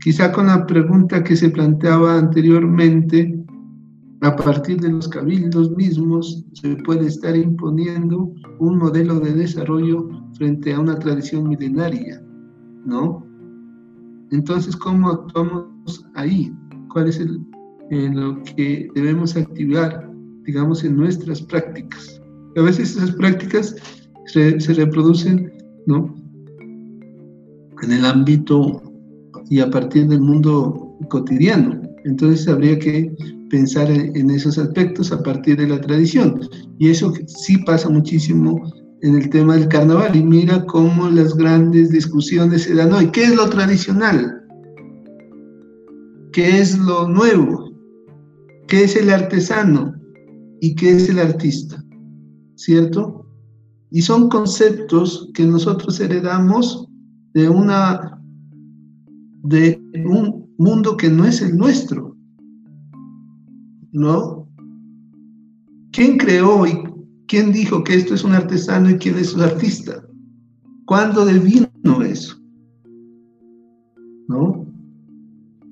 Quizá 0.01 0.31
con 0.31 0.47
la 0.47 0.67
pregunta 0.67 1.23
que 1.23 1.35
se 1.35 1.49
planteaba 1.49 2.19
anteriormente, 2.19 3.44
a 4.21 4.35
partir 4.35 4.79
de 4.79 4.89
los 4.89 5.07
cabildos 5.07 5.71
mismos 5.71 6.43
se 6.53 6.75
puede 6.77 7.07
estar 7.07 7.35
imponiendo 7.35 8.33
un 8.59 8.77
modelo 8.77 9.19
de 9.19 9.33
desarrollo 9.33 10.09
frente 10.37 10.73
a 10.73 10.79
una 10.79 10.97
tradición 10.97 11.49
milenaria, 11.49 12.21
¿no? 12.85 13.25
Entonces, 14.31 14.75
¿cómo 14.75 15.09
actuamos 15.09 16.05
ahí? 16.15 16.51
¿Cuál 16.91 17.09
es 17.09 17.19
el, 17.19 17.39
eh, 17.91 18.09
lo 18.13 18.41
que 18.43 18.89
debemos 18.95 19.35
activar, 19.35 20.09
digamos, 20.43 20.83
en 20.83 20.95
nuestras 20.95 21.41
prácticas? 21.41 22.21
A 22.57 22.61
veces 22.61 22.95
esas 22.95 23.11
prácticas 23.11 23.75
se, 24.27 24.59
se 24.59 24.73
reproducen, 24.73 25.51
¿no? 25.85 26.15
En 27.81 27.91
el 27.91 28.05
ámbito 28.05 28.81
y 29.49 29.59
a 29.59 29.69
partir 29.69 30.07
del 30.07 30.21
mundo 30.21 30.97
cotidiano. 31.09 31.84
Entonces 32.05 32.47
habría 32.47 32.77
que 32.77 33.11
pensar 33.49 33.89
en, 33.89 34.29
esos 34.29 34.57
aspectos 34.57 35.11
a 35.11 35.21
partir 35.23 35.57
de 35.57 35.67
la 35.67 35.81
tradición. 35.81 36.39
Y 36.77 36.89
eso 36.89 37.11
sí 37.25 37.57
pasa 37.65 37.89
muchísimo 37.89 38.71
en 39.01 39.15
el 39.15 39.29
tema 39.29 39.55
del 39.55 39.67
carnaval. 39.67 40.15
Y 40.15 40.23
mira 40.23 40.63
cómo 40.65 41.09
las 41.09 41.35
grandes 41.35 41.89
discusiones 41.89 42.63
se 42.63 42.75
dan 42.75 42.93
hoy. 42.93 43.07
¿Qué 43.07 43.23
es 43.23 43.35
lo 43.35 43.49
tradicional? 43.49 44.39
¿Qué 46.31 46.59
es 46.59 46.77
lo 46.77 47.07
nuevo? 47.07 47.71
¿Qué 48.67 48.83
es 48.83 48.95
el 48.95 49.09
artesano? 49.09 49.95
¿Y 50.61 50.75
qué 50.75 50.91
es 50.91 51.09
el 51.09 51.17
artista? 51.17 51.83
¿Cierto? 52.55 53.25
Y 53.89 54.01
son 54.03 54.29
conceptos 54.29 55.31
que 55.33 55.43
nosotros 55.43 55.99
heredamos 55.99 56.87
de 57.33 57.49
una 57.49 58.11
de 59.43 59.79
un 60.05 60.44
mundo 60.57 60.97
que 60.97 61.09
no 61.09 61.25
es 61.25 61.41
el 61.41 61.57
nuestro. 61.57 62.15
¿no? 63.95 64.45
¿Quién 65.93 66.17
creó 66.17 66.67
y 66.67 66.83
quién 67.27 67.53
dijo 67.53 67.83
que 67.83 67.95
esto 67.95 68.13
es 68.13 68.23
un 68.25 68.33
artesano 68.33 68.89
y 68.89 68.97
quién 68.97 69.17
es 69.17 69.33
un 69.33 69.41
artista? 69.41 70.03
¿Cuándo 70.85 71.25
devino 71.25 71.69
eso? 72.03 72.37
¿No? 74.27 74.65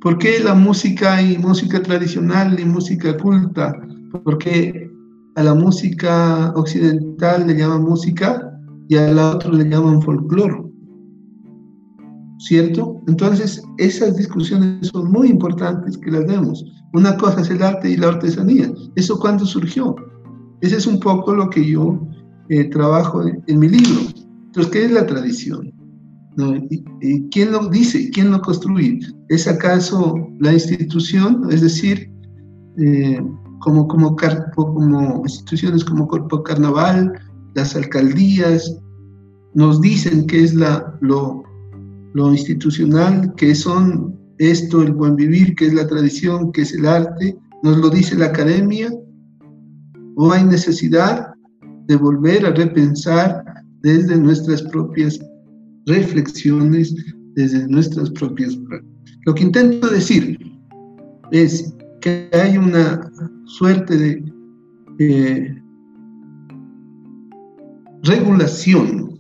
¿Por 0.02 0.18
qué 0.18 0.40
la 0.40 0.56
música 0.56 1.22
y 1.22 1.38
música 1.38 1.82
tradicional 1.82 2.58
y 2.60 2.66
música 2.66 3.18
culta? 3.18 3.78
¿Por 4.24 4.38
qué 4.38 4.90
a 5.36 5.44
la 5.44 5.54
música 5.54 6.54
occidental 6.56 7.46
le 7.46 7.56
llaman 7.56 7.84
música 7.84 8.58
y 8.88 8.96
a 8.96 9.12
la 9.12 9.32
otra 9.36 9.52
le 9.52 9.66
llaman 9.66 10.02
folclore? 10.02 10.73
¿Cierto? 12.44 13.02
Entonces, 13.07 13.64
esas 13.78 14.18
discusiones 14.18 14.90
son 14.90 15.11
muy 15.11 15.30
importantes 15.30 15.98
que 15.98 16.11
las 16.11 16.28
demos. 16.28 16.65
Una 16.91 17.15
cosa 17.15 17.41
es 17.41 17.49
el 17.49 17.64
arte 17.64 17.90
y 17.90 17.98
la 17.98 18.10
artesanía. 18.10 18.72
¿Eso 18.95 19.18
cuándo 19.18 19.45
surgió? 19.45 19.95
Ese 20.60 20.76
es 20.76 20.86
un 20.86 20.99
poco 20.99 21.34
lo 21.34 21.49
que 21.49 21.65
yo 21.65 22.06
eh, 22.49 22.65
trabajo 22.65 23.24
en, 23.26 23.60
mi 23.60 23.70
libro. 23.70 24.02
Entonces, 24.48 24.72
¿qué 24.74 24.86
es 24.86 24.91
la 24.91 25.06
tradición? 25.06 25.72
¿Quién 27.32 27.52
lo 27.52 27.70
dice? 27.70 28.10
¿Quién 28.11 28.32
lo 28.32 28.41
construye? 28.41 28.99
¿Es 29.30 29.48
acaso 29.48 30.15
la 30.40 30.52
institución? 30.52 31.48
Es 31.49 31.61
decir, 31.61 32.11
eh, 32.78 33.22
como, 33.60 33.88
como, 33.88 34.18
como 34.56 35.22
instituciones 35.24 35.86
como 35.86 36.07
Corpo 36.07 36.44
Carnaval, 36.44 37.14
las 37.56 37.76
alcaldías, 37.76 38.78
nos 39.53 39.80
dicen 39.80 40.28
qué 40.28 40.44
es 40.44 40.56
la, 40.56 40.98
lo, 41.02 41.44
lo 42.14 42.31
institucional, 42.31 43.34
que 43.35 43.53
son 43.56 44.18
esto, 44.38 44.81
el 44.81 44.94
buen 44.94 45.15
vivir, 45.15 45.56
que 45.56 45.68
es 45.68 45.73
la 45.73 45.88
tradición, 45.88 46.52
que 46.52 46.61
es 46.61 46.73
el 46.73 46.85
arte, 46.85 47.38
nos 47.64 47.77
lo 47.77 47.90
dice 47.90 48.15
la 48.15 48.27
academia, 48.27 48.91
o 50.15 50.31
hay 50.31 50.44
necesidad 50.44 51.34
de 51.88 51.95
volver 51.95 52.45
a 52.45 52.52
repensar 52.52 53.44
desde 53.81 54.18
nuestras 54.18 54.61
propias 54.64 55.19
reflexiones, 55.85 56.95
desde 57.35 57.68
nuestras 57.68 58.10
propias 58.11 58.56
prácticas. 58.56 58.94
Lo 59.26 59.34
que 59.34 59.44
intento 59.44 59.90
decir 59.90 60.38
es 61.31 61.73
que 62.02 62.30
hay 62.34 62.57
una 62.57 63.10
suerte 63.45 63.98
de 63.98 64.34
eh, 64.99 65.56
regulación 68.03 69.12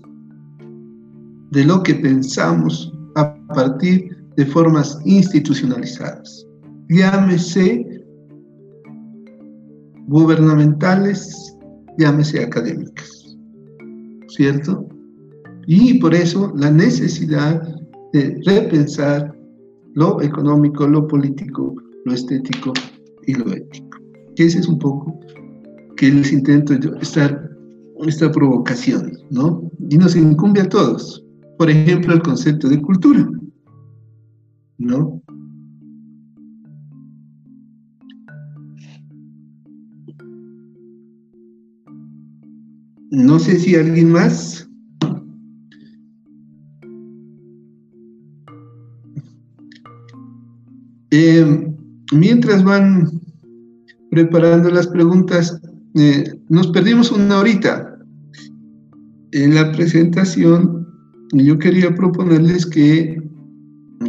de 1.53 1.63
lo 1.65 1.83
que 1.83 1.93
pensamos 1.93 2.91
a 3.15 3.35
partir 3.53 4.17
de 4.35 4.45
formas 4.47 4.99
institucionalizadas. 5.05 6.47
Llámese 6.89 8.03
gubernamentales, 10.07 11.55
llámese 11.99 12.43
académicas. 12.43 13.37
¿Cierto? 14.29 14.87
Y 15.67 15.99
por 15.99 16.15
eso 16.15 16.51
la 16.55 16.71
necesidad 16.71 17.61
de 18.13 18.41
repensar 18.45 19.31
lo 19.93 20.23
económico, 20.23 20.87
lo 20.87 21.07
político, 21.07 21.75
lo 22.05 22.13
estético 22.13 22.73
y 23.27 23.35
lo 23.35 23.53
ético. 23.53 23.99
Que 24.35 24.45
ese 24.45 24.57
es 24.57 24.67
un 24.67 24.79
poco 24.79 25.19
que 25.97 26.09
les 26.09 26.33
intento 26.33 26.73
yo 26.73 26.95
estar 26.95 27.47
esta 28.07 28.31
provocación, 28.31 29.13
¿no? 29.29 29.69
Y 29.89 29.97
nos 29.99 30.15
incumbe 30.15 30.61
a 30.61 30.67
todos 30.67 31.22
por 31.57 31.69
ejemplo, 31.69 32.13
el 32.13 32.21
concepto 32.21 32.67
de 32.69 32.81
cultura, 32.81 33.29
¿no? 34.77 35.21
No 43.11 43.37
sé 43.37 43.59
si 43.59 43.75
alguien 43.75 44.11
más. 44.11 44.67
Eh, 51.11 51.75
mientras 52.11 52.63
van 52.63 53.21
preparando 54.09 54.71
las 54.71 54.87
preguntas, 54.87 55.61
eh, 55.93 56.23
nos 56.49 56.67
perdimos 56.69 57.11
una 57.11 57.39
horita 57.39 57.99
en 59.31 59.53
la 59.53 59.71
presentación 59.71 60.82
yo 61.41 61.57
quería 61.57 61.93
proponerles 61.95 62.65
que, 62.65 63.21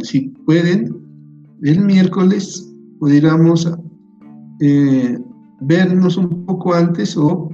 si 0.03 0.29
pueden, 0.45 0.95
el 1.63 1.79
miércoles 1.83 2.71
pudiéramos 2.99 3.71
eh, 4.61 5.17
vernos 5.61 6.17
un 6.17 6.45
poco 6.45 6.73
antes 6.73 7.17
o 7.17 7.49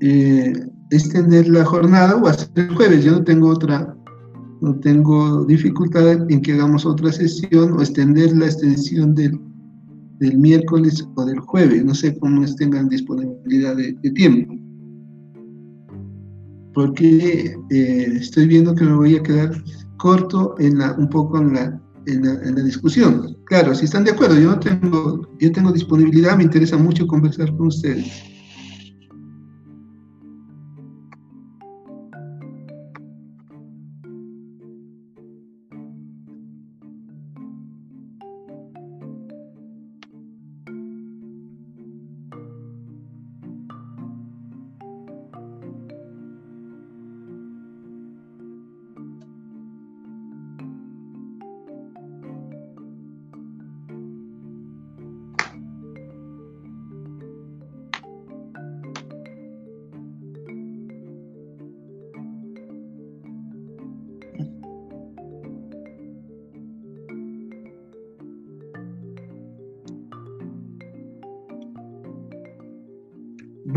eh, 0.00 0.52
extender 0.90 1.48
la 1.48 1.64
jornada 1.64 2.16
o 2.16 2.26
hacer 2.26 2.48
el 2.56 2.74
jueves. 2.74 3.04
Yo 3.04 3.12
no 3.12 3.24
tengo 3.24 3.48
otra, 3.48 3.94
no 4.60 4.74
tengo 4.76 5.44
dificultad 5.44 6.30
en 6.30 6.40
que 6.40 6.52
hagamos 6.52 6.86
otra 6.86 7.12
sesión 7.12 7.72
o 7.72 7.80
extender 7.80 8.34
la 8.36 8.46
extensión 8.46 9.14
del, 9.14 9.38
del 10.20 10.38
miércoles 10.38 11.06
o 11.16 11.24
del 11.24 11.40
jueves. 11.40 11.84
No 11.84 11.94
sé 11.94 12.16
cómo 12.18 12.44
tengan 12.56 12.88
disponibilidad 12.88 13.76
de 13.76 13.92
tiempo 14.12 14.54
porque 16.74 17.54
eh, 17.70 18.12
estoy 18.20 18.46
viendo 18.46 18.74
que 18.74 18.84
me 18.84 18.94
voy 18.94 19.16
a 19.16 19.22
quedar 19.22 19.52
corto 19.96 20.54
en 20.58 20.78
la, 20.78 20.92
un 20.92 21.08
poco 21.08 21.38
en 21.38 21.54
la, 21.54 21.80
en 22.06 22.24
la, 22.24 22.32
en 22.42 22.56
la, 22.56 22.62
discusión. 22.62 23.36
Claro, 23.46 23.74
si 23.74 23.84
están 23.84 24.04
de 24.04 24.12
acuerdo, 24.12 24.38
yo, 24.38 24.58
tengo, 24.58 25.28
yo 25.38 25.52
tengo 25.52 25.72
disponibilidad, 25.72 26.36
me 26.36 26.44
interesa 26.44 26.76
mucho 26.76 27.06
conversar 27.06 27.54
con 27.56 27.68
ustedes. 27.68 28.31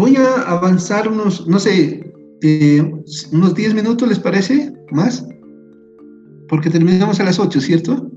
Voy 0.06 0.18
a 0.18 0.44
avanzar 0.44 1.08
unos, 1.08 1.48
no 1.48 1.58
sé, 1.58 2.14
eh, 2.44 2.94
unos 3.32 3.56
10 3.56 3.74
minutos, 3.74 4.08
¿les 4.08 4.20
parece? 4.20 4.72
¿Más? 4.92 5.26
Porque 6.48 6.70
terminamos 6.70 7.20
a 7.20 7.24
las 7.24 7.40
8, 7.40 7.60
¿cierto? 7.60 8.12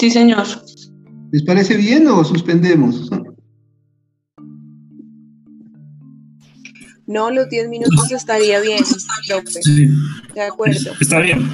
Sí, 0.00 0.10
señor. 0.10 0.44
¿Les 1.30 1.44
parece 1.44 1.76
bien 1.76 2.08
o 2.08 2.24
suspendemos? 2.24 3.08
No, 7.06 7.30
los 7.30 7.48
10 7.48 7.68
minutos 7.68 8.10
estaría 8.10 8.58
bien, 8.58 8.82
profe. 9.28 9.60
De 10.34 10.40
acuerdo. 10.40 10.90
Está 11.00 11.20
bien. 11.20 11.48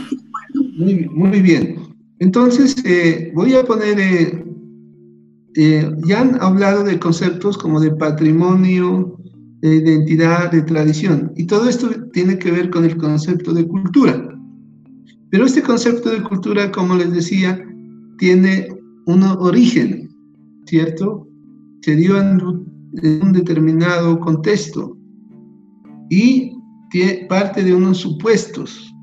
Muy, 0.79 1.43
bien. 1.43 1.95
Entonces, 2.21 2.75
eh, 2.87 3.33
voy 3.35 3.55
a 3.55 3.65
poner, 3.65 4.01
eh, 4.01 4.48
eh, 5.61 5.91
ya 6.07 6.21
han 6.21 6.41
hablado 6.41 6.85
de 6.85 7.01
conceptos 7.01 7.59
como 7.59 7.81
de 7.81 7.91
patrimonio, 7.91 9.19
de 9.61 9.75
identidad, 9.75 10.53
de 10.53 10.63
tradición, 10.63 11.33
y 11.35 11.47
todo 11.49 11.69
esto 11.69 11.89
tiene 12.13 12.39
que 12.39 12.53
ver 12.53 12.71
con 12.71 12.85
el 12.85 12.97
concepto 12.97 13.53
de 13.53 13.67
cultura. 13.67 14.39
Pero 15.31 15.47
este 15.47 15.63
concepto 15.63 16.11
de 16.11 16.23
cultura, 16.23 16.71
como 16.71 16.95
les 16.95 17.13
decía, 17.13 17.61
tiene 18.19 18.69
un 19.07 19.25
origen, 19.25 20.09
¿cierto? 20.67 21.27
Se 21.83 21.97
dio 21.97 22.17
en 22.21 22.41
un 22.41 23.33
determinado 23.33 24.21
contexto 24.21 24.97
y 26.09 26.53
parte 27.29 27.65
de 27.65 27.75
unos 27.75 27.99
supuestos 27.99 28.95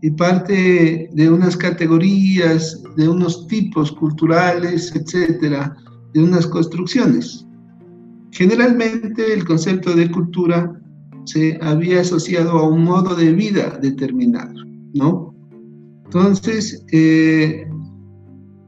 y 0.00 0.12
parte 0.12 1.10
de 1.12 1.28
unas 1.28 1.56
categorías, 1.56 2.80
de 2.96 3.08
unos 3.08 3.48
tipos 3.48 3.90
culturales, 3.90 4.94
etcétera, 4.94 5.76
de 6.14 6.22
unas 6.22 6.46
construcciones. 6.46 7.46
Generalmente 8.30 9.32
el 9.32 9.44
concepto 9.44 9.94
de 9.94 10.10
cultura 10.10 10.80
se 11.24 11.58
había 11.60 12.00
asociado 12.00 12.52
a 12.52 12.68
un 12.68 12.84
modo 12.84 13.14
de 13.14 13.32
vida 13.32 13.78
determinado, 13.82 14.64
¿no? 14.94 15.34
Entonces, 16.04 16.84
eh, 16.92 17.68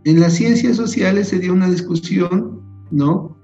en 0.05 0.21
las 0.21 0.35
ciencias 0.35 0.77
sociales 0.77 1.29
se 1.29 1.39
dio 1.39 1.53
una 1.53 1.71
discusión, 1.71 2.61
¿no? 2.91 3.37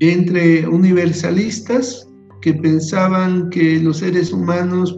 Entre 0.00 0.68
universalistas 0.68 2.08
que 2.40 2.54
pensaban 2.54 3.50
que 3.50 3.80
los 3.80 3.98
seres 3.98 4.32
humanos 4.32 4.96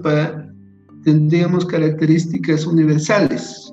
tendríamos 1.05 1.65
características 1.65 2.67
universales 2.67 3.70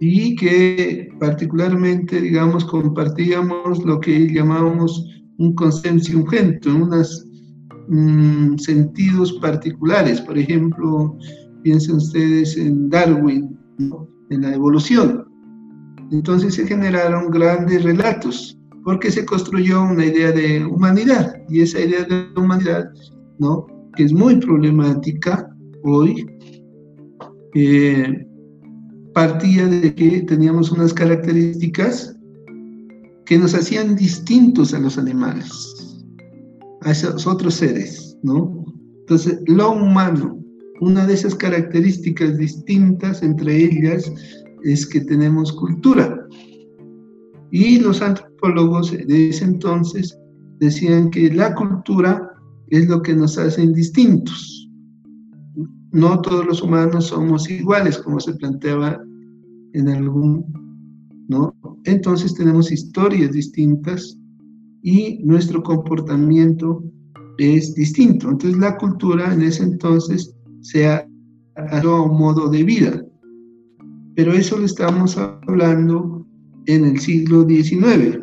y 0.00 0.34
que 0.34 1.10
particularmente, 1.20 2.20
digamos, 2.20 2.64
compartíamos 2.64 3.84
lo 3.84 4.00
que 4.00 4.32
llamábamos 4.32 5.04
un 5.36 5.54
consensio 5.54 6.20
urgente, 6.20 6.70
unos 6.70 7.26
mm, 7.88 8.56
sentidos 8.56 9.34
particulares. 9.34 10.22
Por 10.22 10.38
ejemplo, 10.38 11.16
piensen 11.62 11.96
ustedes 11.96 12.56
en 12.56 12.88
Darwin, 12.88 13.58
en 14.30 14.40
la 14.40 14.54
evolución. 14.54 15.26
Entonces 16.10 16.54
se 16.54 16.66
generaron 16.66 17.30
grandes 17.30 17.84
relatos 17.84 18.58
porque 18.84 19.10
se 19.10 19.26
construyó 19.26 19.82
una 19.82 20.06
idea 20.06 20.32
de 20.32 20.64
humanidad 20.64 21.34
y 21.50 21.60
esa 21.60 21.78
idea 21.80 22.04
de 22.04 22.26
humanidad, 22.40 22.90
¿no? 23.38 23.66
que 23.96 24.04
es 24.04 24.12
muy 24.14 24.36
problemática 24.36 25.48
hoy, 25.84 26.26
eh, 27.54 28.26
partía 29.20 29.66
de 29.66 29.94
que 29.94 30.22
teníamos 30.22 30.72
unas 30.72 30.94
características 30.94 32.16
que 33.26 33.36
nos 33.36 33.54
hacían 33.54 33.94
distintos 33.94 34.72
a 34.72 34.78
los 34.78 34.96
animales, 34.96 36.00
a 36.80 36.92
esos 36.92 37.26
otros 37.26 37.56
seres, 37.56 38.16
¿no? 38.22 38.64
Entonces, 39.00 39.38
lo 39.46 39.72
humano, 39.72 40.42
una 40.80 41.06
de 41.06 41.12
esas 41.12 41.34
características 41.34 42.38
distintas 42.38 43.22
entre 43.22 43.54
ellas 43.62 44.10
es 44.64 44.86
que 44.86 45.02
tenemos 45.02 45.52
cultura. 45.52 46.18
Y 47.50 47.78
los 47.78 48.00
antropólogos 48.00 48.90
de 48.90 49.28
ese 49.28 49.44
entonces 49.44 50.18
decían 50.60 51.10
que 51.10 51.30
la 51.30 51.54
cultura 51.54 52.26
es 52.68 52.88
lo 52.88 53.02
que 53.02 53.12
nos 53.12 53.36
hace 53.36 53.66
distintos. 53.66 54.66
No 55.92 56.22
todos 56.22 56.46
los 56.46 56.62
humanos 56.62 57.08
somos 57.08 57.50
iguales, 57.50 57.98
como 57.98 58.18
se 58.18 58.32
planteaba 58.32 58.98
en 59.72 59.88
algún, 59.88 60.44
¿no? 61.28 61.54
Entonces 61.84 62.34
tenemos 62.34 62.70
historias 62.70 63.32
distintas 63.32 64.18
y 64.82 65.20
nuestro 65.24 65.62
comportamiento 65.62 66.82
es 67.38 67.74
distinto. 67.74 68.30
Entonces 68.30 68.58
la 68.58 68.76
cultura 68.76 69.32
en 69.32 69.42
ese 69.42 69.64
entonces 69.64 70.34
se 70.60 70.86
ha 70.86 71.06
dado 71.56 72.04
un 72.04 72.18
modo 72.18 72.48
de 72.48 72.64
vida. 72.64 73.04
Pero 74.14 74.32
eso 74.32 74.58
lo 74.58 74.66
estamos 74.66 75.16
hablando 75.16 76.26
en 76.66 76.84
el 76.84 77.00
siglo 77.00 77.46
XIX. 77.46 78.18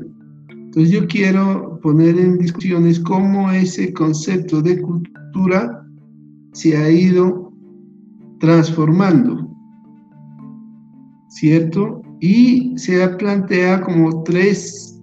Entonces 0.50 0.92
yo 0.92 1.08
quiero 1.08 1.80
poner 1.82 2.18
en 2.20 2.38
discusiones 2.38 3.00
cómo 3.00 3.52
ese 3.52 3.94
concepto 3.94 4.62
de 4.62 4.82
cultura 4.82 5.84
se 6.54 6.76
ha 6.78 6.90
ido 6.90 7.52
transformando, 8.40 9.47
¿cierto? 11.28 12.02
Y 12.20 12.78
se 12.78 13.04
ha 13.04 13.18
planteado 13.18 13.86
como 13.86 14.24
tres 14.24 15.00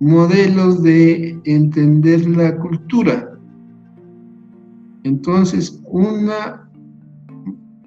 modelos 0.00 0.82
de 0.82 1.38
entender 1.44 2.26
la 2.28 2.56
cultura. 2.58 3.30
Entonces, 5.04 5.82
una 5.86 6.68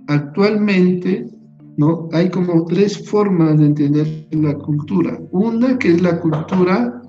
actualmente 0.07 1.27
¿no? 1.77 2.09
Hay 2.11 2.29
como 2.29 2.65
tres 2.65 3.07
formas 3.07 3.57
de 3.59 3.67
entender 3.67 4.27
la 4.31 4.55
cultura. 4.55 5.17
Una 5.31 5.77
que 5.77 5.93
es 5.93 6.01
la 6.01 6.19
cultura 6.19 7.01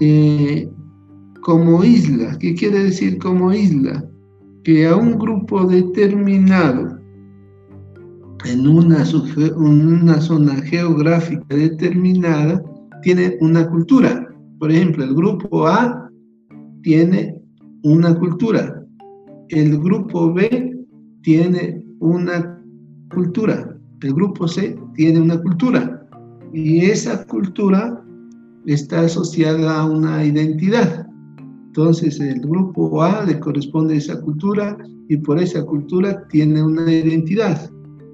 eh, 0.00 0.68
como 1.42 1.82
isla. 1.82 2.36
¿Qué 2.38 2.54
quiere 2.54 2.84
decir 2.84 3.18
como 3.18 3.52
isla? 3.52 4.04
Que 4.64 4.86
a 4.88 4.96
un 4.96 5.16
grupo 5.16 5.64
determinado, 5.64 6.98
en 8.44 8.66
una, 8.66 9.04
una 9.56 10.20
zona 10.20 10.54
geográfica 10.62 11.54
determinada, 11.54 12.62
tiene 13.02 13.36
una 13.40 13.68
cultura. 13.68 14.26
Por 14.58 14.70
ejemplo, 14.70 15.04
el 15.04 15.14
grupo 15.14 15.66
A 15.66 16.10
tiene 16.82 17.40
una 17.82 18.14
cultura. 18.18 18.84
El 19.48 19.78
grupo 19.78 20.32
B 20.32 20.76
tiene 21.22 21.84
una 22.00 22.58
cultura 23.12 23.80
el 24.02 24.14
grupo 24.14 24.48
C 24.48 24.78
tiene 24.94 25.20
una 25.20 25.40
cultura 25.40 26.06
y 26.52 26.80
esa 26.86 27.24
cultura 27.26 28.02
está 28.66 29.02
asociada 29.02 29.80
a 29.80 29.86
una 29.86 30.24
identidad. 30.24 31.06
Entonces 31.66 32.18
el 32.20 32.40
grupo 32.40 33.02
A 33.02 33.24
le 33.24 33.38
corresponde 33.38 33.94
a 33.94 33.98
esa 33.98 34.20
cultura 34.20 34.76
y 35.08 35.16
por 35.18 35.38
esa 35.38 35.64
cultura 35.64 36.26
tiene 36.28 36.62
una 36.62 36.90
identidad. 36.90 37.70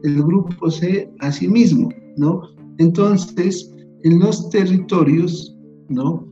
El 0.07 0.23
grupo 0.23 0.71
C 0.71 1.11
a 1.19 1.33
sí 1.33 1.49
mismo, 1.49 1.89
¿no? 2.17 2.41
Entonces, 2.79 3.75
en 4.05 4.21
los 4.21 4.49
territorios, 4.51 5.59
¿no? 5.89 6.25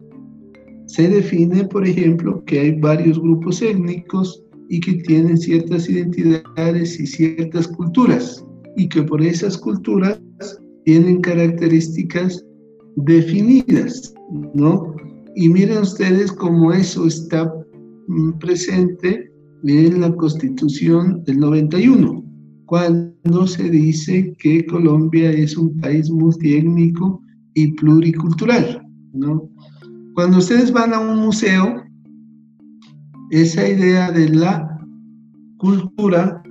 Se 0.87 1.09
define, 1.09 1.65
por 1.65 1.85
ejemplo, 1.85 2.45
que 2.45 2.61
hay 2.61 2.79
varios 2.79 3.19
grupos 3.19 3.61
étnicos 3.63 4.45
y 4.69 4.79
que 4.79 4.95
tienen 4.95 5.37
ciertas 5.37 5.89
identidades 5.89 7.01
y 7.01 7.07
ciertas 7.07 7.67
culturas 7.67 8.47
y 8.77 8.89
que 8.89 9.03
por 9.03 9.21
esas 9.21 9.59
culturas 9.59 10.21
tienen 10.85 11.21
características 11.21 12.45
definidas, 12.95 14.15
¿no? 14.55 14.95
Y 15.35 15.49
miren 15.49 15.79
ustedes 15.79 16.31
cómo 16.31 16.73
eso 16.73 17.07
está 17.07 17.53
mm, 18.07 18.39
presente 18.39 19.33
en 19.65 20.01
la 20.01 20.15
Constitución 20.15 21.25
del 21.25 21.41
91, 21.41 22.25
cuando 22.67 23.14
se 23.47 23.71
dice 23.71 24.37
que 24.39 24.67
Colombia 24.67 25.31
es 25.31 25.57
un 25.57 25.79
país 25.81 26.11
multiétnico 26.11 27.23
y 27.55 27.73
pluricultural, 27.73 28.87
¿no? 29.15 29.49
Cuando 30.15 30.39
ustedes 30.39 30.71
van 30.71 30.93
a 30.93 31.01
un 31.01 31.21
museo, 31.21 31.83
esa 33.31 33.67
idea 33.67 34.13
de 34.13 34.29
la 34.29 34.79
cultura 35.57 36.43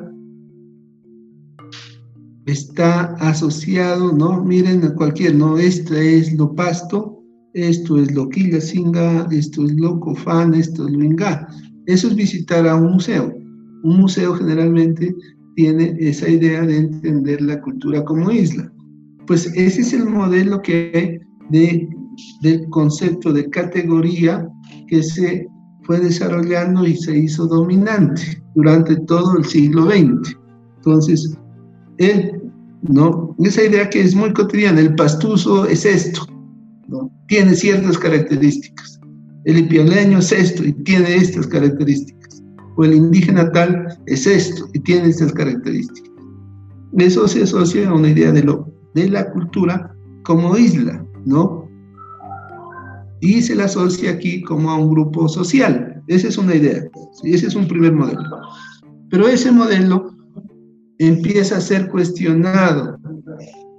está 2.45 3.15
asociado, 3.19 4.11
¿no? 4.11 4.43
Miren 4.43 4.83
a 4.83 4.95
cualquier, 4.95 5.35
¿no? 5.35 5.57
Esto 5.57 5.93
es 5.93 6.33
lo 6.33 6.53
pasto, 6.55 7.23
esto 7.53 7.99
es 7.99 8.13
lo 8.13 8.29
singa, 8.59 9.27
esto 9.31 9.65
es 9.65 9.73
lo 9.75 9.99
cofán, 9.99 10.55
esto 10.55 10.87
es 10.87 10.93
lo 10.93 11.03
inga. 11.03 11.47
Eso 11.85 12.07
es 12.07 12.15
visitar 12.15 12.67
a 12.67 12.75
un 12.75 12.93
museo. 12.93 13.31
Un 13.83 14.01
museo 14.01 14.33
generalmente 14.33 15.15
tiene 15.55 15.95
esa 15.99 16.29
idea 16.29 16.61
de 16.61 16.77
entender 16.77 17.41
la 17.41 17.61
cultura 17.61 18.03
como 18.03 18.31
isla. 18.31 18.71
Pues 19.27 19.47
ese 19.55 19.81
es 19.81 19.93
el 19.93 20.05
modelo 20.05 20.61
que 20.61 20.91
hay 20.93 21.19
de, 21.49 21.89
del 22.41 22.67
concepto 22.69 23.31
de 23.31 23.49
categoría 23.49 24.47
que 24.87 25.03
se 25.03 25.47
fue 25.83 25.99
desarrollando 25.99 26.85
y 26.85 26.95
se 26.95 27.17
hizo 27.17 27.45
dominante 27.47 28.41
durante 28.55 28.95
todo 29.01 29.37
el 29.37 29.45
siglo 29.45 29.85
XX. 29.85 30.37
Entonces, 30.77 31.37
él, 31.97 32.41
¿no? 32.83 33.35
Esa 33.39 33.63
idea 33.63 33.89
que 33.89 34.01
es 34.01 34.15
muy 34.15 34.33
cotidiana, 34.33 34.79
el 34.79 34.95
pastuso 34.95 35.65
es 35.65 35.85
esto. 35.85 36.25
Tiene 37.27 37.55
ciertas 37.55 37.97
características. 37.97 38.99
El 39.45 39.59
ipialeño 39.59 40.19
es 40.19 40.31
esto 40.31 40.63
y 40.63 40.73
tiene 40.83 41.15
estas 41.15 41.47
características. 41.47 42.22
O 42.75 42.83
el 42.83 42.93
indígena 42.93 43.51
tal 43.51 43.87
es 44.07 44.25
esto 44.25 44.67
y 44.73 44.79
tiene 44.79 45.09
estas 45.09 45.33
características. 45.33 46.11
Eso 46.97 47.27
se 47.27 47.43
asocia 47.43 47.89
a 47.89 47.93
una 47.93 48.09
idea 48.09 48.31
de, 48.31 48.43
lo, 48.43 48.71
de 48.93 49.09
la 49.09 49.31
cultura 49.31 49.95
como 50.23 50.57
isla, 50.57 51.05
¿no? 51.25 51.67
Y 53.19 53.41
se 53.41 53.55
la 53.55 53.65
asocia 53.65 54.11
aquí 54.11 54.41
como 54.43 54.69
a 54.69 54.77
un 54.77 54.91
grupo 54.91 55.27
social. 55.27 56.01
Esa 56.07 56.27
es 56.27 56.37
una 56.37 56.55
idea. 56.55 56.83
Ese 57.23 57.47
es 57.47 57.55
un 57.55 57.67
primer 57.67 57.93
modelo. 57.93 58.21
Pero 59.09 59.27
ese 59.27 59.51
modelo 59.51 60.13
empieza 60.99 61.57
a 61.57 61.61
ser 61.61 61.89
cuestionado 61.89 62.97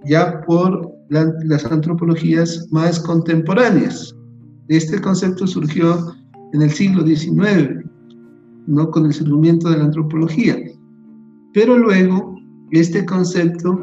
ya 0.07 0.43
por 0.47 0.91
las 1.09 1.65
antropologías 1.67 2.67
más 2.71 2.99
contemporáneas. 3.01 4.15
Este 4.69 5.01
concepto 5.01 5.47
surgió 5.47 6.15
en 6.53 6.63
el 6.63 6.71
siglo 6.71 7.07
XIX, 7.07 7.84
¿no? 8.67 8.91
con 8.91 9.07
el 9.07 9.13
surgimiento 9.13 9.71
de 9.71 9.79
la 9.79 9.85
antropología. 9.85 10.57
Pero 11.53 11.79
luego 11.79 12.37
este 12.71 13.05
concepto 13.05 13.81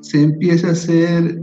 se 0.00 0.22
empieza 0.22 0.70
a 0.70 0.74
ser 0.74 1.42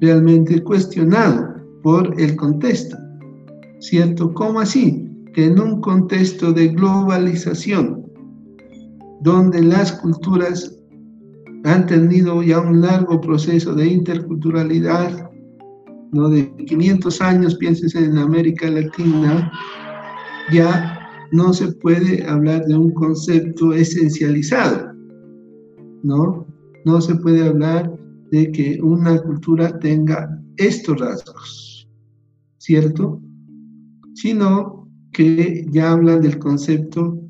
realmente 0.00 0.62
cuestionado 0.62 1.56
por 1.82 2.14
el 2.20 2.36
contexto, 2.36 2.96
¿cierto? 3.80 4.32
¿Cómo 4.34 4.60
así? 4.60 5.04
Que 5.34 5.46
en 5.46 5.60
un 5.60 5.80
contexto 5.80 6.52
de 6.52 6.68
globalización, 6.68 8.06
donde 9.22 9.62
las 9.62 9.92
culturas 9.92 10.78
han 11.64 11.86
tenido 11.86 12.42
ya 12.42 12.60
un 12.60 12.80
largo 12.80 13.20
proceso 13.20 13.74
de 13.74 13.86
interculturalidad, 13.86 15.28
¿no? 16.12 16.28
de 16.28 16.54
500 16.66 17.20
años, 17.20 17.56
pienses 17.56 17.94
en 17.94 18.16
América 18.16 18.70
Latina, 18.70 19.50
ya 20.52 21.07
no 21.32 21.52
se 21.52 21.72
puede 21.72 22.24
hablar 22.26 22.64
de 22.66 22.76
un 22.76 22.92
concepto 22.92 23.72
esencializado, 23.72 24.92
¿no? 26.02 26.46
No 26.84 27.00
se 27.00 27.14
puede 27.16 27.46
hablar 27.46 27.92
de 28.30 28.50
que 28.52 28.78
una 28.82 29.20
cultura 29.22 29.78
tenga 29.78 30.40
estos 30.56 30.98
rasgos, 30.98 31.88
¿cierto? 32.58 33.20
Sino 34.14 34.88
que 35.12 35.66
ya 35.70 35.92
hablan 35.92 36.20
del 36.20 36.38
concepto 36.38 37.20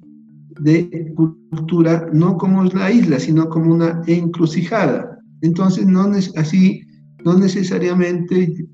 de 0.61 1.12
cultura 1.15 2.09
no 2.12 2.37
como 2.37 2.65
la 2.65 2.91
isla, 2.91 3.19
sino 3.19 3.49
como 3.49 3.75
una 3.75 4.03
encrucijada. 4.07 5.19
Entonces, 5.43 5.87
no 5.87 6.11
así, 6.37 6.83
no 7.25 7.39
necesariamente 7.39 8.66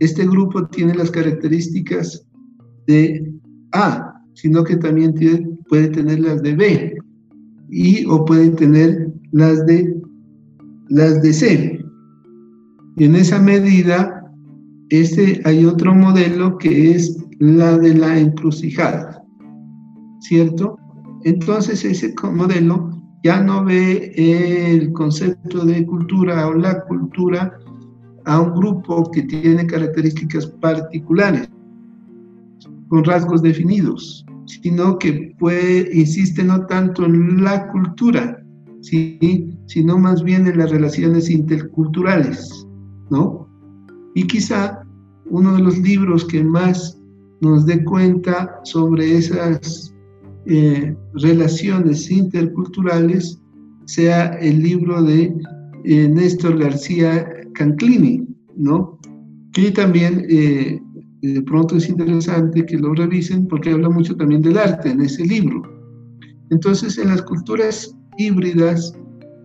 este 0.00 0.26
grupo 0.26 0.66
tiene 0.68 0.94
las 0.94 1.10
características 1.10 2.26
de 2.86 3.32
A, 3.72 4.11
sino 4.34 4.64
que 4.64 4.76
también 4.76 5.14
puede 5.68 5.88
tener 5.88 6.20
las 6.20 6.42
de 6.42 6.54
B, 6.54 6.98
y 7.70 8.04
o 8.06 8.24
puede 8.24 8.50
tener 8.50 9.12
las 9.32 9.64
de 9.66 10.00
las 10.88 11.22
de 11.22 11.32
C. 11.32 11.84
Y 12.96 13.04
en 13.04 13.16
esa 13.16 13.38
medida, 13.38 14.30
este, 14.90 15.40
hay 15.44 15.64
otro 15.64 15.94
modelo 15.94 16.58
que 16.58 16.90
es 16.90 17.16
la 17.38 17.78
de 17.78 17.94
la 17.94 18.18
encrucijada, 18.18 19.24
¿cierto? 20.20 20.76
Entonces 21.24 21.84
ese 21.84 22.14
modelo 22.22 22.90
ya 23.24 23.40
no 23.40 23.64
ve 23.64 24.12
el 24.16 24.92
concepto 24.92 25.64
de 25.64 25.86
cultura 25.86 26.46
o 26.48 26.54
la 26.54 26.84
cultura 26.84 27.58
a 28.24 28.40
un 28.40 28.54
grupo 28.54 29.10
que 29.10 29.22
tiene 29.22 29.66
características 29.66 30.46
particulares, 30.46 31.48
con 32.92 33.04
rasgos 33.04 33.40
definidos, 33.40 34.22
sino 34.44 34.98
que 34.98 35.34
puede, 35.38 35.88
insiste 35.98 36.44
no 36.44 36.66
tanto 36.66 37.06
en 37.06 37.42
la 37.42 37.66
cultura, 37.68 38.44
sino 38.82 39.96
más 39.96 40.22
bien 40.22 40.46
en 40.46 40.58
las 40.58 40.70
relaciones 40.70 41.30
interculturales, 41.30 42.66
¿no? 43.10 43.48
Y 44.14 44.26
quizá 44.26 44.82
uno 45.30 45.54
de 45.54 45.62
los 45.62 45.78
libros 45.78 46.26
que 46.26 46.44
más 46.44 47.00
nos 47.40 47.64
dé 47.64 47.82
cuenta 47.82 48.60
sobre 48.64 49.16
esas 49.16 49.94
eh, 50.44 50.94
relaciones 51.14 52.10
interculturales 52.10 53.40
sea 53.86 54.34
el 54.34 54.62
libro 54.62 55.02
de 55.02 55.34
eh, 55.84 56.08
Néstor 56.08 56.58
García 56.58 57.26
Canclini, 57.54 58.28
¿no? 58.54 58.98
Que 59.54 59.70
también 59.70 60.26
eh, 60.28 60.78
de 61.28 61.42
pronto 61.42 61.76
es 61.76 61.88
interesante 61.88 62.66
que 62.66 62.76
lo 62.76 62.94
revisen 62.94 63.46
porque 63.46 63.70
habla 63.70 63.88
mucho 63.88 64.16
también 64.16 64.42
del 64.42 64.58
arte 64.58 64.90
en 64.90 65.00
ese 65.02 65.24
libro. 65.24 65.62
Entonces, 66.50 66.98
en 66.98 67.08
las 67.08 67.22
culturas 67.22 67.96
híbridas, 68.18 68.92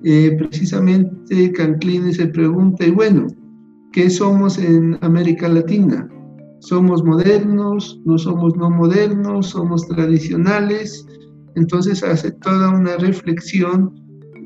eh, 0.03 0.35
precisamente 0.37 1.51
Canclini 1.53 2.13
se 2.13 2.27
pregunta, 2.27 2.85
y 2.85 2.91
bueno, 2.91 3.27
¿qué 3.93 4.09
somos 4.09 4.57
en 4.57 4.97
América 5.01 5.47
Latina? 5.47 6.09
¿Somos 6.59 7.03
modernos? 7.03 8.01
¿No 8.05 8.17
somos 8.17 8.55
no 8.55 8.69
modernos? 8.69 9.49
¿Somos 9.51 9.87
tradicionales? 9.87 11.05
Entonces 11.55 12.03
hace 12.03 12.31
toda 12.31 12.69
una 12.69 12.97
reflexión 12.97 13.93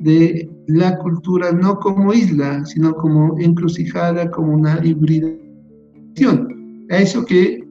de 0.02 0.50
la 0.68 0.98
cultura 1.00 1.52
no 1.52 1.78
como 1.80 2.14
isla, 2.14 2.66
sino 2.66 2.94
como 2.94 3.38
encrucijada, 3.40 4.30
como 4.32 4.54
una 4.54 4.80
hibridación. 4.86 6.61
Eso 6.92 7.24
que 7.24 7.64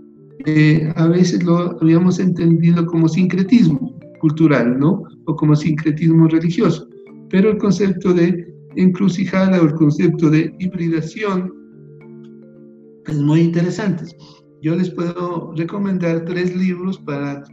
eh, 0.47 0.93
a 0.97 1.07
veces 1.07 1.43
lo 1.43 1.79
habíamos 1.83 2.19
entendido 2.19 2.87
como 2.87 3.07
sincretismo 3.07 3.95
cultural, 4.19 4.79
¿no? 4.79 5.03
O 5.27 5.37
como 5.37 5.55
sincretismo 5.55 6.27
religioso. 6.27 6.89
Pero 7.29 7.51
el 7.51 7.59
concepto 7.59 8.15
de 8.15 8.51
encrucijada 8.77 9.61
o 9.61 9.67
el 9.67 9.75
concepto 9.75 10.31
de 10.31 10.55
hibridación 10.59 11.53
es 13.07 13.19
muy 13.19 13.41
interesante. 13.41 14.05
Yo 14.63 14.75
les 14.75 14.89
puedo 14.89 15.53
recomendar 15.55 16.25
tres 16.25 16.57
libros 16.57 16.99
para 16.99 17.45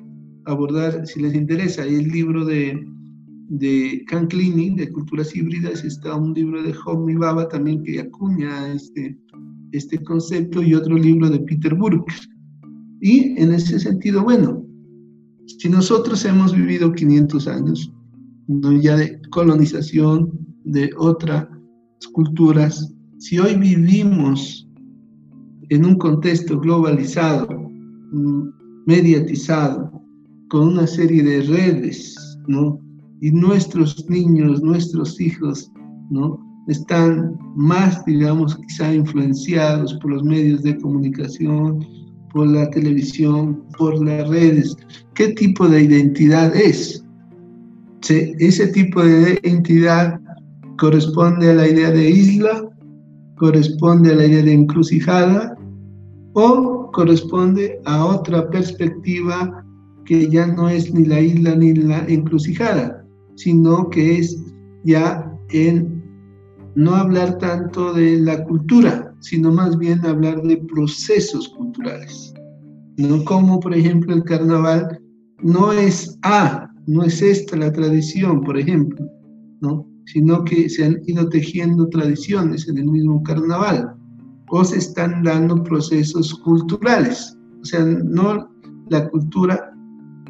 abordar, 0.45 1.05
si 1.05 1.21
les 1.21 1.33
interesa. 1.33 1.83
Hay 1.83 1.95
el 1.95 2.07
libro 2.07 2.45
de, 2.45 2.81
de 3.49 4.05
Canclini, 4.07 4.73
de 4.73 4.89
Culturas 4.89 5.35
Híbridas, 5.35 5.83
está 5.83 6.15
un 6.15 6.33
libro 6.33 6.63
de 6.63 6.73
Homi 6.85 7.15
Baba 7.15 7.49
también 7.49 7.83
que 7.83 7.99
acuña 7.99 8.71
este, 8.73 9.17
este 9.71 10.01
concepto 10.03 10.61
y 10.61 10.73
otro 10.73 10.95
libro 10.97 11.29
de 11.29 11.39
Peter 11.39 11.75
Burke. 11.75 12.13
Y 13.01 13.39
en 13.41 13.53
ese 13.53 13.79
sentido, 13.79 14.23
bueno, 14.23 14.65
si 15.45 15.69
nosotros 15.69 16.23
hemos 16.25 16.53
vivido 16.53 16.91
500 16.91 17.47
años, 17.47 17.93
¿no? 18.47 18.71
ya 18.79 18.97
de 18.97 19.21
colonización 19.29 20.31
de 20.63 20.89
otras 20.97 21.47
culturas, 22.13 22.93
si 23.19 23.39
hoy 23.39 23.55
vivimos 23.55 24.67
en 25.69 25.85
un 25.85 25.95
contexto 25.95 26.59
globalizado, 26.59 27.47
mm, 28.11 28.49
mediatizado, 28.85 29.91
con 30.49 30.69
una 30.69 30.87
serie 30.87 31.23
de 31.23 31.41
redes, 31.41 32.15
¿no? 32.47 32.79
Y 33.19 33.31
nuestros 33.31 34.09
niños, 34.09 34.61
nuestros 34.61 35.19
hijos, 35.19 35.69
¿no? 36.09 36.39
Están 36.67 37.37
más, 37.55 38.03
digamos, 38.05 38.55
quizá 38.57 38.93
influenciados 38.93 39.93
por 39.95 40.11
los 40.11 40.23
medios 40.23 40.63
de 40.63 40.77
comunicación, 40.77 41.85
por 42.33 42.47
la 42.47 42.69
televisión, 42.69 43.63
por 43.77 44.03
las 44.03 44.27
redes. 44.27 44.75
¿Qué 45.13 45.29
tipo 45.29 45.67
de 45.67 45.83
identidad 45.83 46.55
es? 46.55 47.03
ese 48.09 48.67
tipo 48.67 49.03
de 49.03 49.39
identidad 49.43 50.19
corresponde 50.77 51.51
a 51.51 51.55
la 51.55 51.67
idea 51.67 51.91
de 51.91 52.09
isla, 52.09 52.69
corresponde 53.37 54.13
a 54.13 54.15
la 54.15 54.25
idea 54.25 54.43
de 54.43 54.53
encrucijada 54.53 55.57
o 56.33 56.89
corresponde 56.93 57.79
a 57.85 58.05
otra 58.05 58.49
perspectiva 58.49 59.65
que 60.05 60.29
ya 60.29 60.47
no 60.47 60.69
es 60.69 60.93
ni 60.93 61.05
la 61.05 61.19
isla 61.19 61.55
ni 61.55 61.73
la 61.73 62.05
encrucijada, 62.07 63.05
sino 63.35 63.89
que 63.89 64.19
es 64.19 64.37
ya 64.85 65.29
en 65.49 65.96
no 66.77 66.93
hablar 66.95 67.39
tanto 67.39 67.91
de 67.91 68.19
la 68.19 68.43
cultura, 68.43 69.11
sino 69.19 69.51
más 69.51 69.75
bien 69.79 70.05
hablar 70.05 70.43
de 70.43 70.57
procesos 70.57 71.49
culturales. 71.49 72.35
¿no? 72.97 73.25
Como 73.25 73.59
por 73.59 73.73
ejemplo 73.73 74.13
el 74.13 74.23
carnaval 74.23 74.99
no 75.41 75.73
es 75.73 76.19
A, 76.21 76.69
no 76.85 77.01
es 77.01 77.19
esta 77.23 77.57
la 77.57 77.73
tradición, 77.73 78.41
por 78.41 78.59
ejemplo, 78.59 79.03
¿no? 79.59 79.87
sino 80.05 80.43
que 80.43 80.69
se 80.69 80.85
han 80.85 81.01
ido 81.07 81.27
tejiendo 81.29 81.89
tradiciones 81.89 82.67
en 82.67 82.77
el 82.77 82.85
mismo 82.85 83.23
carnaval 83.23 83.95
o 84.51 84.63
se 84.63 84.77
están 84.77 85.23
dando 85.23 85.63
procesos 85.63 86.31
culturales. 86.35 87.35
O 87.59 87.65
sea, 87.65 87.83
no 87.85 88.47
la 88.89 89.09
cultura 89.09 89.73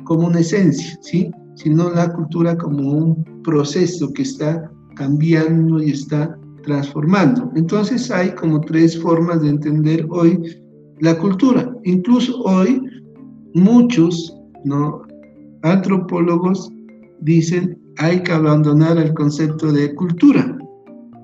como 0.05 0.27
una 0.27 0.39
esencia, 0.39 0.97
¿sí? 1.01 1.29
Sino 1.55 1.89
la 1.89 2.11
cultura 2.13 2.57
como 2.57 2.89
un 2.89 3.41
proceso 3.43 4.13
que 4.13 4.21
está 4.21 4.71
cambiando 4.97 5.81
y 5.81 5.91
está 5.91 6.37
transformando. 6.63 7.51
Entonces 7.55 8.11
hay 8.11 8.31
como 8.31 8.59
tres 8.61 8.99
formas 9.01 9.41
de 9.41 9.49
entender 9.49 10.05
hoy 10.09 10.39
la 10.99 11.17
cultura. 11.17 11.73
Incluso 11.83 12.41
hoy 12.43 12.81
muchos 13.53 14.35
¿no? 14.65 15.01
antropólogos 15.63 16.71
dicen 17.21 17.79
hay 17.99 18.21
que 18.21 18.31
abandonar 18.31 18.97
el 18.97 19.13
concepto 19.13 19.71
de 19.71 19.93
cultura. 19.95 20.57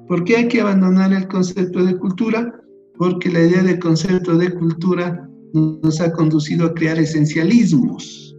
¿Por 0.08 0.24
qué 0.24 0.38
hay 0.38 0.48
que 0.48 0.62
abandonar 0.62 1.14
el 1.14 1.28
concepto 1.28 1.84
de 1.86 1.98
cultura? 1.98 2.54
Porque 2.98 3.30
la 3.30 3.42
idea 3.42 3.64
del 3.64 3.80
concepto 3.80 4.38
de 4.38 4.52
cultura 4.54 5.30
nos 5.54 6.02
ha 6.02 6.12
conducido 6.14 6.68
a 6.68 6.74
crear 6.74 6.98
esencialismos, 6.98 8.36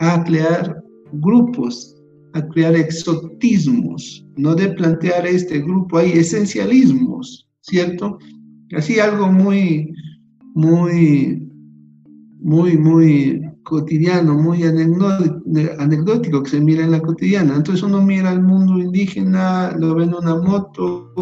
a 0.00 0.22
crear 0.24 0.82
grupos, 1.12 1.99
a 2.34 2.46
crear 2.48 2.74
exotismos, 2.76 4.26
no 4.36 4.54
de 4.54 4.68
plantear 4.68 5.26
este 5.26 5.60
grupo, 5.60 5.98
hay 5.98 6.12
esencialismos, 6.12 7.48
¿cierto? 7.60 8.18
Así 8.76 9.00
algo 9.00 9.30
muy, 9.32 9.92
muy, 10.54 11.48
muy, 12.40 12.76
muy 12.76 13.42
cotidiano, 13.64 14.34
muy 14.34 14.62
anecdótico 14.64 16.42
que 16.42 16.50
se 16.50 16.60
mira 16.60 16.84
en 16.84 16.92
la 16.92 17.00
cotidiana. 17.00 17.56
Entonces 17.56 17.82
uno 17.82 18.00
mira 18.00 18.30
al 18.30 18.42
mundo 18.42 18.78
indígena, 18.78 19.76
lo 19.78 19.94
ve 19.94 20.04
en 20.04 20.14
una 20.14 20.36
moto, 20.36 21.12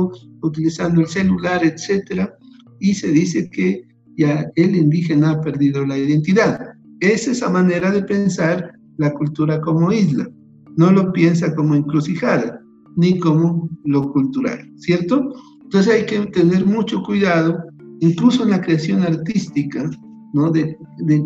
utilizando 0.42 1.00
el 1.00 1.08
celular, 1.08 1.64
etcétera, 1.64 2.34
y 2.80 2.94
se 2.94 3.08
dice 3.08 3.50
que 3.50 3.82
ya 4.16 4.50
el 4.56 4.76
indígena 4.76 5.30
ha 5.30 5.40
perdido 5.40 5.84
la 5.84 5.96
identidad. 5.96 6.58
Es 7.00 7.28
esa 7.28 7.48
manera 7.48 7.90
de 7.90 8.02
pensar 8.02 8.72
la 8.96 9.12
cultura 9.14 9.60
como 9.60 9.92
isla. 9.92 10.28
No 10.78 10.92
lo 10.92 11.12
piensa 11.12 11.54
como 11.56 11.74
encrucijada, 11.74 12.60
ni 12.96 13.18
como 13.18 13.68
lo 13.84 14.12
cultural, 14.12 14.58
¿cierto? 14.76 15.34
Entonces 15.64 15.92
hay 15.92 16.06
que 16.06 16.30
tener 16.30 16.64
mucho 16.64 17.02
cuidado, 17.02 17.58
incluso 18.00 18.44
en 18.44 18.50
la 18.50 18.60
creación 18.60 19.02
artística, 19.02 19.90
¿no? 20.32 20.50
De, 20.50 20.78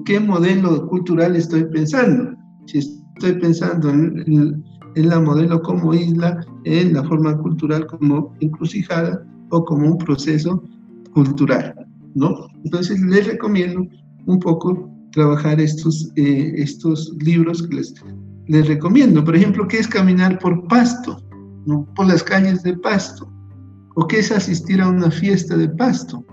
qué 0.07 0.19
modelo 0.19 0.89
cultural 0.89 1.37
estoy 1.37 1.65
pensando. 1.67 2.35
Si 2.67 2.79
estoy 2.79 3.35
pensando 3.41 3.91
en, 3.91 4.65
la 4.95 5.21
modelo 5.21 5.61
como 5.61 5.93
isla, 5.93 6.41
en 6.65 6.95
la 6.95 7.05
forma 7.05 7.37
cultural 7.39 7.87
como 7.87 8.35
encrucijada 8.41 9.23
o 9.51 9.65
como 9.65 9.93
un 9.93 9.99
proceso 9.99 10.65
cultural. 11.13 11.75
¿no? 12.15 12.49
Entonces 12.65 13.01
les 13.01 13.27
recomiendo 13.27 13.87
un 14.27 14.39
poco 14.39 14.91
trabajar 15.13 15.61
estos, 15.61 16.11
eh, 16.17 16.53
estos 16.57 17.15
libros 17.21 17.63
que 17.63 17.77
les, 17.77 17.95
les 18.53 18.69
recomiendo. 18.69 19.25
Por 19.25 19.37
ejemplo, 19.37 19.67
¿qué 19.67 19.79
es 19.79 19.89
caminar 19.89 20.39
por 20.39 20.67
pasto? 20.69 21.21
¿no? 21.67 21.87
Por 21.97 22.07
las 22.07 22.23
calles 22.23 22.63
de 22.63 22.77
pasto. 22.77 23.31
¿O 23.95 24.07
qué 24.07 24.21
es 24.21 24.31
asistir 24.31 24.81
a 24.81 24.89
una 24.89 25.11
fiesta 25.11 25.57
de 25.57 25.69
pasto? 25.69 26.25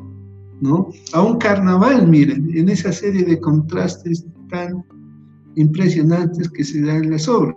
¿no? 0.61 0.89
A 1.13 1.21
un 1.21 1.37
carnaval, 1.37 2.07
miren, 2.07 2.49
en 2.55 2.69
esa 2.69 2.91
serie 2.91 3.23
de 3.23 3.39
contrastes 3.39 4.25
tan 4.49 4.83
impresionantes 5.55 6.49
que 6.49 6.63
se 6.63 6.81
dan 6.81 7.05
en 7.05 7.11
las 7.11 7.27
obras. 7.27 7.55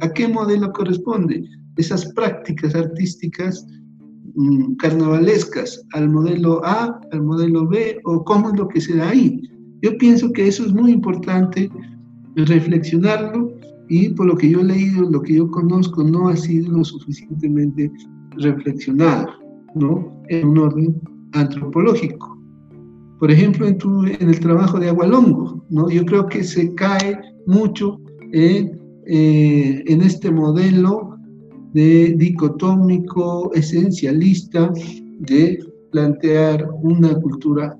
¿A 0.00 0.08
qué 0.12 0.28
modelo 0.28 0.72
corresponde? 0.72 1.44
Esas 1.76 2.06
prácticas 2.12 2.74
artísticas 2.74 3.66
Mm, 4.34 4.76
carnavalescas 4.76 5.84
al 5.92 6.08
modelo 6.08 6.64
A, 6.64 6.98
al 7.12 7.22
modelo 7.22 7.66
B, 7.66 8.00
o 8.04 8.24
cómo 8.24 8.48
es 8.50 8.58
lo 8.58 8.66
que 8.68 8.80
se 8.80 8.96
da 8.96 9.10
ahí. 9.10 9.42
Yo 9.82 9.96
pienso 9.98 10.32
que 10.32 10.48
eso 10.48 10.64
es 10.64 10.72
muy 10.72 10.92
importante 10.92 11.70
reflexionarlo 12.36 13.52
y 13.88 14.10
por 14.10 14.26
lo 14.26 14.36
que 14.36 14.50
yo 14.50 14.60
he 14.60 14.64
leído, 14.64 15.10
lo 15.10 15.22
que 15.22 15.34
yo 15.34 15.50
conozco, 15.50 16.02
no 16.02 16.28
ha 16.28 16.36
sido 16.36 16.72
lo 16.72 16.84
suficientemente 16.84 17.90
reflexionado, 18.36 19.28
¿no? 19.74 20.22
En 20.28 20.48
un 20.48 20.58
orden 20.58 21.00
antropológico. 21.32 22.38
Por 23.18 23.30
ejemplo, 23.30 23.66
en, 23.66 23.78
tu, 23.78 24.04
en 24.04 24.28
el 24.28 24.40
trabajo 24.40 24.80
de 24.80 24.88
Agualongo, 24.88 25.64
¿no? 25.70 25.88
Yo 25.90 26.04
creo 26.04 26.26
que 26.26 26.42
se 26.42 26.74
cae 26.74 27.20
mucho 27.46 28.00
en, 28.32 28.80
eh, 29.06 29.84
en 29.86 30.02
este 30.02 30.30
modelo 30.30 31.16
de 31.72 32.14
dicotómico, 32.16 33.52
esencialista, 33.54 34.72
de 35.20 35.58
plantear 35.90 36.68
una 36.82 37.14
cultura 37.20 37.78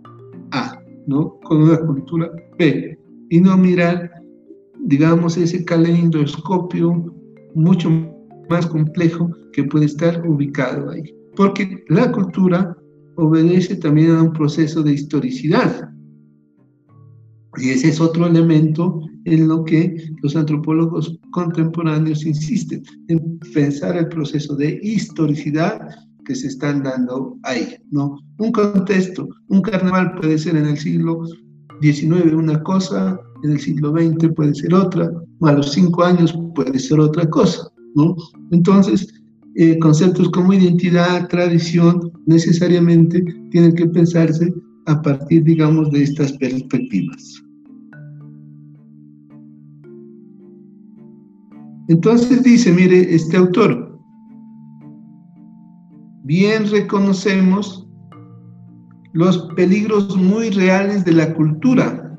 A, 0.53 0.79
¿no? 1.07 1.39
Con 1.45 1.63
una 1.63 1.79
cultura 1.79 2.31
B, 2.59 2.99
y 3.31 3.41
no 3.41 3.57
mirar, 3.57 4.11
digamos, 4.83 5.37
ese 5.37 5.65
caleidoscopio 5.65 7.15
mucho 7.55 7.91
más 8.49 8.67
complejo 8.67 9.31
que 9.53 9.65
puede 9.65 9.87
estar 9.87 10.27
ubicado 10.27 10.91
ahí. 10.91 11.03
Porque 11.37 11.83
la 11.89 12.11
cultura 12.13 12.77
obedece 13.17 13.77
también 13.77 14.11
a 14.13 14.23
un 14.23 14.33
proceso 14.33 14.83
de 14.83 14.93
historicidad. 14.93 15.91
Y 17.59 17.71
ese 17.71 17.89
es 17.89 18.01
otro 18.01 18.27
elemento 18.27 19.01
en 19.25 19.49
lo 19.49 19.65
que 19.65 19.95
los 20.23 20.35
antropólogos 20.37 21.19
contemporáneos 21.33 22.25
insisten, 22.25 22.83
en 23.09 23.39
pensar 23.53 23.97
el 23.97 24.09
proceso 24.09 24.57
de 24.57 24.81
historicidad 24.83 25.81
que 26.25 26.35
se 26.35 26.49
están 26.49 26.83
dando 26.83 27.37
ahí, 27.43 27.77
¿no? 27.91 28.19
Un 28.39 28.53
contexto, 28.53 29.29
un 29.49 29.61
carnaval 29.61 30.15
puede 30.15 30.39
ser 30.39 30.57
en 30.57 30.67
el 30.67 30.79
siglo 30.79 31.25
XIX 31.81 32.33
una 32.33 32.63
cosa, 32.63 33.21
en 33.43 33.53
el 33.53 33.61
siglo 33.61 33.93
XX 33.93 34.33
puede 34.35 34.55
ser 34.55 34.75
otra, 34.75 35.11
o 35.41 35.47
a 35.47 35.53
los 35.53 35.73
cinco 35.73 36.05
años 36.05 36.37
puede 36.55 36.79
ser 36.79 37.01
otra 37.01 37.29
cosa, 37.29 37.71
¿no? 37.95 38.17
Entonces, 38.51 39.13
eh, 39.55 39.79
conceptos 39.79 40.31
como 40.31 40.53
identidad, 40.53 41.29
tradición, 41.29 42.11
necesariamente 42.27 43.23
tienen 43.51 43.75
que 43.75 43.87
pensarse 43.87 44.53
a 44.87 45.03
partir, 45.03 45.45
digamos, 45.45 45.91
de 45.91 46.03
estas 46.03 46.33
perspectivas. 46.35 47.43
Entonces 51.89 52.43
dice, 52.43 52.73
mire, 52.73 53.15
este 53.15 53.37
autor, 53.37 53.99
bien 56.25 56.71
reconocemos 56.71 57.87
los 59.13 59.39
peligros 59.57 60.17
muy 60.17 60.49
reales 60.51 61.05
de 61.05 61.13
la 61.13 61.35
cultura 61.35 62.12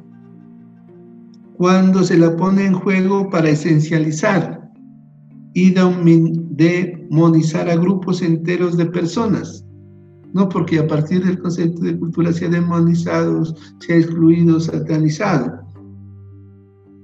cuando 1.64 2.04
se 2.04 2.18
la 2.18 2.36
pone 2.36 2.66
en 2.66 2.74
juego 2.74 3.30
para 3.30 3.48
esencializar 3.48 4.70
y 5.54 5.72
demonizar 5.72 7.70
a 7.70 7.78
grupos 7.78 8.22
enteros 8.22 8.76
de 8.76 8.86
personas. 8.88 9.64
No 10.34 10.50
porque 10.50 10.80
a 10.80 10.88
partir 10.88 11.24
del 11.24 11.40
concepto 11.40 11.84
de 11.84 11.98
cultura 11.98 12.34
se 12.34 12.48
ha 12.48 12.50
demonizado, 12.50 13.46
se 13.80 13.94
ha 13.94 13.96
excluido, 13.96 14.60
satanizado 14.60 15.54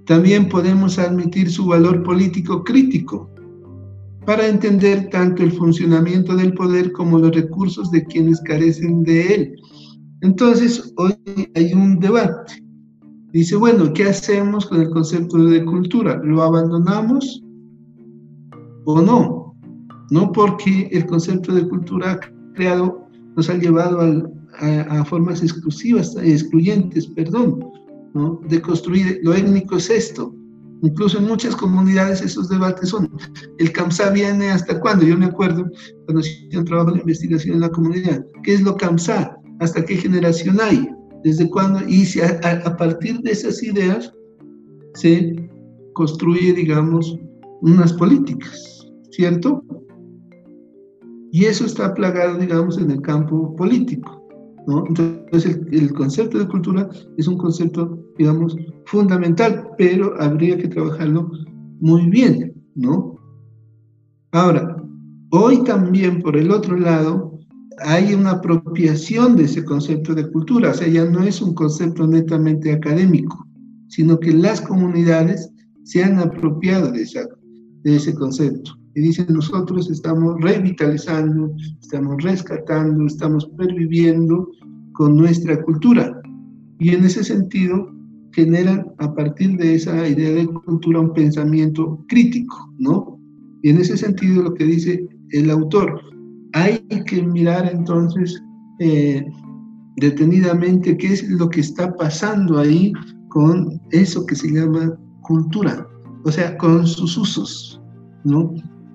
también 0.06 0.49
podemos 0.49 0.99
admitir 0.99 1.49
su 1.49 1.65
valor 1.65 2.03
político 2.03 2.61
crítico 2.65 3.30
para 4.26 4.45
entender 4.45 5.07
tanto 5.10 5.41
el 5.41 5.53
funcionamiento 5.53 6.36
del 6.36 6.53
poder 6.53 6.91
como 6.91 7.18
los 7.18 7.34
recursos 7.34 7.91
de 7.91 8.03
quienes 8.03 8.41
carecen 8.41 9.03
de 9.03 9.36
él. 9.36 9.56
Entonces, 10.19 10.94
hoy 10.98 11.15
hay 11.56 11.73
un 11.73 11.98
debate. 11.99 12.68
Dice, 13.31 13.56
bueno, 13.56 13.93
¿qué 13.93 14.06
hacemos 14.06 14.65
con 14.65 14.81
el 14.81 14.89
concepto 14.89 15.38
de 15.38 15.64
cultura? 15.64 16.19
¿Lo 16.23 16.41
abandonamos 16.41 17.43
o 18.85 19.01
no? 19.01 19.56
No 20.10 20.31
porque 20.31 20.89
el 20.91 21.06
concepto 21.06 21.53
de 21.53 21.68
cultura 21.68 22.19
creado 22.56 23.07
nos 23.35 23.49
ha 23.49 23.53
llevado 23.53 23.99
a, 24.60 25.06
formas 25.06 25.43
exclusivas, 25.43 26.15
excluyentes, 26.18 27.06
perdón, 27.07 27.64
de 28.47 28.61
construir, 28.61 29.19
lo 29.22 29.35
étnico 29.35 29.77
es 29.77 29.91
esto. 29.91 30.34
Incluso 30.81 31.19
en 31.19 31.26
muchas 31.26 31.56
comunidades 31.56 32.22
esos 32.22 32.49
debates 32.49 32.89
son, 32.89 33.11
el 33.60 33.72
CAMSA 33.72 34.10
viene 34.10 34.49
hasta 34.49 34.80
cuándo, 34.80 35.06
yo 35.06 35.18
me 35.18 35.26
acuerdo 35.26 35.69
cuando 36.06 36.22
hacía 36.22 36.60
un 36.60 36.65
trabajo 36.65 36.93
de 36.93 37.01
investigación 37.01 37.56
en 37.56 37.61
la 37.61 37.69
comunidad, 37.69 38.26
¿qué 38.43 38.56
es 38.56 38.61
lo 38.61 38.76
CAMSA? 38.76 39.38
¿Hasta 39.60 39.85
qué 39.85 39.97
generación 39.97 40.57
hay? 40.61 40.89
¿Desde 41.23 41.49
cuándo? 41.49 41.79
Y 41.87 42.05
si 42.05 42.21
a, 42.21 42.77
partir 42.77 43.19
de 43.21 43.31
esas 43.31 43.61
ideas 43.63 44.13
se 44.93 45.49
construye, 45.93 46.53
digamos, 46.53 47.17
unas 47.61 47.93
políticas, 47.93 48.87
¿cierto? 49.11 49.63
Y 51.31 51.45
eso 51.45 51.65
está 51.65 51.93
plagado, 51.93 52.37
digamos, 52.37 52.77
en 52.77 52.91
el 52.91 53.01
campo 53.01 53.55
político. 53.55 54.19
Entonces, 54.87 55.59
el, 55.71 55.93
concepto 55.93 56.37
de 56.37 56.47
cultura 56.47 56.87
es 57.17 57.27
un 57.27 57.37
concepto, 57.37 57.97
digamos, 58.17 58.55
fundamental, 58.85 59.69
pero 59.77 60.13
habría 60.21 60.57
que 60.57 60.67
trabajarlo 60.67 61.31
muy 61.79 62.09
bien, 62.09 62.53
¿no? 62.75 63.17
Ahora, 64.31 64.77
hoy 65.31 65.63
también, 65.63 66.21
por 66.21 66.37
el 66.37 66.51
otro 66.51 66.77
lado, 66.77 67.28
hay 67.81 68.14
una 68.14 68.31
apropiación 68.31 69.35
de 69.35 69.43
ese 69.43 69.64
concepto 69.64 70.14
de 70.14 70.30
cultura, 70.30 70.72
o 70.72 70.73
sea, 70.73 70.88
ya 70.88 71.06
no 71.06 71.23
es 71.23 71.41
un 71.41 71.53
concepto 71.53 72.07
netamente 72.07 72.72
académico, 72.72 73.45
sino 73.88 74.19
que 74.19 74.31
las 74.31 74.61
comunidades 74.61 75.51
se 75.84 76.03
han 76.03 76.19
apropiado 76.19 76.91
de, 76.91 77.01
esa, 77.01 77.27
de 77.84 77.95
ese 77.95 78.14
concepto. 78.14 78.72
Y 78.95 79.01
dicen, 79.01 79.27
nosotros 79.30 79.89
estamos 79.89 80.35
revitalizando, 80.41 81.53
estamos 81.81 82.22
rescatando, 82.23 83.06
estamos 83.06 83.49
perviviendo 83.57 84.49
con 84.93 85.15
nuestra 85.15 85.61
cultura. 85.64 86.22
Y 86.80 86.89
en 86.89 87.06
ese 87.06 87.23
sentido, 87.23 87.93
generan 88.34 88.85
a 88.99 89.14
partir 89.14 89.57
de 89.57 89.76
esa 89.76 90.07
idea 90.07 90.31
de 90.31 90.47
cultura 90.47 90.99
un 90.99 91.14
pensamiento 91.14 92.03
crítico, 92.07 92.73
¿no? 92.77 93.19
Y 93.61 93.69
en 93.69 93.80
ese 93.80 93.97
sentido 93.97 94.43
lo 94.43 94.53
que 94.53 94.65
dice 94.65 95.07
el 95.31 95.49
autor, 95.49 96.01
hay 96.53 96.80
que 97.05 97.21
mirar 97.21 97.69
entonces 97.71 98.41
eh, 98.80 99.26
detenidamente 99.97 100.97
qué 100.97 101.13
es 101.13 101.30
lo 101.30 101.49
que 101.49 101.61
está 101.61 101.93
pasando 101.95 102.59
ahí 102.59 102.93
con 103.30 103.80
eso 103.91 104.26
que 104.26 104.35
se 104.35 104.51
llama 104.51 104.97
cultura, 105.21 105.88
o 106.26 106.31
sea, 106.31 106.57
con 106.57 106.88
sus 106.88 107.17
usos, 107.17 107.81
¿no? 108.23 108.53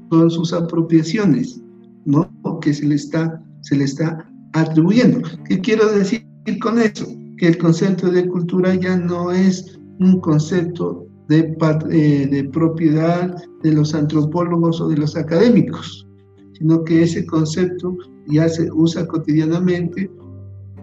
Con 0.08 0.30
sus 0.30 0.52
apropiaciones, 0.52 1.62
¿no? 2.04 2.28
Que 2.60 2.74
se 2.74 2.86
le 2.86 2.96
está, 2.96 3.42
se 3.62 3.76
le 3.76 3.84
está 3.84 4.26
atribuyendo. 4.54 5.20
¿Qué 5.48 5.60
quiero 5.60 5.90
decir 5.92 6.26
con 6.60 6.78
eso? 6.78 7.06
Que 7.38 7.48
el 7.48 7.58
concepto 7.58 8.10
de 8.10 8.26
cultura 8.26 8.74
ya 8.74 8.96
no 8.96 9.30
es 9.30 9.78
un 10.00 10.20
concepto 10.20 11.06
de, 11.28 11.56
eh, 11.90 12.28
de 12.30 12.44
propiedad 12.52 13.34
de 13.62 13.72
los 13.72 13.94
antropólogos 13.94 14.80
o 14.80 14.88
de 14.88 14.96
los 14.96 15.16
académicos, 15.16 16.03
sino 16.64 16.82
que 16.82 17.02
ese 17.02 17.26
concepto 17.26 17.94
ya 18.26 18.48
se 18.48 18.72
usa 18.72 19.06
cotidianamente 19.06 20.10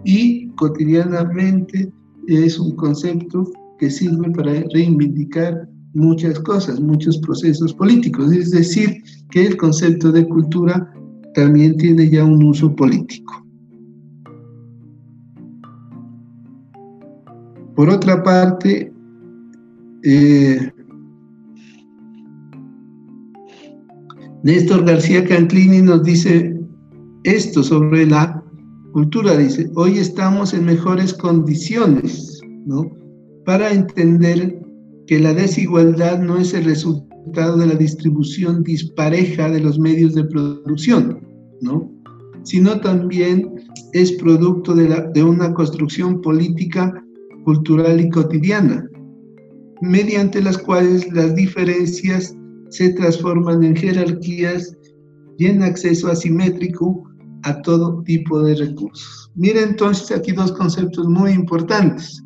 y 0.04 0.46
cotidianamente 0.50 1.92
es 2.28 2.56
un 2.56 2.76
concepto 2.76 3.50
que 3.80 3.90
sirve 3.90 4.30
para 4.30 4.62
reivindicar 4.72 5.68
muchas 5.94 6.38
cosas, 6.38 6.80
muchos 6.80 7.18
procesos 7.18 7.74
políticos. 7.74 8.30
Es 8.30 8.52
decir, 8.52 9.02
que 9.32 9.44
el 9.44 9.56
concepto 9.56 10.12
de 10.12 10.24
cultura 10.28 10.88
también 11.34 11.76
tiene 11.78 12.08
ya 12.08 12.24
un 12.24 12.44
uso 12.44 12.72
político. 12.76 13.44
Por 17.74 17.90
otra 17.90 18.22
parte, 18.22 18.92
eh, 20.04 20.70
Néstor 24.44 24.84
García 24.84 25.24
Canclini 25.24 25.82
nos 25.82 26.02
dice 26.02 26.58
esto 27.22 27.62
sobre 27.62 28.06
la 28.06 28.42
cultura. 28.92 29.36
Dice, 29.36 29.70
hoy 29.76 29.98
estamos 29.98 30.52
en 30.52 30.64
mejores 30.64 31.14
condiciones, 31.14 32.40
¿no? 32.66 32.90
Para 33.44 33.72
entender 33.72 34.60
que 35.06 35.20
la 35.20 35.32
desigualdad 35.32 36.20
no 36.20 36.38
es 36.38 36.54
el 36.54 36.64
resultado 36.64 37.56
de 37.56 37.66
la 37.66 37.74
distribución 37.74 38.64
dispareja 38.64 39.48
de 39.48 39.60
los 39.60 39.78
medios 39.78 40.14
de 40.14 40.24
producción, 40.24 41.20
¿no? 41.60 41.88
Sino 42.42 42.80
también 42.80 43.48
es 43.92 44.10
producto 44.10 44.74
de, 44.74 45.08
de 45.14 45.22
una 45.22 45.54
construcción 45.54 46.20
política, 46.20 46.92
cultural 47.44 48.00
y 48.00 48.10
cotidiana, 48.10 48.88
mediante 49.80 50.42
las 50.42 50.58
cuales 50.58 51.12
las 51.12 51.36
diferencias 51.36 52.36
se 52.72 52.90
transforman 52.94 53.62
en 53.62 53.76
jerarquías 53.76 54.74
y 55.38 55.46
en 55.46 55.62
acceso 55.62 56.08
asimétrico 56.08 57.04
a 57.42 57.60
todo 57.62 58.02
tipo 58.04 58.42
de 58.42 58.54
recursos. 58.54 59.30
Miren 59.34 59.70
entonces 59.70 60.10
aquí 60.10 60.32
dos 60.32 60.52
conceptos 60.52 61.06
muy 61.06 61.32
importantes, 61.32 62.22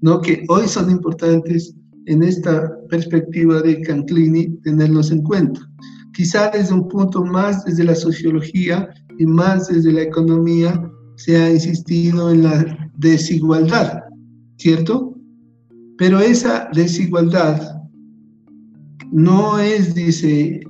¿no? 0.00 0.20
que 0.20 0.44
hoy 0.48 0.66
son 0.66 0.90
importantes 0.90 1.74
en 2.06 2.22
esta 2.22 2.72
perspectiva 2.88 3.60
de 3.60 3.80
Canclini 3.82 4.48
tenerlos 4.62 5.10
en 5.10 5.22
cuenta. 5.22 5.60
Quizá 6.14 6.50
desde 6.50 6.72
un 6.72 6.88
punto 6.88 7.24
más 7.24 7.64
desde 7.64 7.84
la 7.84 7.94
sociología 7.94 8.88
y 9.18 9.26
más 9.26 9.68
desde 9.68 9.92
la 9.92 10.02
economía 10.02 10.90
se 11.16 11.36
ha 11.36 11.50
insistido 11.50 12.30
en 12.30 12.44
la 12.44 12.90
desigualdad, 12.96 14.00
¿cierto? 14.56 15.14
Pero 15.98 16.20
esa 16.20 16.68
desigualdad 16.72 17.75
no 19.12 19.58
es, 19.58 19.94
dice 19.94 20.60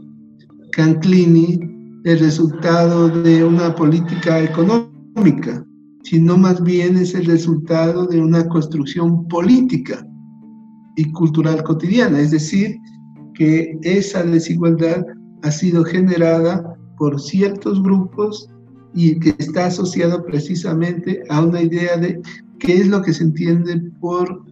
Canclini, 0.72 1.58
el 2.04 2.18
resultado 2.20 3.08
de 3.08 3.44
una 3.44 3.74
política 3.74 4.42
económica, 4.42 5.64
sino 6.02 6.36
más 6.36 6.62
bien 6.62 6.96
es 6.96 7.14
el 7.14 7.26
resultado 7.26 8.06
de 8.06 8.20
una 8.20 8.46
construcción 8.48 9.26
política 9.28 10.06
y 10.96 11.10
cultural 11.12 11.62
cotidiana, 11.64 12.20
es 12.20 12.30
decir, 12.30 12.76
que 13.34 13.78
esa 13.82 14.22
desigualdad 14.22 15.04
ha 15.42 15.50
sido 15.50 15.84
generada 15.84 16.76
por 16.96 17.20
ciertos 17.20 17.82
grupos 17.82 18.48
y 18.94 19.18
que 19.18 19.34
está 19.38 19.66
asociado 19.66 20.24
precisamente 20.24 21.22
a 21.28 21.44
una 21.44 21.60
idea 21.60 21.96
de 21.96 22.20
qué 22.58 22.74
es 22.74 22.88
lo 22.88 23.02
que 23.02 23.12
se 23.12 23.24
entiende 23.24 23.78
por 24.00 24.42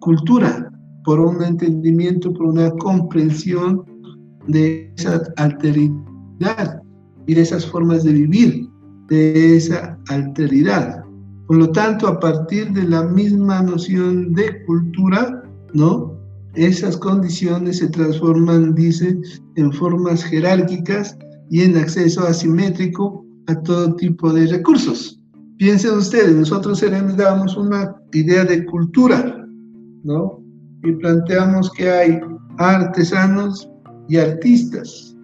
cultura, 0.00 0.70
por 1.04 1.20
un 1.20 1.42
entendimiento, 1.42 2.32
por 2.32 2.46
una 2.46 2.70
comprensión 2.72 3.84
de 4.48 4.92
esa 4.96 5.22
alteridad 5.36 6.82
y 7.26 7.34
de 7.34 7.42
esas 7.42 7.66
formas 7.66 8.04
de 8.04 8.12
vivir, 8.12 8.68
de 9.08 9.56
esa 9.56 9.98
alteridad. 10.08 11.04
Por 11.46 11.56
lo 11.56 11.70
tanto, 11.70 12.06
a 12.06 12.20
partir 12.20 12.70
de 12.72 12.84
la 12.84 13.02
misma 13.02 13.62
noción 13.62 14.32
de 14.34 14.64
cultura, 14.66 15.42
¿no? 15.74 16.16
Esas 16.54 16.96
condiciones 16.96 17.78
se 17.78 17.88
transforman, 17.88 18.74
dice, 18.74 19.18
en 19.56 19.72
formas 19.72 20.24
jerárquicas 20.24 21.16
y 21.50 21.62
en 21.62 21.76
acceso 21.76 22.26
asimétrico 22.26 23.24
a 23.46 23.60
todo 23.62 23.94
tipo 23.96 24.32
de 24.32 24.46
recursos. 24.46 25.20
Piensen 25.58 25.98
ustedes, 25.98 26.34
nosotros 26.34 26.82
damos 27.16 27.56
una 27.56 27.94
idea 28.12 28.44
de 28.44 28.64
cultura, 28.64 29.46
¿no? 30.04 30.39
Y 30.82 30.92
planteamos 30.92 31.70
que 31.72 31.90
hay 31.90 32.20
artesanos 32.58 33.68
y 34.08 34.16
artistas, 34.16 35.16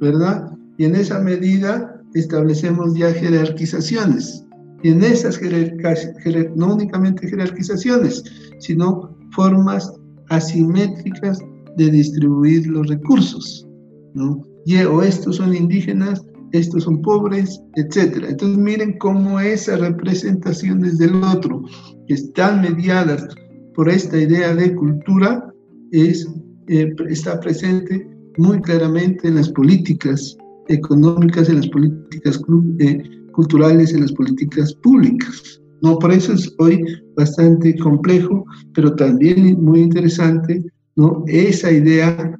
¿verdad? 0.00 0.50
Y 0.78 0.84
en 0.84 0.96
esa 0.96 1.18
medida 1.18 2.00
establecemos 2.14 2.94
ya 2.94 3.12
jerarquizaciones. 3.12 4.44
Y 4.82 4.90
en 4.90 5.02
esas 5.02 5.38
jerarquizaciones, 5.38 6.56
no 6.56 6.74
únicamente 6.74 7.28
jerarquizaciones, 7.28 8.22
sino 8.58 9.16
formas 9.32 9.92
asimétricas 10.28 11.38
de 11.76 11.90
distribuir 11.90 12.66
los 12.66 12.86
recursos, 12.88 13.66
¿no? 14.14 14.42
Y, 14.66 14.76
o 14.76 15.02
estos 15.02 15.36
son 15.36 15.54
indígenas, 15.54 16.22
estos 16.52 16.84
son 16.84 17.02
pobres, 17.02 17.60
etc. 17.76 18.24
Entonces 18.28 18.58
miren 18.58 18.96
cómo 18.98 19.40
esas 19.40 19.80
representaciones 19.80 20.98
del 20.98 21.22
otro, 21.24 21.62
que 22.06 22.14
están 22.14 22.60
mediadas 22.60 23.26
por 23.74 23.88
esta 23.88 24.16
idea 24.18 24.54
de 24.54 24.74
cultura 24.74 25.52
es, 25.92 26.26
eh, 26.68 26.94
está 27.08 27.38
presente 27.40 28.06
muy 28.38 28.60
claramente 28.60 29.28
en 29.28 29.36
las 29.36 29.48
políticas 29.50 30.36
económicas, 30.68 31.48
en 31.48 31.56
las 31.56 31.68
políticas 31.68 32.40
eh, 32.78 33.02
culturales, 33.32 33.92
en 33.92 34.02
las 34.02 34.12
políticas 34.12 34.74
públicas. 34.76 35.60
No, 35.82 35.98
por 35.98 36.12
eso 36.12 36.32
es 36.32 36.52
hoy 36.58 36.82
bastante 37.16 37.76
complejo, 37.78 38.44
pero 38.74 38.94
también 38.94 39.62
muy 39.62 39.80
interesante, 39.80 40.64
¿no? 40.96 41.24
Esa 41.26 41.70
idea 41.70 42.38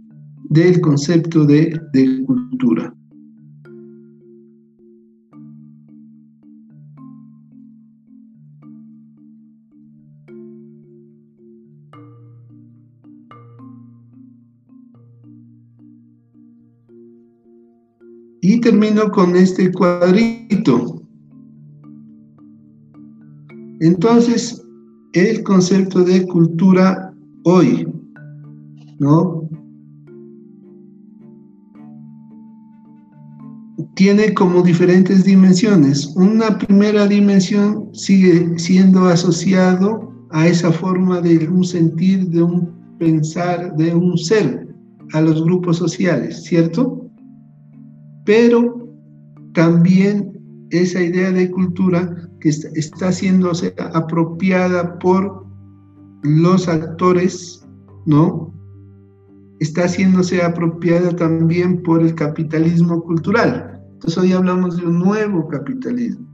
del 0.51 0.81
concepto 0.81 1.45
de, 1.45 1.79
de 1.93 2.25
cultura. 2.25 2.95
Y 18.47 18.61
termino 18.61 19.11
con 19.11 19.35
este 19.37 19.73
cuadrito. 19.73 21.01
Entonces, 23.81 24.63
el 25.15 25.43
concepto 25.43 26.05
de 26.05 26.27
cultura 26.27 27.15
hoy, 27.45 27.89
¿no? 28.99 29.49
Tiene 33.95 34.35
como 34.35 34.61
diferentes 34.61 35.25
dimensiones. 35.25 36.15
Una 36.15 36.59
primera 36.59 37.07
dimensión 37.07 37.89
sigue 37.95 38.59
siendo 38.59 39.07
asociado 39.07 40.13
a 40.33 40.47
esa 40.47 40.71
forma 40.71 41.23
de 41.23 41.49
un 41.49 41.65
sentir, 41.65 42.29
de 42.29 42.43
un 42.43 42.75
pensar, 42.99 43.75
de 43.77 43.95
un 43.95 44.19
ser, 44.19 44.69
a 45.15 45.23
los 45.23 45.43
grupos 45.43 45.79
sociales, 45.79 46.45
¿cierto? 46.45 47.04
Pero 48.25 48.89
también 49.53 50.33
esa 50.71 51.01
idea 51.03 51.31
de 51.31 51.51
cultura 51.51 52.29
que 52.41 52.49
está, 52.49 52.69
está 52.75 53.13
siendo 53.13 53.53
apropiada 53.93 54.99
por 54.99 55.47
los 56.23 56.69
actores, 56.69 57.67
¿no? 58.07 58.53
Está 59.61 59.85
haciéndose 59.85 60.43
apropiada 60.43 61.15
también 61.15 61.83
por 61.83 62.03
el 62.03 62.15
capitalismo 62.15 63.03
cultural. 63.03 63.81
Entonces 63.93 64.19
hoy 64.19 64.33
hablamos 64.33 64.77
de 64.77 64.87
un 64.87 64.99
nuevo 64.99 65.47
capitalismo. 65.49 66.27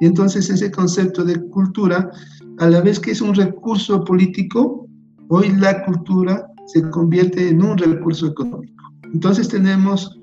Y 0.00 0.06
entonces 0.06 0.50
ese 0.50 0.70
concepto 0.70 1.24
de 1.24 1.40
cultura, 1.50 2.10
a 2.58 2.68
la 2.68 2.80
vez 2.80 2.98
que 2.98 3.12
es 3.12 3.20
un 3.20 3.34
recurso 3.34 4.04
político, 4.04 4.88
hoy 5.28 5.50
la 5.56 5.84
cultura 5.84 6.46
se 6.66 6.82
convierte 6.90 7.48
en 7.48 7.62
un 7.62 7.76
recurso 7.78 8.26
económico. 8.26 8.84
Entonces 9.12 9.48
tenemos 9.48 10.20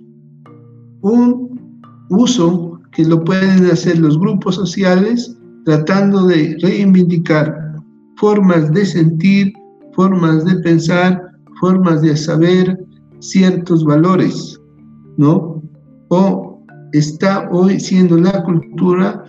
un 1.02 1.82
uso 2.10 2.80
que 2.92 3.06
lo 3.06 3.24
pueden 3.24 3.66
hacer 3.66 4.00
los 4.00 4.20
grupos 4.20 4.56
sociales 4.56 5.36
tratando 5.66 6.26
de 6.28 6.58
reivindicar 6.62 7.76
formas 8.18 8.72
de 8.72 8.86
sentir, 8.86 9.54
formas 9.94 10.46
de 10.46 10.56
pensar, 10.62 11.22
formas 11.60 12.02
de 12.02 12.16
saber 12.18 12.78
ciertos 13.20 13.84
valores, 13.86 14.60
¿no? 15.18 15.62
O 16.10 16.60
está 16.94 17.50
hoy 17.52 17.80
siendo 17.80 18.18
la 18.18 18.44
cultura 18.44 19.24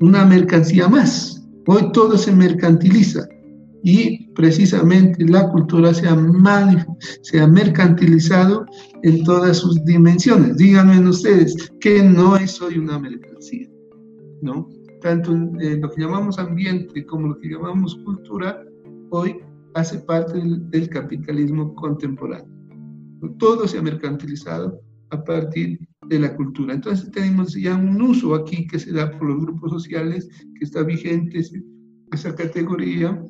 una 0.00 0.24
mercancía 0.26 0.88
más. 0.88 1.46
Hoy 1.66 1.90
todo 1.92 2.18
se 2.18 2.32
mercantiliza 2.32 3.26
y 3.82 4.28
precisamente 4.28 5.24
la 5.24 5.50
cultura 5.50 5.92
se 5.92 6.08
ha, 6.08 7.46
mercantilizado 7.46 8.64
en 9.02 9.24
todas 9.24 9.58
sus 9.58 9.84
dimensiones. 9.84 10.56
Díganme 10.56 11.08
ustedes 11.08 11.70
que 11.80 12.02
no 12.02 12.36
es 12.36 12.60
hoy 12.62 12.78
una 12.78 12.98
mercancía, 12.98 13.68
¿no? 14.40 14.68
Tanto 15.00 15.32
lo 15.34 15.90
que 15.90 16.00
llamamos 16.00 16.38
ambiente 16.38 17.04
como 17.06 17.28
lo 17.28 17.38
que 17.38 17.48
llamamos 17.48 17.96
cultura, 18.04 18.64
hoy 19.10 19.36
hace 19.74 19.98
parte 19.98 20.38
del, 20.38 20.70
del 20.70 20.88
capitalismo 20.88 21.74
contemporáneo. 21.74 22.48
Todo 23.38 23.66
se 23.66 23.78
ha 23.78 23.82
mercantilizado 23.82 24.80
a 25.10 25.24
partir 25.24 25.78
de 26.08 26.18
la 26.20 26.34
cultura. 26.36 26.74
Entonces 26.74 27.10
tenemos 27.10 27.54
ya 27.54 27.74
un 27.76 28.00
uso 28.00 28.34
aquí 28.34 28.66
que 28.66 28.78
se 28.78 28.92
da 28.92 29.10
por 29.10 29.28
los 29.28 29.40
grupos 29.40 29.72
sociales, 29.72 30.28
que 30.58 30.64
está 30.64 30.82
vigente 30.82 31.42
esa 32.12 32.34
categoría, 32.34 33.20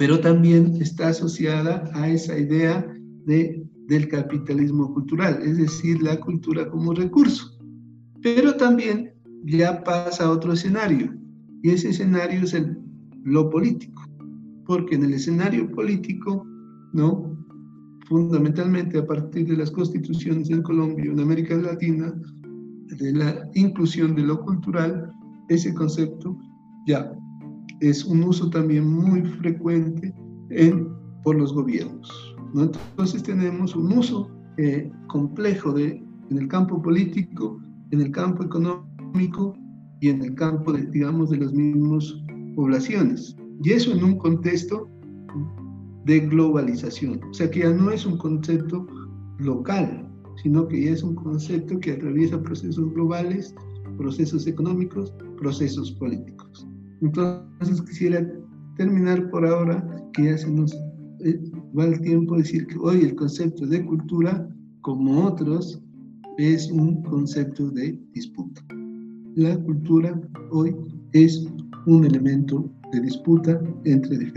pero 0.00 0.18
también 0.18 0.76
está 0.80 1.08
asociada 1.08 1.84
a 1.92 2.08
esa 2.08 2.38
idea 2.38 2.90
de, 3.26 3.62
del 3.86 4.08
capitalismo 4.08 4.94
cultural, 4.94 5.40
es 5.42 5.58
decir, 5.58 6.02
la 6.02 6.18
cultura 6.18 6.70
como 6.70 6.94
recurso. 6.94 7.58
Pero 8.22 8.56
también 8.56 9.12
ya 9.44 9.84
pasa 9.84 10.24
a 10.24 10.30
otro 10.30 10.54
escenario, 10.54 11.14
y 11.62 11.68
ese 11.68 11.90
escenario 11.90 12.44
es 12.44 12.54
el, 12.54 12.78
lo 13.24 13.50
político, 13.50 14.02
porque 14.64 14.94
en 14.94 15.04
el 15.04 15.12
escenario 15.12 15.70
político, 15.70 16.46
¿no? 16.94 17.36
fundamentalmente 18.08 18.96
a 18.96 19.06
partir 19.06 19.48
de 19.48 19.58
las 19.58 19.70
constituciones 19.70 20.48
en 20.48 20.62
Colombia 20.62 21.04
y 21.04 21.08
en 21.08 21.20
América 21.20 21.54
Latina, 21.56 22.10
de 22.86 23.12
la 23.12 23.46
inclusión 23.52 24.14
de 24.14 24.22
lo 24.22 24.40
cultural, 24.40 25.12
ese 25.50 25.74
concepto 25.74 26.38
ya 26.86 27.12
es 27.80 28.04
un 28.04 28.22
uso 28.22 28.50
también 28.50 28.86
muy 28.86 29.22
frecuente 29.22 30.14
en, 30.50 30.88
por 31.24 31.36
los 31.36 31.52
gobiernos. 31.52 32.36
¿no? 32.54 32.64
Entonces 32.64 33.22
tenemos 33.22 33.74
un 33.74 33.92
uso 33.92 34.30
eh, 34.58 34.90
complejo 35.08 35.72
de, 35.72 36.02
en 36.30 36.38
el 36.38 36.48
campo 36.48 36.80
político, 36.80 37.60
en 37.90 38.02
el 38.02 38.10
campo 38.10 38.44
económico 38.44 39.54
y 40.00 40.08
en 40.08 40.22
el 40.22 40.34
campo, 40.34 40.72
de, 40.72 40.86
digamos, 40.86 41.30
de 41.30 41.38
las 41.38 41.52
mismas 41.52 42.14
poblaciones. 42.54 43.36
Y 43.62 43.72
eso 43.72 43.92
en 43.92 44.04
un 44.04 44.18
contexto 44.18 44.88
de 46.04 46.20
globalización. 46.20 47.20
O 47.30 47.34
sea 47.34 47.50
que 47.50 47.60
ya 47.60 47.70
no 47.70 47.90
es 47.90 48.06
un 48.06 48.18
concepto 48.18 48.86
local, 49.38 50.08
sino 50.42 50.66
que 50.66 50.84
ya 50.84 50.92
es 50.92 51.02
un 51.02 51.14
concepto 51.14 51.78
que 51.78 51.92
atraviesa 51.92 52.42
procesos 52.42 52.92
globales, 52.94 53.54
procesos 53.98 54.46
económicos, 54.46 55.12
procesos 55.38 55.92
políticos. 55.92 56.66
Entonces 57.00 57.82
quisiera 57.82 58.26
terminar 58.76 59.30
por 59.30 59.46
ahora, 59.46 59.84
que 60.12 60.24
ya 60.24 60.38
se 60.38 60.50
nos 60.50 60.72
eh, 61.20 61.40
va 61.78 61.84
el 61.86 62.00
tiempo, 62.00 62.36
decir 62.36 62.66
que 62.66 62.78
hoy 62.78 63.02
el 63.02 63.14
concepto 63.14 63.66
de 63.66 63.84
cultura, 63.84 64.48
como 64.82 65.26
otros, 65.26 65.82
es 66.38 66.70
un 66.70 67.02
concepto 67.02 67.70
de 67.70 67.98
disputa. 68.14 68.62
La 69.36 69.56
cultura 69.62 70.20
hoy 70.50 70.74
es 71.12 71.46
un 71.86 72.04
elemento 72.04 72.70
de 72.92 73.00
disputa 73.00 73.60
entre 73.84 74.32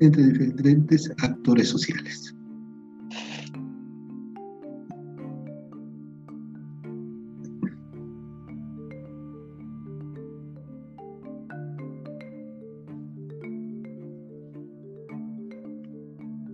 entre 0.00 0.28
diferentes 0.28 1.10
actores 1.22 1.68
sociales. 1.68 2.34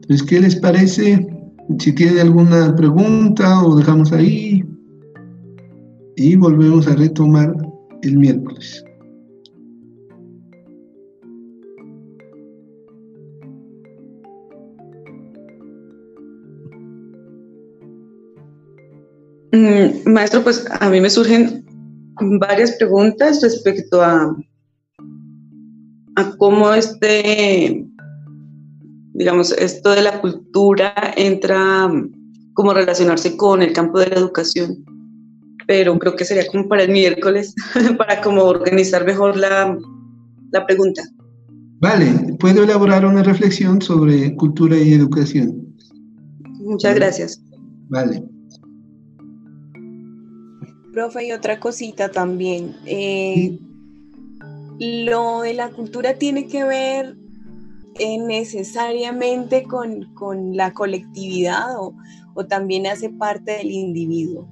Entonces, 0.08 0.26
¿qué 0.26 0.40
les 0.40 0.56
parece? 0.56 1.26
Si 1.78 1.92
tienen 1.92 2.20
alguna 2.20 2.74
pregunta 2.74 3.62
o 3.62 3.76
dejamos 3.76 4.10
ahí 4.10 4.64
y 6.16 6.34
volvemos 6.34 6.88
a 6.88 6.96
retomar 6.96 7.54
el 8.00 8.16
miércoles. 8.16 8.82
Mm, 19.52 20.10
maestro, 20.10 20.42
pues 20.42 20.66
a 20.80 20.88
mí 20.88 21.02
me 21.02 21.10
surgen 21.10 21.66
varias 22.40 22.72
preguntas 22.76 23.42
respecto 23.42 24.00
a, 24.00 24.34
a 26.16 26.36
cómo 26.38 26.72
este, 26.72 27.87
digamos, 29.18 29.50
esto 29.52 29.90
de 29.90 30.02
la 30.02 30.20
cultura 30.20 30.94
entra, 31.16 31.90
como 32.54 32.72
relacionarse 32.72 33.36
con 33.36 33.62
el 33.62 33.72
campo 33.72 33.98
de 33.98 34.06
la 34.06 34.14
educación. 34.14 34.84
Pero 35.66 35.98
creo 35.98 36.14
que 36.14 36.24
sería 36.24 36.46
como 36.46 36.68
para 36.68 36.84
el 36.84 36.92
miércoles, 36.92 37.52
para 37.98 38.20
como 38.22 38.44
organizar 38.44 39.04
mejor 39.04 39.36
la, 39.36 39.76
la 40.52 40.66
pregunta. 40.66 41.02
Vale, 41.80 42.36
puedo 42.38 42.62
elaborar 42.62 43.04
una 43.04 43.24
reflexión 43.24 43.82
sobre 43.82 44.34
cultura 44.36 44.76
y 44.78 44.94
educación. 44.94 45.74
Muchas 46.60 46.94
gracias. 46.94 47.42
Vale. 47.88 48.22
Profe, 50.92 51.26
y 51.26 51.32
otra 51.32 51.58
cosita 51.58 52.08
también. 52.10 52.76
Eh, 52.86 53.58
lo 54.78 55.40
de 55.42 55.54
la 55.54 55.70
cultura 55.70 56.14
tiene 56.14 56.46
que 56.46 56.62
ver 56.62 57.17
eh, 57.98 58.18
necesariamente 58.18 59.64
con, 59.64 60.56
la 60.56 60.72
colectividad 60.72 61.76
o, 61.78 61.94
también 62.48 62.86
hace 62.86 63.10
parte 63.10 63.52
del 63.52 63.70
individuo. 63.70 64.46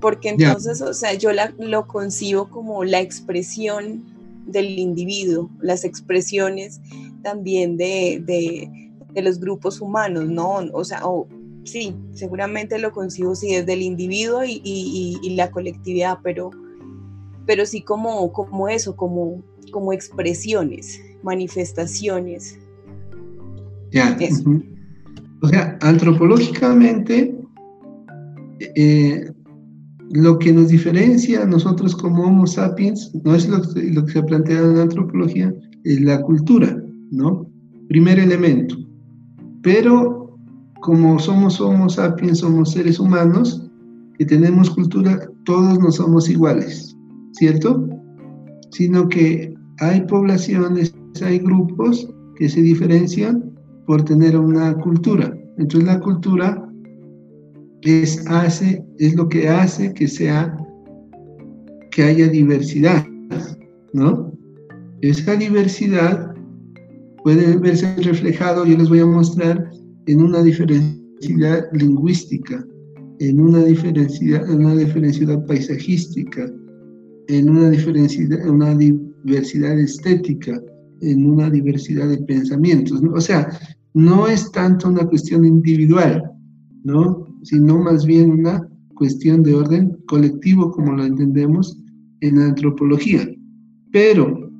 Porque 0.00 0.30
entonces, 0.30 0.82
o 0.82 0.92
sea, 0.92 1.14
yo 1.14 1.30
lo 1.58 1.86
concibo 1.86 2.50
como 2.50 2.82
la 2.82 3.00
expresión 3.00 4.02
del 4.46 4.76
individuo, 4.76 5.48
las 5.60 5.84
expresiones 5.84 6.80
también 7.22 7.76
de, 7.76 8.20
de 9.12 9.22
los 9.22 9.38
grupos 9.38 9.80
humanos, 9.80 10.28
¿no? 10.28 10.56
O 10.72 10.84
sea, 10.84 11.06
o, 11.06 11.28
sí, 11.64 11.94
seguramente 12.12 12.78
lo 12.78 12.92
concibo 12.92 13.34
sí 13.34 13.54
desde 13.54 13.72
el 13.74 13.82
individuo 13.82 14.42
y, 14.44 15.34
la 15.36 15.50
colectividad, 15.50 16.18
pero, 16.22 16.50
pero 17.46 17.66
sí 17.66 17.82
como, 17.82 18.32
como 18.32 18.68
eso, 18.68 18.96
como, 18.96 19.42
como 19.70 19.92
expresiones, 19.92 21.00
manifestaciones. 21.22 22.58
Ya. 23.90 24.16
O 25.42 25.48
sea, 25.48 25.78
antropológicamente, 25.82 27.36
eh, 28.76 29.30
lo 30.10 30.38
que 30.38 30.52
nos 30.52 30.68
diferencia 30.68 31.42
a 31.42 31.46
nosotros 31.46 31.96
como 31.96 32.24
Homo 32.24 32.46
sapiens 32.46 33.12
no 33.24 33.34
es 33.34 33.48
lo, 33.48 33.58
lo 33.58 34.06
que 34.06 34.12
se 34.12 34.22
plantea 34.22 34.58
en 34.58 34.76
la 34.76 34.82
antropología, 34.82 35.54
es 35.84 36.00
la 36.00 36.20
cultura, 36.22 36.80
¿no? 37.10 37.46
Primer 37.88 38.18
elemento. 38.18 38.76
Pero 39.62 40.38
como 40.80 41.18
somos 41.18 41.60
Homo 41.60 41.88
sapiens, 41.88 42.38
somos 42.38 42.72
seres 42.72 42.98
humanos, 42.98 43.70
que 44.18 44.26
tenemos 44.26 44.70
cultura, 44.70 45.28
todos 45.44 45.78
no 45.78 45.90
somos 45.90 46.28
iguales, 46.28 46.96
¿cierto? 47.32 47.88
Sino 48.70 49.08
que 49.08 49.54
hay 49.78 50.02
poblaciones, 50.02 50.94
hay 51.20 51.38
grupos 51.38 52.08
que 52.36 52.48
se 52.48 52.62
diferencian 52.62 53.52
por 53.86 54.04
tener 54.04 54.36
una 54.36 54.74
cultura. 54.78 55.36
Entonces 55.58 55.88
la 55.88 56.00
cultura 56.00 56.68
es, 57.82 58.24
lo 59.16 59.28
que 59.28 59.48
hace 59.48 59.92
que 59.92 60.06
haya 62.02 62.28
diversidad, 62.28 63.04
¿no? 63.92 64.32
Esa 65.02 65.36
diversidad 65.36 66.32
puede 67.24 67.56
verse 67.58 67.94
reflejado, 67.96 68.64
yo 68.64 68.78
les 68.78 68.88
voy 68.88 69.00
a 69.00 69.06
mostrar, 69.06 69.70
en 70.06 70.20
una 70.20 70.42
diversidad 70.42 71.68
lingüística, 71.72 72.64
en 73.18 73.40
una 73.40 73.64
diversidad, 73.64 74.48
en 74.50 74.64
una 74.64 74.76
diversidad 74.76 75.44
paisajística, 75.46 76.50
en 77.28 77.50
una 77.50 77.70
diversidad, 77.70 78.48
una 78.48 78.74
diversidad 78.74 79.78
estética, 79.78 80.60
en 81.02 81.26
una 81.28 81.50
diversidad 81.50 82.08
de 82.08 82.18
pensamientos. 82.18 83.02
O 83.12 83.20
sea, 83.20 83.48
no 83.94 84.26
es 84.26 84.50
tanto 84.52 84.88
una 84.88 85.06
cuestión 85.06 85.44
individual, 85.44 86.22
¿no? 86.84 87.26
sino 87.42 87.78
más 87.78 88.06
bien 88.06 88.30
una 88.30 88.66
cuestión 88.94 89.42
de 89.42 89.54
orden 89.54 89.96
colectivo, 90.06 90.70
como 90.70 90.92
lo 90.92 91.04
entendemos 91.04 91.76
en 92.20 92.38
antropología. 92.38 93.28
Pero 93.90 94.50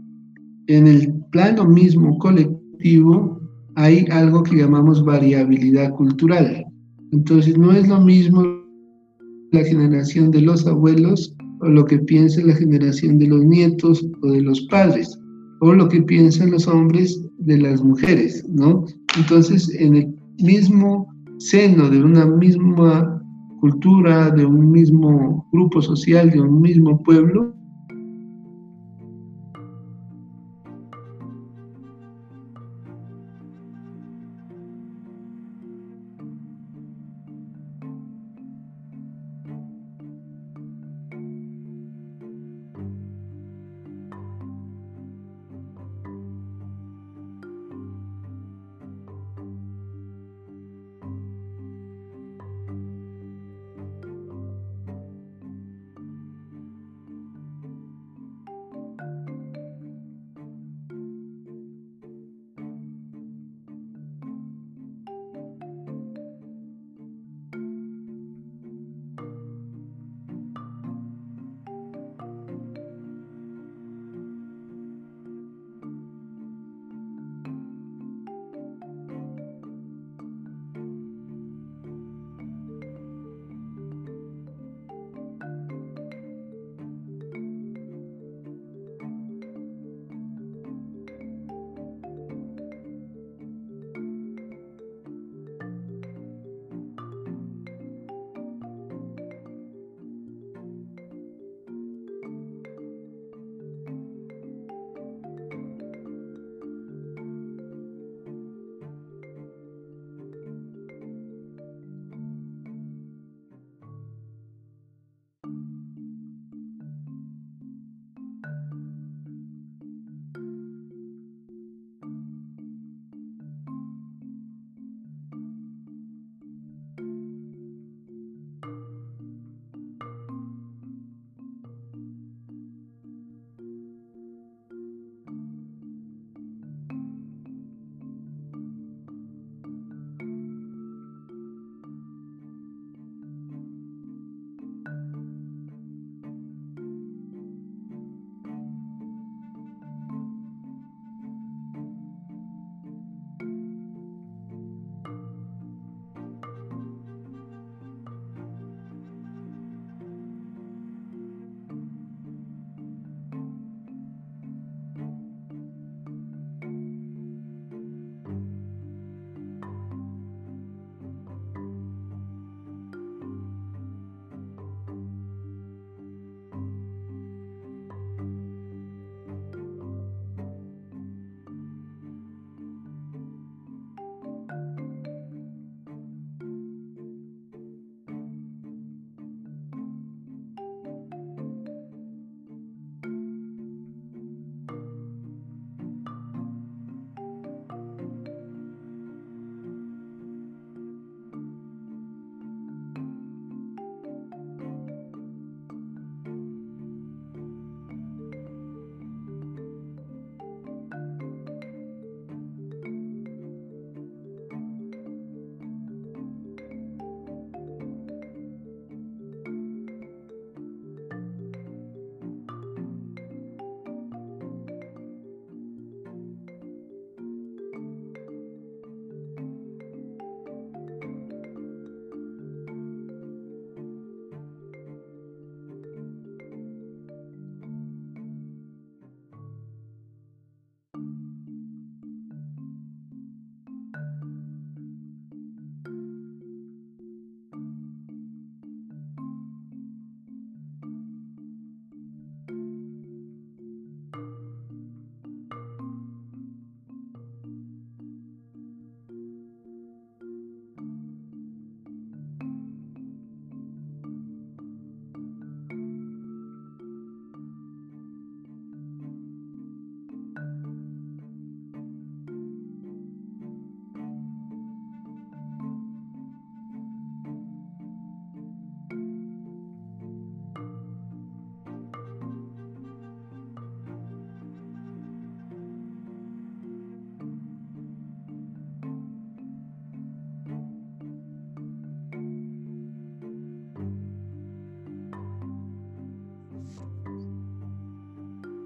en 0.66 0.86
el 0.86 1.14
plano 1.30 1.64
mismo 1.64 2.18
colectivo 2.18 3.40
hay 3.76 4.04
algo 4.10 4.42
que 4.42 4.56
llamamos 4.56 5.04
variabilidad 5.04 5.92
cultural. 5.92 6.64
Entonces 7.12 7.56
no 7.56 7.72
es 7.72 7.88
lo 7.88 8.00
mismo 8.00 8.42
la 9.52 9.64
generación 9.64 10.30
de 10.30 10.40
los 10.40 10.66
abuelos 10.66 11.34
o 11.60 11.68
lo 11.68 11.84
que 11.84 11.98
piensa 11.98 12.42
la 12.42 12.54
generación 12.54 13.18
de 13.18 13.28
los 13.28 13.44
nietos 13.44 14.04
o 14.22 14.32
de 14.32 14.42
los 14.42 14.62
padres 14.62 15.18
o 15.62 15.72
lo 15.72 15.88
que 15.88 16.02
piensan 16.02 16.50
los 16.50 16.66
hombres 16.66 17.24
de 17.38 17.56
las 17.56 17.80
mujeres, 17.84 18.44
¿no? 18.48 18.84
Entonces, 19.16 19.72
en 19.78 19.94
el 19.94 20.14
mismo 20.42 21.06
seno 21.38 21.88
de 21.88 22.02
una 22.02 22.26
misma 22.26 23.22
cultura, 23.60 24.30
de 24.30 24.44
un 24.44 24.72
mismo 24.72 25.46
grupo 25.52 25.80
social, 25.80 26.30
de 26.30 26.40
un 26.40 26.60
mismo 26.60 27.00
pueblo, 27.04 27.54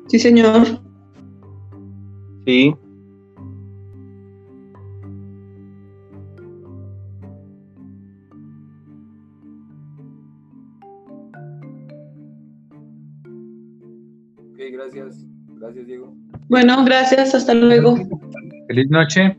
Sí, 0.08 0.18
señor. 0.18 0.66
Sí. 2.46 2.74
Ok, 14.38 14.58
gracias. 14.72 15.26
Gracias, 15.58 15.86
Diego. 15.86 16.14
Bueno, 16.48 16.84
gracias. 16.84 17.34
Hasta 17.34 17.54
luego. 17.54 17.96
Feliz 18.68 18.88
noche. 18.90 19.36